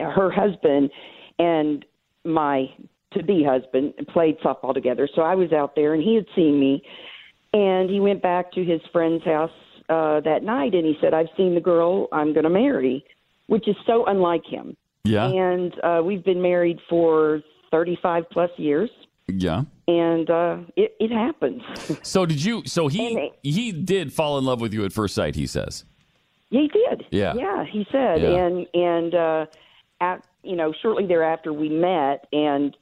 her 0.00 0.30
husband 0.30 0.90
and 1.38 1.84
my 2.24 2.72
to 3.12 3.22
be 3.22 3.44
husband 3.44 3.94
played 4.08 4.38
softball 4.40 4.72
together. 4.72 5.08
So 5.14 5.22
I 5.22 5.34
was 5.34 5.52
out 5.52 5.74
there 5.74 5.92
and 5.94 6.02
he 6.02 6.14
had 6.14 6.26
seen 6.34 6.58
me 6.58 6.82
and 7.52 7.90
he 7.90 8.00
went 8.00 8.22
back 8.22 8.52
to 8.52 8.64
his 8.64 8.80
friend's 8.92 9.24
house 9.24 9.50
uh 9.88 10.20
that 10.20 10.42
night 10.42 10.74
and 10.74 10.86
he 10.86 10.96
said, 11.00 11.12
I've 11.14 11.28
seen 11.36 11.54
the 11.54 11.60
girl 11.60 12.08
I'm 12.12 12.32
gonna 12.32 12.50
marry 12.50 13.04
which 13.48 13.68
is 13.68 13.76
so 13.86 14.06
unlike 14.06 14.46
him. 14.46 14.76
Yeah. 15.04 15.26
And 15.26 15.74
uh 15.82 16.00
we've 16.04 16.24
been 16.24 16.40
married 16.40 16.78
for 16.88 17.42
thirty 17.70 17.98
five 18.00 18.24
plus 18.30 18.50
years 18.56 18.90
Yeah. 19.26 19.62
And 19.88 20.30
uh 20.30 20.58
it, 20.76 20.94
it 21.00 21.10
happens. 21.10 21.62
So 22.02 22.26
did 22.26 22.42
you? 22.44 22.62
So 22.66 22.88
he 22.88 23.30
he 23.42 23.72
did 23.72 24.12
fall 24.12 24.38
in 24.38 24.44
love 24.44 24.60
with 24.60 24.72
you 24.72 24.84
at 24.84 24.92
first 24.92 25.14
sight. 25.14 25.34
He 25.34 25.46
says. 25.46 25.84
he 26.50 26.68
did. 26.68 27.04
Yeah. 27.10 27.34
Yeah, 27.34 27.64
he 27.64 27.86
said. 27.90 28.22
Yeah. 28.22 28.28
And 28.46 28.66
and 28.74 29.14
uh 29.14 29.46
at 30.00 30.24
you 30.42 30.56
know, 30.56 30.72
shortly 30.82 31.06
thereafter 31.06 31.52
we 31.52 31.68
met 31.68 32.26
and 32.32 32.76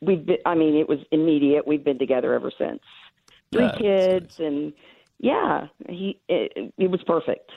we've 0.00 0.24
been 0.24 0.38
I 0.46 0.54
mean, 0.54 0.74
it 0.76 0.88
was 0.88 0.98
immediate. 1.12 1.66
We've 1.66 1.84
been 1.84 1.98
together 1.98 2.34
ever 2.34 2.50
since. 2.56 2.80
Three 3.52 3.64
Yeah, 3.64 3.76
kids 3.78 4.40
and 4.40 4.72
yeah, 5.20 5.66
he 5.88 6.18
it, 6.28 6.72
it 6.78 6.90
was 6.90 7.02
perfect. 7.06 7.50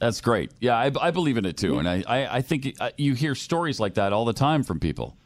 That's 0.00 0.20
great. 0.20 0.50
Yeah, 0.60 0.76
I, 0.76 0.90
I 1.00 1.10
believe 1.10 1.36
in 1.36 1.44
it 1.44 1.56
too, 1.56 1.78
and 1.78 1.88
I 1.88 2.02
I, 2.06 2.36
I 2.38 2.40
think 2.42 2.74
uh, 2.80 2.90
you 2.96 3.14
hear 3.14 3.34
stories 3.34 3.78
like 3.78 3.94
that 3.94 4.12
all 4.12 4.24
the 4.24 4.32
time 4.32 4.62
from 4.62 4.80
people. 4.80 5.16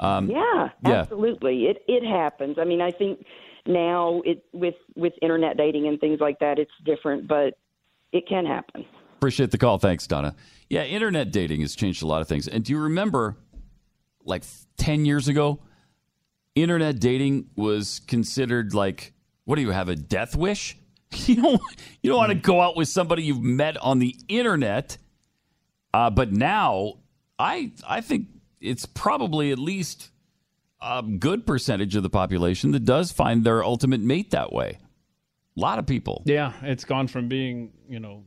Um, 0.00 0.30
Yeah, 0.30 0.68
yeah. 0.84 0.92
absolutely. 1.00 1.66
It 1.66 1.82
it 1.88 2.04
happens. 2.04 2.58
I 2.58 2.64
mean, 2.64 2.80
I 2.80 2.90
think 2.90 3.24
now 3.66 4.22
it 4.24 4.44
with 4.52 4.76
with 4.96 5.12
internet 5.22 5.56
dating 5.56 5.88
and 5.88 5.98
things 6.00 6.20
like 6.20 6.38
that, 6.40 6.58
it's 6.58 6.70
different, 6.84 7.26
but 7.26 7.58
it 8.12 8.26
can 8.28 8.46
happen. 8.46 8.84
Appreciate 9.16 9.50
the 9.50 9.58
call. 9.58 9.78
Thanks, 9.78 10.06
Donna. 10.06 10.34
Yeah, 10.70 10.84
internet 10.84 11.32
dating 11.32 11.60
has 11.62 11.74
changed 11.74 12.02
a 12.02 12.06
lot 12.06 12.20
of 12.20 12.28
things. 12.28 12.46
And 12.46 12.64
do 12.64 12.72
you 12.72 12.78
remember, 12.78 13.36
like 14.24 14.44
10 14.76 15.04
years 15.04 15.26
ago, 15.26 15.58
internet 16.54 17.00
dating 17.00 17.50
was 17.56 18.00
considered 18.06 18.74
like, 18.74 19.12
what 19.44 19.56
do 19.56 19.62
you 19.62 19.70
have, 19.70 19.88
a 19.88 19.96
death 19.96 20.36
wish? 20.36 20.76
You 21.26 21.36
don't, 21.36 21.62
you 22.02 22.10
don't 22.10 22.18
want 22.18 22.32
to 22.32 22.38
go 22.38 22.60
out 22.60 22.76
with 22.76 22.86
somebody 22.88 23.22
you've 23.22 23.40
met 23.42 23.78
on 23.78 23.98
the 23.98 24.14
internet. 24.28 24.98
Uh, 25.94 26.10
but 26.10 26.32
now, 26.32 26.98
I, 27.38 27.72
I 27.88 28.02
think 28.02 28.26
it's 28.60 28.86
probably 28.86 29.50
at 29.52 29.58
least 29.58 30.10
a 30.80 31.02
good 31.02 31.46
percentage 31.46 31.96
of 31.96 32.02
the 32.02 32.10
population 32.10 32.72
that 32.72 32.84
does 32.84 33.10
find 33.12 33.44
their 33.44 33.64
ultimate 33.64 34.00
mate 34.00 34.30
that 34.30 34.52
way. 34.52 34.78
A 35.56 35.60
lot 35.60 35.78
of 35.78 35.86
people. 35.86 36.22
Yeah, 36.24 36.52
it's 36.62 36.84
gone 36.84 37.08
from 37.08 37.28
being, 37.28 37.72
you 37.88 37.98
know, 37.98 38.24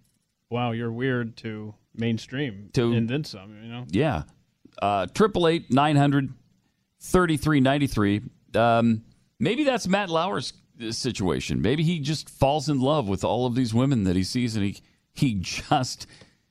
wow, 0.49 0.71
you're 0.71 0.91
weird 0.91 1.37
to 1.37 1.73
mainstream 1.95 2.69
to 2.73 2.91
and 2.91 3.09
then 3.09 3.23
some, 3.23 3.55
you 3.63 3.69
know. 3.71 3.85
Yeah. 3.89 4.23
Uh, 4.81 5.05
Triple 5.07 5.47
eight 5.47 5.71
nine 5.71 5.95
hundred 5.95 6.33
thirty 6.99 7.37
three 7.37 7.59
ninety 7.59 7.87
three. 7.87 8.21
Um, 8.53 9.03
maybe 9.39 9.63
that's 9.63 9.87
Matt 9.87 10.09
Lauer's 10.09 10.53
uh, 10.81 10.91
situation. 10.91 11.61
Maybe 11.61 11.83
he 11.83 11.99
just 11.99 12.29
falls 12.29 12.67
in 12.69 12.79
love 12.79 13.07
with 13.07 13.23
all 13.23 13.45
of 13.45 13.55
these 13.55 13.73
women 13.73 14.03
that 14.05 14.15
he 14.15 14.23
sees, 14.23 14.55
and 14.55 14.65
he 14.65 14.81
he 15.13 15.35
just 15.35 16.07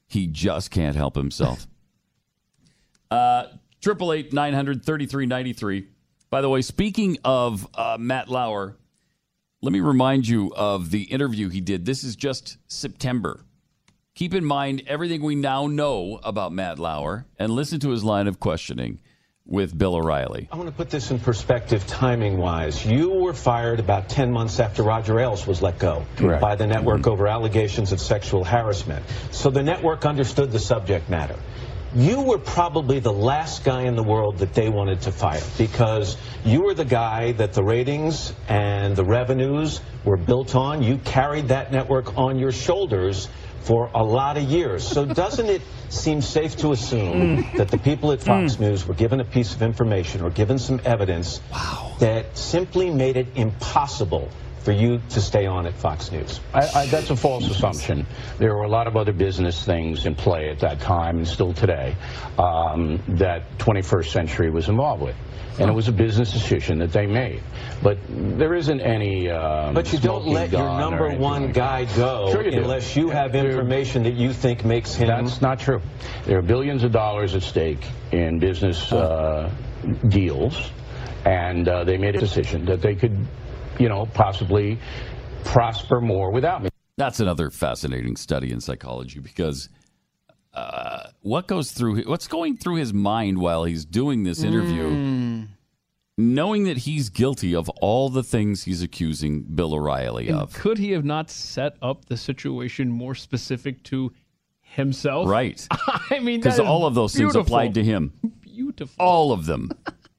he 0.06 0.26
just 0.26 0.70
can't 0.70 0.96
help 0.96 1.14
himself. 1.14 1.66
Uh, 3.10 3.48
Triple 3.80 4.12
eight 4.12 4.32
nine 4.32 4.52
hundred 4.52 4.84
thirty 4.84 5.06
three 5.06 5.26
ninety 5.26 5.52
three. 5.52 5.88
By 6.28 6.42
the 6.42 6.48
way, 6.48 6.62
speaking 6.62 7.18
of 7.24 7.66
uh, 7.74 7.96
Matt 7.98 8.28
Lauer, 8.28 8.76
let 9.62 9.72
me 9.72 9.80
remind 9.80 10.28
you 10.28 10.52
of 10.54 10.90
the 10.90 11.02
interview 11.04 11.48
he 11.48 11.60
did. 11.60 11.86
This 11.86 12.04
is 12.04 12.14
just 12.14 12.58
September. 12.66 13.44
Keep 14.14 14.34
in 14.34 14.44
mind 14.44 14.82
everything 14.86 15.22
we 15.22 15.34
now 15.34 15.66
know 15.66 16.20
about 16.22 16.52
Matt 16.52 16.78
Lauer 16.78 17.26
and 17.38 17.52
listen 17.52 17.80
to 17.80 17.90
his 17.90 18.04
line 18.04 18.26
of 18.26 18.38
questioning 18.38 19.00
with 19.46 19.76
Bill 19.76 19.94
O'Reilly. 19.96 20.48
I 20.52 20.56
want 20.56 20.68
to 20.68 20.74
put 20.74 20.90
this 20.90 21.10
in 21.10 21.18
perspective 21.18 21.86
timing 21.86 22.38
wise. 22.38 22.84
You 22.84 23.10
were 23.10 23.32
fired 23.32 23.80
about 23.80 24.08
10 24.08 24.30
months 24.30 24.60
after 24.60 24.82
Roger 24.82 25.18
Ailes 25.18 25.46
was 25.46 25.62
let 25.62 25.78
go 25.78 26.04
Correct. 26.16 26.40
by 26.40 26.54
the 26.54 26.66
network 26.66 27.06
over 27.06 27.26
allegations 27.26 27.92
of 27.92 28.00
sexual 28.00 28.44
harassment. 28.44 29.04
So 29.30 29.50
the 29.50 29.62
network 29.62 30.04
understood 30.04 30.52
the 30.52 30.60
subject 30.60 31.08
matter. 31.08 31.36
You 31.94 32.22
were 32.22 32.38
probably 32.38 33.00
the 33.00 33.12
last 33.12 33.64
guy 33.64 33.82
in 33.82 33.96
the 33.96 34.02
world 34.02 34.38
that 34.38 34.54
they 34.54 34.68
wanted 34.68 35.02
to 35.02 35.12
fire 35.12 35.42
because 35.58 36.16
you 36.44 36.62
were 36.62 36.74
the 36.74 36.84
guy 36.84 37.32
that 37.32 37.52
the 37.52 37.64
ratings 37.64 38.32
and 38.48 38.94
the 38.94 39.04
revenues 39.04 39.80
were 40.04 40.16
built 40.16 40.54
on. 40.54 40.84
You 40.84 40.98
carried 40.98 41.48
that 41.48 41.72
network 41.72 42.16
on 42.16 42.38
your 42.38 42.52
shoulders 42.52 43.28
for 43.62 43.90
a 43.92 44.04
lot 44.04 44.36
of 44.36 44.44
years. 44.44 44.86
So 44.86 45.04
doesn't 45.04 45.46
it 45.46 45.62
seem 45.88 46.22
safe 46.22 46.56
to 46.58 46.70
assume 46.70 47.38
mm. 47.38 47.56
that 47.56 47.68
the 47.68 47.78
people 47.78 48.12
at 48.12 48.22
Fox 48.22 48.54
mm. 48.54 48.60
News 48.60 48.86
were 48.86 48.94
given 48.94 49.18
a 49.18 49.24
piece 49.24 49.54
of 49.54 49.62
information 49.62 50.22
or 50.22 50.30
given 50.30 50.60
some 50.60 50.80
evidence 50.84 51.40
that 51.98 52.38
simply 52.38 52.90
made 52.90 53.16
it 53.16 53.26
impossible 53.34 54.30
for 54.60 54.72
you 54.72 55.00
to 55.10 55.20
stay 55.20 55.46
on 55.46 55.66
at 55.66 55.74
Fox 55.74 56.12
News? 56.12 56.40
I, 56.52 56.68
I, 56.74 56.86
that's 56.86 57.10
a 57.10 57.16
false 57.16 57.48
assumption. 57.50 58.06
There 58.38 58.54
were 58.54 58.62
a 58.64 58.68
lot 58.68 58.86
of 58.86 58.96
other 58.96 59.12
business 59.12 59.64
things 59.64 60.06
in 60.06 60.14
play 60.14 60.50
at 60.50 60.60
that 60.60 60.80
time 60.80 61.18
and 61.18 61.26
still 61.28 61.52
today 61.52 61.96
um, 62.38 63.02
that 63.08 63.58
21st 63.58 64.06
Century 64.10 64.50
was 64.50 64.68
involved 64.68 65.02
with. 65.02 65.16
And 65.58 65.68
it 65.68 65.74
was 65.74 65.88
a 65.88 65.92
business 65.92 66.32
decision 66.32 66.78
that 66.78 66.90
they 66.92 67.06
made. 67.06 67.42
But 67.82 67.98
there 68.08 68.54
isn't 68.54 68.80
any. 68.80 69.28
Um, 69.28 69.74
But 69.74 69.92
you 69.92 69.98
don't 69.98 70.26
let 70.26 70.52
your 70.52 70.62
number 70.78 71.10
one 71.16 71.46
like 71.46 71.54
guy 71.54 71.84
go 71.84 72.30
Sure 72.32 72.42
you 72.44 72.52
do. 72.52 72.58
unless 72.62 72.96
you 72.96 73.10
have 73.10 73.32
There- 73.32 73.46
information 73.50 74.04
that 74.04 74.14
you 74.14 74.32
think 74.32 74.64
makes 74.64 74.94
him. 74.94 75.08
That's 75.08 75.42
not 75.42 75.58
true. 75.58 75.82
There 76.24 76.38
are 76.38 76.42
billions 76.42 76.82
of 76.82 76.92
dollars 76.92 77.34
at 77.34 77.42
stake 77.42 77.84
in 78.10 78.38
business 78.38 78.90
uh, 78.90 79.50
deals, 80.08 80.70
and 81.26 81.68
uh, 81.68 81.84
they 81.84 81.98
made 81.98 82.16
a 82.16 82.20
decision 82.20 82.64
that 82.66 82.80
they 82.80 82.94
could, 82.94 83.18
you 83.80 83.88
know, 83.88 84.06
possibly 84.14 84.78
prosper 85.44 86.00
more 86.00 86.30
without 86.30 86.62
me. 86.62 86.68
That's 86.96 87.18
another 87.20 87.50
fascinating 87.50 88.16
study 88.16 88.52
in 88.52 88.60
psychology 88.60 89.20
because 89.20 89.68
uh, 90.52 91.08
what 91.22 91.46
goes 91.46 91.72
through 91.72 92.02
what's 92.02 92.28
going 92.28 92.56
through 92.58 92.76
his 92.76 92.92
mind 92.92 93.38
while 93.38 93.64
he's 93.64 93.84
doing 93.84 94.22
this 94.24 94.42
interview, 94.42 95.46
knowing 96.18 96.64
that 96.64 96.76
he's 96.76 97.08
guilty 97.08 97.54
of 97.54 97.68
all 97.80 98.10
the 98.10 98.22
things 98.22 98.64
he's 98.64 98.82
accusing 98.82 99.42
Bill 99.42 99.74
O'Reilly 99.74 100.28
And 100.28 100.38
of. 100.40 100.52
could 100.52 100.76
he 100.78 100.90
have 100.90 101.04
not 101.04 101.30
set 101.30 101.76
up 101.80 102.04
the 102.06 102.16
situation 102.16 102.90
more 102.90 103.14
specific 103.14 103.82
to 103.84 104.12
himself? 104.60 105.28
Right. 105.28 105.66
I 106.10 106.18
mean, 106.18 106.40
Because 106.40 106.60
all 106.60 106.84
of 106.84 106.94
those 106.94 107.12
things 107.12 107.32
beautiful. 107.32 107.40
applied 107.42 107.74
to 107.74 107.82
him. 107.84 108.12
Beautiful. 108.42 108.94
All 109.02 109.32
of 109.32 109.46
them. 109.46 109.70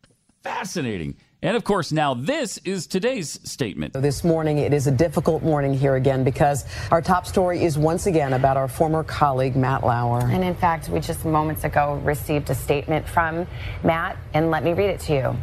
Fascinating. 0.44 1.16
And 1.44 1.58
of 1.58 1.64
course, 1.64 1.92
now 1.92 2.14
this 2.14 2.60
is 2.66 2.86
today's 2.86 3.40
statement. 3.50 3.94
This 3.94 4.24
morning, 4.24 4.60
it 4.60 4.76
is 4.76 4.86
a 4.86 4.92
difficult 4.92 5.42
morning 5.42 5.74
here 5.74 5.96
again 5.96 6.24
because 6.24 6.66
our 6.92 7.02
top 7.02 7.26
story 7.26 7.64
is 7.64 7.80
once 7.80 8.06
again 8.06 8.34
about 8.34 8.58
our 8.58 8.68
former 8.68 9.04
colleague, 9.04 9.56
Matt 9.56 9.84
Lauer. 9.84 10.20
And 10.20 10.44
in 10.44 10.54
fact, 10.54 10.90
we 10.90 11.00
just 11.00 11.26
moments 11.26 11.64
ago 11.64 12.00
received 12.04 12.52
a 12.52 12.56
statement 12.56 13.10
from 13.10 13.48
Matt, 13.84 14.18
and 14.36 14.52
let 14.52 14.64
me 14.64 14.74
read 14.74 14.92
it 14.92 15.00
to 15.00 15.14
you. 15.14 15.36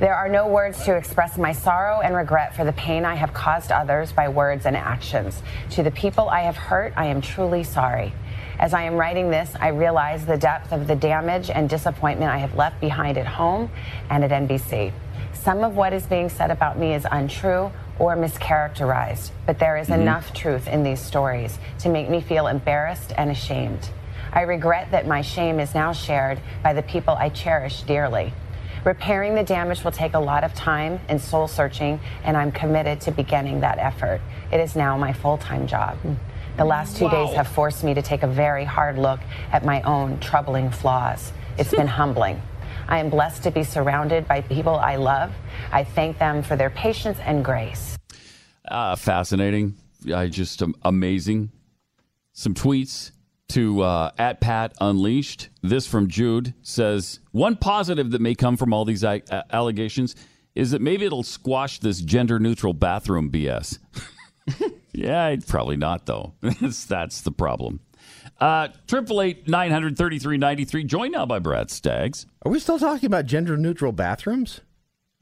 There 0.00 0.14
are 0.14 0.26
no 0.26 0.48
words 0.48 0.86
to 0.86 0.96
express 0.96 1.36
my 1.36 1.52
sorrow 1.52 2.00
and 2.00 2.16
regret 2.16 2.56
for 2.56 2.64
the 2.64 2.72
pain 2.72 3.04
I 3.04 3.14
have 3.14 3.34
caused 3.34 3.72
others 3.72 4.10
by 4.10 4.30
words 4.30 4.64
and 4.64 4.74
actions. 4.74 5.42
To 5.72 5.82
the 5.82 5.90
people 5.90 6.30
I 6.30 6.40
have 6.40 6.56
hurt, 6.56 6.94
I 6.96 7.06
am 7.06 7.20
truly 7.20 7.62
sorry. 7.62 8.14
As 8.58 8.72
I 8.72 8.84
am 8.84 8.94
writing 8.94 9.30
this, 9.30 9.54
I 9.60 9.68
realize 9.68 10.24
the 10.24 10.38
depth 10.38 10.72
of 10.72 10.86
the 10.86 10.96
damage 10.96 11.50
and 11.50 11.68
disappointment 11.68 12.30
I 12.30 12.38
have 12.38 12.54
left 12.54 12.80
behind 12.80 13.18
at 13.18 13.26
home 13.26 13.70
and 14.08 14.24
at 14.24 14.30
NBC. 14.30 14.92
Some 15.42 15.64
of 15.64 15.74
what 15.76 15.92
is 15.92 16.06
being 16.06 16.28
said 16.28 16.52
about 16.52 16.78
me 16.78 16.94
is 16.94 17.04
untrue 17.10 17.72
or 17.98 18.16
mischaracterized, 18.16 19.32
but 19.44 19.58
there 19.58 19.76
is 19.76 19.88
Mhm. 19.88 19.94
enough 20.02 20.32
truth 20.32 20.68
in 20.68 20.84
these 20.84 21.00
stories 21.00 21.58
to 21.80 21.88
make 21.88 22.08
me 22.08 22.20
feel 22.20 22.46
embarrassed 22.46 23.12
and 23.16 23.28
ashamed. 23.28 23.90
I 24.32 24.42
regret 24.42 24.92
that 24.92 25.08
my 25.08 25.20
shame 25.20 25.58
is 25.58 25.74
now 25.74 25.92
shared 25.92 26.38
by 26.62 26.72
the 26.74 26.82
people 26.82 27.16
I 27.18 27.28
cherish 27.28 27.82
dearly. 27.82 28.32
Repairing 28.84 29.34
the 29.34 29.42
damage 29.42 29.82
will 29.82 29.90
take 29.90 30.14
a 30.14 30.20
lot 30.20 30.44
of 30.44 30.54
time 30.54 31.00
and 31.08 31.20
soul 31.20 31.48
searching, 31.48 31.98
and 32.22 32.36
I'm 32.36 32.52
committed 32.52 33.00
to 33.00 33.10
beginning 33.10 33.62
that 33.62 33.78
effort. 33.78 34.20
It 34.52 34.60
is 34.60 34.76
now 34.76 34.96
my 34.96 35.12
full 35.12 35.38
time 35.38 35.66
job. 35.66 35.96
The 36.56 36.64
last 36.64 36.96
two 36.96 37.08
days 37.08 37.34
have 37.34 37.48
forced 37.48 37.82
me 37.82 37.94
to 37.94 38.02
take 38.02 38.22
a 38.22 38.28
very 38.28 38.64
hard 38.64 38.96
look 38.96 39.18
at 39.52 39.64
my 39.64 39.80
own 39.82 40.18
troubling 40.20 40.70
flaws. 40.70 41.32
It's 41.58 41.74
been 41.74 41.86
humbling. 41.98 42.40
I 42.88 42.98
am 42.98 43.10
blessed 43.10 43.42
to 43.44 43.50
be 43.50 43.64
surrounded 43.64 44.26
by 44.28 44.40
people 44.42 44.76
I 44.76 44.96
love. 44.96 45.32
I 45.70 45.84
thank 45.84 46.18
them 46.18 46.42
for 46.42 46.56
their 46.56 46.70
patience 46.70 47.18
and 47.20 47.44
grace. 47.44 47.96
Uh, 48.66 48.96
fascinating. 48.96 49.74
I 50.14 50.28
just 50.28 50.62
um, 50.62 50.74
amazing. 50.82 51.50
Some 52.32 52.54
tweets 52.54 53.12
to 53.48 53.82
uh, 53.82 54.10
at 54.18 54.40
Pat 54.40 54.74
Unleashed. 54.80 55.48
This 55.62 55.86
from 55.86 56.08
Jude 56.08 56.54
says 56.62 57.20
one 57.32 57.56
positive 57.56 58.10
that 58.12 58.20
may 58.20 58.34
come 58.34 58.56
from 58.56 58.72
all 58.72 58.84
these 58.84 59.04
a- 59.04 59.22
a- 59.30 59.44
allegations 59.54 60.16
is 60.54 60.70
that 60.72 60.80
maybe 60.80 61.04
it'll 61.04 61.22
squash 61.22 61.78
this 61.80 62.00
gender 62.00 62.38
neutral 62.38 62.72
bathroom 62.72 63.30
BS. 63.30 63.78
yeah, 64.92 65.34
probably 65.46 65.76
not 65.76 66.06
though. 66.06 66.34
that's 66.42 67.20
the 67.22 67.32
problem. 67.32 67.80
Uh, 68.40 68.68
Triple 68.86 69.20
eight 69.22 69.48
nine 69.48 69.70
hundred 69.70 69.96
thirty 69.96 70.18
three 70.18 70.36
ninety 70.36 70.64
three. 70.64 70.84
Joined 70.84 71.12
now 71.12 71.26
by 71.26 71.38
Brad 71.38 71.70
Staggs. 71.70 72.26
Are 72.44 72.50
we 72.52 72.58
still 72.58 72.78
talking 72.78 73.06
about 73.06 73.26
gender 73.26 73.56
neutral 73.56 73.92
bathrooms? 73.92 74.60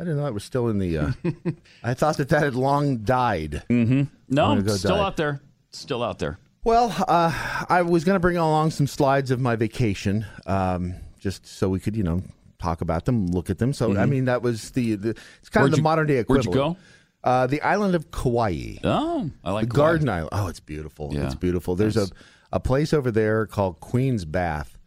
I 0.01 0.05
didn't 0.05 0.18
know 0.18 0.27
it 0.27 0.35
was 0.35 0.44
still 0.44 0.68
in 0.68 0.78
the. 0.78 0.97
Uh, 0.98 1.12
I 1.82 1.94
thought 1.94 2.16
that 2.18 2.28
that 2.31 2.43
had 2.43 2.55
long 2.55 2.98
died. 2.98 3.62
Mm-hmm. 3.68 4.02
No, 4.28 4.60
still 4.66 4.97
died. 4.97 5.01
out 5.05 5.16
there. 5.16 5.40
Still 5.72 6.02
out 6.02 6.18
there. 6.18 6.39
Well, 6.64 6.94
uh, 7.09 7.64
I 7.68 7.82
was 7.82 8.05
going 8.05 8.16
to 8.16 8.20
bring 8.20 8.36
along 8.36 8.70
some 8.72 8.86
slides 8.86 9.31
of 9.31 9.40
my 9.40 9.56
vacation, 9.56 10.27
um, 10.47 10.94
just 11.18 11.47
so 11.47 11.68
we 11.70 11.81
could, 11.81 11.97
you 11.97 12.02
know, 12.02 12.22
talk 12.59 12.82
about 12.82 13.06
them, 13.06 13.28
look 13.28 13.48
at 13.48 13.59
them. 13.59 13.72
So, 13.72 13.93
I 13.93 13.94
Mhm. 14.05 14.09
mean, 14.10 14.24
that 14.27 14.43
was 14.43 14.70
the, 14.72 14.94
the 14.97 15.10
it's 15.40 15.48
kind 15.48 15.62
Where'd 15.62 15.68
of 15.68 15.70
the 15.72 15.77
you- 15.78 15.82
modern 15.82 16.06
day 16.06 16.18
equivalent. 16.18 16.47
where'd 16.48 16.55
you 16.55 16.60
equivalent. 16.60 16.78
Uh, 17.24 17.47
the 17.47 17.62
island 17.62 17.94
of 17.94 18.10
Kauai. 18.10 18.77
Oh, 18.85 19.31
I 19.44 19.52
like 19.52 19.68
the 19.68 19.74
Kauai. 19.74 19.86
Garden 19.86 20.09
Island. 20.10 20.28
Oh, 20.32 20.48
it's 20.48 20.60
beautiful. 20.60 21.10
Yeah. 21.14 21.27
It's 21.27 21.35
beautiful. 21.35 21.77
There's 21.77 21.97
Nice. 21.97 22.10
a 22.10 22.12
a 22.52 22.60
place 22.60 22.93
over 22.93 23.10
there 23.10 23.47
called 23.47 23.81
Queen's 23.81 24.24
Bath, 24.24 24.78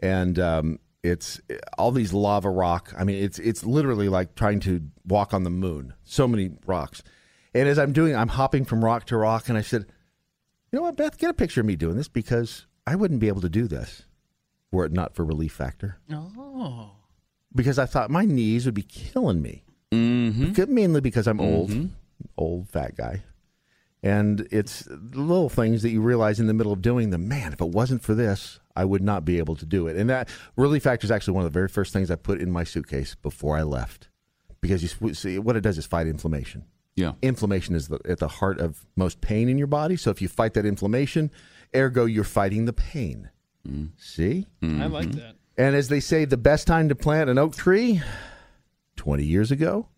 and 0.00 0.38
um, 0.38 0.78
it's 1.02 1.40
all 1.78 1.92
these 1.92 2.12
lava 2.12 2.50
rock. 2.50 2.92
I 2.96 3.04
mean, 3.04 3.22
it's 3.22 3.38
it's 3.38 3.64
literally 3.64 4.08
like 4.08 4.34
trying 4.34 4.60
to 4.60 4.82
walk 5.06 5.34
on 5.34 5.44
the 5.44 5.50
moon. 5.50 5.94
So 6.04 6.26
many 6.28 6.50
rocks. 6.66 7.02
And 7.54 7.68
as 7.68 7.78
I'm 7.78 7.92
doing, 7.92 8.14
I'm 8.14 8.28
hopping 8.28 8.64
from 8.64 8.84
rock 8.84 9.06
to 9.06 9.16
rock, 9.16 9.48
and 9.48 9.56
I 9.56 9.62
said, 9.62 9.86
"You 10.70 10.78
know 10.78 10.82
what, 10.82 10.96
Beth? 10.96 11.18
Get 11.18 11.30
a 11.30 11.34
picture 11.34 11.60
of 11.60 11.66
me 11.66 11.76
doing 11.76 11.96
this 11.96 12.08
because 12.08 12.66
I 12.86 12.96
wouldn't 12.96 13.20
be 13.20 13.28
able 13.28 13.40
to 13.40 13.48
do 13.48 13.66
this 13.66 14.04
were 14.70 14.84
it 14.84 14.92
not 14.92 15.14
for 15.14 15.24
Relief 15.24 15.52
Factor. 15.52 15.98
Oh. 16.12 16.90
Because 17.54 17.78
I 17.78 17.86
thought 17.86 18.10
my 18.10 18.24
knees 18.24 18.66
would 18.66 18.74
be 18.74 18.82
killing 18.82 19.40
me. 19.40 19.64
Mm-hmm. 19.92 20.74
Mainly 20.74 21.00
because 21.00 21.26
I'm 21.26 21.40
old, 21.40 21.72
old 22.36 22.68
fat 22.68 22.96
guy. 22.96 23.22
And 24.06 24.46
it's 24.52 24.86
little 24.86 25.48
things 25.48 25.82
that 25.82 25.90
you 25.90 26.00
realize 26.00 26.38
in 26.38 26.46
the 26.46 26.54
middle 26.54 26.72
of 26.72 26.80
doing 26.80 27.10
them. 27.10 27.26
Man, 27.26 27.52
if 27.52 27.60
it 27.60 27.70
wasn't 27.70 28.04
for 28.04 28.14
this, 28.14 28.60
I 28.76 28.84
would 28.84 29.02
not 29.02 29.24
be 29.24 29.38
able 29.38 29.56
to 29.56 29.66
do 29.66 29.88
it. 29.88 29.96
And 29.96 30.08
that 30.10 30.28
Relief 30.54 30.84
Factor 30.84 31.06
is 31.06 31.10
actually 31.10 31.34
one 31.34 31.44
of 31.44 31.52
the 31.52 31.58
very 31.58 31.66
first 31.66 31.92
things 31.92 32.08
I 32.08 32.14
put 32.14 32.40
in 32.40 32.52
my 32.52 32.62
suitcase 32.62 33.16
before 33.16 33.56
I 33.56 33.62
left, 33.62 34.08
because 34.60 34.84
you 34.84 35.12
see 35.12 35.40
what 35.40 35.56
it 35.56 35.62
does 35.62 35.76
is 35.76 35.86
fight 35.86 36.06
inflammation. 36.06 36.66
Yeah, 36.94 37.14
inflammation 37.20 37.74
is 37.74 37.88
the, 37.88 37.98
at 38.04 38.20
the 38.20 38.28
heart 38.28 38.60
of 38.60 38.86
most 38.94 39.20
pain 39.20 39.48
in 39.48 39.58
your 39.58 39.66
body. 39.66 39.96
So 39.96 40.10
if 40.10 40.22
you 40.22 40.28
fight 40.28 40.54
that 40.54 40.64
inflammation, 40.64 41.32
ergo 41.74 42.04
you're 42.04 42.22
fighting 42.22 42.66
the 42.66 42.72
pain. 42.72 43.30
Mm-hmm. 43.66 43.86
See, 43.98 44.46
mm-hmm. 44.62 44.82
I 44.82 44.86
like 44.86 45.10
that. 45.12 45.34
and 45.58 45.74
as 45.74 45.88
they 45.88 46.00
say, 46.00 46.26
the 46.26 46.36
best 46.36 46.68
time 46.68 46.88
to 46.90 46.94
plant 46.94 47.28
an 47.28 47.38
oak 47.38 47.56
tree, 47.56 48.02
20 48.94 49.24
years 49.24 49.50
ago. 49.50 49.88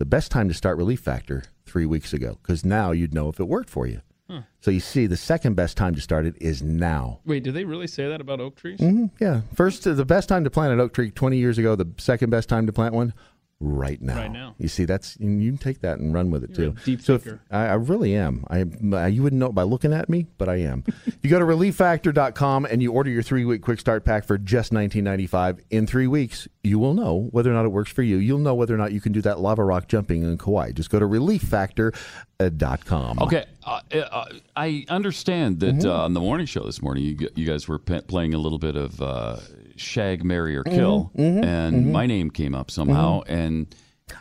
The 0.00 0.06
best 0.06 0.30
time 0.30 0.48
to 0.48 0.54
start 0.54 0.78
Relief 0.78 1.00
Factor, 1.00 1.44
three 1.66 1.84
weeks 1.84 2.14
ago, 2.14 2.38
because 2.40 2.64
now 2.64 2.90
you'd 2.90 3.12
know 3.12 3.28
if 3.28 3.38
it 3.38 3.44
worked 3.44 3.68
for 3.68 3.86
you. 3.86 4.00
Huh. 4.30 4.40
So 4.58 4.70
you 4.70 4.80
see, 4.80 5.06
the 5.06 5.18
second 5.18 5.56
best 5.56 5.76
time 5.76 5.94
to 5.94 6.00
start 6.00 6.24
it 6.24 6.36
is 6.40 6.62
now. 6.62 7.20
Wait, 7.26 7.44
do 7.44 7.52
they 7.52 7.64
really 7.64 7.86
say 7.86 8.08
that 8.08 8.18
about 8.18 8.40
oak 8.40 8.56
trees? 8.56 8.80
hmm 8.80 9.08
yeah. 9.20 9.42
First, 9.54 9.84
the 9.84 10.06
best 10.06 10.26
time 10.26 10.42
to 10.44 10.50
plant 10.50 10.72
an 10.72 10.80
oak 10.80 10.94
tree 10.94 11.10
20 11.10 11.36
years 11.36 11.58
ago. 11.58 11.76
The 11.76 11.86
second 11.98 12.30
best 12.30 12.48
time 12.48 12.64
to 12.64 12.72
plant 12.72 12.94
one 12.94 13.12
right 13.60 14.00
now. 14.00 14.16
Right 14.16 14.32
now. 14.32 14.54
You 14.58 14.68
see, 14.68 14.86
that's 14.86 15.16
and 15.16 15.42
you 15.42 15.50
can 15.50 15.58
take 15.58 15.80
that 15.82 15.98
and 15.98 16.14
run 16.14 16.30
with 16.30 16.44
it 16.44 16.56
You're 16.58 16.68
a 16.68 16.70
too. 16.72 16.76
deep 16.84 17.02
so 17.02 17.14
if- 17.14 17.28
I, 17.50 17.66
I 17.66 17.74
really 17.74 18.14
am. 18.16 18.44
I 18.48 18.64
I- 18.96 19.08
you 19.08 19.22
wouldn't 19.22 19.38
know 19.38 19.46
it 19.48 19.54
by 19.54 19.64
looking 19.64 19.92
at 19.92 20.08
me, 20.08 20.26
but 20.38 20.48
I 20.48 20.56
am. 20.56 20.82
you 21.22 21.28
go 21.28 21.38
to 21.38 21.44
relieffactor.com 21.44 22.64
and 22.64 22.82
you 22.82 22.92
order 22.92 23.10
your 23.10 23.22
three 23.22 23.44
week 23.44 23.60
quick 23.62 23.78
start 23.78 24.04
pack 24.04 24.24
for 24.24 24.38
just 24.38 24.72
19.95. 24.72 25.60
In 25.70 25.86
three 25.86 26.06
weeks, 26.06 26.48
you 26.64 26.78
will 26.78 26.94
know 26.94 27.28
whether 27.32 27.50
or 27.50 27.54
not 27.54 27.66
it 27.66 27.70
works 27.70 27.92
for 27.92 28.02
you. 28.02 28.16
You'll 28.16 28.38
know 28.38 28.54
whether 28.54 28.74
or 28.74 28.78
not 28.78 28.92
you 28.92 29.00
can 29.00 29.12
do 29.12 29.20
that 29.22 29.40
lava 29.40 29.64
rock 29.64 29.88
jumping 29.88 30.22
in 30.22 30.38
Kauai. 30.38 30.72
Just 30.72 30.90
go 30.90 30.98
to 30.98 31.06
relieffactor.com. 31.06 33.18
Okay, 33.20 33.44
uh, 33.64 33.80
uh, 33.94 34.24
I 34.56 34.84
understand 34.88 35.60
that 35.60 35.84
uh, 35.84 36.04
on 36.04 36.14
the 36.14 36.20
morning 36.20 36.46
show 36.46 36.62
this 36.64 36.80
morning, 36.82 37.04
you, 37.04 37.28
you 37.34 37.46
guys 37.46 37.68
were 37.68 37.78
pe- 37.78 38.00
playing 38.02 38.32
a 38.34 38.38
little 38.38 38.58
bit 38.58 38.76
of 38.76 39.00
uh, 39.02 39.36
Shag, 39.80 40.24
Marry, 40.24 40.56
or 40.56 40.62
Kill, 40.64 41.10
Mhm, 41.16 41.40
mhm, 41.40 41.44
and 41.44 41.86
mhm. 41.86 41.90
my 41.92 42.06
name 42.06 42.30
came 42.30 42.54
up 42.54 42.70
somehow, 42.70 43.22
and 43.26 43.66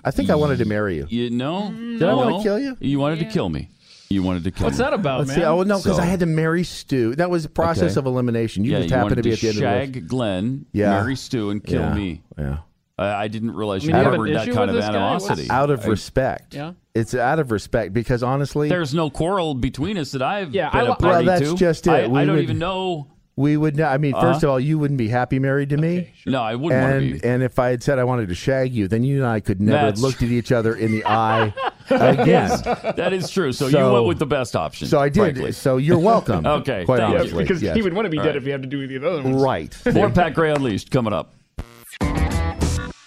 I 0.03 0.11
think 0.11 0.29
I 0.29 0.35
wanted 0.35 0.59
to 0.59 0.65
marry 0.65 0.97
you. 0.97 1.05
You 1.09 1.29
know, 1.29 1.71
Did 1.71 2.03
I 2.03 2.13
wanna 2.13 2.41
kill 2.43 2.59
you? 2.59 2.77
You 2.79 2.99
wanted 2.99 3.19
to 3.19 3.25
kill 3.25 3.49
me. 3.49 3.69
You 4.11 4.23
wanted 4.23 4.43
to 4.45 4.51
kill 4.51 4.65
What's 4.65 4.79
me. 4.79 4.85
that 4.85 4.93
about, 4.93 5.19
Let's 5.19 5.35
see. 5.35 5.43
Oh 5.43 5.61
no, 5.63 5.77
because 5.77 5.97
So- 5.97 6.01
I 6.01 6.05
had 6.05 6.21
to 6.21 6.25
marry 6.25 6.63
Stu. 6.63 7.15
That 7.15 7.29
was 7.29 7.45
a 7.45 7.49
process 7.49 7.91
Okay. 7.91 7.99
of 7.99 8.05
elimination. 8.07 8.63
You 8.65 8.71
yeah, 8.71 8.77
just 8.79 8.89
you 8.89 8.95
happened 8.97 9.17
to 9.17 9.21
be 9.23 9.31
at 9.33 9.39
the 9.39 9.47
end 9.49 9.57
shag 9.57 9.87
of 9.89 9.93
the 9.93 9.99
Glenn, 10.01 10.65
Yeah. 10.73 10.89
marry 10.91 11.15
Stu, 11.15 11.51
and 11.51 11.63
kill 11.63 11.81
Yeah, 11.81 11.93
me. 11.93 12.23
Yeah. 12.37 12.57
I, 12.97 13.23
I 13.23 13.27
didn't 13.27 13.51
realize 13.55 13.83
I 13.83 13.85
you 13.85 13.87
mean, 13.93 13.97
you 13.99 14.03
have 14.03 14.13
harbored 14.13 14.29
an 14.29 14.33
that 14.35 14.47
issue 14.47 14.53
kind 14.55 14.69
of 14.71 14.75
with 14.75 14.83
this 14.83 14.89
guy? 14.89 14.95
animosity. 14.97 15.49
out 15.51 15.69
of 15.69 15.85
I- 15.85 15.89
respect. 15.89 16.55
Yeah. 16.55 16.71
It's 16.95 17.13
out 17.13 17.37
of 17.39 17.51
respect 17.51 17.93
because 17.93 18.23
honestly, 18.23 18.67
There's 18.67 18.93
no 18.95 19.09
quarrel 19.11 19.53
between 19.53 19.97
us 19.97 20.11
that 20.13 20.21
I've 20.23 20.53
Yeah, 20.55 20.69
been 20.71 20.81
I 20.81 20.83
a 20.85 20.95
party 20.95 21.03
well, 21.03 21.23
that's 21.39 21.51
to. 21.51 21.55
just 21.55 21.85
it. 21.87 21.91
I, 21.91 22.07
We 22.07 22.19
I 22.19 22.25
don't 22.25 22.35
would- 22.35 22.43
even 22.43 22.57
know. 22.59 23.07
We 23.39 23.55
would. 23.55 23.77
Not, 23.77 23.93
I 23.93 23.97
mean, 23.97 24.11
first 24.13 24.43
Uh-huh. 24.43 24.47
of 24.47 24.51
all, 24.51 24.59
you 24.59 24.77
wouldn't 24.77 24.97
be 24.97 25.07
happy 25.07 25.39
married 25.39 25.69
to 25.69 25.77
me. 25.77 26.09
No, 26.25 26.41
I 26.41 26.55
wouldn't 26.55 26.81
want 26.81 26.91
to 26.91 26.97
And 27.11 27.21
be. 27.21 27.27
and 27.27 27.41
if 27.43 27.57
I 27.57 27.69
had 27.69 27.81
said 27.81 27.97
I 27.97 28.03
wanted 28.03 28.27
to 28.29 28.35
shag 28.35 28.73
you, 28.73 28.87
then 28.89 29.03
you 29.03 29.19
and 29.19 29.25
I 29.27 29.39
could 29.39 29.61
never 29.61 29.77
have 29.77 29.99
looked 29.99 30.21
at 30.21 30.29
each 30.29 30.51
other 30.51 30.75
in 30.75 30.91
the 30.91 31.05
eye 31.07 31.53
again. 31.89 32.27
Yes, 32.27 32.61
that 32.61 33.13
is 33.13 33.29
true. 33.29 33.53
So, 33.53 33.67
you 33.67 33.77
went 33.93 34.05
with 34.07 34.19
the 34.19 34.25
best 34.25 34.55
option. 34.57 34.87
So 34.89 34.99
I 34.99 35.07
did. 35.07 35.19
frankly. 35.21 35.51
So 35.53 35.77
you're 35.77 35.97
welcome. 35.99 36.45
Okay, 36.59 36.83
quite 36.83 36.97
thank 36.99 37.31
you. 37.31 37.37
because 37.37 37.61
yes. 37.61 37.75
he 37.75 37.81
would 37.81 37.93
want 37.93 38.05
to 38.05 38.09
be 38.09 38.17
All 38.17 38.23
dead 38.25 38.31
right. 38.31 38.37
if 38.37 38.43
he 38.43 38.49
had 38.49 38.61
to 38.61 38.67
do 38.67 38.85
the 38.85 38.97
other 39.07 39.23
ones. 39.23 39.41
Right. 39.41 39.77
More 39.93 40.09
Pat 40.09 40.33
Gray 40.33 40.51
Unleashed 40.51 40.91
coming 40.91 41.13
up. 41.13 41.33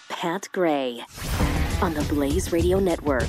Pat 0.09 0.47
Gray 0.51 1.01
on 1.81 1.93
the 1.93 2.01
Blaze 2.09 2.51
Radio 2.51 2.79
Network. 2.79 3.27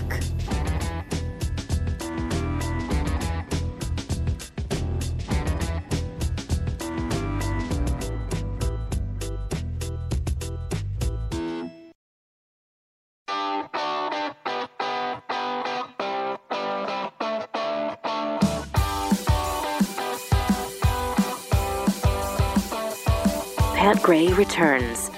Gray 24.04 24.28
returns 24.34 25.10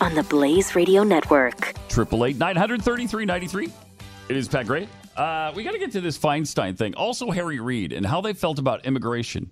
on 0.00 0.14
the 0.14 0.22
Blaze 0.22 0.74
Radio 0.74 1.02
Network. 1.02 1.74
Triple 1.90 2.24
eight 2.24 2.38
nine 2.38 2.56
hundred 2.56 2.80
thirty 2.80 3.06
three 3.06 3.26
ninety 3.26 3.46
three. 3.46 3.70
It 4.30 4.36
is 4.38 4.48
Pat 4.48 4.66
Gray. 4.66 4.88
Uh, 5.14 5.52
we 5.54 5.62
got 5.62 5.72
to 5.72 5.78
get 5.78 5.92
to 5.92 6.00
this 6.00 6.16
Feinstein 6.16 6.74
thing. 6.74 6.94
Also, 6.94 7.30
Harry 7.30 7.60
Reid 7.60 7.92
and 7.92 8.06
how 8.06 8.22
they 8.22 8.32
felt 8.32 8.58
about 8.58 8.86
immigration 8.86 9.50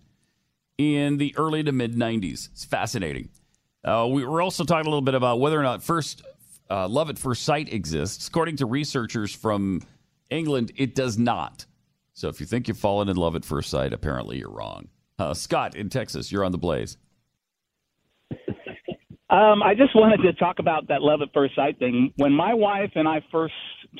in 0.78 1.18
the 1.18 1.34
early 1.36 1.62
to 1.62 1.70
mid 1.70 1.96
'90s. 1.96 2.48
It's 2.50 2.64
fascinating. 2.64 3.28
Uh, 3.84 4.08
we 4.10 4.24
were 4.24 4.40
also 4.40 4.64
talking 4.64 4.86
a 4.86 4.88
little 4.88 5.02
bit 5.02 5.16
about 5.16 5.38
whether 5.38 5.60
or 5.60 5.62
not 5.62 5.82
first 5.82 6.22
uh, 6.70 6.88
love 6.88 7.10
at 7.10 7.18
first 7.18 7.42
sight 7.42 7.70
exists. 7.70 8.26
According 8.26 8.56
to 8.56 8.64
researchers 8.64 9.34
from 9.34 9.82
England, 10.30 10.72
it 10.76 10.94
does 10.94 11.18
not. 11.18 11.66
So 12.14 12.28
if 12.28 12.40
you 12.40 12.46
think 12.46 12.68
you've 12.68 12.78
fallen 12.78 13.10
in 13.10 13.18
love 13.18 13.36
at 13.36 13.44
first 13.44 13.68
sight, 13.68 13.92
apparently 13.92 14.38
you're 14.38 14.50
wrong. 14.50 14.88
Uh, 15.18 15.34
Scott 15.34 15.76
in 15.76 15.90
Texas, 15.90 16.32
you're 16.32 16.42
on 16.42 16.52
the 16.52 16.58
Blaze. 16.58 16.96
Um, 19.32 19.62
I 19.62 19.74
just 19.74 19.94
wanted 19.96 20.18
to 20.22 20.32
talk 20.34 20.58
about 20.58 20.88
that 20.88 21.00
love 21.00 21.22
at 21.22 21.28
first 21.32 21.54
sight 21.56 21.78
thing. 21.78 22.12
When 22.16 22.32
my 22.32 22.52
wife 22.52 22.90
and 22.96 23.08
I 23.08 23.24
first 23.32 23.54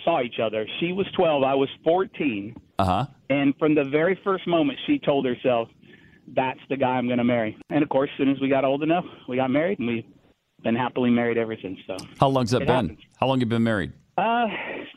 saw 0.04 0.20
each 0.20 0.38
other, 0.42 0.66
she 0.78 0.92
was 0.92 1.06
12, 1.16 1.42
I 1.42 1.54
was 1.54 1.70
14. 1.84 2.54
Uh 2.78 2.84
huh. 2.84 3.06
And 3.30 3.54
from 3.58 3.74
the 3.74 3.84
very 3.84 4.20
first 4.22 4.46
moment, 4.46 4.78
she 4.86 4.98
told 4.98 5.24
herself, 5.24 5.68
that's 6.36 6.60
the 6.68 6.76
guy 6.76 6.90
I'm 6.90 7.06
going 7.06 7.16
to 7.18 7.24
marry. 7.24 7.56
And 7.70 7.82
of 7.82 7.88
course, 7.88 8.10
as 8.12 8.18
soon 8.18 8.28
as 8.28 8.40
we 8.42 8.48
got 8.50 8.64
old 8.66 8.82
enough, 8.82 9.06
we 9.26 9.36
got 9.36 9.50
married 9.50 9.78
and 9.78 9.88
we've 9.88 10.04
been 10.62 10.76
happily 10.76 11.08
married 11.10 11.38
ever 11.38 11.56
since. 11.62 11.78
So, 11.86 11.96
How 12.20 12.28
long's 12.28 12.50
that 12.50 12.60
been? 12.60 12.68
happens. 12.68 12.98
How 13.18 13.26
long 13.26 13.38
have 13.38 13.46
you 13.46 13.50
been 13.50 13.62
married? 13.64 13.92
uh, 14.18 14.44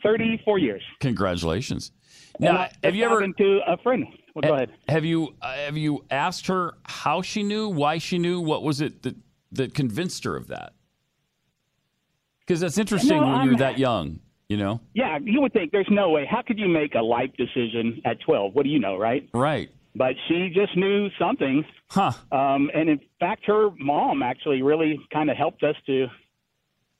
34 0.02 0.58
years. 0.58 0.82
Congratulations. 1.00 1.92
Now, 2.38 2.58
I- 2.58 2.70
have 2.84 2.94
you 2.94 3.04
ever 3.06 3.26
to 3.26 3.60
a 3.66 3.78
friend? 3.78 4.04
Well, 4.34 4.42
go 4.42 4.54
ahead. 4.54 4.70
Have 4.90 5.06
you 5.06 5.34
uh, 5.40 5.54
have 5.54 5.78
you 5.78 6.04
asked 6.10 6.46
her 6.48 6.74
how 6.84 7.22
she 7.22 7.42
knew, 7.42 7.70
why 7.70 7.96
she 7.96 8.18
knew, 8.18 8.38
what 8.40 8.62
was 8.62 8.82
it 8.82 9.02
that 9.04 9.16
that 9.52 9.74
convinced 9.74 10.24
her 10.24 10.36
of 10.36 10.48
that? 10.48 10.72
Because 12.40 12.60
that's 12.60 12.78
interesting 12.78 13.16
No, 13.18 13.26
when 13.26 13.34
I'm- 13.34 13.46
you're 13.46 13.56
that 13.56 13.78
young. 13.78 14.20
You 14.48 14.56
know, 14.58 14.80
Yeah, 14.94 15.18
you 15.20 15.40
would 15.40 15.52
think 15.52 15.72
there's 15.72 15.90
no 15.90 16.10
way. 16.10 16.24
How 16.24 16.40
could 16.40 16.56
you 16.56 16.68
make 16.68 16.94
a 16.94 17.02
life 17.02 17.32
decision 17.36 18.00
at 18.04 18.20
12? 18.20 18.54
What 18.54 18.62
do 18.62 18.68
you 18.70 18.78
know, 18.78 18.96
right? 18.96 19.28
right? 19.34 19.68
But 19.96 20.14
she 20.28 20.50
just 20.54 20.76
knew 20.76 21.10
something. 21.18 21.64
Huh. 21.90 22.12
Um, 22.30 22.70
and 22.72 22.88
in 22.88 23.00
fact, 23.18 23.44
her 23.46 23.70
mom 23.76 24.22
actually 24.22 24.62
really 24.62 25.00
kind 25.12 25.30
of 25.30 25.36
helped 25.36 25.64
us 25.64 25.74
to 25.86 26.06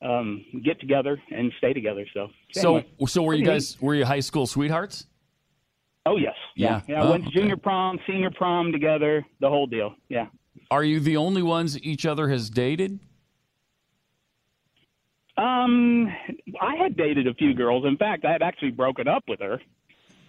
um, 0.02 0.44
get 0.64 0.80
together 0.80 1.22
and 1.30 1.52
stay 1.58 1.72
together. 1.72 2.04
So, 2.12 2.30
So, 2.52 2.76
anyway. 2.78 2.86
so 3.06 3.22
were 3.22 3.34
you 3.34 3.44
guys 3.44 3.80
were 3.80 3.94
you 3.94 4.04
high 4.04 4.18
school 4.20 4.48
sweethearts? 4.48 5.06
Oh 6.04 6.16
yes. 6.16 6.34
Yeah. 6.56 6.80
Yeah. 6.88 7.02
Oh, 7.04 7.10
went 7.12 7.26
to 7.26 7.30
junior 7.30 7.56
prom, 7.56 8.00
senior 8.08 8.30
prom 8.32 8.72
together, 8.72 9.24
the 9.38 9.48
whole 9.48 9.68
deal. 9.68 9.94
Yeah. 10.08 10.26
Are 10.70 10.84
you 10.84 11.00
the 11.00 11.16
only 11.16 11.42
ones 11.42 11.80
each 11.82 12.04
other 12.06 12.28
has 12.28 12.50
dated? 12.50 12.98
Um, 15.36 16.06
I 16.60 16.76
had 16.76 16.96
dated 16.96 17.26
a 17.26 17.34
few 17.34 17.52
girls. 17.54 17.84
In 17.84 17.96
fact, 17.96 18.24
I 18.24 18.32
had 18.32 18.42
actually 18.42 18.70
broken 18.70 19.06
up 19.06 19.24
with 19.28 19.40
her 19.40 19.60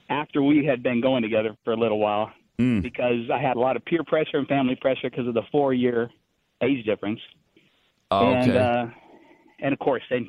after 0.09 0.41
we 0.43 0.65
had 0.65 0.83
been 0.83 1.01
going 1.01 1.21
together 1.23 1.55
for 1.63 1.73
a 1.73 1.77
little 1.77 1.99
while 1.99 2.31
Hmm. 2.57 2.79
because 2.81 3.29
I 3.31 3.37
had 3.39 3.55
a 3.55 3.59
lot 3.59 3.75
of 3.75 3.85
peer 3.85 4.03
pressure 4.03 4.37
and 4.37 4.47
family 4.47 4.75
pressure 4.75 5.09
because 5.09 5.27
of 5.27 5.33
the 5.35 5.43
four 5.51 5.73
year 5.73 6.09
age 6.61 6.83
difference. 6.85 7.19
Oh, 8.09 8.33
And 8.33 8.49
okay. 8.51 8.57
uh, 8.59 8.87
and 9.61 9.73
of 9.73 9.79
course, 9.79 10.01
then 10.09 10.27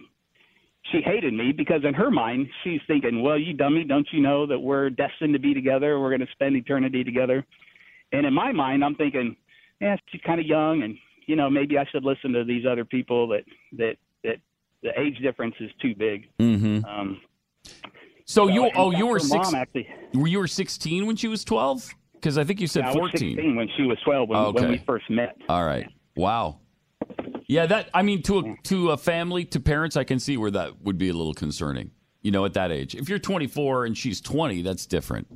she 0.93 1.01
hated 1.01 1.33
me 1.35 1.53
because 1.53 1.85
in 1.85 1.95
her 1.95 2.11
mind, 2.11 2.49
she's 2.63 2.81
thinking, 2.87 3.23
"Well, 3.23 3.39
you 3.39 3.55
dummy, 3.55 3.85
don't 3.85 4.07
you 4.13 4.21
know 4.21 4.47
that 4.47 4.59
we're 4.59 4.91
destined 4.91 5.33
to 5.35 5.39
be 5.39 5.55
together? 5.55 5.99
We're 5.99 6.11
going 6.11 6.27
to 6.27 6.33
spend 6.33 6.55
eternity 6.57 7.03
together." 7.03 7.45
And 8.13 8.27
in 8.27 8.33
my 8.35 8.53
mind, 8.53 8.85
I'm 8.85 8.95
thinking, 8.95 9.37
"Yeah, 9.81 9.97
she's 10.11 10.21
kind 10.23 10.41
of 10.41 10.47
young, 10.47 10.83
and 10.83 10.97
you 11.27 11.37
know, 11.37 11.49
maybe 11.51 11.79
I 11.79 11.85
should 11.93 12.05
listen 12.05 12.33
to 12.33 12.45
these 12.45 12.65
other 12.67 12.85
people 12.85 13.29
that 13.29 13.45
that 13.79 13.97
that 14.25 14.37
the 14.83 14.99
age 14.99 15.19
difference 15.19 15.55
is 15.61 15.71
too 15.81 15.95
big." 15.95 16.29
Mm-hmm. 16.39 16.85
Um, 16.85 17.21
So 18.25 18.49
you 18.49 18.71
oh 18.77 18.91
you 18.91 19.07
were 19.07 19.19
six. 19.19 19.51
mom 19.53 19.55
actually- 19.55 19.89
Were 20.15 20.27
you 20.27 20.39
were 20.39 20.47
sixteen 20.47 21.07
when 21.07 21.17
she 21.17 21.29
was 21.29 21.45
twelve? 21.45 21.89
Because 22.15 22.37
I 22.37 22.45
think 22.45 22.61
you 22.61 22.67
said 22.67 22.81
yeah, 22.81 22.87
I 22.91 22.95
was 22.95 22.97
fourteen. 23.11 23.37
16 23.37 23.57
when 23.57 23.69
she 23.77 23.83
was 23.85 23.97
12 24.05 24.29
when, 24.29 24.53
when 24.55 24.71
we 24.71 24.79
first 24.79 25.09
met. 25.09 25.37
All 25.49 25.65
right. 25.65 25.87
Wow. 26.17 26.59
Yeah, 27.47 27.67
that 27.67 27.91
I 27.95 28.03
mean 28.03 28.23
to 28.25 28.41
a 28.41 28.57
to 28.65 28.91
a 28.91 28.97
family, 28.97 29.45
to 29.47 29.61
parents, 29.61 29.97
I 29.97 30.03
can 30.05 30.19
see 30.19 30.37
where 30.37 30.51
that 30.51 30.83
would 30.83 30.99
be 30.99 31.09
a 31.11 31.15
little 31.15 31.33
concerning. 31.33 31.93
You 32.23 32.33
know, 32.33 32.45
at 32.45 32.55
that 32.55 32.73
age. 32.73 32.97
If 32.97 33.09
you're 33.09 33.21
24 33.21 33.85
and 33.87 33.97
she's 33.97 34.21
20, 34.21 34.63
that's 34.63 34.85
different. 34.87 35.29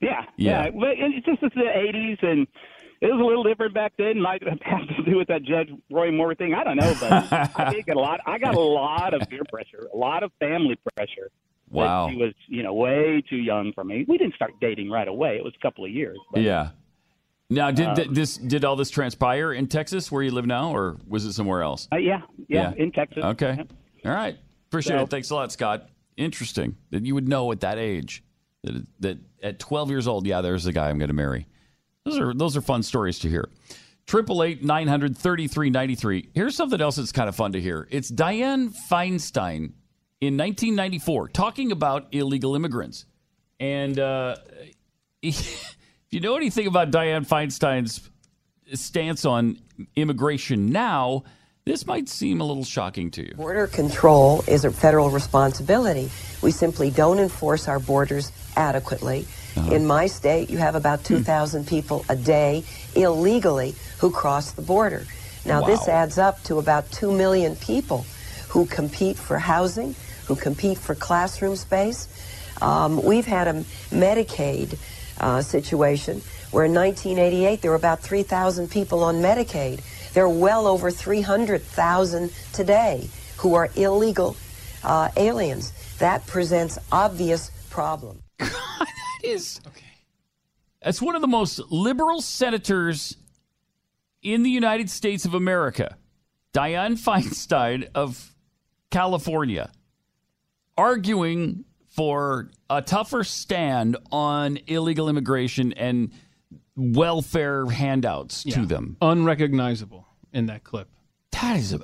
Yeah, 0.00 0.22
Yeah. 0.36 0.66
yeah. 0.66 0.70
But 0.70 0.90
it's 0.96 1.26
just 1.26 1.42
it's 1.42 1.54
the 1.56 1.62
'80s, 1.62 2.22
and 2.22 2.46
it 3.00 3.06
was 3.06 3.20
a 3.20 3.24
little 3.24 3.42
different 3.44 3.74
back 3.74 3.92
then. 3.98 4.20
Might 4.20 4.42
have 4.62 4.88
to 4.96 5.02
do 5.04 5.16
with 5.16 5.28
that 5.28 5.42
Judge 5.42 5.68
Roy 5.90 6.10
Moore 6.10 6.34
thing. 6.34 6.54
I 6.54 6.64
don't 6.64 6.76
know, 6.76 6.94
but 7.00 7.12
I 7.56 7.82
get 7.86 7.96
a 7.96 8.00
lot. 8.00 8.20
I 8.26 8.38
got 8.38 8.54
a 8.54 8.60
lot 8.60 9.14
of 9.14 9.28
peer 9.28 9.42
pressure, 9.50 9.88
a 9.92 9.96
lot 9.96 10.22
of 10.22 10.32
family 10.40 10.76
pressure. 10.96 11.30
Wow. 11.70 12.08
She 12.08 12.16
was, 12.16 12.32
you 12.46 12.62
know, 12.62 12.72
way 12.72 13.22
too 13.28 13.36
young 13.36 13.72
for 13.74 13.84
me. 13.84 14.04
We 14.08 14.16
didn't 14.18 14.34
start 14.34 14.52
dating 14.60 14.90
right 14.90 15.06
away. 15.08 15.36
It 15.36 15.44
was 15.44 15.52
a 15.54 15.62
couple 15.62 15.84
of 15.84 15.90
years. 15.90 16.16
But, 16.32 16.40
yeah. 16.42 16.70
Now, 17.50 17.70
did 17.70 17.86
Um, 18.06 18.14
this 18.14 18.36
did 18.36 18.64
all 18.64 18.76
this 18.76 18.90
transpire 18.90 19.52
in 19.52 19.68
Texas 19.68 20.10
where 20.12 20.22
you 20.22 20.30
live 20.30 20.46
now, 20.46 20.70
or 20.74 20.96
was 21.06 21.24
it 21.24 21.32
somewhere 21.32 21.62
else? 21.62 21.88
Uh, 21.92 21.96
yeah, 21.96 22.20
yeah, 22.48 22.72
in 22.76 22.92
Texas. 22.92 23.24
Okay. 23.24 23.56
Yeah. 24.04 24.10
All 24.10 24.16
right. 24.16 24.36
Appreciate 24.68 24.96
So- 24.98 25.02
it. 25.04 25.10
Thanks 25.10 25.30
a 25.30 25.34
lot, 25.34 25.50
Scott. 25.52 25.88
Interesting 26.18 26.76
that 26.90 27.06
you 27.06 27.14
would 27.14 27.28
know 27.28 27.50
at 27.52 27.60
that 27.60 27.78
age 27.78 28.22
that 28.64 28.86
that 29.00 29.18
at 29.42 29.58
12 29.58 29.88
years 29.90 30.06
old, 30.08 30.26
yeah, 30.26 30.40
there's 30.40 30.64
the 30.64 30.72
guy 30.72 30.90
I'm 30.90 30.98
going 30.98 31.08
to 31.08 31.14
marry. 31.14 31.46
Those 32.08 32.18
are 32.20 32.34
those 32.34 32.56
are 32.56 32.60
fun 32.60 32.82
stories 32.82 33.18
to 33.20 33.28
hear. 33.28 33.48
Triple 34.06 34.42
eight 34.42 34.64
nine 34.64 34.88
hundred 34.88 35.16
thirty 35.16 35.48
three 35.48 35.70
ninety 35.70 35.94
three. 35.94 36.28
Here's 36.34 36.56
something 36.56 36.80
else 36.80 36.96
that's 36.96 37.12
kind 37.12 37.28
of 37.28 37.36
fun 37.36 37.52
to 37.52 37.60
hear. 37.60 37.86
It's 37.90 38.10
Dianne 38.10 38.74
Feinstein 38.90 39.72
in 40.20 40.36
1994 40.36 41.28
talking 41.28 41.70
about 41.72 42.08
illegal 42.12 42.56
immigrants, 42.56 43.04
and 43.60 43.98
uh, 43.98 44.36
if 45.22 45.76
you 46.10 46.20
know 46.20 46.36
anything 46.36 46.66
about 46.66 46.90
Dianne 46.90 47.26
Feinstein's 47.26 48.08
stance 48.74 49.24
on 49.24 49.58
immigration 49.94 50.70
now, 50.70 51.24
this 51.64 51.86
might 51.86 52.08
seem 52.08 52.40
a 52.40 52.44
little 52.44 52.64
shocking 52.64 53.10
to 53.12 53.26
you. 53.26 53.34
Border 53.34 53.66
control 53.66 54.42
is 54.48 54.64
a 54.64 54.70
federal 54.70 55.10
responsibility. 55.10 56.10
We 56.42 56.50
simply 56.50 56.90
don't 56.90 57.18
enforce 57.18 57.68
our 57.68 57.78
borders 57.78 58.32
adequately. 58.56 59.26
Uh-huh. 59.56 59.74
In 59.74 59.86
my 59.86 60.06
state, 60.06 60.50
you 60.50 60.58
have 60.58 60.74
about 60.74 61.00
Hmm. 61.00 61.16
2,000 61.16 61.66
people 61.66 62.04
a 62.08 62.16
day 62.16 62.64
illegally 62.94 63.74
who 63.98 64.10
cross 64.10 64.52
the 64.52 64.62
border. 64.62 65.06
Now, 65.44 65.62
this 65.62 65.88
adds 65.88 66.18
up 66.18 66.42
to 66.44 66.58
about 66.58 66.90
2 66.92 67.10
million 67.10 67.56
people 67.56 68.04
who 68.48 68.66
compete 68.66 69.16
for 69.16 69.38
housing, 69.38 69.94
who 70.26 70.36
compete 70.36 70.78
for 70.78 70.94
classroom 70.94 71.56
space. 71.56 72.06
Um, 72.60 73.02
we've 73.02 73.26
had 73.26 73.48
a 73.48 73.54
Medicaid 73.90 74.76
uh, 75.20 75.40
situation 75.42 76.20
where 76.50 76.64
in 76.64 76.74
1988 76.74 77.62
there 77.62 77.70
were 77.70 77.76
about 77.76 78.00
3,000 78.00 78.70
people 78.70 79.02
on 79.04 79.16
Medicaid. 79.22 79.80
There 80.12 80.24
are 80.24 80.28
well 80.28 80.66
over 80.66 80.90
300,000 80.90 82.30
today 82.52 83.08
who 83.38 83.54
are 83.54 83.70
illegal 83.76 84.36
uh, 84.84 85.08
aliens. 85.16 85.72
That 85.98 86.26
presents 86.26 86.78
obvious 86.92 87.50
problem. 87.70 88.22
is 89.22 89.60
That's 90.82 91.02
one 91.02 91.14
of 91.14 91.20
the 91.20 91.28
most 91.28 91.60
liberal 91.70 92.20
senators 92.20 93.16
in 94.22 94.42
the 94.42 94.50
United 94.50 94.90
States 94.90 95.24
of 95.24 95.34
America, 95.34 95.96
Dianne 96.52 96.98
Feinstein 97.04 97.88
of 97.94 98.34
California, 98.90 99.70
arguing 100.76 101.64
for 101.88 102.50
a 102.70 102.82
tougher 102.82 103.24
stand 103.24 103.96
on 104.12 104.58
illegal 104.66 105.08
immigration 105.08 105.72
and 105.72 106.12
welfare 106.76 107.66
handouts 107.66 108.44
to 108.44 108.64
them. 108.64 108.96
Unrecognizable 109.02 110.06
in 110.32 110.46
that 110.46 110.64
clip. 110.64 110.88
That 111.32 111.56
is 111.56 111.72
a. 111.72 111.80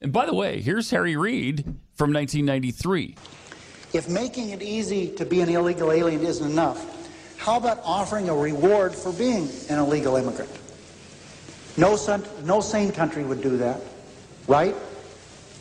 And 0.00 0.12
by 0.12 0.26
the 0.26 0.34
way, 0.34 0.60
here's 0.60 0.90
Harry 0.90 1.16
Reid 1.16 1.60
from 1.94 2.12
1993. 2.12 3.16
If 3.92 4.08
making 4.08 4.50
it 4.50 4.62
easy 4.62 5.08
to 5.16 5.24
be 5.24 5.40
an 5.40 5.48
illegal 5.48 5.92
alien 5.92 6.22
isn't 6.22 6.50
enough, 6.50 6.94
how 7.38 7.56
about 7.56 7.80
offering 7.84 8.28
a 8.28 8.34
reward 8.34 8.94
for 8.94 9.12
being 9.12 9.48
an 9.70 9.78
illegal 9.78 10.16
immigrant? 10.16 10.50
No, 11.76 11.96
son, 11.96 12.24
no 12.44 12.60
sane 12.60 12.92
country 12.92 13.24
would 13.24 13.40
do 13.40 13.56
that, 13.58 13.80
right? 14.46 14.74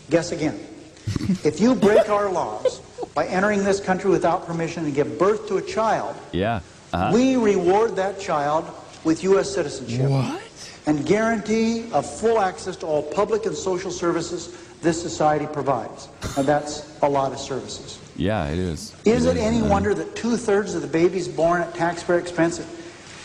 Guess 0.10 0.32
again. 0.32 0.60
if 1.44 1.62
you 1.62 1.76
break 1.76 2.10
our 2.10 2.30
laws 2.30 2.80
by 3.14 3.28
entering 3.28 3.64
this 3.64 3.80
country 3.80 4.10
without 4.10 4.45
permission 4.45 4.84
and 4.86 4.94
give 4.94 5.18
birth 5.18 5.48
to 5.48 5.58
a 5.58 5.62
child, 5.62 6.16
Yeah. 6.32 6.62
Uh-huh. 6.91 7.12
we 7.14 7.36
reward 7.36 7.95
that 7.98 8.20
child 8.20 8.66
with 9.04 9.24
U.S. 9.24 9.54
citizenship. 9.54 10.10
What? 10.10 10.41
And 10.86 11.06
guarantee 11.06 11.91
of 11.91 12.06
full 12.10 12.40
access 12.40 12.76
to 12.78 12.86
all 12.86 13.04
public 13.04 13.45
and 13.45 13.56
social 13.56 13.91
services 13.91 14.58
this 14.82 15.02
society 15.02 15.45
provides. 15.45 16.08
And 16.38 16.48
that's 16.48 16.98
a 17.02 17.10
lot 17.10 17.32
of 17.32 17.40
services. 17.40 17.99
Yeah, 18.18 18.48
it 18.48 18.57
is. 18.57 18.95
Is 19.06 19.26
it 19.26 19.38
any 19.38 19.61
Uh, 19.61 19.68
wonder 19.69 19.94
that 19.94 20.15
two 20.15 20.38
thirds 20.38 20.73
of 20.73 20.81
the 20.81 20.88
babies 20.88 21.27
born 21.27 21.61
at 21.61 21.73
taxpayer 21.76 22.19
expense 22.19 22.60
at 22.60 22.65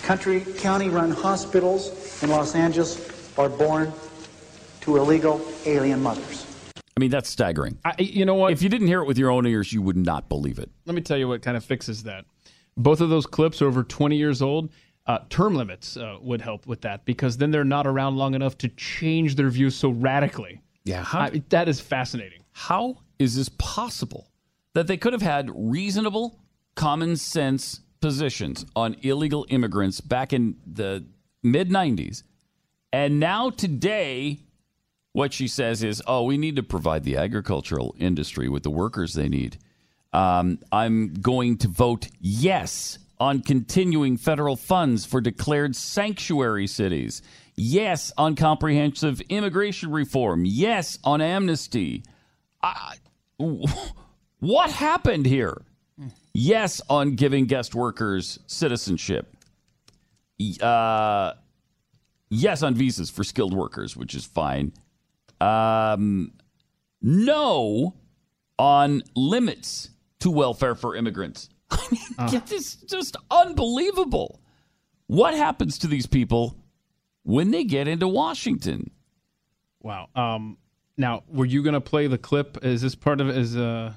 country, 0.03 0.41
county 0.59 0.89
run 0.89 1.11
hospitals 1.11 2.23
in 2.23 2.29
Los 2.31 2.55
Angeles 2.55 3.01
are 3.39 3.49
born 3.49 3.93
to 4.83 4.97
illegal 4.97 5.41
alien 5.65 6.03
mothers? 6.03 6.47
I 6.77 7.01
mean, 7.01 7.11
that's 7.11 7.31
staggering. 7.31 7.79
I, 7.85 7.95
you 7.99 8.27
know 8.27 8.35
what? 8.35 8.53
If 8.53 8.63
you 8.63 8.69
didn't 8.69 8.87
hear 8.89 9.01
it 9.01 9.07
with 9.07 9.17
your 9.17 9.31
own 9.31 9.47
ears, 9.47 9.73
you 9.73 9.81
would 9.81 9.97
not 9.97 10.29
believe 10.29 10.59
it. 10.59 10.71
Let 10.85 10.95
me 10.95 11.01
tell 11.01 11.17
you 11.17 11.27
what 11.27 11.41
kind 11.41 11.57
of 11.57 11.65
fixes 11.65 12.03
that. 12.03 12.27
Both 12.77 13.01
of 13.01 13.09
those 13.09 13.27
clips 13.27 13.63
are 13.63 13.67
over 13.67 13.83
20 13.83 14.17
years 14.17 14.43
old. 14.43 14.71
Uh, 15.07 15.19
term 15.31 15.55
limits 15.55 15.97
uh, 15.97 16.19
would 16.21 16.41
help 16.41 16.67
with 16.67 16.83
that 16.83 17.05
because 17.07 17.37
then 17.37 17.51
they're 17.51 17.65
not 17.65 17.87
around 17.87 18.17
long 18.17 18.35
enough 18.35 18.57
to 18.59 18.69
change 18.69 19.35
their 19.37 19.49
views 19.49 19.75
so 19.75 19.89
radically. 19.89 20.61
Yeah, 20.85 21.03
how, 21.03 21.21
I, 21.21 21.43
that 21.49 21.69
is 21.69 21.81
fascinating. 21.81 22.43
How 22.53 22.99
is 23.19 23.35
this 23.35 23.49
possible 23.59 24.29
that 24.75 24.87
they 24.87 24.97
could 24.97 25.13
have 25.13 25.23
had 25.23 25.51
reasonable, 25.55 26.39
common 26.75 27.17
sense 27.17 27.81
positions 28.01 28.67
on 28.75 28.97
illegal 29.03 29.47
immigrants 29.49 30.01
back 30.01 30.33
in 30.33 30.57
the 30.67 31.05
mid 31.43 31.71
90s? 31.71 32.23
And 32.93 33.19
now, 33.19 33.51
today, 33.51 34.41
what 35.13 35.33
she 35.33 35.49
says 35.49 35.83
is, 35.83 36.03
oh, 36.07 36.25
we 36.25 36.37
need 36.37 36.57
to 36.57 36.63
provide 36.63 37.05
the 37.05 37.17
agricultural 37.17 37.95
industry 37.99 38.49
with 38.49 38.63
the 38.63 38.71
workers 38.71 39.15
they 39.15 39.29
need. 39.29 39.59
Um, 40.13 40.59
I'm 40.71 41.15
going 41.15 41.59
to 41.59 41.69
vote 41.69 42.09
yes 42.21 42.99
on 43.19 43.41
continuing 43.41 44.17
federal 44.17 44.57
funds 44.57 45.07
for 45.07 45.21
declared 45.21 45.77
sanctuary 45.77 46.67
cities. 46.67 47.23
Yes 47.55 48.13
on 48.19 48.35
comprehensive 48.35 49.21
immigration 49.23 49.91
reform. 49.91 50.45
Yes 50.45 50.99
on 51.05 51.21
amnesty. 51.21 52.03
I, 52.63 52.97
What 54.43 54.73
happened 54.73 55.25
here? 55.25 55.63
Yes, 56.35 56.83
on 56.91 57.15
giving 57.15 57.47
guest 57.47 57.77
workers 57.77 58.41
citizenship. 58.49 59.37
Uh, 60.61 61.35
yes, 62.29 62.65
on 62.65 62.75
visas 62.75 63.09
for 63.09 63.23
skilled 63.23 63.55
workers, 63.55 63.97
which 63.97 64.17
is 64.17 64.25
fine. 64.25 64.73
Um, 65.41 66.33
no 67.01 67.95
on 68.59 69.05
limits 69.15 69.91
to 70.19 70.31
welfare 70.33 70.75
for 70.75 70.97
immigrants. 70.97 71.49
I 71.71 71.87
mean, 71.93 72.43
it's 72.51 72.75
just 72.75 73.17
unbelievable. 73.31 74.41
What 75.07 75.35
happens 75.35 75.79
to 75.79 75.87
these 75.87 76.07
people 76.07 76.57
when 77.23 77.53
they 77.53 77.63
get 77.63 77.87
into 77.87 78.09
Washington? 78.09 78.91
Wow. 79.81 80.09
Um, 80.17 80.59
now, 80.97 81.23
were 81.29 81.47
you 81.47 81.63
going 81.63 81.75
to 81.75 81.81
play 81.81 82.09
the 82.09 82.19
clip? 82.19 82.65
Is 82.65 82.83
this 82.83 82.97
part 82.97 83.21
of 83.21 83.29
it? 83.29 83.37
Is 83.37 83.57
uh, 83.57 83.93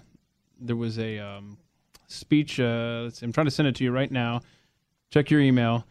there 0.59 0.75
was 0.75 0.99
a 0.99 1.19
um, 1.19 1.57
speech? 2.07 2.59
Uh, 2.59 3.09
I'm 3.21 3.31
trying 3.31 3.45
to 3.45 3.51
send 3.51 3.67
it 3.67 3.75
to 3.75 3.83
you 3.83 3.91
right 3.91 4.11
now. 4.11 4.41
Check 5.11 5.29
your 5.29 5.41
email. 5.41 5.85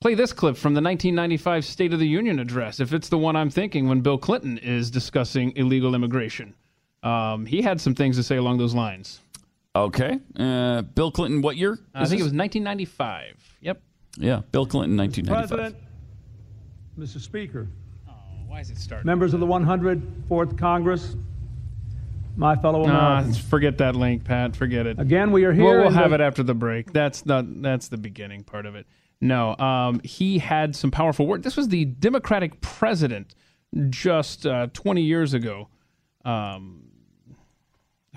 Play 0.00 0.14
this 0.14 0.32
clip 0.32 0.56
from 0.56 0.74
the 0.74 0.80
1995 0.80 1.64
State 1.64 1.92
of 1.92 2.00
the 2.00 2.08
Union 2.08 2.38
address, 2.40 2.80
if 2.80 2.92
it's 2.92 3.08
the 3.08 3.18
one 3.18 3.36
I'm 3.36 3.50
thinking, 3.50 3.88
when 3.88 4.00
Bill 4.00 4.18
Clinton 4.18 4.58
is 4.58 4.90
discussing 4.90 5.52
illegal 5.56 5.94
immigration. 5.94 6.54
Um, 7.04 7.46
he 7.46 7.62
had 7.62 7.80
some 7.80 7.94
things 7.94 8.16
to 8.16 8.22
say 8.22 8.36
along 8.36 8.58
those 8.58 8.74
lines. 8.74 9.20
Okay. 9.74 10.18
Uh, 10.36 10.82
Bill 10.82 11.10
Clinton, 11.10 11.40
what 11.40 11.56
year? 11.56 11.78
I 11.94 12.02
is 12.02 12.08
think 12.10 12.20
it 12.20 12.24
was 12.24 12.32
1995. 12.32 13.56
Yep. 13.60 13.80
Yeah, 14.18 14.42
Bill 14.50 14.66
Clinton, 14.66 14.96
1995. 14.96 15.48
President, 15.48 15.76
Mr. 16.98 17.20
Speaker, 17.22 17.68
Why 18.46 18.60
is 18.60 18.70
it 18.70 18.78
starting? 18.78 19.06
members 19.06 19.34
of 19.34 19.40
the 19.40 19.46
104th 19.46 20.58
Congress, 20.58 21.16
my 22.36 22.56
fellow 22.56 22.84
Nah, 22.84 23.12
Americans. 23.18 23.38
forget 23.38 23.78
that 23.78 23.94
link, 23.96 24.24
Pat. 24.24 24.56
Forget 24.56 24.86
it. 24.86 24.98
Again, 24.98 25.32
we 25.32 25.44
are 25.44 25.52
here 25.52 25.64
We'll, 25.64 25.80
we'll 25.82 25.90
have 25.90 26.10
the- 26.10 26.16
it 26.16 26.20
after 26.20 26.42
the 26.42 26.54
break. 26.54 26.92
That's 26.92 27.26
not. 27.26 27.44
That's 27.62 27.88
the 27.88 27.96
beginning 27.98 28.44
part 28.44 28.66
of 28.66 28.74
it. 28.74 28.86
No, 29.20 29.56
um, 29.58 30.00
he 30.02 30.38
had 30.38 30.74
some 30.74 30.90
powerful 30.90 31.26
words. 31.26 31.44
This 31.44 31.56
was 31.56 31.68
the 31.68 31.84
Democratic 31.84 32.60
president 32.60 33.34
just 33.88 34.44
uh, 34.46 34.66
20 34.72 35.02
years 35.02 35.32
ago, 35.32 35.68
um, 36.24 36.82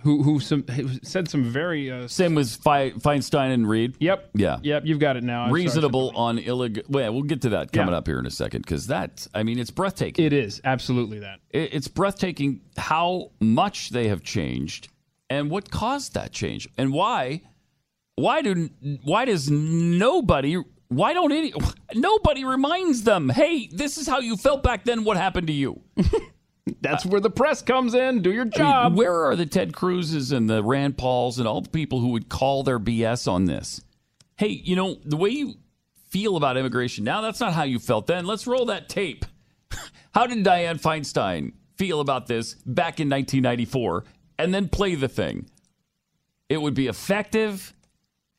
who 0.06 0.23
who 0.23 0.40
some 0.40 0.64
who 0.68 0.88
said 1.03 1.27
some 1.30 1.44
very 1.44 1.91
uh, 1.91 2.07
Same 2.07 2.34
with 2.36 2.49
Fe- 2.49 2.91
Feinstein 2.91 3.53
and 3.53 3.68
Reid. 3.68 3.95
Yep. 3.99 4.30
Yeah. 4.36 4.60
Yep. 4.64 4.84
You've 4.86 4.99
got 4.99 5.18
it 5.18 5.23
now. 5.23 5.41
I'm 5.41 5.49
sorry. 5.49 5.61
Reasonable 5.64 6.11
on 6.15 6.38
illegal. 6.40 6.84
Well, 6.88 7.11
we'll 7.14 7.23
get 7.23 7.41
to 7.41 7.49
that 7.49 7.73
coming 7.73 7.91
Yeah. 7.91 7.98
up 7.98 8.07
here 8.07 8.19
in 8.19 8.26
a 8.26 8.32
second 8.32 8.61
because 8.61 8.88
that, 8.88 9.27
I 9.34 9.44
mean, 9.44 9.60
it's 9.60 9.72
breathtaking. 9.72 10.23
It 10.23 10.32
is 10.32 10.61
absolutely 10.64 11.19
that. 11.19 11.40
It- 11.49 11.73
It's 11.73 11.90
breathtaking 11.90 12.61
how 12.77 13.32
much 13.41 13.90
they 13.90 14.07
have 14.07 14.23
changed 14.23 14.88
and 15.30 15.49
what 15.49 15.69
caused 15.72 16.14
that 16.14 16.32
change 16.32 16.69
and 16.77 16.94
why. 16.94 17.41
Why 18.15 18.41
do 18.41 18.69
why 19.03 19.26
does 19.26 19.49
nobody 19.52 20.56
why 20.88 21.14
don't 21.14 21.32
any 21.32 21.52
nobody 21.95 22.45
reminds 22.45 23.03
them? 23.03 23.27
Hey, 23.30 23.68
this 23.73 23.98
is 23.98 24.07
how 24.07 24.19
you 24.19 24.38
felt 24.38 24.64
back 24.64 24.86
then. 24.86 25.03
What 25.03 25.18
happened 25.18 25.48
to 25.48 25.53
you? 25.53 25.82
That's 26.82 27.06
where 27.06 27.22
the 27.22 27.30
press 27.30 27.62
comes 27.62 27.94
in. 27.94 28.22
Do 28.22 28.32
your 28.32 28.42
I 28.42 28.46
mean, 28.46 28.52
job. 28.52 28.96
where 28.96 29.26
are 29.26 29.36
the 29.36 29.46
Ted 29.46 29.72
Cruzes 29.72 30.32
and 30.32 30.50
the 30.50 30.64
Rand 30.64 30.98
Pauls 30.98 31.38
and 31.38 31.48
all 31.48 31.62
the 31.62 31.70
people 31.70 32.00
who 32.00 32.10
would 32.10 32.28
call 32.28 32.64
their 32.64 32.80
BS 32.80 33.32
on 33.32 33.46
this? 33.46 33.82
Hey, 34.38 34.48
you 34.50 34.76
know, 34.76 34.98
the 35.06 35.16
way 35.18 35.30
you 35.30 35.56
feel 36.10 36.38
about 36.38 36.58
immigration 36.58 37.04
now, 37.04 37.22
that's 37.22 37.40
not 37.40 37.54
how 37.54 37.64
you 37.64 37.78
felt 37.78 38.08
then. 38.08 38.26
Let's 38.26 38.48
roll 38.48 38.66
that 38.66 38.90
tape. 38.90 39.26
How 40.14 40.28
did 40.28 40.44
Dianne 40.46 40.82
Feinstein 40.82 41.54
feel 41.76 42.00
about 42.00 42.28
this 42.28 42.54
back 42.66 43.00
in 43.00 43.10
1994? 43.10 44.06
And 44.40 44.54
then 44.54 44.70
play 44.70 44.96
the 44.96 45.08
thing. 45.08 45.50
It 46.48 46.62
would 46.62 46.74
be 46.74 46.88
effective, 46.88 47.74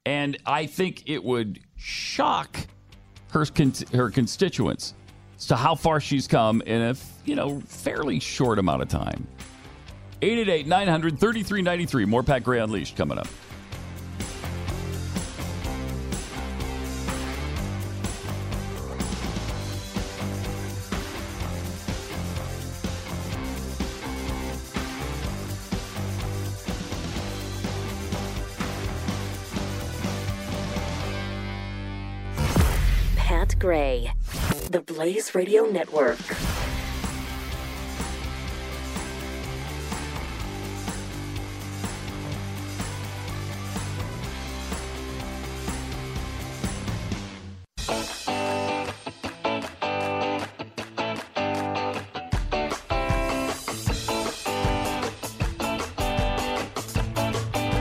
and 0.05 0.37
I 0.47 0.67
think 0.67 1.03
it 1.07 1.23
would 1.25 1.61
shock 1.77 2.67
her 3.31 3.45
con- 3.47 3.73
her 3.93 4.11
constituents 4.11 4.95
as 5.37 5.47
to 5.47 5.57
how 5.57 5.75
far 5.75 6.01
she's 6.01 6.27
come 6.27 6.63
in 6.63 6.83
a 6.83 6.97
you 7.25 7.35
know 7.35 7.61
fairly 7.67 8.21
short 8.21 8.59
amount 8.59 8.83
of 8.83 8.89
time. 8.89 9.27
888 10.23 10.67
900 10.67 11.19
3393. 11.19 12.05
More 12.07 12.23
Pat 12.23 12.43
Gray 12.43 12.61
Unleashed 12.61 12.97
coming 12.97 13.19
up. 13.19 13.29
Pat 33.17 33.59
Gray, 33.59 34.13
the 34.77 34.93
Blaze 34.93 35.35
Radio 35.35 35.65
Network. 35.65 36.19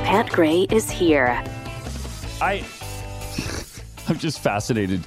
Pat 0.06 0.30
Gray 0.30 0.66
is 0.72 0.90
here. 0.90 1.44
I 2.40 2.66
I'm 4.08 4.18
just 4.18 4.40
fascinated 4.40 5.04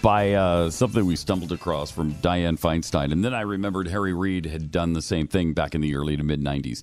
by 0.00 0.32
uh, 0.32 0.70
something 0.70 1.04
we 1.04 1.16
stumbled 1.16 1.52
across 1.52 1.90
from 1.90 2.14
Dianne 2.14 2.58
Feinstein, 2.58 3.12
and 3.12 3.24
then 3.24 3.34
I 3.34 3.42
remembered 3.42 3.88
Harry 3.88 4.14
Reid 4.14 4.46
had 4.46 4.70
done 4.70 4.92
the 4.92 5.02
same 5.02 5.28
thing 5.28 5.52
back 5.52 5.74
in 5.74 5.80
the 5.80 5.94
early 5.94 6.16
to 6.16 6.22
mid 6.22 6.40
'90s. 6.40 6.82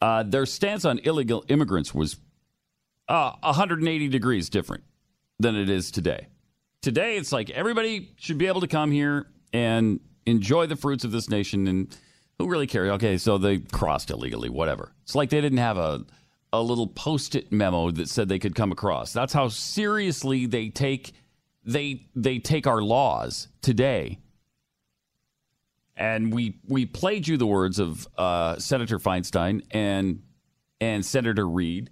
Uh, 0.00 0.22
their 0.22 0.46
stance 0.46 0.84
on 0.84 0.98
illegal 1.00 1.44
immigrants 1.48 1.94
was 1.94 2.16
uh, 3.08 3.32
180 3.40 4.08
degrees 4.08 4.48
different 4.48 4.84
than 5.38 5.56
it 5.56 5.68
is 5.68 5.90
today. 5.90 6.28
Today, 6.82 7.16
it's 7.16 7.32
like 7.32 7.50
everybody 7.50 8.12
should 8.16 8.38
be 8.38 8.46
able 8.46 8.60
to 8.60 8.68
come 8.68 8.90
here 8.90 9.26
and 9.52 10.00
enjoy 10.26 10.66
the 10.66 10.76
fruits 10.76 11.04
of 11.04 11.12
this 11.12 11.28
nation, 11.28 11.66
and 11.66 11.96
who 12.38 12.48
really 12.48 12.66
cares? 12.66 12.90
Okay, 12.92 13.18
so 13.18 13.38
they 13.38 13.58
crossed 13.58 14.10
illegally, 14.10 14.48
whatever. 14.48 14.92
It's 15.02 15.14
like 15.14 15.30
they 15.30 15.40
didn't 15.40 15.58
have 15.58 15.78
a 15.78 16.04
a 16.52 16.62
little 16.62 16.86
post-it 16.86 17.52
memo 17.52 17.90
that 17.90 18.08
said 18.08 18.28
they 18.28 18.38
could 18.38 18.54
come 18.54 18.72
across. 18.72 19.12
That's 19.12 19.34
how 19.34 19.48
seriously 19.48 20.46
they 20.46 20.70
take 20.70 21.12
they 21.68 22.06
they 22.16 22.38
take 22.38 22.66
our 22.66 22.80
laws 22.80 23.48
today. 23.60 24.18
And 25.96 26.32
we 26.32 26.58
we 26.66 26.86
played 26.86 27.28
you 27.28 27.36
the 27.36 27.46
words 27.46 27.78
of 27.78 28.08
uh, 28.16 28.58
Senator 28.58 28.98
Feinstein 28.98 29.62
and 29.70 30.22
and 30.80 31.04
Senator 31.04 31.46
Reid. 31.46 31.90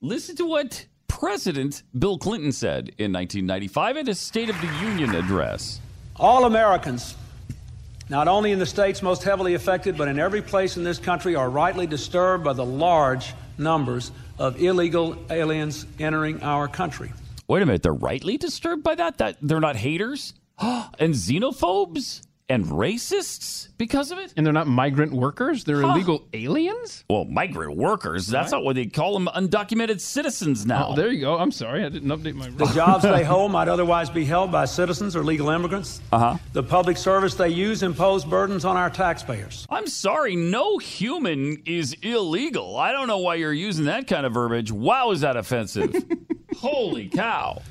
Listen 0.00 0.36
to 0.36 0.46
what 0.46 0.86
President 1.06 1.82
Bill 1.98 2.16
Clinton 2.16 2.52
said 2.52 2.90
in 2.98 3.12
1995 3.12 3.96
in 3.98 4.06
his 4.06 4.18
State 4.18 4.48
of 4.48 4.60
the 4.60 4.72
Union 4.80 5.14
address. 5.14 5.80
All 6.16 6.44
Americans, 6.44 7.16
not 8.08 8.28
only 8.28 8.52
in 8.52 8.58
the 8.58 8.66
states 8.66 9.02
most 9.02 9.22
heavily 9.22 9.54
affected, 9.54 9.98
but 9.98 10.08
in 10.08 10.18
every 10.18 10.40
place 10.40 10.76
in 10.76 10.84
this 10.84 10.98
country, 10.98 11.34
are 11.34 11.50
rightly 11.50 11.86
disturbed 11.86 12.44
by 12.44 12.52
the 12.52 12.64
large 12.64 13.34
numbers 13.58 14.12
of 14.38 14.62
illegal 14.62 15.16
aliens 15.30 15.84
entering 15.98 16.42
our 16.42 16.68
country. 16.68 17.12
Wait 17.48 17.62
a 17.62 17.66
minute, 17.66 17.82
they're 17.82 17.94
rightly 17.94 18.36
disturbed 18.36 18.82
by 18.82 18.94
that? 18.94 19.16
That 19.18 19.38
they're 19.40 19.58
not 19.60 19.76
haters 19.76 20.34
and 20.58 21.14
xenophobes 21.14 22.20
and 22.50 22.64
racists 22.66 23.68
because 23.78 24.10
of 24.10 24.18
it? 24.18 24.34
And 24.36 24.44
they're 24.44 24.52
not 24.52 24.66
migrant 24.66 25.12
workers. 25.12 25.64
They're 25.64 25.80
Huh. 25.80 25.92
illegal 25.92 26.28
aliens. 26.34 27.04
Well, 27.08 27.24
migrant 27.24 27.76
workers. 27.78 28.26
That's 28.26 28.52
Right. 28.52 28.58
not 28.58 28.64
what 28.64 28.76
they 28.76 28.84
call 28.86 29.14
them. 29.18 29.28
Undocumented 29.34 30.00
citizens 30.00 30.66
now. 30.66 30.88
Oh, 30.90 30.94
there 30.94 31.10
you 31.10 31.20
go. 31.20 31.38
I'm 31.38 31.50
sorry, 31.50 31.84
I 31.84 31.88
didn't 31.88 32.08
update 32.10 32.34
my. 32.34 32.50
The 32.50 32.66
jobs 32.74 33.02
they 33.02 33.24
hold 33.24 33.50
might 33.52 33.68
otherwise 33.68 34.10
be 34.10 34.26
held 34.26 34.52
by 34.52 34.66
citizens 34.66 35.16
or 35.16 35.24
legal 35.24 35.48
immigrants. 35.48 36.02
Uh 36.12 36.18
huh. 36.18 36.36
The 36.52 36.62
public 36.62 36.98
service 36.98 37.34
they 37.34 37.48
use 37.48 37.82
impose 37.82 38.26
burdens 38.26 38.66
on 38.66 38.76
our 38.76 38.90
taxpayers. 38.90 39.66
I'm 39.70 39.86
sorry, 39.86 40.36
no 40.36 40.76
human 40.78 41.62
is 41.64 41.94
illegal. 42.02 42.76
I 42.76 42.92
don't 42.92 43.08
know 43.08 43.18
why 43.18 43.36
you're 43.36 43.52
using 43.54 43.86
that 43.86 44.06
kind 44.06 44.26
of 44.26 44.34
verbiage. 44.34 44.70
Wow, 44.70 45.12
is 45.12 45.20
that 45.22 45.36
offensive? 45.38 45.94
Holy 46.56 47.08
cow. 47.08 47.62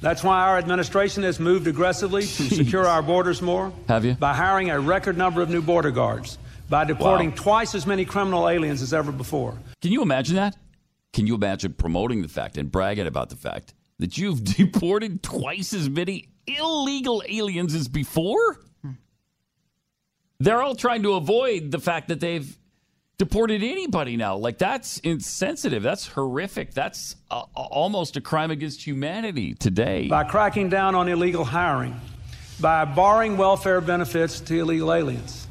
That's 0.00 0.22
why 0.22 0.40
our 0.42 0.58
administration 0.58 1.22
has 1.22 1.40
moved 1.40 1.66
aggressively 1.66 2.22
to 2.22 2.26
secure 2.54 2.86
our 2.86 3.02
borders 3.02 3.40
more. 3.40 3.72
Have 3.88 4.04
you? 4.04 4.14
By 4.14 4.34
hiring 4.34 4.70
a 4.70 4.78
record 4.80 5.16
number 5.16 5.40
of 5.40 5.48
new 5.48 5.62
border 5.62 5.90
guards, 5.90 6.36
by 6.68 6.84
deporting 6.84 7.30
Wow. 7.30 7.36
twice 7.36 7.74
as 7.74 7.86
many 7.86 8.04
criminal 8.04 8.48
aliens 8.48 8.82
as 8.82 8.92
ever 8.92 9.12
before. 9.12 9.56
Can 9.80 9.92
you 9.92 10.02
imagine 10.02 10.36
that? 10.36 10.56
Can 11.12 11.26
you 11.26 11.34
imagine 11.34 11.72
promoting 11.74 12.22
the 12.22 12.28
fact 12.28 12.58
and 12.58 12.70
bragging 12.70 13.06
about 13.06 13.30
the 13.30 13.36
fact 13.36 13.72
that 13.98 14.18
you've 14.18 14.42
deported 14.56 15.22
twice 15.22 15.72
as 15.72 15.88
many 15.88 16.28
illegal 16.46 17.22
aliens 17.26 17.74
as 17.74 17.88
before? 17.88 18.58
Hmm. 18.82 18.90
They're 20.40 20.62
all 20.62 20.74
trying 20.74 21.02
to 21.04 21.14
avoid 21.14 21.70
the 21.70 21.78
fact 21.78 22.08
that 22.08 22.20
they've 22.20 22.58
deported 23.18 23.62
anybody 23.62 24.16
now. 24.16 24.36
Like 24.36 24.58
that's 24.58 24.98
insensitive. 24.98 25.82
That's 25.82 26.06
horrific. 26.06 26.72
That's 26.74 27.16
uh, 27.30 27.42
almost 27.54 28.16
a 28.16 28.20
crime 28.20 28.50
against 28.50 28.84
humanity 28.86 29.54
today. 29.54 30.08
By 30.08 30.24
cracking 30.24 30.68
down 30.68 30.94
on 30.94 31.08
illegal 31.08 31.44
hiring, 31.44 31.98
by 32.60 32.84
barring 32.84 33.36
welfare 33.36 33.80
benefits 33.80 34.40
to 34.40 34.60
illegal 34.60 34.92
aliens. 34.92 35.46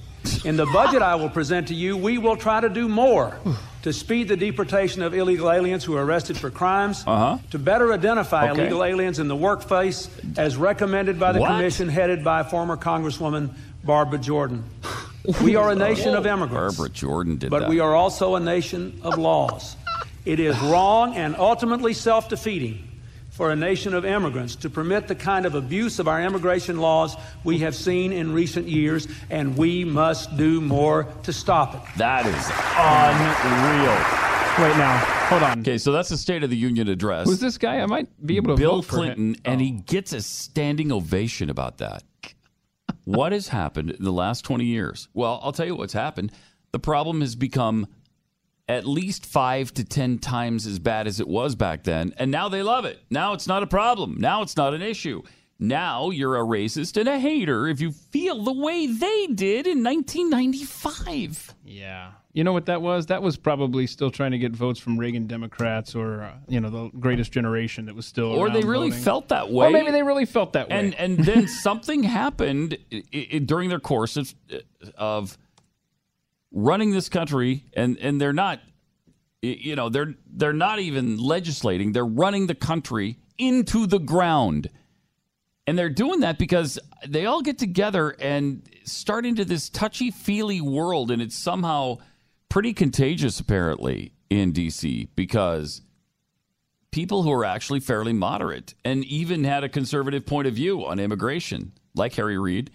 In 0.46 0.56
the 0.56 0.66
budget 0.68 1.02
I 1.02 1.16
will 1.16 1.30
present 1.30 1.68
to 1.68 1.74
you, 1.74 1.98
we 1.98 2.18
will 2.18 2.38
try 2.38 2.62
to 2.62 2.70
do 2.70 2.88
more 2.88 3.38
to 3.82 3.92
speed 3.92 4.30
the 4.30 4.38
deportation 4.38 5.02
of 5.02 5.14
illegal 5.14 5.52
aliens 5.52 5.84
who 5.84 5.96
are 5.98 6.06
arrested 6.06 6.38
for 6.38 6.50
crimes, 6.50 7.04
Uh-huh. 7.06 7.38
to 7.52 7.60
better 7.60 7.92
identify 7.92 8.50
Okay. 8.50 8.62
illegal 8.62 8.84
aliens 8.86 9.20
in 9.20 9.28
the 9.28 9.36
workplace 9.36 10.08
as 10.38 10.56
recommended 10.56 11.20
by 11.20 11.34
the 11.34 11.40
What? 11.42 11.50
commission 11.50 11.90
headed 11.90 12.24
by 12.24 12.44
former 12.44 12.78
Congresswoman 12.78 13.50
Barbara 13.84 14.20
Jordan. 14.20 14.64
We 15.42 15.56
are 15.56 15.72
a 15.72 15.76
nation 15.76 16.16
of 16.16 16.26
immigrants. 16.26 16.78
Barbara 16.78 16.94
Jordan 16.94 17.38
did 17.38 17.50
But 17.50 17.60
that. 17.60 17.66
But 17.66 17.70
we 17.70 17.80
are 17.80 17.96
also 17.96 18.36
a 18.36 18.40
nation 18.40 19.00
of 19.04 19.18
laws. 19.18 19.78
It 20.26 20.40
is 20.40 20.60
wrong 20.62 21.16
and 21.16 21.36
ultimately 21.36 21.94
self 21.94 22.30
defeating 22.30 22.90
for 23.30 23.52
a 23.52 23.56
nation 23.56 23.96
of 23.96 24.06
immigrants 24.06 24.56
to 24.58 24.70
permit 24.70 25.08
the 25.08 25.16
kind 25.16 25.48
of 25.48 25.56
abuse 25.56 25.98
of 25.98 26.08
our 26.08 26.22
immigration 26.22 26.78
laws 26.78 27.16
we 27.44 27.58
have 27.60 27.74
seen 27.74 28.12
in 28.12 28.32
recent 28.32 28.68
years, 28.68 29.08
and 29.32 29.58
we 29.58 29.84
must 29.84 30.38
do 30.38 30.62
more 30.62 31.08
to 31.24 31.34
stop 31.34 31.74
it. 31.74 31.82
That 31.98 32.28
is 32.28 32.52
unreal. 32.78 34.24
Wait 34.60 34.78
now, 34.78 34.98
hold 35.30 35.42
on. 35.42 35.60
Okay, 35.62 35.80
so 35.80 35.92
that's 35.92 36.10
the 36.10 36.18
State 36.18 36.44
of 36.44 36.52
the 36.52 36.56
Union 36.56 36.88
address. 36.88 37.28
Who's 37.28 37.40
this 37.40 37.58
guy? 37.58 37.80
I 37.80 37.88
might 37.88 38.08
be 38.24 38.38
able 38.38 38.56
to 38.56 38.62
Bill 38.62 38.76
vote 38.76 38.86
for 38.86 38.98
him. 38.98 39.16
Clinton, 39.16 39.36
and 39.46 39.60
he 39.60 39.78
oh. 39.80 39.84
gets 39.88 40.14
a 40.14 40.22
standing 40.22 40.92
ovation 40.92 41.50
about 41.50 41.80
that. 41.80 42.04
What 43.04 43.32
has 43.32 43.50
happened 43.50 43.92
in 43.92 44.04
the 44.04 44.12
last 44.12 44.44
20 44.44 44.66
years? 44.66 45.08
Well, 45.14 45.40
I'll 45.44 45.52
tell 45.52 45.66
you 45.66 45.76
what's 45.76 45.94
happened. 45.94 46.32
The 46.72 46.80
problem 46.80 47.22
has 47.22 47.36
become 47.36 47.88
at 48.68 48.86
least 48.86 49.26
five 49.26 49.74
to 49.74 49.84
10 49.84 50.20
times 50.20 50.66
as 50.66 50.80
bad 50.80 51.08
as 51.08 51.20
it 51.20 51.28
was 51.28 51.56
back 51.56 51.84
then, 51.84 52.14
and 52.18 52.32
now 52.32 52.50
they 52.50 52.64
love 52.64 52.86
it. 52.86 53.00
Now 53.10 53.34
it's 53.34 53.48
not 53.48 53.64
a 53.64 53.68
problem. 53.68 54.18
Now 54.20 54.42
it's 54.42 54.56
not 54.56 54.74
an 54.74 54.82
issue. 54.82 55.22
Now 55.60 56.10
you're 56.10 56.36
a 56.36 56.44
racist 56.44 56.98
and 56.98 57.08
a 57.08 57.20
hater 57.20 57.68
if 57.68 57.80
you 57.80 57.92
feel 57.92 58.44
the 58.44 58.54
way 58.54 58.88
they 58.88 59.28
did 59.28 59.68
in 59.68 59.84
1995. 59.84 61.54
Yeah. 61.66 62.12
You 62.34 62.44
know 62.44 62.52
what 62.52 62.66
that 62.66 62.82
was? 62.82 63.06
That 63.08 63.22
was 63.22 63.38
probably 63.38 63.86
still 63.86 64.10
trying 64.10 64.32
to 64.32 64.40
get 64.40 64.54
votes 64.54 64.80
from 64.80 64.98
Reagan 64.98 65.28
Democrats 65.28 65.94
or, 65.94 66.24
uh, 66.24 66.34
you 66.48 66.60
know, 66.60 66.70
the 66.72 66.90
greatest 67.00 67.32
generation 67.32 67.86
that 67.86 67.96
was 67.96 68.08
still 68.08 68.32
Or 68.32 68.50
they 68.50 68.62
really 68.64 68.90
voting. 68.90 69.04
felt 69.04 69.28
that 69.30 69.52
way. 69.52 69.68
Or 69.68 69.70
maybe 69.70 69.92
they 69.92 70.02
really 70.02 70.26
felt 70.26 70.54
that 70.54 70.68
way. 70.70 70.76
and 70.80 70.96
and 70.96 71.20
then 71.20 71.48
something 71.68 72.02
happened 72.04 72.78
i 72.92 73.04
i 73.34 73.38
during 73.38 73.70
their 73.70 73.80
course 73.80 74.18
of, 74.18 74.34
of 74.96 75.38
running 76.52 76.92
this 76.92 77.08
country, 77.08 77.66
and 77.74 77.98
and 78.00 78.20
they're 78.20 78.34
not, 78.34 78.62
you 79.44 79.76
know, 79.76 79.90
they're 79.90 80.16
they're 80.28 80.54
not 80.54 80.80
even 80.80 81.18
legislating; 81.18 81.92
they're 81.92 82.04
running 82.06 82.48
the 82.48 82.56
country 82.56 83.20
into 83.38 83.86
the 83.86 84.00
ground, 84.00 84.70
and 85.68 85.78
they're 85.78 85.90
doing 85.90 86.22
that 86.22 86.40
because 86.40 86.80
they 87.08 87.28
all 87.28 87.42
get 87.42 87.60
together 87.60 88.16
and 88.20 88.68
start 88.86 89.26
into 89.26 89.46
this 89.46 89.70
touchy 89.70 90.10
feely 90.10 90.62
world, 90.62 91.12
and 91.12 91.22
it's 91.22 91.36
somehow 91.36 91.98
pretty 92.54 92.72
contagious, 92.72 93.40
apparently, 93.40 94.14
in 94.30 94.52
D.C. 94.52 95.10
because 95.16 95.82
people 96.92 97.24
who 97.24 97.32
are 97.32 97.44
actually 97.44 97.80
fairly 97.80 98.14
moderate 98.14 98.76
and 98.86 99.04
even 99.06 99.44
had 99.44 99.64
a 99.64 99.70
conservative 99.70 100.24
point 100.24 100.48
of 100.48 100.54
view 100.54 100.86
on 100.86 101.00
immigration, 101.00 101.72
like 101.96 102.14
Harry 102.14 102.38
Reid, 102.38 102.70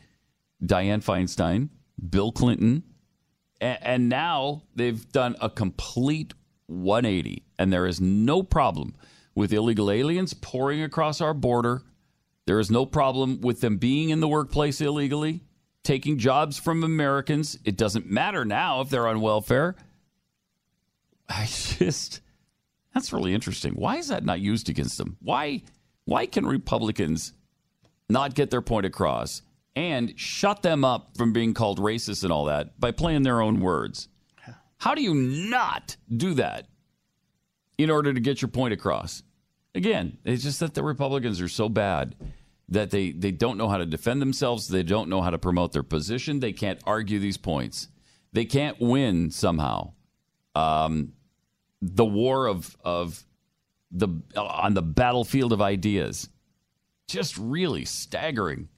Dianne 0.60 1.05
Feinstein, 1.05 1.68
Bill 2.10 2.32
Clinton, 2.32 2.82
and, 3.60 4.09
now 4.09 4.64
they've 4.74 5.09
done 5.12 5.36
a 5.40 5.48
complete 5.48 6.34
180, 6.66 7.44
and 7.56 7.72
there 7.72 7.86
is 7.86 8.00
no 8.00 8.42
problem 8.42 8.96
with 9.36 9.52
illegal 9.52 9.92
aliens 9.92 10.34
pouring 10.34 10.82
across 10.82 11.20
our 11.20 11.34
border. 11.34 11.82
There 12.46 12.59
is 12.59 12.68
no 12.68 12.84
problem 12.84 13.40
with 13.42 13.60
them 13.60 13.76
being 13.76 14.10
in 14.10 14.18
the 14.18 14.26
workplace 14.26 14.80
illegally, 14.80 15.44
taking 15.89 16.19
jobs 16.19 16.59
from 16.59 16.85
Americans. 16.85 17.59
It 17.65 17.78
doesn't 17.78 18.05
matter 18.05 18.44
now 18.44 18.82
if 18.82 18.90
they're 18.90 19.09
on 19.09 19.23
welfare. 19.23 19.74
I 21.31 21.47
just 21.47 22.20
that's 22.93 23.10
really 23.10 23.32
interesting. 23.32 23.73
Why 23.73 23.97
is 23.97 24.09
that 24.09 24.23
not 24.23 24.39
used 24.39 24.69
against 24.69 24.98
them? 24.98 25.16
Why 25.20 25.62
why 26.05 26.27
can 26.27 26.44
Republicans 26.44 27.32
not 28.10 28.35
get 28.35 28.51
their 28.51 28.60
point 28.60 28.85
across 28.85 29.40
and 29.74 30.12
shut 30.20 30.60
them 30.60 30.85
up 30.85 31.16
from 31.16 31.32
being 31.32 31.55
called 31.55 31.78
racist 31.78 32.23
and 32.23 32.31
all 32.31 32.44
that 32.44 32.78
by 32.78 32.90
playing 32.90 33.23
their 33.23 33.40
own 33.40 33.59
words? 33.59 34.10
How 34.77 34.94
do 34.94 35.01
you 35.01 35.15
not 35.15 35.97
do 36.15 36.35
that 36.35 36.69
in 37.78 37.89
order 37.89 38.12
to 38.12 38.20
get 38.20 38.43
your 38.43 38.51
point 38.51 38.74
across? 38.74 39.23
Again, 39.74 40.19
it's 40.27 40.43
just 40.43 40.60
that 40.60 40.74
the 40.74 40.82
Republicans 40.82 41.40
are 41.40 41.48
so 41.48 41.70
bad 41.70 42.15
that 42.68 42.90
they, 42.90 43.12
they 43.12 43.30
don't 43.30 43.56
know 43.56 43.68
how 43.68 43.78
to 43.78 43.86
defend 43.86 44.20
themselves. 44.20 44.68
They 44.68 44.82
don't 44.82 45.08
know 45.08 45.22
how 45.22 45.30
to 45.30 45.38
promote 45.38 45.72
their 45.72 45.82
position. 45.82 46.40
They 46.40 46.52
can't 46.52 46.80
argue 46.84 47.18
these 47.18 47.38
points. 47.38 47.88
They 48.32 48.44
can't 48.44 48.78
win 48.78 49.30
somehow. 49.30 49.92
Um, 50.54 51.12
the 51.80 52.04
war 52.04 52.46
of 52.46 52.76
of 52.84 53.24
the 53.90 54.08
on 54.36 54.74
the 54.74 54.82
battlefield 54.82 55.52
of 55.52 55.62
ideas, 55.62 56.28
just 57.06 57.38
really 57.38 57.84
staggering. 57.84 58.68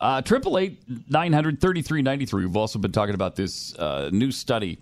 Uh, 0.00 0.22
Triple 0.22 0.58
eight 0.58 0.82
nine 1.10 1.32
hundred 1.32 1.60
thirty 1.60 1.82
three 1.82 2.02
ninety 2.02 2.24
three. 2.24 2.46
We've 2.46 2.56
also 2.56 2.78
been 2.78 2.92
talking 2.92 3.14
about 3.14 3.36
this 3.36 3.76
uh, 3.76 4.10
new 4.12 4.30
study 4.30 4.80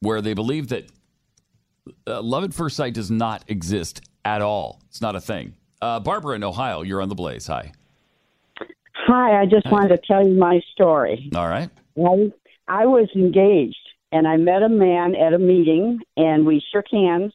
where 0.00 0.20
they 0.20 0.34
believe 0.34 0.68
that 0.68 0.90
uh, 2.06 2.20
love 2.22 2.44
at 2.44 2.54
first 2.54 2.76
sight 2.76 2.94
does 2.94 3.10
not 3.10 3.44
exist 3.46 4.00
at 4.24 4.42
all. 4.42 4.82
It's 4.88 5.00
not 5.00 5.14
a 5.14 5.20
thing. 5.20 5.54
Uh, 5.82 5.98
Barbara 5.98 6.36
in 6.36 6.44
Ohio, 6.44 6.82
you're 6.82 7.02
on 7.02 7.08
the 7.08 7.16
Blaze. 7.16 7.48
Hi. 7.48 7.72
Hi, 9.08 9.40
I 9.40 9.46
just 9.46 9.68
wanted 9.68 9.88
to 9.88 9.98
tell 10.06 10.24
you 10.24 10.32
my 10.32 10.60
story. 10.72 11.28
All 11.34 11.48
right. 11.48 11.68
I, 11.98 12.32
I 12.68 12.86
was 12.86 13.08
engaged 13.16 13.76
and 14.12 14.28
I 14.28 14.36
met 14.36 14.62
a 14.62 14.68
man 14.68 15.16
at 15.16 15.34
a 15.34 15.40
meeting 15.40 15.98
and 16.16 16.46
we 16.46 16.62
shook 16.72 16.84
hands 16.92 17.32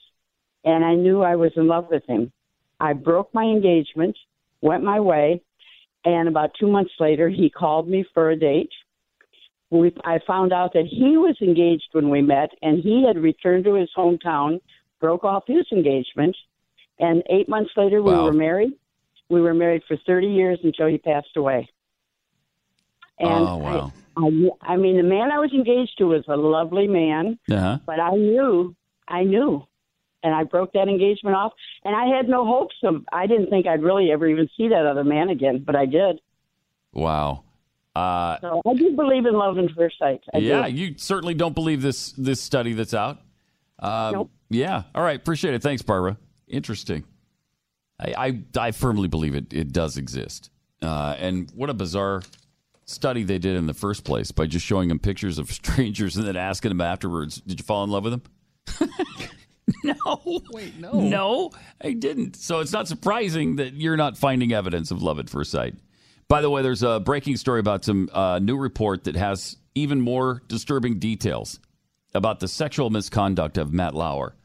and 0.64 0.86
I 0.86 0.96
knew 0.96 1.24
I 1.24 1.36
was 1.36 1.52
in 1.58 1.68
love 1.68 1.88
with 1.92 2.04
him. 2.08 2.32
I 2.80 2.94
broke 2.94 3.34
my 3.34 3.44
engagement, 3.44 4.16
went 4.62 4.82
my 4.82 5.02
way, 5.02 5.42
and 6.06 6.30
about 6.30 6.52
two 6.58 6.68
months 6.68 6.94
later 7.02 7.28
he 7.28 7.50
called 7.50 7.90
me 7.90 8.06
for 8.14 8.30
a 8.30 8.40
date. 8.40 8.72
We, 9.72 9.94
I 10.06 10.20
found 10.26 10.54
out 10.54 10.72
that 10.72 10.86
he 10.90 11.18
was 11.18 11.36
engaged 11.42 11.90
when 11.92 12.10
we 12.10 12.22
met 12.22 12.52
and 12.62 12.82
he 12.82 13.04
had 13.06 13.22
returned 13.22 13.66
to 13.66 13.74
his 13.74 13.90
hometown, 13.98 14.62
broke 15.02 15.26
off 15.26 15.44
his 15.48 15.66
engagement, 15.74 16.38
and 17.00 17.24
eight 17.30 17.48
months 17.50 17.72
later 17.78 18.02
we 18.02 18.12
Wow. 18.12 18.26
were 18.26 18.34
married. 18.34 18.74
We 19.30 19.42
were 19.42 19.54
married 19.54 19.84
for 19.88 19.98
30 20.06 20.28
years 20.28 20.60
until 20.64 20.88
he 20.88 20.98
passed 20.98 21.36
away. 21.36 21.70
And 23.20 23.48
oh 23.48 23.58
wow. 23.58 23.92
I, 24.16 24.74
I 24.74 24.78
mean, 24.78 24.98
the 24.98 25.04
man 25.04 25.32
I 25.32 25.40
was 25.40 25.52
engaged 25.54 25.98
to 26.00 26.06
was 26.06 26.24
a 26.28 26.36
lovely 26.36 26.88
man, 26.88 27.38
Uh-huh. 27.52 27.80
but 27.86 28.00
I 28.00 28.12
knew, 28.12 28.76
I 29.08 29.24
knew, 29.24 29.64
and 30.24 30.34
I 30.34 30.44
broke 30.44 30.74
that 30.74 30.88
engagement 30.88 31.36
off, 31.36 31.54
and 31.84 31.96
I 31.96 32.06
had 32.16 32.28
no 32.28 32.46
hopes 32.46 32.76
of. 32.84 33.04
I 33.12 33.28
didn't 33.28 33.50
think 33.50 33.68
I'd 33.68 33.84
really 33.84 34.12
ever 34.12 34.28
even 34.28 34.50
see 34.58 34.70
that 34.70 34.86
other 34.86 35.04
man 35.04 35.30
again, 35.30 35.64
but 35.66 35.76
I 35.76 35.86
did. 35.86 36.20
Wow. 36.94 37.44
Uh, 37.96 38.38
So 38.42 38.62
I 38.68 38.74
do 38.76 38.96
believe 38.96 39.26
in 39.26 39.34
love 39.34 39.58
and 39.58 39.70
first 39.72 39.98
sight. 40.00 40.22
I 40.34 40.38
yeah, 40.40 40.68
do. 40.68 40.74
you 40.74 40.94
certainly 40.98 41.34
don't 41.34 41.54
believe 41.56 41.82
this 41.82 42.12
this 42.14 42.40
study 42.42 42.74
that's 42.74 42.94
out. 42.94 43.20
Um, 43.80 44.30
Yeah. 44.50 44.84
All 44.96 45.04
right. 45.04 45.20
Appreciate 45.20 45.54
it. 45.54 45.62
Thanks, 45.62 45.82
Barbara. 45.82 46.18
Interesting. 46.48 47.04
I 48.00 48.14
I, 48.56 48.68
I 48.68 48.72
firmly 48.72 49.08
believe 49.08 49.36
it 49.36 49.54
it 49.54 49.72
does 49.72 49.98
exist. 49.98 50.50
Uh, 50.82 51.16
and 51.18 51.52
what 51.56 51.70
a 51.70 51.74
bizarre 51.74 52.22
study 52.86 53.24
they 53.24 53.40
did 53.40 53.56
in 53.56 53.66
the 53.66 53.74
first 53.74 54.04
place 54.04 54.32
by 54.32 54.46
just 54.46 54.66
showing 54.66 54.90
them 54.90 55.00
pictures 55.00 55.38
of 55.40 55.52
strangers 55.52 56.18
and 56.18 56.28
then 56.28 56.36
asking 56.38 56.70
them 56.70 56.82
afterwards, 56.82 57.42
"Did 57.42 57.60
you 57.60 57.64
fall 57.64 57.84
in 57.84 57.90
love 57.90 58.04
with 58.04 58.14
them?" 58.14 58.90
no. 59.84 60.42
Wait, 60.52 60.80
no. 60.80 60.92
No, 60.94 61.52
I 61.82 61.94
didn't. 61.94 62.36
So 62.36 62.60
it's 62.60 62.72
not 62.72 62.88
surprising 62.88 63.58
that 63.58 63.74
you're 63.74 63.98
not 63.98 64.18
finding 64.18 64.54
evidence 64.54 64.92
of 64.92 65.02
love 65.02 65.20
at 65.20 65.30
first 65.30 65.52
sight. 65.52 65.76
By 66.28 66.42
the 66.42 66.50
way, 66.50 66.62
there's 66.62 66.84
a 66.84 67.00
breaking 67.00 67.38
story 67.38 67.60
about 67.60 67.86
some 67.86 68.10
uh, 68.12 68.40
new 68.40 68.58
report 68.58 69.06
that 69.06 69.16
has 69.16 69.58
even 69.76 70.02
more 70.02 70.42
disturbing 70.48 71.00
details 71.00 71.60
about 72.14 72.40
the 72.40 72.48
sexual 72.48 72.90
misconduct 72.90 73.58
of 73.58 73.72
Matt 73.72 73.94
Lauer. 73.94 74.36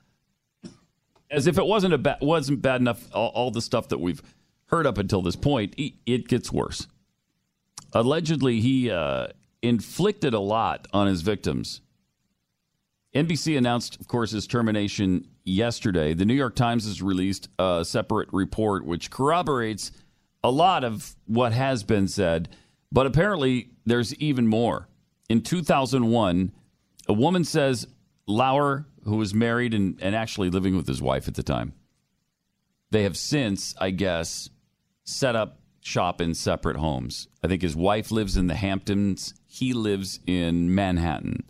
As 1.33 1.47
if 1.47 1.59
it 1.59 1.67
wasn't 1.67 1.95
a 1.95 1.99
ba- 1.99 2.19
wasn't 2.21 2.63
bad 2.63 2.81
enough, 2.81 3.09
all, 3.13 3.31
all 3.31 3.51
the 3.51 3.63
stuff 3.63 3.89
that 3.89 3.99
we've 3.99 4.23
heard 4.67 4.87
up 4.87 4.99
until 4.99 5.23
this 5.23 5.35
point, 5.35 5.75
it, 5.77 5.95
it 6.07 6.29
gets 6.29 6.53
worse. 6.53 6.87
Allegedly, 7.95 8.61
he 8.61 8.91
uh, 8.91 9.29
inflicted 9.63 10.35
a 10.35 10.41
lot 10.41 10.87
on 10.93 11.07
his 11.07 11.23
victims. 11.23 11.81
NBC 13.15 13.59
announced, 13.59 14.01
of 14.01 14.09
course, 14.09 14.31
his 14.31 14.47
termination 14.47 15.29
yesterday. 15.45 16.15
The 16.15 16.25
New 16.25 16.35
York 16.35 16.55
Times 16.55 16.87
has 16.87 17.03
released 17.03 17.49
a 17.59 17.85
separate 17.85 18.29
report 18.33 18.87
which 18.87 19.11
corroborates 19.11 19.93
a 20.43 20.51
lot 20.51 20.85
of 20.85 21.15
what 21.27 21.53
has 21.53 21.83
been 21.83 22.09
said, 22.09 22.49
but 22.91 23.07
apparently 23.07 23.71
there's 23.85 24.15
even 24.17 24.47
more. 24.47 24.89
In 25.29 25.43
2001, 25.43 26.53
a 27.09 27.13
woman 27.13 27.45
says 27.45 27.87
Lauer, 28.27 28.87
who 29.05 29.17
was 29.17 29.35
married 29.35 29.75
and, 29.75 29.99
and 30.01 30.15
actually 30.15 30.51
living 30.51 30.77
with 30.77 30.87
his 30.87 31.03
wife 31.03 31.29
at 31.29 31.35
the 31.35 31.43
time, 31.43 31.73
they 32.91 33.03
have 33.03 33.17
since, 33.17 33.75
I 33.81 33.91
guess, 33.91 34.51
set 35.05 35.35
up 35.35 35.59
shop 35.81 36.21
in 36.21 36.35
separate 36.35 36.77
homes. 36.77 37.29
I 37.43 37.49
think 37.49 37.63
his 37.63 37.75
wife 37.75 38.11
lives 38.11 38.37
in 38.37 38.47
the 38.47 38.55
Hamptons. 38.55 39.35
He 39.47 39.73
lives 39.73 40.21
in 40.27 40.75
Manhattan. 40.75 41.45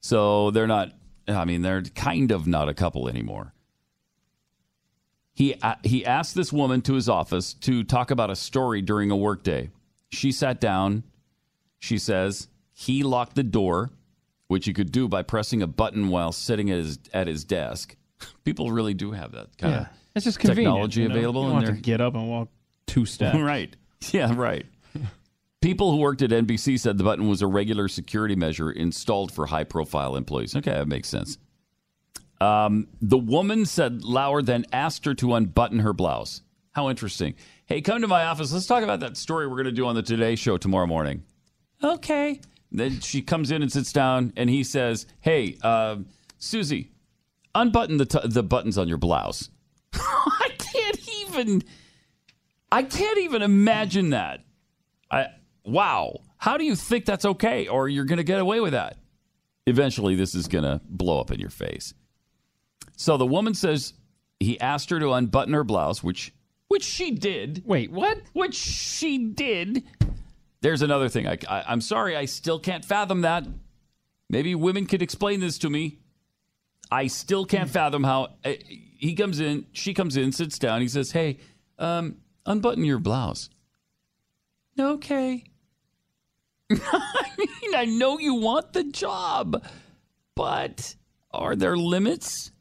So 0.00 0.50
they're 0.50 0.66
not, 0.66 0.92
I 1.26 1.44
mean, 1.44 1.62
they're 1.62 1.82
kind 1.82 2.30
of 2.30 2.46
not 2.46 2.68
a 2.68 2.74
couple 2.74 3.08
anymore. 3.08 3.54
He, 5.32 5.54
uh, 5.62 5.76
he 5.82 6.04
asked 6.04 6.34
this 6.34 6.52
woman 6.52 6.82
to 6.82 6.94
his 6.94 7.08
office 7.08 7.54
to 7.54 7.82
talk 7.82 8.10
about 8.10 8.30
a 8.30 8.36
story 8.36 8.82
during 8.82 9.10
a 9.10 9.16
workday. 9.16 9.70
She 10.10 10.32
sat 10.32 10.60
down. 10.60 11.04
She 11.78 11.96
says 11.96 12.48
he 12.72 13.02
locked 13.02 13.36
the 13.36 13.42
door, 13.42 13.90
which 14.50 14.66
he 14.66 14.72
could 14.72 14.90
do 14.90 15.06
by 15.06 15.22
pressing 15.22 15.62
a 15.62 15.66
button 15.68 16.08
while 16.08 16.32
sitting 16.32 16.70
at 16.72 16.78
his, 16.78 16.98
at 17.14 17.28
his 17.28 17.44
desk. 17.44 17.94
People 18.44 18.72
really 18.72 18.94
do 18.94 19.12
have 19.12 19.30
that 19.30 19.56
kind 19.56 19.74
Yeah. 19.74 19.80
of 19.82 19.86
It's 20.16 20.24
just 20.24 20.40
technology 20.40 21.02
you 21.02 21.08
know? 21.08 21.14
available 21.14 21.42
You 21.42 21.48
in 21.50 21.54
don't 21.54 21.64
have 21.66 21.74
to 21.76 21.80
get 21.80 22.00
up 22.00 22.14
and 22.14 22.28
walk 22.28 22.48
two 22.88 23.06
steps. 23.06 23.38
right. 23.40 23.74
Yeah, 24.10 24.34
right. 24.34 24.66
People 25.62 25.92
who 25.92 25.98
worked 25.98 26.20
at 26.22 26.30
NBC 26.30 26.80
said 26.80 26.98
the 26.98 27.04
button 27.04 27.28
was 27.28 27.42
a 27.42 27.46
regular 27.46 27.86
security 27.86 28.34
measure 28.34 28.72
installed 28.72 29.30
for 29.30 29.46
high 29.46 29.62
profile 29.62 30.16
employees. 30.16 30.56
Okay, 30.56 30.72
that 30.72 30.88
makes 30.88 31.08
sense. 31.08 31.38
Um, 32.40 32.88
the 33.00 33.18
woman 33.18 33.66
said 33.66 34.02
Lauer 34.02 34.42
then 34.42 34.64
asked 34.72 35.04
her 35.04 35.14
to 35.14 35.34
unbutton 35.34 35.78
her 35.80 35.92
blouse. 35.92 36.42
How 36.72 36.88
interesting. 36.88 37.34
Hey, 37.66 37.82
come 37.82 38.00
to 38.00 38.08
my 38.08 38.24
office. 38.24 38.52
Let's 38.52 38.66
talk 38.66 38.82
about 38.82 38.98
that 39.00 39.16
story 39.16 39.46
we're 39.46 39.56
going 39.56 39.66
to 39.66 39.72
do 39.72 39.86
on 39.86 39.94
the 39.94 40.02
Today 40.02 40.34
Show 40.34 40.56
tomorrow 40.56 40.86
morning. 40.86 41.22
Okay. 41.84 42.40
Then 42.72 43.00
she 43.00 43.22
comes 43.22 43.50
in 43.50 43.62
and 43.62 43.72
sits 43.72 43.92
down, 43.92 44.32
and 44.36 44.48
he 44.48 44.62
says, 44.62 45.06
Hey, 45.20 45.56
uh, 45.62 45.96
Susie, 46.38 46.92
unbutton 47.54 47.96
the, 47.96 48.06
t- 48.06 48.20
the 48.24 48.42
buttons 48.42 48.78
on 48.78 48.88
your 48.88 48.98
blouse. 48.98 49.50
I 49.94 50.50
can't 50.58 51.08
even. 51.22 51.62
I 52.72 52.84
can't 52.84 53.18
even 53.18 53.42
imagine 53.42 54.10
that. 54.10 54.44
I 55.10 55.26
wow. 55.64 56.20
How 56.38 56.56
do 56.56 56.64
you 56.64 56.76
think 56.76 57.04
that's 57.04 57.24
okay 57.24 57.66
or 57.66 57.88
you're 57.88 58.04
going 58.04 58.18
to 58.18 58.24
get 58.24 58.40
away 58.40 58.60
with 58.60 58.72
that? 58.72 58.96
Eventually 59.66 60.14
this 60.14 60.34
is 60.34 60.48
going 60.48 60.64
to 60.64 60.80
blow 60.88 61.20
up 61.20 61.30
in 61.30 61.40
your 61.40 61.50
face. 61.50 61.92
So 62.96 63.16
the 63.16 63.26
woman 63.26 63.54
says 63.54 63.94
he 64.38 64.58
asked 64.60 64.90
her 64.90 65.00
to 65.00 65.12
unbutton 65.12 65.52
her 65.52 65.64
blouse, 65.64 66.02
which 66.02 66.32
which 66.68 66.84
she 66.84 67.10
did. 67.10 67.62
Wait, 67.66 67.90
what? 67.90 68.18
Which 68.32 68.54
she 68.54 69.18
did. 69.18 69.82
There's 70.62 70.82
another 70.82 71.08
thing. 71.08 71.26
I, 71.26 71.38
I 71.48 71.64
I'm 71.68 71.80
sorry, 71.80 72.16
I 72.16 72.26
still 72.26 72.58
can't 72.58 72.84
fathom 72.84 73.22
that. 73.22 73.46
Maybe 74.28 74.54
women 74.54 74.86
could 74.86 75.02
explain 75.02 75.40
this 75.40 75.58
to 75.58 75.70
me. 75.70 75.98
I 76.90 77.06
still 77.06 77.44
can't 77.44 77.70
fathom 77.70 78.04
how 78.04 78.34
uh, 78.44 78.52
he 78.98 79.14
comes 79.14 79.40
in, 79.40 79.66
she 79.72 79.94
comes 79.94 80.16
in, 80.16 80.32
sits 80.32 80.58
down. 80.58 80.80
He 80.80 80.88
says, 80.88 81.12
"Hey, 81.12 81.38
um, 81.78 82.16
unbutton 82.46 82.84
your 82.84 82.98
blouse." 82.98 83.48
Okay. 84.78 85.44
I 86.70 87.28
mean, 87.38 87.74
I 87.74 87.84
know 87.84 88.18
you 88.18 88.34
want 88.34 88.72
the 88.72 88.84
job, 88.84 89.64
but 90.34 90.94
are 91.32 91.56
there 91.56 91.76
limits 91.76 92.52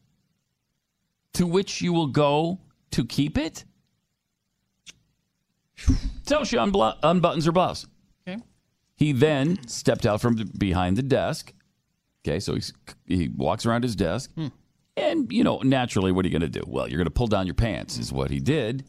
to 1.34 1.46
which 1.46 1.82
you 1.82 1.94
will 1.94 2.08
go 2.08 2.60
to 2.92 3.06
keep 3.06 3.38
it? 3.38 3.66
So 6.26 6.44
she 6.44 6.58
unbuttons 6.58 7.46
her 7.46 7.52
blouse. 7.52 7.86
Okay. 8.28 8.42
He 8.96 9.12
then 9.12 9.68
stepped 9.68 10.06
out 10.06 10.22
from 10.22 10.36
behind 10.58 10.98
the 10.98 11.04
desk. 11.04 11.54
Okay, 12.26 12.40
so 12.40 12.54
he's, 12.56 12.74
he 13.06 13.30
walks 13.30 13.66
around 13.66 13.84
his 13.84 13.96
desk. 13.96 14.32
And, 14.98 15.32
you 15.32 15.44
know, 15.44 15.60
naturally, 15.60 16.12
what 16.12 16.26
are 16.26 16.28
you 16.28 16.38
going 16.38 16.52
to 16.52 16.60
do? 16.60 16.66
Well, 16.68 16.90
you're 16.90 16.98
going 16.98 17.06
to 17.06 17.12
pull 17.12 17.28
down 17.28 17.48
your 17.48 17.56
pants, 17.56 17.98
is 17.98 18.12
what 18.12 18.30
he 18.32 18.40
did. 18.40 18.84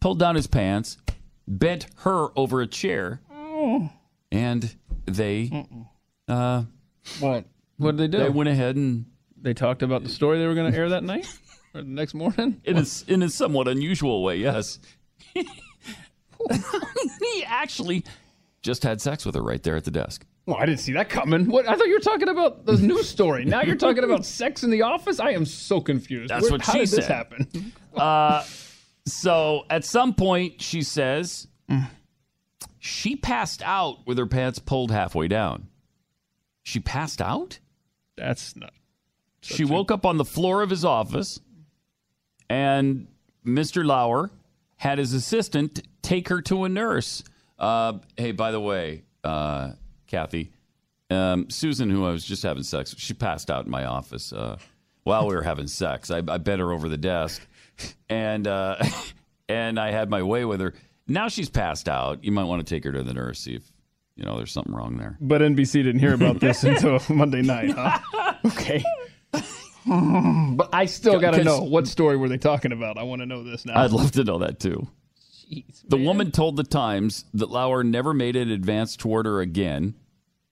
Pulled 0.00 0.18
down 0.18 0.34
his 0.34 0.46
pants, 0.46 0.98
bent 1.48 1.86
her 1.98 2.28
over 2.38 2.60
a 2.60 2.66
chair, 2.66 3.20
and 4.30 4.76
they. 5.06 5.66
Uh, 6.28 6.64
what? 7.18 7.46
What 7.78 7.96
did 7.96 8.12
they 8.12 8.18
do? 8.18 8.24
They 8.24 8.30
went 8.30 8.48
ahead 8.48 8.76
and. 8.76 9.06
They 9.42 9.54
talked 9.54 9.82
about 9.82 10.02
the 10.02 10.10
story 10.10 10.38
they 10.38 10.46
were 10.46 10.54
going 10.54 10.70
to 10.70 10.78
air 10.78 10.90
that 10.90 11.02
night 11.02 11.26
or 11.74 11.82
the 11.82 11.88
next 11.88 12.14
morning. 12.14 12.60
In 12.64 12.76
a, 12.78 12.84
in 13.08 13.22
a 13.22 13.28
somewhat 13.28 13.68
unusual 13.68 14.22
way, 14.22 14.36
yes. 14.36 14.78
he 15.34 15.44
actually 17.46 18.04
just 18.62 18.82
had 18.82 19.00
sex 19.00 19.24
with 19.24 19.34
her 19.34 19.42
right 19.42 19.62
there 19.62 19.76
at 19.76 19.84
the 19.84 19.90
desk. 19.90 20.24
Well, 20.46 20.56
I 20.56 20.66
didn't 20.66 20.80
see 20.80 20.92
that 20.94 21.08
coming. 21.08 21.46
What? 21.48 21.68
I 21.68 21.76
thought 21.76 21.86
you 21.86 21.94
were 21.94 22.00
talking 22.00 22.28
about 22.28 22.66
the 22.66 22.76
news 22.76 23.08
story. 23.08 23.44
Now 23.44 23.62
you're 23.62 23.76
talking 23.76 24.02
about 24.04 24.24
sex 24.40 24.62
in 24.64 24.70
the 24.70 24.82
office. 24.82 25.20
I 25.20 25.30
am 25.30 25.44
so 25.44 25.80
confused. 25.80 26.30
That's 26.30 26.42
Where- 26.44 26.52
what 26.52 26.62
how 26.62 26.72
she 26.72 26.78
did 26.80 26.88
said. 26.88 26.98
this 26.98 27.06
happen? 27.06 27.72
Uh, 27.94 28.42
so 29.06 29.64
at 29.70 29.84
some 29.84 30.14
point, 30.14 30.60
she 30.60 30.82
says 30.82 31.46
she 32.78 33.16
passed 33.16 33.62
out 33.62 34.06
with 34.06 34.18
her 34.18 34.26
pants 34.26 34.58
pulled 34.58 34.90
halfway 34.90 35.28
down. 35.28 35.68
She 36.62 36.80
passed 36.80 37.20
out? 37.20 37.58
That's 38.16 38.56
not. 38.56 38.72
She 39.42 39.64
woke 39.64 39.90
up 39.90 40.04
on 40.04 40.18
the 40.18 40.24
floor 40.24 40.62
of 40.62 40.70
his 40.70 40.84
office, 40.84 41.40
and 42.50 43.06
Mr. 43.46 43.84
Lauer 43.84 44.30
had 44.76 44.98
his 44.98 45.14
assistant 45.14 45.80
take 46.02 46.28
her 46.28 46.42
to 46.42 46.64
a 46.64 46.68
nurse. 46.68 47.22
Uh, 47.58 47.94
hey, 48.16 48.32
by 48.32 48.50
the 48.50 48.60
way, 48.60 49.04
uh, 49.24 49.70
Kathy, 50.06 50.50
um, 51.10 51.48
Susan, 51.48 51.88
who 51.88 52.04
I 52.04 52.10
was 52.10 52.24
just 52.24 52.42
having 52.42 52.62
sex 52.62 52.90
with, 52.90 53.00
she 53.00 53.14
passed 53.14 53.50
out 53.50 53.64
in 53.64 53.70
my 53.70 53.84
office 53.84 54.32
uh, 54.32 54.56
while 55.04 55.28
we 55.28 55.34
were 55.34 55.42
having 55.42 55.68
sex. 55.68 56.10
I, 56.10 56.18
I 56.18 56.38
bent 56.38 56.60
her 56.60 56.72
over 56.72 56.88
the 56.88 56.96
desk, 56.98 57.46
and 58.08 58.46
uh, 58.46 58.76
and 59.48 59.78
I 59.78 59.90
had 59.92 60.10
my 60.10 60.22
way 60.22 60.44
with 60.44 60.60
her. 60.60 60.74
Now 61.06 61.28
she's 61.28 61.50
passed 61.50 61.88
out. 61.88 62.24
You 62.24 62.32
might 62.32 62.44
want 62.44 62.66
to 62.66 62.74
take 62.74 62.84
her 62.84 62.92
to 62.92 63.02
the 63.02 63.14
nurse, 63.14 63.40
see 63.40 63.54
if 63.54 63.72
you 64.16 64.24
know 64.24 64.36
there's 64.36 64.52
something 64.52 64.74
wrong 64.74 64.96
there. 64.96 65.16
But 65.20 65.40
NBC 65.40 65.72
didn't 65.72 66.00
hear 66.00 66.14
about 66.14 66.40
this 66.40 66.64
until 66.64 67.00
Monday 67.08 67.42
night. 67.42 67.70
Huh? 67.70 67.98
Okay. 68.46 68.82
but 70.56 70.68
I 70.72 70.86
still 70.86 71.18
got 71.20 71.32
to 71.32 71.44
know 71.44 71.60
what 71.62 71.86
story 71.86 72.16
were 72.16 72.28
they 72.28 72.38
talking 72.38 72.72
about. 72.72 72.98
I 72.98 73.02
want 73.04 73.22
to 73.22 73.26
know 73.26 73.42
this 73.42 73.64
now. 73.64 73.78
I'd 73.80 73.92
love 73.92 74.12
to 74.12 74.24
know 74.24 74.38
that 74.38 74.60
too. 74.60 74.88
the 75.88 75.96
woman 75.96 76.30
told 76.30 76.56
the 76.56 76.64
Times 76.64 77.24
that 77.34 77.50
Lauer 77.50 77.82
never 77.84 78.12
made 78.14 78.36
an 78.36 78.50
advance 78.50 78.96
toward 78.96 79.26
her 79.26 79.40
again. 79.40 79.94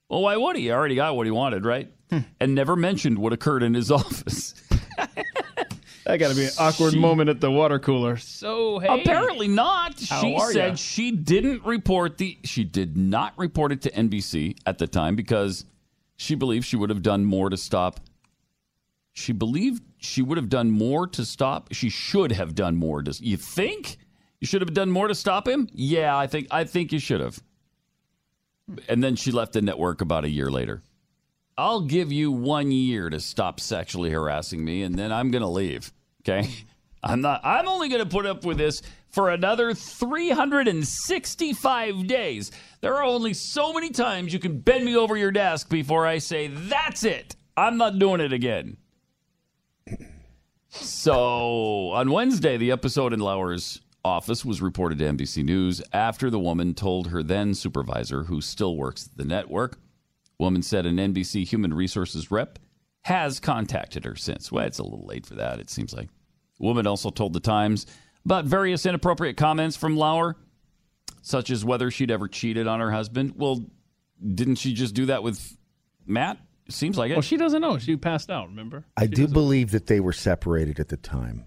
Well, 0.09 0.23
why 0.23 0.37
would 0.37 0.57
he? 0.57 0.63
He 0.63 0.71
already 0.73 0.95
got 0.95 1.15
what 1.17 1.27
he 1.27 1.31
wanted, 1.31 1.65
right? 1.65 1.93
Hmm. 2.11 2.21
And 2.41 2.55
never 2.55 2.75
mentioned 2.77 3.19
what 3.19 3.33
occurred 3.35 3.63
in 3.63 3.75
his 3.75 3.91
office. 3.91 4.55
That 6.05 6.17
got 6.17 6.31
to 6.31 6.35
be 6.35 6.45
an 6.47 6.51
awkward 6.59 6.95
She- 6.95 6.99
moment 6.99 7.29
at 7.29 7.39
the 7.41 7.51
water 7.51 7.79
cooler. 7.79 8.17
So 8.17 8.79
hey, 8.79 9.03
Apparently 9.03 9.47
not. 9.47 10.03
How 10.09 10.23
she 10.23 10.35
are 10.37 10.53
said 10.53 10.69
ya? 10.71 10.75
she 10.77 11.11
didn't 11.11 11.67
report 11.67 12.17
the 12.17 12.39
she 12.45 12.65
did 12.65 12.97
not 12.97 13.35
report 13.37 13.73
it 13.73 13.83
to 13.83 13.91
NBC 13.91 14.57
at 14.65 14.79
the 14.79 14.87
time 14.87 15.17
because 15.17 15.67
she 16.17 16.35
believed 16.35 16.65
she 16.65 16.77
would 16.77 16.89
have 16.89 17.03
done 17.03 17.27
more 17.27 17.51
to 17.51 17.59
stop 17.59 18.01
she 19.19 19.33
believed 19.33 19.83
she 19.99 20.23
would 20.23 20.39
have 20.39 20.49
done 20.49 20.71
more 20.71 21.07
to 21.07 21.25
stop 21.25 21.73
she 21.73 21.89
should 21.89 22.33
have 22.33 22.55
done 22.55 22.77
more 22.77 23.03
to 23.03 23.13
you 23.25 23.37
think 23.37 23.99
you 24.41 24.47
should 24.47 24.61
have 24.61 24.73
done 24.73 24.89
more 24.91 25.09
to 25.09 25.15
stop 25.15 25.49
him? 25.49 25.69
Yeah 25.73 26.17
i 26.17 26.27
think 26.27 26.49
i 26.51 26.65
think 26.65 26.93
you 26.93 26.99
should 26.99 27.21
have. 27.21 27.41
And 28.89 29.03
then 29.03 29.17
she 29.17 29.33
left 29.33 29.55
the 29.55 29.63
network 29.63 30.03
about 30.03 30.27
a 30.27 30.29
year 30.29 30.51
later. 30.51 30.83
I'll 31.57 31.81
give 31.81 32.13
you 32.13 32.31
one 32.31 32.71
year 32.71 33.09
to 33.09 33.19
stop 33.19 33.61
sexually 33.61 34.11
harassing 34.11 34.63
me 34.65 34.83
and 34.85 34.95
then 34.95 35.13
i'm 35.13 35.31
gonna 35.31 35.51
leave 35.51 35.93
okay? 36.23 36.49
I'm 37.03 37.21
not 37.21 37.41
i'm 37.45 37.69
only 37.69 37.89
gonna 37.89 38.07
put 38.07 38.27
up 38.27 38.45
with 38.45 38.59
this 38.59 38.83
for 39.11 39.31
another 39.31 39.75
365 39.75 42.07
days. 42.07 42.53
There 42.83 42.95
are 42.95 43.03
only 43.03 43.35
so 43.35 43.73
many 43.73 43.91
times 43.91 44.33
you 44.33 44.39
can 44.39 44.61
bend 44.61 44.85
me 44.85 44.97
over 44.97 45.17
your 45.17 45.33
desk 45.33 45.69
before 45.69 46.07
i 46.07 46.19
say 46.19 46.47
that's 46.47 47.03
it. 47.03 47.35
I'm 47.57 47.77
not 47.77 47.99
doing 47.99 48.21
it 48.21 48.33
again 48.33 48.77
so 50.69 51.91
on 51.91 52.11
Wednesday, 52.11 52.57
the 52.57 52.71
episode 52.71 53.13
in 53.13 53.21
Lauer's 53.21 53.81
office 54.05 54.45
was 54.45 54.63
reported 54.63 54.99
to 54.99 55.05
NBC 55.05 55.45
News 55.45 55.83
after 55.93 56.31
the 56.31 56.39
woman 56.39 56.75
told 56.75 57.09
her 57.09 57.23
then 57.23 57.55
supervisor, 57.55 58.25
who 58.25 58.41
still 58.41 58.77
works 58.77 59.07
at 59.07 59.17
the 59.17 59.25
network. 59.25 59.79
Woman 60.39 60.63
said 60.63 60.87
an 60.87 60.97
NBC 60.97 61.47
human 61.47 61.75
resources 61.75 62.31
rep 62.31 62.59
has 63.03 63.41
contacted 63.41 64.05
her 64.05 64.15
since. 64.15 64.53
Well, 64.53 64.67
it's 64.67 64.79
a 64.79 64.85
little 64.85 65.07
late 65.07 65.27
for 65.27 65.35
that, 65.35 65.59
it 65.59 65.71
seems 65.71 65.93
like. 65.93 66.09
Woman 66.59 66.87
also 66.87 67.11
told 67.11 67.33
the 67.33 67.41
Times 67.41 67.87
about 68.25 68.45
various 68.45 68.85
inappropriate 68.85 69.37
comments 69.37 69.77
from 69.77 69.97
Lauer, 69.97 70.37
such 71.23 71.51
as 71.51 71.65
whether 71.65 71.91
she'd 71.91 72.11
ever 72.11 72.29
cheated 72.29 72.67
on 72.67 72.81
her 72.81 72.91
husband. 72.91 73.35
Well, 73.37 73.65
didn't 74.35 74.57
she 74.57 74.75
just 74.75 74.95
do 74.95 75.07
that 75.07 75.23
with 75.23 75.57
Matt? 76.07 76.39
It 76.69 76.75
seems 76.75 76.99
like 76.99 77.11
it. 77.11 77.15
Well, 77.15 77.23
she 77.23 77.37
doesn't 77.37 77.61
know. 77.63 77.79
She 77.79 77.97
passed 77.97 78.31
out. 78.31 78.49
Remember? 78.49 78.85
I 78.97 79.07
do 79.07 79.27
believe 79.27 79.71
that 79.71 79.87
they 79.87 80.01
were 80.01 80.13
separated 80.13 80.79
at 80.79 80.89
the 80.89 80.97
time. 80.99 81.45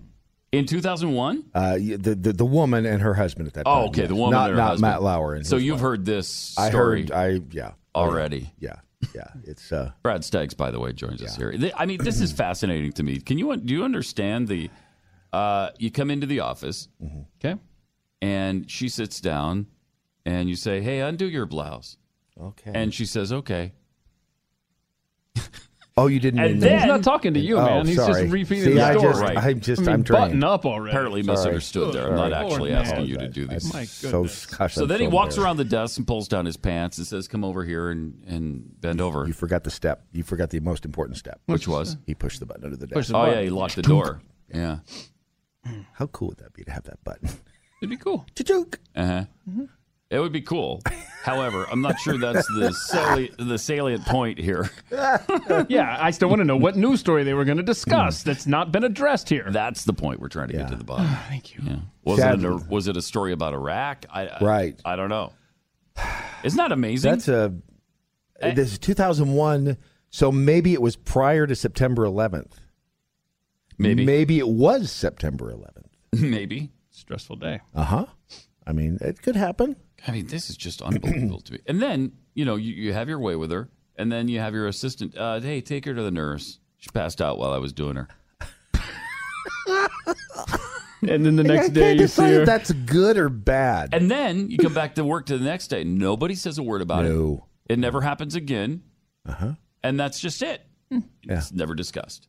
In 0.52 0.66
2001? 0.66 1.46
Uh, 1.54 1.78
y- 1.80 1.96
the, 1.98 2.16
the 2.16 2.34
the 2.34 2.46
woman 2.46 2.86
and 2.86 3.02
her 3.02 3.14
husband 3.14 3.48
at 3.48 3.54
that 3.54 3.66
time. 3.66 3.78
Oh, 3.78 3.88
okay, 3.88 4.02
yes. 4.02 4.10
the 4.10 4.16
woman 4.16 4.32
not, 4.32 4.50
and 4.50 4.52
her 4.52 4.58
not 4.58 4.70
husband. 4.72 4.92
Matt 4.92 5.02
Lauer. 5.04 5.36
And 5.36 5.48
so 5.48 5.56
his 5.56 5.66
you've 5.66 5.76
wife. 5.76 5.82
heard 5.82 6.06
this 6.06 6.58
I 6.58 6.70
story 6.70 7.02
heard. 7.04 7.12
I 7.12 7.42
yeah. 7.52 7.72
already. 7.96 8.52
Yeah. 8.60 8.76
yeah, 9.16 9.30
it's 9.46 9.72
uh, 9.72 9.92
Brad 10.04 10.24
Staggs, 10.24 10.54
by 10.54 10.70
the 10.70 10.80
way, 10.80 10.94
joins 10.94 11.24
us 11.24 11.36
here. 11.36 11.52
Th- 11.52 11.74
I 11.76 11.86
mean, 11.88 12.04
this 12.04 12.22
is 12.22 12.32
fascinating 12.32 12.92
to 12.94 13.04
me. 13.04 13.20
Can 13.20 13.38
you 13.40 13.56
do 13.58 13.74
you 13.74 13.84
understand 13.84 14.48
the? 14.48 14.70
Uh, 15.34 15.70
you 15.80 15.90
come 15.90 16.12
into 16.12 16.28
the 16.28 16.42
office, 16.42 16.88
okay, 17.44 17.56
and 18.22 18.70
she 18.70 18.90
sits 18.90 19.20
down, 19.20 19.66
and 20.26 20.50
you 20.50 20.56
say, 20.56 20.82
"Hey, 20.82 21.00
undo 21.00 21.28
your 21.28 21.48
blouse." 21.48 21.98
Okay, 22.40 22.72
and 22.76 22.94
she 22.94 23.06
says, 23.08 23.34
"Okay." 23.34 23.74
Oh, 25.98 26.08
you 26.08 26.22
didn't. 26.22 26.40
And 26.40 26.52
mean 26.54 26.60
then- 26.62 26.80
He's 26.80 26.88
not 26.88 27.04
talking 27.04 27.34
to 27.34 27.40
you, 27.40 27.58
Oh, 27.58 27.66
man. 27.66 27.86
He's 27.86 27.98
sorry. 27.98 28.22
just 28.24 28.34
repeating 28.34 28.64
See, 28.64 28.74
the 28.76 28.82
I 28.82 28.94
story. 28.94 29.12
just- 29.14 29.24
I'm 29.46 29.60
just- 29.60 29.82
I 29.82 29.86
mean, 29.86 29.94
I'm 29.94 30.04
trying. 30.06 30.22
button 30.22 30.44
up 30.46 30.66
already. 30.66 30.92
Apparently 30.92 31.22
Sorry. 31.22 31.36
misunderstood 31.38 31.94
there. 31.94 32.08
I'm 32.08 32.16
not 32.16 32.32
actually 32.34 32.72
Lord, 32.72 32.86
asking 32.88 33.06
you 33.08 33.18
to 33.18 33.28
do 33.28 33.46
these. 33.46 33.74
My 33.74 33.84
So 33.84 34.24
gosh, 34.24 34.74
So 34.74 34.84
I'm 34.84 34.88
then 34.88 35.02
he 35.02 35.08
walks 35.08 35.38
around 35.38 35.58
the 35.58 35.66
desk 35.66 35.98
and 35.98 36.08
pulls 36.08 36.30
down 36.30 36.46
his 36.46 36.56
pants 36.56 36.98
and 36.98 37.06
says, 37.06 37.28
"Come 37.28 37.44
over 37.44 37.66
here 37.66 37.90
and, 37.90 38.24
and 38.26 38.64
bend 38.80 39.02
over." 39.02 39.28
You 39.28 39.34
forgot 39.34 39.66
the 39.66 39.70
step. 39.70 40.06
You 40.14 40.24
forgot 40.24 40.50
the 40.50 40.62
most 40.62 40.86
important 40.86 41.18
step. 41.18 41.42
Which 41.46 41.68
was? 41.68 41.98
He 42.08 42.16
pushed 42.16 42.40
the 42.40 42.46
button 42.46 42.64
under 42.64 42.78
the 42.78 42.88
desk. 42.88 43.10
the 43.10 43.18
Oh, 43.18 43.26
yeah, 43.30 43.42
he 43.42 43.50
locked 43.50 43.76
the 43.76 43.82
door. 43.82 44.22
Yeah. 44.52 44.80
How 45.94 46.08
cool 46.08 46.30
would 46.30 46.38
that 46.38 46.54
be 46.54 46.64
to 46.64 46.72
have 46.72 46.84
that 46.84 47.04
button? 47.04 47.30
It'd 47.82 47.90
be 47.90 47.98
cool. 47.98 48.26
Joke. 48.42 48.80
Uh 48.96 49.06
huh. 49.06 49.26
It 50.12 50.20
would 50.20 50.34
be 50.34 50.42
cool. 50.42 50.82
However, 51.24 51.66
I'm 51.72 51.82
not 51.82 51.98
sure 52.00 52.18
that's 52.18 52.46
the 52.48 52.74
sali- 52.88 53.32
the 53.40 53.58
salient 53.58 54.06
point 54.06 54.38
here. 54.38 54.70
yeah, 55.70 55.98
I 56.00 56.12
still 56.12 56.28
want 56.28 56.42
to 56.42 56.44
know 56.46 56.58
what 56.58 56.76
news 56.76 57.00
story 57.00 57.24
they 57.24 57.34
were 57.34 57.46
going 57.46 57.58
to 57.58 57.64
discuss 57.64 58.22
that's 58.22 58.46
not 58.46 58.74
been 58.74 58.84
addressed 58.84 59.30
here. 59.30 59.48
That's 59.50 59.86
the 59.86 59.94
point 59.94 60.20
we're 60.20 60.28
trying 60.28 60.50
to 60.50 60.58
get 60.58 60.68
to 60.68 60.76
the 60.76 60.84
bottom. 60.84 61.08
Thank 61.30 61.56
you. 61.56 61.62
Yeah. 61.64 61.76
Was 62.04 62.20
it, 62.20 62.44
a, 62.44 62.56
was 62.70 62.88
it 62.90 62.98
a 62.98 63.02
story 63.02 63.32
about 63.32 63.54
Iraq? 63.54 64.06
I, 64.12 64.28
I, 64.28 64.44
Right. 64.44 64.82
I 64.84 64.98
don't 64.98 65.10
know. 65.10 65.32
Isn't 66.44 66.58
that 66.58 66.74
amazing? 66.74 67.12
That's 67.12 67.28
a. 67.30 67.54
Eh. 68.42 68.54
This 68.54 68.74
is 68.74 68.80
2001, 68.80 69.78
so 70.10 70.32
maybe 70.32 70.74
it 70.74 70.82
was 70.82 70.98
prior 70.98 71.48
to 71.48 71.56
September 71.56 72.04
11th. 72.04 72.54
Maybe. 73.78 74.04
Maybe 74.04 74.40
it 74.40 74.48
was 74.48 74.92
September 74.92 75.54
11th. 75.54 75.86
Maybe. 76.20 76.72
Stressful 76.90 77.38
day. 77.38 77.62
Uh 77.74 77.84
huh. 77.84 78.06
I 78.68 78.74
mean, 78.74 78.98
it 79.02 79.22
could 79.22 79.36
happen. 79.36 79.76
I 80.08 80.12
mean, 80.12 80.28
this 80.28 80.50
is 80.50 80.58
just 80.58 80.82
unbelievable 80.82 81.42
to 81.42 81.54
me. 81.54 81.60
And 81.68 81.82
then, 81.82 82.14
you 82.34 82.46
know, 82.46 82.56
you, 82.56 82.74
you 82.74 82.94
have 82.94 83.08
your 83.10 83.20
way 83.20 83.36
with 83.36 83.52
her, 83.52 83.70
and 83.98 84.12
then 84.12 84.28
you 84.28 84.40
have 84.40 84.54
your 84.54 84.68
assistant, 84.68 85.16
uh, 85.18 85.40
hey, 85.40 85.62
take 85.62 85.86
her 85.86 85.94
to 85.94 86.02
the 86.02 86.12
nurse. 86.12 86.60
She 86.78 86.90
passed 86.90 87.22
out 87.22 87.38
while 87.38 87.52
I 87.54 87.58
was 87.60 87.74
doing 87.74 87.96
her. 87.96 88.08
And 91.04 91.26
then 91.26 91.36
the 91.36 91.44
I 91.44 91.48
next 91.48 91.62
can't 91.64 91.74
day 91.74 91.92
you 91.94 91.98
decide 92.00 92.28
see 92.30 92.36
her. 92.36 92.46
that's 92.46 92.72
good 92.72 93.18
or 93.18 93.28
bad. 93.28 93.90
And 93.92 94.10
then 94.12 94.52
you 94.52 94.58
come 94.60 94.74
back 94.74 94.94
to 94.96 95.04
work 95.04 95.26
to 95.28 95.38
the 95.38 95.44
next 95.44 95.70
day. 95.70 95.84
Nobody 95.84 96.36
says 96.36 96.60
a 96.60 96.64
word 96.64 96.82
about 96.84 97.06
it. 97.06 97.10
No. 97.10 97.48
it. 97.68 97.74
It 97.74 97.80
never 97.80 98.02
happens 98.02 98.36
again. 98.36 98.84
Uh 99.28 99.32
huh. 99.34 99.54
And 99.84 100.00
that's 100.00 100.20
just 100.20 100.44
it. 100.44 100.62
Yeah. 100.92 101.00
It's 101.24 101.52
never 101.52 101.74
discussed. 101.74 102.28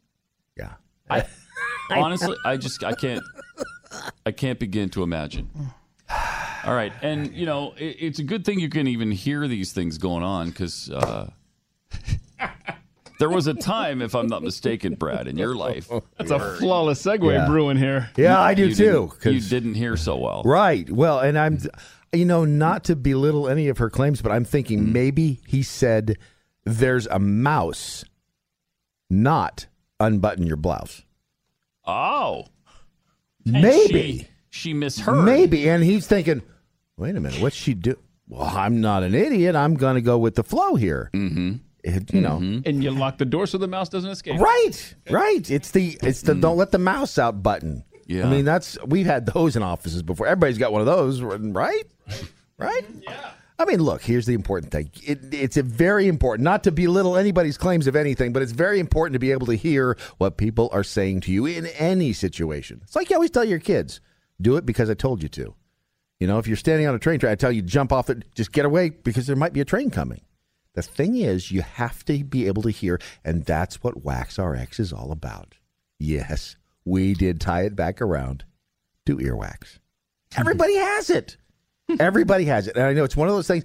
Yeah. 0.56 0.72
I 1.10 1.26
honestly, 1.90 2.34
I 2.46 2.56
just, 2.56 2.82
I 2.82 2.94
can't, 2.94 3.22
I 4.24 4.30
can't 4.32 4.58
begin 4.58 4.88
to 4.90 5.02
imagine. 5.02 5.50
All 6.64 6.74
right, 6.74 6.92
and 7.02 7.32
you 7.34 7.44
know, 7.46 7.72
it, 7.76 7.96
it's 7.98 8.18
a 8.20 8.22
good 8.24 8.44
thing 8.44 8.60
you 8.60 8.68
can 8.68 8.86
even 8.86 9.10
hear 9.10 9.48
these 9.48 9.72
things 9.72 9.98
going 9.98 10.22
on 10.22 10.50
because 10.50 10.90
uh, 10.90 11.28
there 13.18 13.28
was 13.30 13.46
a 13.48 13.54
time, 13.54 14.00
if 14.02 14.14
I'm 14.14 14.26
not 14.28 14.42
mistaken, 14.42 14.94
Brad, 14.94 15.26
in 15.26 15.36
your 15.36 15.54
life. 15.54 15.90
That's 16.18 16.30
a 16.30 16.38
flawless 16.58 17.02
segue 17.02 17.32
Yeah. 17.32 17.46
brewing 17.46 17.76
here. 17.76 18.10
Yeah, 18.16 18.40
I 18.40 18.54
do 18.54 18.68
you 18.68 18.74
too. 18.74 18.84
didn't- 18.84 19.20
'cause- 19.20 19.32
You 19.34 19.40
didn't 19.40 19.74
hear 19.74 19.96
so 19.96 20.16
well. 20.16 20.42
Right. 20.44 20.88
Well, 20.90 21.18
and 21.20 21.36
I'm, 21.38 21.58
you 22.12 22.24
know, 22.24 22.44
not 22.44 22.84
to 22.84 22.96
belittle 22.96 23.48
any 23.48 23.68
of 23.68 23.78
her 23.78 23.90
claims, 23.90 24.22
but 24.22 24.30
I'm 24.32 24.44
thinking 24.44 24.80
Mm-hmm. 24.80 24.92
maybe 24.92 25.40
he 25.46 25.62
said 25.64 26.16
there's 26.64 27.06
a 27.08 27.18
mouse, 27.18 28.04
not 29.10 29.66
unbutton 29.98 30.46
your 30.46 30.56
blouse. 30.56 31.02
Oh, 31.84 32.46
And 33.44 33.62
Maybe. 33.62 34.28
She, 34.52 34.70
she 34.70 34.74
misheard. 34.74 35.24
Maybe. 35.24 35.68
And 35.68 35.82
he's 35.82 36.06
thinking, 36.06 36.42
wait 36.96 37.16
a 37.16 37.20
minute, 37.20 37.40
what's 37.40 37.56
she 37.56 37.74
do? 37.74 37.96
Well, 38.28 38.42
I'm 38.42 38.80
not 38.80 39.02
an 39.02 39.14
idiot. 39.14 39.56
I'm 39.56 39.74
going 39.74 39.96
to 39.96 40.00
go 40.00 40.18
with 40.18 40.36
the 40.36 40.44
flow 40.44 40.74
here. 40.74 41.10
Mm-hmm. 41.12 41.54
It, 41.82 42.14
you 42.14 42.20
know. 42.20 42.36
And 42.36 42.84
you 42.84 42.92
lock 42.92 43.18
the 43.18 43.24
door 43.24 43.46
so 43.46 43.58
the 43.58 43.66
mouse 43.66 43.88
doesn't 43.88 44.10
escape. 44.10 44.40
Right, 44.40 44.94
right. 45.10 45.50
It's 45.50 45.72
the 45.72 45.98
it's 46.02 46.22
the 46.22 46.34
don't 46.34 46.56
let 46.56 46.70
the 46.70 46.78
mouse 46.78 47.18
out 47.18 47.42
button. 47.42 47.84
Yeah. 48.06 48.26
I 48.26 48.30
mean 48.30 48.44
that's 48.44 48.78
we've 48.86 49.06
had 49.06 49.26
those 49.26 49.56
in 49.56 49.62
offices 49.62 50.02
before. 50.02 50.28
Everybody's 50.28 50.58
got 50.58 50.70
one 50.70 50.80
of 50.80 50.86
those, 50.86 51.20
right? 51.20 51.84
Right? 52.58 52.84
Yeah. 53.02 53.30
I 53.58 53.64
mean, 53.64 53.80
look. 53.80 54.02
Here's 54.02 54.26
the 54.26 54.34
important 54.34 54.72
thing. 54.72 54.90
It, 55.04 55.32
it's 55.32 55.56
a 55.56 55.62
very 55.62 56.08
important, 56.08 56.42
not 56.42 56.64
to 56.64 56.72
belittle 56.72 57.16
anybody's 57.16 57.56
claims 57.56 57.86
of 57.86 57.94
anything, 57.94 58.32
but 58.32 58.42
it's 58.42 58.52
very 58.52 58.80
important 58.80 59.14
to 59.14 59.18
be 59.20 59.30
able 59.30 59.46
to 59.46 59.54
hear 59.54 59.96
what 60.18 60.36
people 60.36 60.68
are 60.72 60.82
saying 60.82 61.20
to 61.22 61.32
you 61.32 61.46
in 61.46 61.66
any 61.66 62.12
situation. 62.12 62.80
It's 62.82 62.96
like 62.96 63.10
you 63.10 63.16
always 63.16 63.30
tell 63.30 63.44
your 63.44 63.60
kids, 63.60 64.00
"Do 64.42 64.56
it 64.56 64.66
because 64.66 64.90
I 64.90 64.94
told 64.94 65.22
you 65.22 65.28
to." 65.30 65.54
You 66.20 66.28
know, 66.28 66.38
if 66.38 66.46
you're 66.46 66.56
standing 66.56 66.86
on 66.86 66.94
a 66.94 66.98
train 67.00 67.18
track, 67.18 67.32
I 67.32 67.34
tell 67.34 67.50
you 67.50 67.62
jump 67.62 67.92
off 67.92 68.08
it, 68.08 68.24
just 68.34 68.52
get 68.52 68.64
away 68.64 68.90
because 68.90 69.26
there 69.26 69.34
might 69.36 69.52
be 69.52 69.60
a 69.60 69.64
train 69.64 69.90
coming. 69.90 70.20
The 70.74 70.82
thing 70.82 71.16
is, 71.16 71.50
you 71.50 71.62
have 71.62 72.04
to 72.04 72.24
be 72.24 72.46
able 72.46 72.62
to 72.62 72.70
hear, 72.70 73.00
and 73.24 73.44
that's 73.44 73.82
what 73.82 74.04
Wax 74.04 74.38
RX 74.38 74.80
is 74.80 74.92
all 74.92 75.12
about. 75.12 75.54
Yes, 75.98 76.56
we 76.84 77.14
did 77.14 77.40
tie 77.40 77.62
it 77.62 77.76
back 77.76 78.00
around 78.00 78.44
to 79.06 79.16
earwax. 79.16 79.78
Everybody 80.36 80.76
has 80.76 81.10
it. 81.10 81.36
Everybody 82.00 82.44
has 82.46 82.68
it. 82.68 82.76
And 82.76 82.86
I 82.86 82.92
know 82.92 83.04
it's 83.04 83.16
one 83.16 83.28
of 83.28 83.34
those 83.34 83.48
things, 83.48 83.64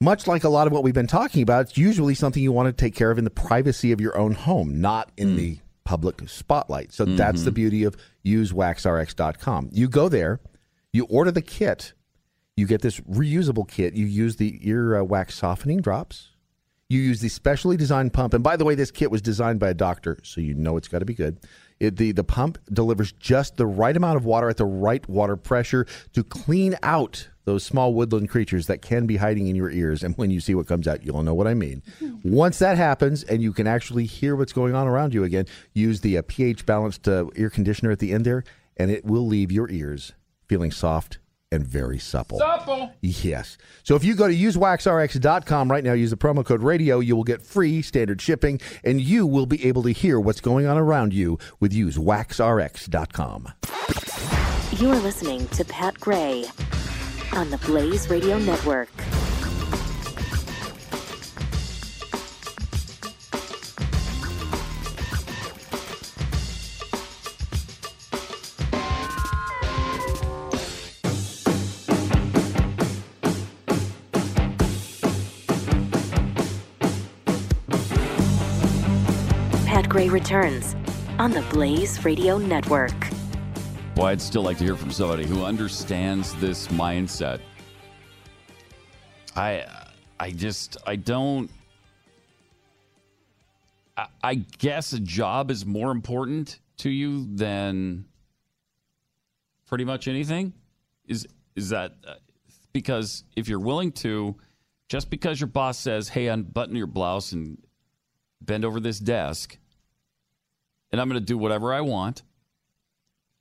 much 0.00 0.26
like 0.26 0.44
a 0.44 0.48
lot 0.48 0.66
of 0.66 0.72
what 0.72 0.82
we've 0.82 0.94
been 0.94 1.06
talking 1.06 1.42
about, 1.42 1.66
it's 1.66 1.78
usually 1.78 2.14
something 2.14 2.42
you 2.42 2.52
want 2.52 2.66
to 2.66 2.72
take 2.72 2.94
care 2.94 3.10
of 3.10 3.18
in 3.18 3.24
the 3.24 3.30
privacy 3.30 3.92
of 3.92 4.00
your 4.00 4.16
own 4.16 4.32
home, 4.32 4.80
not 4.80 5.10
in 5.16 5.30
hmm. 5.30 5.36
the 5.36 5.58
public 5.86 6.28
spotlight. 6.28 6.92
So 6.92 7.04
that's 7.06 7.44
the 7.44 7.52
beauty 7.52 7.84
of 7.84 7.96
usewaxrx.com. 8.26 9.70
You 9.72 9.88
go 9.88 10.08
there, 10.10 10.40
you 10.92 11.06
order 11.06 11.30
the 11.30 11.40
kit, 11.40 11.94
you 12.56 12.66
get 12.66 12.82
this 12.82 13.00
reusable 13.00 13.68
kit. 13.68 13.94
You 13.94 14.06
use 14.06 14.36
the 14.36 14.58
ear 14.62 14.96
uh, 14.96 15.04
wax 15.04 15.34
softening 15.34 15.80
drops. 15.80 16.30
You 16.88 17.00
use 17.00 17.20
the 17.20 17.28
specially 17.28 17.76
designed 17.76 18.12
pump. 18.12 18.32
And 18.32 18.42
by 18.42 18.56
the 18.56 18.64
way, 18.64 18.74
this 18.74 18.90
kit 18.90 19.10
was 19.10 19.20
designed 19.20 19.60
by 19.60 19.70
a 19.70 19.74
doctor, 19.74 20.18
so 20.22 20.40
you 20.40 20.54
know 20.54 20.76
it's 20.76 20.88
got 20.88 21.00
to 21.00 21.04
be 21.04 21.14
good. 21.14 21.38
It, 21.78 21.96
the, 21.96 22.12
the 22.12 22.24
pump 22.24 22.58
delivers 22.72 23.12
just 23.12 23.56
the 23.56 23.66
right 23.66 23.96
amount 23.96 24.16
of 24.16 24.24
water 24.24 24.48
at 24.48 24.56
the 24.56 24.64
right 24.64 25.06
water 25.08 25.36
pressure 25.36 25.86
to 26.14 26.24
clean 26.24 26.76
out 26.82 27.28
those 27.44 27.62
small 27.62 27.94
woodland 27.94 28.28
creatures 28.28 28.66
that 28.66 28.82
can 28.82 29.06
be 29.06 29.16
hiding 29.18 29.46
in 29.46 29.54
your 29.54 29.70
ears. 29.70 30.02
And 30.02 30.16
when 30.16 30.30
you 30.30 30.40
see 30.40 30.54
what 30.54 30.66
comes 30.66 30.88
out, 30.88 31.04
you'll 31.04 31.22
know 31.22 31.34
what 31.34 31.46
I 31.46 31.54
mean. 31.54 31.82
Once 32.24 32.58
that 32.58 32.76
happens 32.76 33.22
and 33.22 33.42
you 33.42 33.52
can 33.52 33.66
actually 33.66 34.04
hear 34.04 34.34
what's 34.34 34.52
going 34.52 34.74
on 34.74 34.88
around 34.88 35.14
you 35.14 35.22
again, 35.22 35.46
use 35.72 36.00
the 36.00 36.18
uh, 36.18 36.22
pH 36.26 36.66
balanced 36.66 37.06
uh, 37.06 37.26
ear 37.36 37.50
conditioner 37.50 37.90
at 37.90 38.00
the 38.00 38.12
end 38.12 38.24
there, 38.24 38.42
and 38.76 38.90
it 38.90 39.04
will 39.04 39.26
leave 39.26 39.52
your 39.52 39.70
ears 39.70 40.12
feeling 40.48 40.70
soft 40.70 41.18
and 41.52 41.66
very 41.66 41.98
supple. 41.98 42.38
Supple. 42.38 42.92
Yes. 43.00 43.56
So 43.82 43.94
if 43.94 44.04
you 44.04 44.14
go 44.14 44.28
to 44.28 44.34
usewaxrx.com 44.34 45.70
right 45.70 45.84
now, 45.84 45.92
use 45.92 46.10
the 46.10 46.16
promo 46.16 46.44
code 46.44 46.62
radio, 46.62 47.00
you 47.00 47.16
will 47.16 47.24
get 47.24 47.42
free 47.42 47.82
standard 47.82 48.20
shipping 48.20 48.60
and 48.84 49.00
you 49.00 49.26
will 49.26 49.46
be 49.46 49.64
able 49.66 49.82
to 49.84 49.90
hear 49.92 50.18
what's 50.18 50.40
going 50.40 50.66
on 50.66 50.76
around 50.76 51.14
you 51.14 51.38
with 51.60 51.72
usewaxrx.com. 51.72 53.48
You 54.72 54.90
are 54.90 55.00
listening 55.00 55.46
to 55.48 55.64
Pat 55.64 55.98
Gray 56.00 56.44
on 57.32 57.50
the 57.50 57.58
Blaze 57.58 58.10
Radio 58.10 58.38
Network. 58.38 58.90
Gray 79.96 80.10
returns 80.10 80.76
on 81.18 81.30
the 81.30 81.40
Blaze 81.50 82.04
Radio 82.04 82.36
Network. 82.36 82.92
Boy, 83.94 84.08
I'd 84.08 84.20
still 84.20 84.42
like 84.42 84.58
to 84.58 84.64
hear 84.64 84.76
from 84.76 84.90
somebody 84.90 85.24
who 85.24 85.42
understands 85.42 86.34
this 86.34 86.68
mindset. 86.68 87.40
I, 89.34 89.64
I 90.20 90.32
just, 90.32 90.76
I 90.86 90.96
don't. 90.96 91.50
I, 93.96 94.08
I 94.22 94.34
guess 94.34 94.92
a 94.92 95.00
job 95.00 95.50
is 95.50 95.64
more 95.64 95.92
important 95.92 96.60
to 96.80 96.90
you 96.90 97.26
than 97.34 98.04
pretty 99.64 99.86
much 99.86 100.08
anything. 100.08 100.52
Is 101.06 101.26
is 101.54 101.70
that 101.70 101.94
uh, 102.06 102.16
because 102.74 103.24
if 103.34 103.48
you're 103.48 103.60
willing 103.60 103.92
to, 103.92 104.36
just 104.90 105.08
because 105.08 105.40
your 105.40 105.48
boss 105.48 105.78
says, 105.78 106.10
"Hey, 106.10 106.28
unbutton 106.28 106.76
your 106.76 106.86
blouse 106.86 107.32
and 107.32 107.56
bend 108.42 108.66
over 108.66 108.78
this 108.78 108.98
desk," 108.98 109.56
and 110.92 111.00
I'm 111.00 111.08
going 111.08 111.20
to 111.20 111.26
do 111.26 111.38
whatever 111.38 111.72
I 111.72 111.80
want 111.82 112.22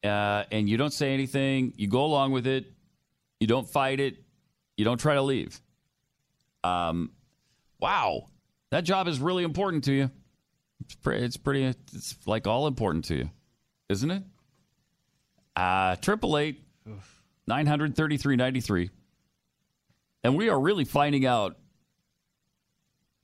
uh, 0.03 0.43
and 0.51 0.69
you 0.69 0.77
don't 0.77 0.93
say 0.93 1.14
anything, 1.14 1.74
you 1.77 1.88
go 1.88 2.06
along 2.06 2.32
with 2.32 2.45
it, 2.48 2.65
you 3.40 3.48
don't 3.48 3.67
fight 3.67 3.99
it, 3.99 4.17
you 4.77 4.85
don't 4.85 4.99
try 4.99 5.15
to 5.15 5.22
leave. 5.22 5.59
Um, 6.64 7.11
wow, 7.80 8.27
that 8.72 8.83
job 8.83 9.07
is 9.07 9.19
really 9.19 9.43
important 9.43 9.85
to 9.85 9.93
you. 9.93 10.11
It's 10.82 10.95
pretty, 10.95 11.25
it's 11.25 11.38
pretty, 11.38 11.64
it's 11.64 12.15
like 12.25 12.48
all 12.48 12.67
important 12.67 13.06
to 13.06 13.15
you, 13.15 13.30
isn't 13.90 14.11
it? 14.11 14.24
Uh, 15.56 15.95
triple 15.95 16.38
eight, 16.38 16.61
nine 17.48 17.65
hundred 17.65 17.95
thirty-three 17.95 18.35
ninety-three, 18.35 18.90
and 20.24 20.35
we 20.35 20.49
are 20.49 20.59
really 20.59 20.83
finding 20.83 21.25
out 21.25 21.57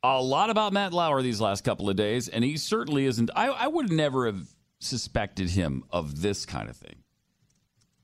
a 0.04 0.22
lot 0.22 0.50
about 0.50 0.74
Matt 0.74 0.94
Lauer 0.94 1.22
these 1.22 1.40
last 1.42 1.64
couple 1.64 1.90
of 1.90 1.96
days, 1.96 2.28
and 2.28 2.44
he 2.44 2.58
certainly 2.58 3.06
isn't. 3.06 3.30
I, 3.36 3.48
I 3.48 3.68
would 3.68 3.92
never 3.92 4.26
have 4.26 4.48
suspected 4.80 5.50
him 5.50 5.84
of 5.92 6.22
this 6.22 6.46
kind 6.46 6.70
of 6.70 6.76
thing. 6.76 7.04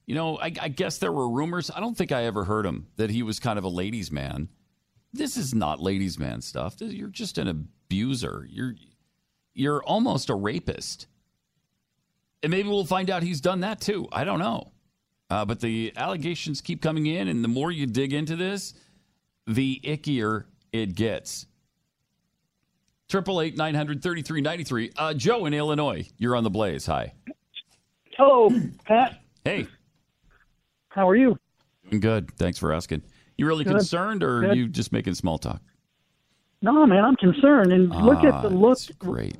You 0.05 0.15
know, 0.15 0.37
I, 0.37 0.53
I 0.61 0.67
guess 0.69 0.99
there 0.99 1.11
were 1.11 1.29
rumors. 1.29 1.69
I 1.69 1.79
don't 1.79 1.97
think 1.97 2.11
I 2.11 2.23
ever 2.25 2.45
heard 2.45 2.65
him 2.65 2.87
that 2.95 3.09
he 3.09 3.23
was 3.23 3.39
kind 3.39 3.59
of 3.59 3.65
a 3.65 3.69
ladies' 3.69 4.11
man. 4.11 4.49
This 5.11 5.35
is 5.35 5.53
not 5.53 5.81
ladies' 5.81 6.19
man 6.19 6.41
stuff. 6.41 6.75
You're 6.79 7.09
just 7.09 7.37
an 7.37 7.47
abuser. 7.47 8.47
You're 8.49 8.75
you're 9.53 9.83
almost 9.83 10.29
a 10.29 10.35
rapist. 10.35 11.07
And 12.43 12.51
maybe 12.51 12.69
we'll 12.69 12.85
find 12.85 13.09
out 13.09 13.23
he's 13.23 13.41
done 13.41 13.61
that 13.61 13.81
too. 13.81 14.07
I 14.11 14.23
don't 14.23 14.39
know. 14.39 14.71
Uh, 15.29 15.43
but 15.43 15.59
the 15.59 15.91
allegations 15.97 16.61
keep 16.61 16.81
coming 16.81 17.07
in, 17.07 17.27
and 17.27 17.43
the 17.43 17.49
more 17.49 17.71
you 17.71 17.85
dig 17.85 18.13
into 18.13 18.35
this, 18.35 18.73
the 19.45 19.81
ickier 19.83 20.45
it 20.71 20.95
gets. 20.95 21.47
Triple 23.09 23.41
eight 23.41 23.55
nine 23.55 23.73
hundred 23.73 24.03
thirty 24.03 24.21
three 24.21 24.41
ninety 24.41 24.63
three. 24.63 24.91
Uh, 24.97 25.13
Joe 25.13 25.45
in 25.45 25.53
Illinois, 25.53 26.09
you're 26.17 26.35
on 26.35 26.43
the 26.43 26.49
blaze. 26.49 26.85
Hi. 26.87 27.13
Hello, 28.17 28.49
Pat. 28.85 29.21
Hey. 29.45 29.67
How 30.89 31.07
are 31.07 31.15
you? 31.15 31.37
Doing 31.89 32.01
Good. 32.01 32.31
Thanks 32.37 32.57
for 32.57 32.73
asking. 32.73 33.03
You 33.37 33.45
really 33.47 33.63
Good. 33.63 33.75
concerned, 33.77 34.23
or 34.23 34.47
are 34.49 34.53
you 34.53 34.67
just 34.67 34.91
making 34.91 35.13
small 35.13 35.37
talk? 35.37 35.61
No, 36.61 36.85
man, 36.87 37.05
I'm 37.05 37.15
concerned. 37.15 37.71
And 37.71 37.89
look 37.89 38.17
Ah, 38.23 38.27
at 38.37 38.41
the 38.41 38.49
look 38.49 38.79
Great. 38.97 39.37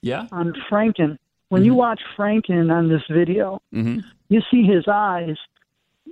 Yeah. 0.00 0.26
on 0.32 0.54
Franken. 0.70 1.18
When 1.48 1.64
you 1.64 1.74
watch 1.74 2.00
Franken 2.16 2.72
on 2.72 2.88
this 2.88 3.02
video, 3.10 3.60
Mm-hmm. 3.74 3.98
you 4.28 4.40
see 4.50 4.62
his 4.62 4.84
eyes 4.86 5.36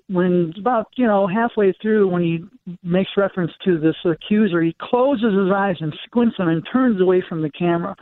when 0.09 0.53
about 0.59 0.89
you 0.97 1.07
know 1.07 1.27
halfway 1.27 1.73
through 1.81 2.09
when 2.09 2.23
he 2.23 2.45
makes 2.83 3.11
reference 3.17 3.53
to 3.65 3.79
this 3.79 3.97
accuser 4.05 4.63
he 4.63 4.75
closes 4.81 5.35
his 5.35 5.53
eyes 5.55 5.77
and 5.81 5.95
squints 6.07 6.37
them 6.39 6.49
and 6.49 6.67
turns 6.73 7.01
away 7.01 7.23
from 7.29 7.43
the 7.43 7.51
camera. 7.51 7.95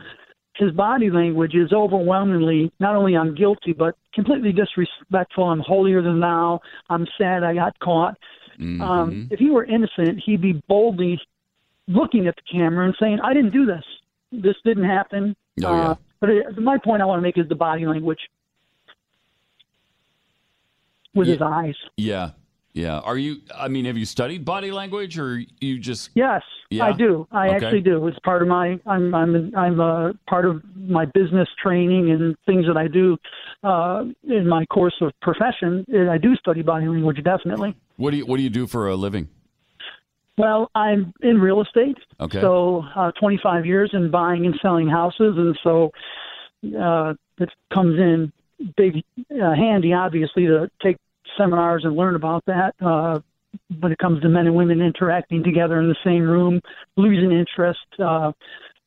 His 0.55 0.71
body 0.71 1.11
language 1.11 1.53
is 1.53 1.71
overwhelmingly 1.73 2.71
not 2.79 2.95
only 2.95 3.15
i'm 3.15 3.35
guilty 3.35 3.73
but 3.73 3.95
completely 4.13 4.51
disrespectful. 4.51 5.43
I'm 5.43 5.59
holier 5.59 6.01
than 6.01 6.19
thou. 6.19 6.61
I'm 6.89 7.05
sad 7.17 7.43
i 7.43 7.53
got 7.53 7.77
caught. 7.79 8.17
Mm-hmm. 8.59 8.81
um, 8.81 9.27
if 9.29 9.37
he 9.37 9.51
were 9.51 9.65
innocent 9.65 10.19
he'd 10.25 10.41
be 10.41 10.63
boldly 10.67 11.19
looking 11.87 12.25
at 12.27 12.35
the 12.35 12.41
camera 12.51 12.85
and 12.85 12.95
saying 12.99 13.19
i 13.23 13.33
didn't 13.33 13.51
do 13.51 13.65
this. 13.65 13.83
This 14.31 14.55
didn't 14.65 14.85
happen. 14.85 15.35
Oh, 15.63 15.75
yeah. 15.75 15.89
uh, 15.89 15.95
but 16.21 16.29
it, 16.29 16.57
my 16.57 16.77
point 16.77 17.01
i 17.01 17.05
want 17.05 17.19
to 17.19 17.21
make 17.21 17.37
is 17.37 17.49
the 17.49 17.55
body 17.55 17.85
language 17.85 18.19
with 21.17 21.27
his 21.27 21.41
eyes 21.41 21.75
Yeah. 21.97 22.31
Yeah. 22.73 22.99
Are 22.99 23.17
you, 23.17 23.37
I 23.55 23.69
mean, 23.69 23.85
have 23.85 23.97
you 23.97 24.05
studied 24.05 24.45
body 24.45 24.69
language 24.71 25.17
or 25.17 25.41
you 25.59 25.79
just. 25.79 26.11
Yes, 26.13 26.43
Yeah? 26.69 26.85
I 26.85 26.91
do. 26.93 27.27
I 27.31 27.47
Okay. 27.47 27.55
actually 27.65 27.81
do. 27.81 28.05
It's 28.07 28.19
part 28.19 28.43
of 28.43 28.47
my. 28.47 28.79
I'm. 28.85 29.15
I'm. 29.15 29.51
I'm 29.57 29.79
a 29.79 30.13
part 30.29 30.45
of 30.45 30.61
my 30.75 31.05
business 31.05 31.49
training 31.63 32.11
and 32.11 32.35
things 32.45 32.67
that 32.67 32.77
I 32.77 32.87
do 32.87 33.17
uh, 33.63 34.03
in 34.23 34.47
my 34.47 34.63
course 34.67 34.93
of 35.01 35.11
profession. 35.23 35.85
And 35.87 36.07
I 36.11 36.19
do 36.19 36.35
study 36.35 36.61
body 36.61 36.87
language 36.87 37.23
definitely. 37.23 37.75
What 37.95 38.11
do 38.11 38.17
you, 38.17 38.27
what 38.27 38.37
do 38.37 38.43
you 38.43 38.51
do 38.51 38.67
for 38.67 38.89
a 38.89 38.95
living? 38.95 39.27
Well, 40.37 40.69
I'm 40.75 41.13
in 41.23 41.41
real 41.41 41.61
estate. 41.61 41.97
Okay. 42.19 42.41
So, 42.41 42.83
uh, 42.95 43.11
25 43.19 43.65
years 43.65 43.89
in 43.93 44.11
buying 44.11 44.45
and 44.45 44.53
selling 44.61 44.87
houses, 44.87 45.33
and 45.35 45.57
so 45.63 45.91
uh, 46.79 47.15
it 47.39 47.49
comes 47.73 47.97
in 47.97 48.31
big 48.75 49.03
uh, 49.31 49.55
handy, 49.55 49.93
obviously, 49.93 50.45
to 50.45 50.69
take 50.79 50.97
seminars 51.37 51.83
and 51.85 51.95
learn 51.95 52.15
about 52.15 52.43
that. 52.45 52.73
Uh, 52.83 53.19
when 53.79 53.91
it 53.91 53.97
comes 53.97 54.21
to 54.21 54.29
men 54.29 54.45
and 54.45 54.55
women 54.55 54.81
interacting 54.81 55.43
together 55.43 55.79
in 55.79 55.87
the 55.87 55.95
same 56.03 56.23
room, 56.23 56.61
losing 56.95 57.31
interest, 57.31 57.79
uh, 57.99 58.31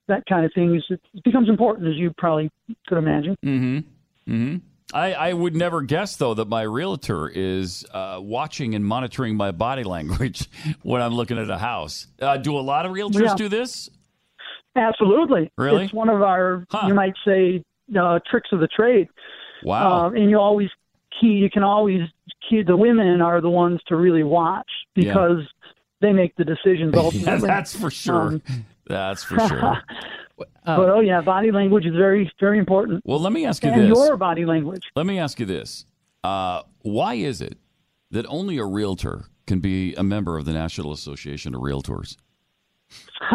that 0.09 0.25
kind 0.29 0.45
of 0.45 0.53
thing, 0.55 0.75
is, 0.75 0.85
it 0.91 1.01
becomes 1.25 1.49
important, 1.49 1.89
as 1.89 1.95
you 1.97 2.13
probably 2.19 2.51
could 2.87 2.99
imagine. 2.99 3.37
Mm-hmm. 3.45 4.33
Mm-hmm. 4.33 4.57
I, 4.93 5.13
I 5.13 5.33
would 5.33 5.55
never 5.55 5.83
guess, 5.83 6.17
though, 6.17 6.35
that 6.35 6.49
my 6.49 6.63
realtor 6.63 7.29
is 7.29 7.85
uh, 7.93 8.19
watching 8.21 8.75
and 8.75 8.85
monitoring 8.85 9.37
my 9.37 9.51
body 9.53 9.85
language 9.97 10.49
when 10.83 11.01
I'm 11.01 11.15
looking 11.15 11.39
at 11.39 11.49
a 11.49 11.59
house. 11.59 12.07
Uh, 12.21 12.37
do 12.37 12.57
a 12.57 12.61
lot 12.61 12.87
of 12.87 12.93
realtors 12.93 13.23
Yeah. 13.23 13.35
do 13.37 13.49
this? 13.49 13.89
Absolutely. 14.77 15.51
Really? 15.59 15.85
It's 15.85 15.93
one 15.93 16.09
of 16.09 16.23
our, 16.23 16.65
you 16.87 16.95
might 16.95 17.15
say, 17.25 17.65
uh, 17.99 18.21
tricks 18.31 18.51
of 18.53 18.61
the 18.61 18.69
trade. 18.69 19.09
Wow. 19.65 20.07
Uh, 20.07 20.11
and 20.11 20.31
you 20.31 20.39
always 20.39 20.71
key, 21.21 21.29
you 21.29 21.51
can 21.51 21.63
always 21.63 22.03
key, 22.49 22.63
the 22.63 22.77
women 22.77 23.21
are 23.21 23.41
the 23.41 23.51
ones 23.51 23.81
to 23.89 23.97
really 23.97 24.23
watch 24.23 24.69
Yeah. 24.95 25.05
because 25.13 25.39
they 26.01 26.13
make 26.13 26.35
the 26.37 26.45
decisions 26.45 26.93
Yeah, 26.97 27.01
ultimately. 27.03 27.47
that's 27.47 27.77
for 27.77 27.91
sure. 27.91 28.15
Um, 28.29 28.43
That's 28.87 29.23
for 29.23 29.39
sure. 29.47 29.79
but 30.65 30.89
oh 30.91 31.01
yeah, 31.01 31.21
body 31.21 31.53
language 31.53 31.87
is 31.87 31.95
very, 31.95 32.31
very 32.41 32.59
important. 32.59 33.03
Well, 33.05 33.21
let 33.21 33.33
me 33.33 33.45
ask 33.47 33.63
you 33.63 33.71
and 33.71 33.83
this. 33.83 33.89
your 33.89 34.17
body 34.17 34.45
language. 34.45 34.83
Let 34.97 35.07
me 35.07 35.19
ask 35.19 35.39
you 35.39 35.47
this. 35.47 35.85
Uh, 36.25 36.63
why 36.83 37.15
is 37.15 37.41
it 37.41 37.57
that 38.11 38.27
only 38.27 38.59
a 38.59 38.65
realtor 38.65 39.27
can 39.47 39.61
be 39.61 39.95
a 39.95 40.03
member 40.03 40.37
of 40.39 40.45
the 40.45 40.53
National 40.53 40.93
Association 40.93 41.55
of 41.55 41.61
Realtors? 41.61 42.17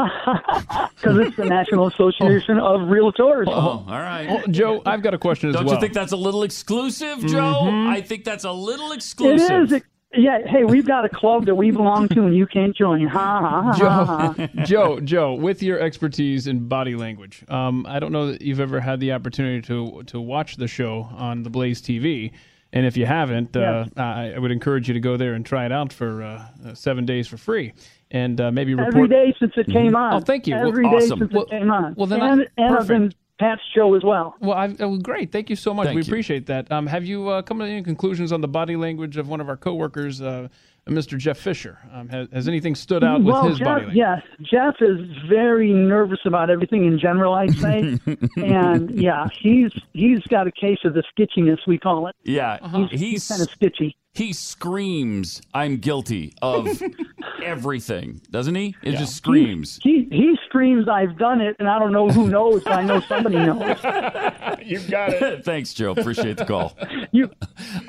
Because 0.96 1.18
it's 1.20 1.36
the 1.38 1.46
National 1.46 1.88
Association 1.88 2.58
of 2.60 2.82
Realtors. 2.82 3.46
Oh, 3.48 3.52
all 3.52 3.86
right. 3.88 4.28
Oh, 4.30 4.42
Joe, 4.50 4.82
I've 4.86 5.02
got 5.02 5.14
a 5.14 5.18
question 5.18 5.50
as 5.50 5.56
Don't 5.56 5.66
well. 5.66 5.76
you 5.76 5.82
think 5.82 5.94
that's 5.94 6.12
a 6.12 6.18
little 6.18 6.44
exclusive, 6.44 7.20
Joe? 7.20 7.62
Mhm. 7.66 7.88
I 7.88 8.02
think 8.02 8.24
that's 8.24 8.44
a 8.46 8.52
little 8.52 8.92
It 8.92 8.96
exclusive. 8.98 9.72
is. 9.74 9.82
Yeah. 10.18 10.40
Hey, 10.48 10.64
we've 10.64 10.88
got 10.88 11.04
a 11.06 11.10
club 11.10 11.46
that 11.46 11.56
we 11.56 11.72
belong 11.72 12.08
to, 12.10 12.24
and 12.26 12.36
you 12.36 12.48
can't 12.48 12.76
join. 12.76 13.06
Ha 13.08 13.20
ha 13.42 13.62
ha. 13.62 14.06
ha, 14.06 14.06
ha. 14.06 14.48
Joe, 14.64 14.64
Joe, 14.66 15.00
Joe, 15.02 15.34
with 15.36 15.62
your 15.62 15.80
expertise 15.80 16.48
in 16.48 16.68
body 16.68 16.96
language, 16.96 17.44
um, 17.50 17.86
I 17.88 18.00
don't 18.00 18.12
know 18.14 18.32
that 18.32 18.42
you've 18.42 18.62
ever 18.62 18.80
had 18.80 19.00
the 19.00 19.12
opportunity 19.12 19.62
to 19.68 20.04
to 20.08 20.20
watch 20.22 20.56
the 20.56 20.68
show 20.68 21.10
on 21.16 21.44
the 21.44 21.50
Blaze 21.50 21.82
TV, 21.82 22.32
and 22.72 22.86
if 22.86 22.96
you 22.98 23.06
haven't, 23.06 23.56
uh, 23.58 23.86
I, 23.98 24.34
I 24.36 24.40
would 24.40 24.52
encourage 24.52 24.88
you 24.88 24.94
to 24.94 25.00
go 25.02 25.18
there 25.18 25.34
and 25.34 25.46
try 25.46 25.66
it 25.66 25.72
out 25.74 25.92
for 25.92 26.24
uh, 26.24 26.46
uh, 26.66 26.74
seven 26.74 27.06
days 27.06 27.28
for 27.28 27.38
free, 27.38 27.74
and 28.16 28.40
uh, 28.40 28.52
maybe 28.52 28.74
report 28.74 28.96
Every 28.96 29.08
day 29.10 29.36
since 29.40 29.52
it 29.58 29.68
came 29.68 29.96
on. 29.96 30.14
Oh, 30.16 30.20
thank 30.22 30.48
you. 30.48 30.56
Well, 30.56 30.70
Every 30.70 30.86
day 30.86 30.96
awesome. 30.96 31.20
since 31.20 31.32
Well- 31.34 31.44
it 31.44 31.50
came 31.50 31.70
on. 31.70 31.94
well, 31.96 32.08
then 32.08 32.22
I- 32.22 32.32
and, 32.32 32.48
and 32.58 32.76
I've 32.78 32.88
been 32.88 33.14
Pat's 33.38 33.62
show 33.76 33.94
as 33.96 34.04
well. 34.04 34.34
Well, 34.40 34.54
I've, 34.58 34.80
oh, 34.80 34.98
great. 34.98 35.30
Thank 35.34 35.50
you 35.50 35.58
so 35.58 35.74
much. 35.74 35.88
Thank 35.88 35.96
we 35.98 36.02
you. 36.04 36.08
appreciate 36.08 36.46
that. 36.46 36.72
Um, 36.72 36.88
have 36.88 37.04
you 37.04 37.28
uh, 37.28 37.42
come 37.42 37.60
to 37.60 37.66
any 37.66 37.84
conclusions 37.84 38.32
on 38.32 38.40
the 38.40 38.48
body 38.48 38.78
language 38.78 39.18
of 39.18 39.28
one 39.28 39.42
of 39.42 39.50
our 39.50 39.58
coworkers, 39.58 40.22
uh, 40.22 40.48
Mr. 40.88 41.18
Jeff 41.18 41.38
Fisher? 41.38 41.78
Um, 41.92 42.08
has, 42.08 42.30
has 42.32 42.48
anything 42.48 42.76
stood 42.76 43.04
out 43.04 43.18
with 43.22 43.34
well, 43.34 43.50
his 43.50 43.58
Jeff, 43.58 43.66
body 43.66 43.86
language? 43.88 43.98
Yes. 43.98 44.22
Jeff 44.50 44.76
is 44.80 45.00
very 45.28 45.74
nervous 45.74 46.20
about 46.24 46.50
everything 46.50 46.86
in 46.86 46.98
general, 46.98 47.34
I'd 47.34 47.52
say, 47.58 48.00
and 48.38 48.92
yeah, 48.92 49.28
he's 49.38 49.74
he's 49.92 50.22
got 50.30 50.48
a 50.48 50.52
case 50.54 50.80
of 50.86 50.94
the 50.94 51.04
skitchiness 51.20 51.58
we 51.68 51.78
call 51.78 52.08
it. 52.08 52.16
Yeah, 52.24 52.58
Uh-huh. 52.62 52.88
He's- 52.90 53.02
he's 53.02 53.28
kinda 53.28 53.46
skitchy. 53.52 53.96
He 54.16 54.32
screams, 54.34 55.42
"I'm 55.54 55.78
guilty 55.78 56.34
of 56.42 56.82
everything," 57.44 58.22
doesn't 58.32 58.56
he? 58.56 58.74
It 58.82 58.94
just 58.94 59.16
screams. 59.18 59.78
He 59.84 60.08
he 60.10 60.38
screams, 60.48 60.88
"I've 60.88 61.18
done 61.18 61.42
it," 61.42 61.58
and 61.60 61.68
I 61.68 61.78
don't 61.80 61.92
know 61.92 62.08
who 62.10 62.28
knows, 62.30 62.64
but 62.64 62.74
I 62.74 62.84
know 62.84 63.02
somebody 63.02 63.36
knows. 63.36 63.60
You've 64.66 64.90
got 64.90 65.12
it. 65.14 65.44
Thanks, 65.44 65.74
Joe. 65.74 65.92
Appreciate 65.92 66.38
the 66.38 66.46
call. 66.46 66.78
You, 67.12 67.30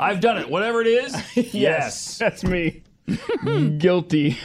I've 0.01 0.21
done 0.21 0.39
it. 0.39 0.49
Whatever 0.51 0.81
it 0.83 0.89
is. 0.89 1.15
yes, 1.55 2.19
that's 2.19 2.43
me. 2.45 2.83
Guilty. 3.79 4.37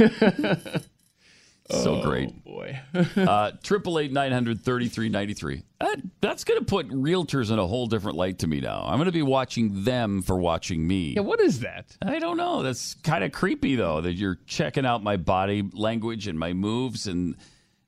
So 1.72 2.02
great. 2.02 2.30
Oh, 2.30 2.52
boy. 2.52 2.80
Uh, 3.16 3.52
Triple 3.64 4.00
eight 4.00 4.12
nine 4.12 4.32
hundred 4.32 4.62
thirty 4.62 4.88
three 4.88 5.10
ninety 5.10 5.34
three. 5.34 5.64
That's 6.22 6.44
going 6.44 6.60
to 6.60 6.66
put 6.66 6.88
realtors 6.90 7.52
in 7.52 7.60
a 7.60 7.66
whole 7.66 7.88
different 7.88 8.18
light 8.18 8.40
to 8.40 8.48
me 8.48 8.60
now. 8.62 8.84
I'm 8.86 8.98
going 8.98 9.06
to 9.06 9.12
be 9.12 9.22
watching 9.22 9.84
them 9.84 10.22
for 10.22 10.38
watching 10.38 10.88
me. 10.88 11.14
Yeah, 11.16 11.22
what 11.22 11.40
is 11.40 11.62
that? 11.62 11.98
I 12.02 12.20
don't 12.20 12.38
know. 12.38 12.62
That's 12.64 12.94
kind 12.96 13.24
of 13.24 13.32
creepy, 13.32 13.76
though, 13.76 14.02
that 14.02 14.14
you're 14.14 14.38
checking 14.46 14.86
out 14.86 15.04
my 15.04 15.18
body 15.18 15.68
language 15.74 16.28
and 16.28 16.38
my 16.38 16.54
moves. 16.54 17.08
And 17.08 17.36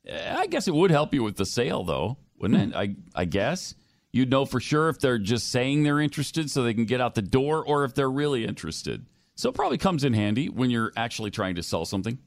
uh, 0.09 0.35
I 0.37 0.47
guess 0.47 0.67
it 0.67 0.73
would 0.73 0.91
help 0.91 1.13
you 1.13 1.23
with 1.23 1.35
the 1.37 1.45
sale, 1.45 1.83
though, 1.83 2.17
wouldn't 2.39 2.73
it? 2.73 2.75
I, 2.75 2.95
I 3.15 3.25
guess. 3.25 3.75
You'd 4.11 4.29
know 4.29 4.45
for 4.45 4.59
sure 4.59 4.89
if 4.89 4.99
they're 4.99 5.17
just 5.19 5.49
saying 5.49 5.83
they're 5.83 5.99
interested 5.99 6.49
so 6.51 6.63
they 6.63 6.73
can 6.73 6.85
get 6.85 7.01
out 7.01 7.15
the 7.15 7.21
door 7.21 7.63
or 7.65 7.83
if 7.83 7.95
they're 7.95 8.11
really 8.11 8.45
interested. 8.45 9.05
So 9.35 9.49
it 9.49 9.55
probably 9.55 9.79
comes 9.79 10.03
in 10.03 10.13
handy 10.13 10.49
when 10.49 10.69
you're 10.69 10.91
actually 10.95 11.31
trying 11.31 11.55
to 11.55 11.63
sell 11.63 11.85
something. 11.85 12.19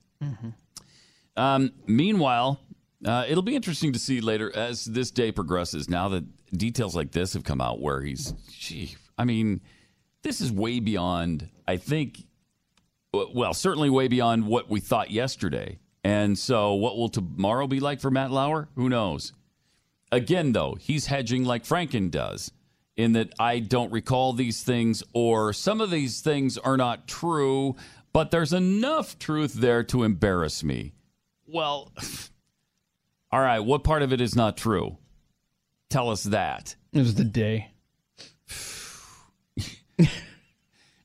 Um, 1.37 1.73
meanwhile, 1.87 2.61
uh, 3.05 3.25
it'll 3.29 3.43
be 3.43 3.55
interesting 3.57 3.93
to 3.93 3.99
see 3.99 4.21
later 4.21 4.55
as 4.57 4.85
this 4.85 5.11
day 5.11 5.31
progresses. 5.33 5.89
Now 5.89 6.09
that 6.11 6.25
details 6.57 6.97
like 6.97 7.13
this 7.13 7.35
have 7.35 7.45
come 7.45 7.61
out, 7.61 7.81
where 7.81 8.01
he's, 8.01 8.33
gee, 8.51 8.97
I 9.19 9.25
mean, 9.25 9.61
this 10.23 10.41
is 10.41 10.51
way 10.51 10.81
beyond. 10.81 11.49
I 11.69 11.77
think, 11.77 12.25
well, 13.13 13.55
certainly 13.55 13.91
way 13.91 14.09
beyond 14.09 14.47
what 14.47 14.71
we 14.71 14.81
thought 14.81 15.11
yesterday, 15.11 15.79
And 16.07 16.39
so, 16.39 16.75
what 16.75 16.97
will 16.97 17.09
tomorrow 17.09 17.67
be 17.67 17.81
like 17.81 18.01
for 18.01 18.13
Matt 18.13 18.31
Lauer? 18.31 18.69
Who 18.77 18.89
knows? 18.89 19.33
Again, 20.13 20.53
though, 20.53 20.77
he's 20.79 21.07
hedging 21.07 21.45
like 21.45 21.65
Franken 21.65 22.13
does, 22.13 22.53
in 22.97 23.15
that 23.15 23.33
I 23.41 23.59
don't 23.59 23.91
recall 23.91 24.33
these 24.33 24.63
things, 24.63 25.03
or 25.13 25.53
some 25.53 25.81
of 25.81 25.91
these 25.91 26.21
things 26.21 26.59
are 26.59 26.77
not 26.77 27.09
true, 27.09 27.75
but 28.13 28.31
there's 28.31 28.53
enough 28.53 29.19
truth 29.19 29.55
there 29.55 29.83
to 29.83 30.05
embarrass 30.05 30.63
me. 30.63 30.93
Well, 31.47 31.93
all 33.33 33.41
right, 33.41 33.61
what 33.61 33.85
part 33.85 34.03
of 34.03 34.13
it 34.13 34.21
is 34.21 34.35
not 34.35 34.57
true? 34.57 34.99
Tell 35.89 36.11
us 36.11 36.25
that. 36.25 36.77
It 36.93 36.99
was 36.99 37.15
the 37.15 37.25
day. 37.25 37.71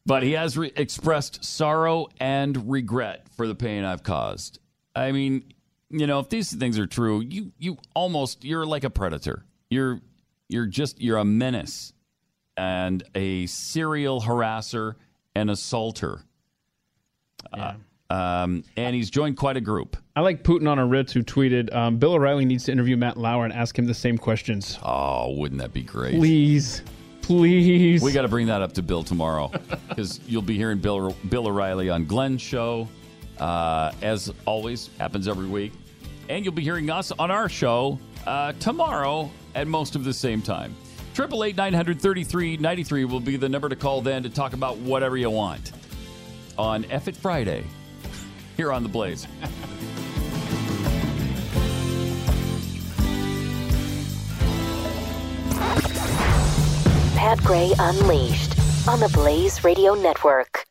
But 0.06 0.24
he 0.24 0.32
has 0.32 0.58
re- 0.58 0.72
expressed 0.76 1.44
sorrow 1.44 2.08
and 2.20 2.70
regret 2.70 3.28
for 3.36 3.48
the 3.48 3.56
pain 3.56 3.84
I've 3.84 4.04
caused. 4.04 4.60
I 4.96 5.12
mean, 5.12 5.54
you 5.90 6.08
know, 6.08 6.20
if 6.20 6.30
these 6.30 6.54
things 6.54 6.80
are 6.80 6.88
true, 6.88 7.22
you 7.22 7.52
you 7.60 7.78
almost 7.94 8.44
you're 8.44 8.66
like 8.66 8.84
a 8.84 8.90
predator. 8.90 9.46
You're 9.70 10.02
you're 10.50 10.66
just 10.66 11.02
you're 11.02 11.18
a 11.18 11.26
menace 11.26 11.94
and 12.58 13.04
a 13.14 13.46
serial 13.46 14.22
harasser 14.22 14.96
and 15.36 15.50
assaulter. 15.50 16.24
Uh, 17.54 17.74
um, 18.10 18.64
and 18.76 18.96
he's 18.96 19.10
joined 19.10 19.38
quite 19.38 19.58
a 19.58 19.62
group. 19.62 19.98
I 20.14 20.20
like 20.20 20.44
Putin 20.44 20.70
on 20.70 20.78
a 20.78 20.86
Ritz 20.86 21.14
who 21.14 21.24
tweeted, 21.24 21.74
um, 21.74 21.98
Bill 21.98 22.14
O'Reilly 22.14 22.44
needs 22.44 22.66
to 22.66 22.72
interview 22.74 22.98
Matt 22.98 23.16
Lauer 23.16 23.46
and 23.46 23.54
ask 23.54 23.78
him 23.80 23.86
the 23.86 23.94
same 23.94 24.18
questions. 24.18 24.78
Oh, 24.84 25.34
wouldn't 25.36 25.62
that 25.62 25.72
be 25.72 25.84
great? 25.84 26.16
Please. 26.16 26.84
Please. 27.22 28.02
We 28.04 28.12
got 28.12 28.24
to 28.24 28.28
bring 28.28 28.48
that 28.48 28.62
up 28.62 28.74
to 28.74 28.82
Bill 28.82 29.04
tomorrow 29.04 29.50
because 29.90 30.20
you'll 30.28 30.42
be 30.42 30.58
hearing 30.58 30.80
Bill, 30.80 31.16
Bill 31.30 31.48
O'Reilly 31.48 31.90
on 31.90 32.06
Glenn's 32.06 32.42
show, 32.42 32.90
uh, 33.40 33.94
as 34.02 34.34
always, 34.46 34.90
happens 34.98 35.30
every 35.30 35.48
week. 35.48 35.72
And 36.28 36.44
you'll 36.44 36.54
be 36.54 36.64
hearing 36.64 36.90
us 36.90 37.14
on 37.14 37.32
our 37.32 37.48
show 37.48 37.98
uh, 38.28 38.52
tomorrow 38.54 39.32
at 39.56 39.68
most 39.68 39.96
of 39.96 40.04
the 40.04 40.14
same 40.14 40.42
time. 40.42 40.76
Triple 41.14 41.44
eight 41.44 41.58
nine 41.58 41.74
hundred 41.74 42.02
thirty 42.02 42.24
three 42.24 42.56
ninety 42.56 42.84
three 42.84 43.04
will 43.04 43.20
be 43.20 43.36
the 43.36 43.50
number 43.50 43.68
to 43.68 43.76
call 43.76 44.02
then 44.02 44.24
to 44.24 44.30
talk 44.30 44.54
about 44.54 44.78
whatever 44.78 45.18
you 45.18 45.30
want 45.30 45.74
on 46.58 46.86
F 46.86 47.10
It 47.10 47.18
Friday 47.18 47.66
here 48.58 48.72
on 48.72 48.82
the 48.82 48.90
Blaze. 48.90 49.28
Pat 57.22 57.38
Gray 57.44 57.72
Unleashed 57.78 58.58
on 58.88 59.00
the 59.00 59.08
Blaze 59.10 59.64
Radio 59.64 59.94
Network. 59.94 60.66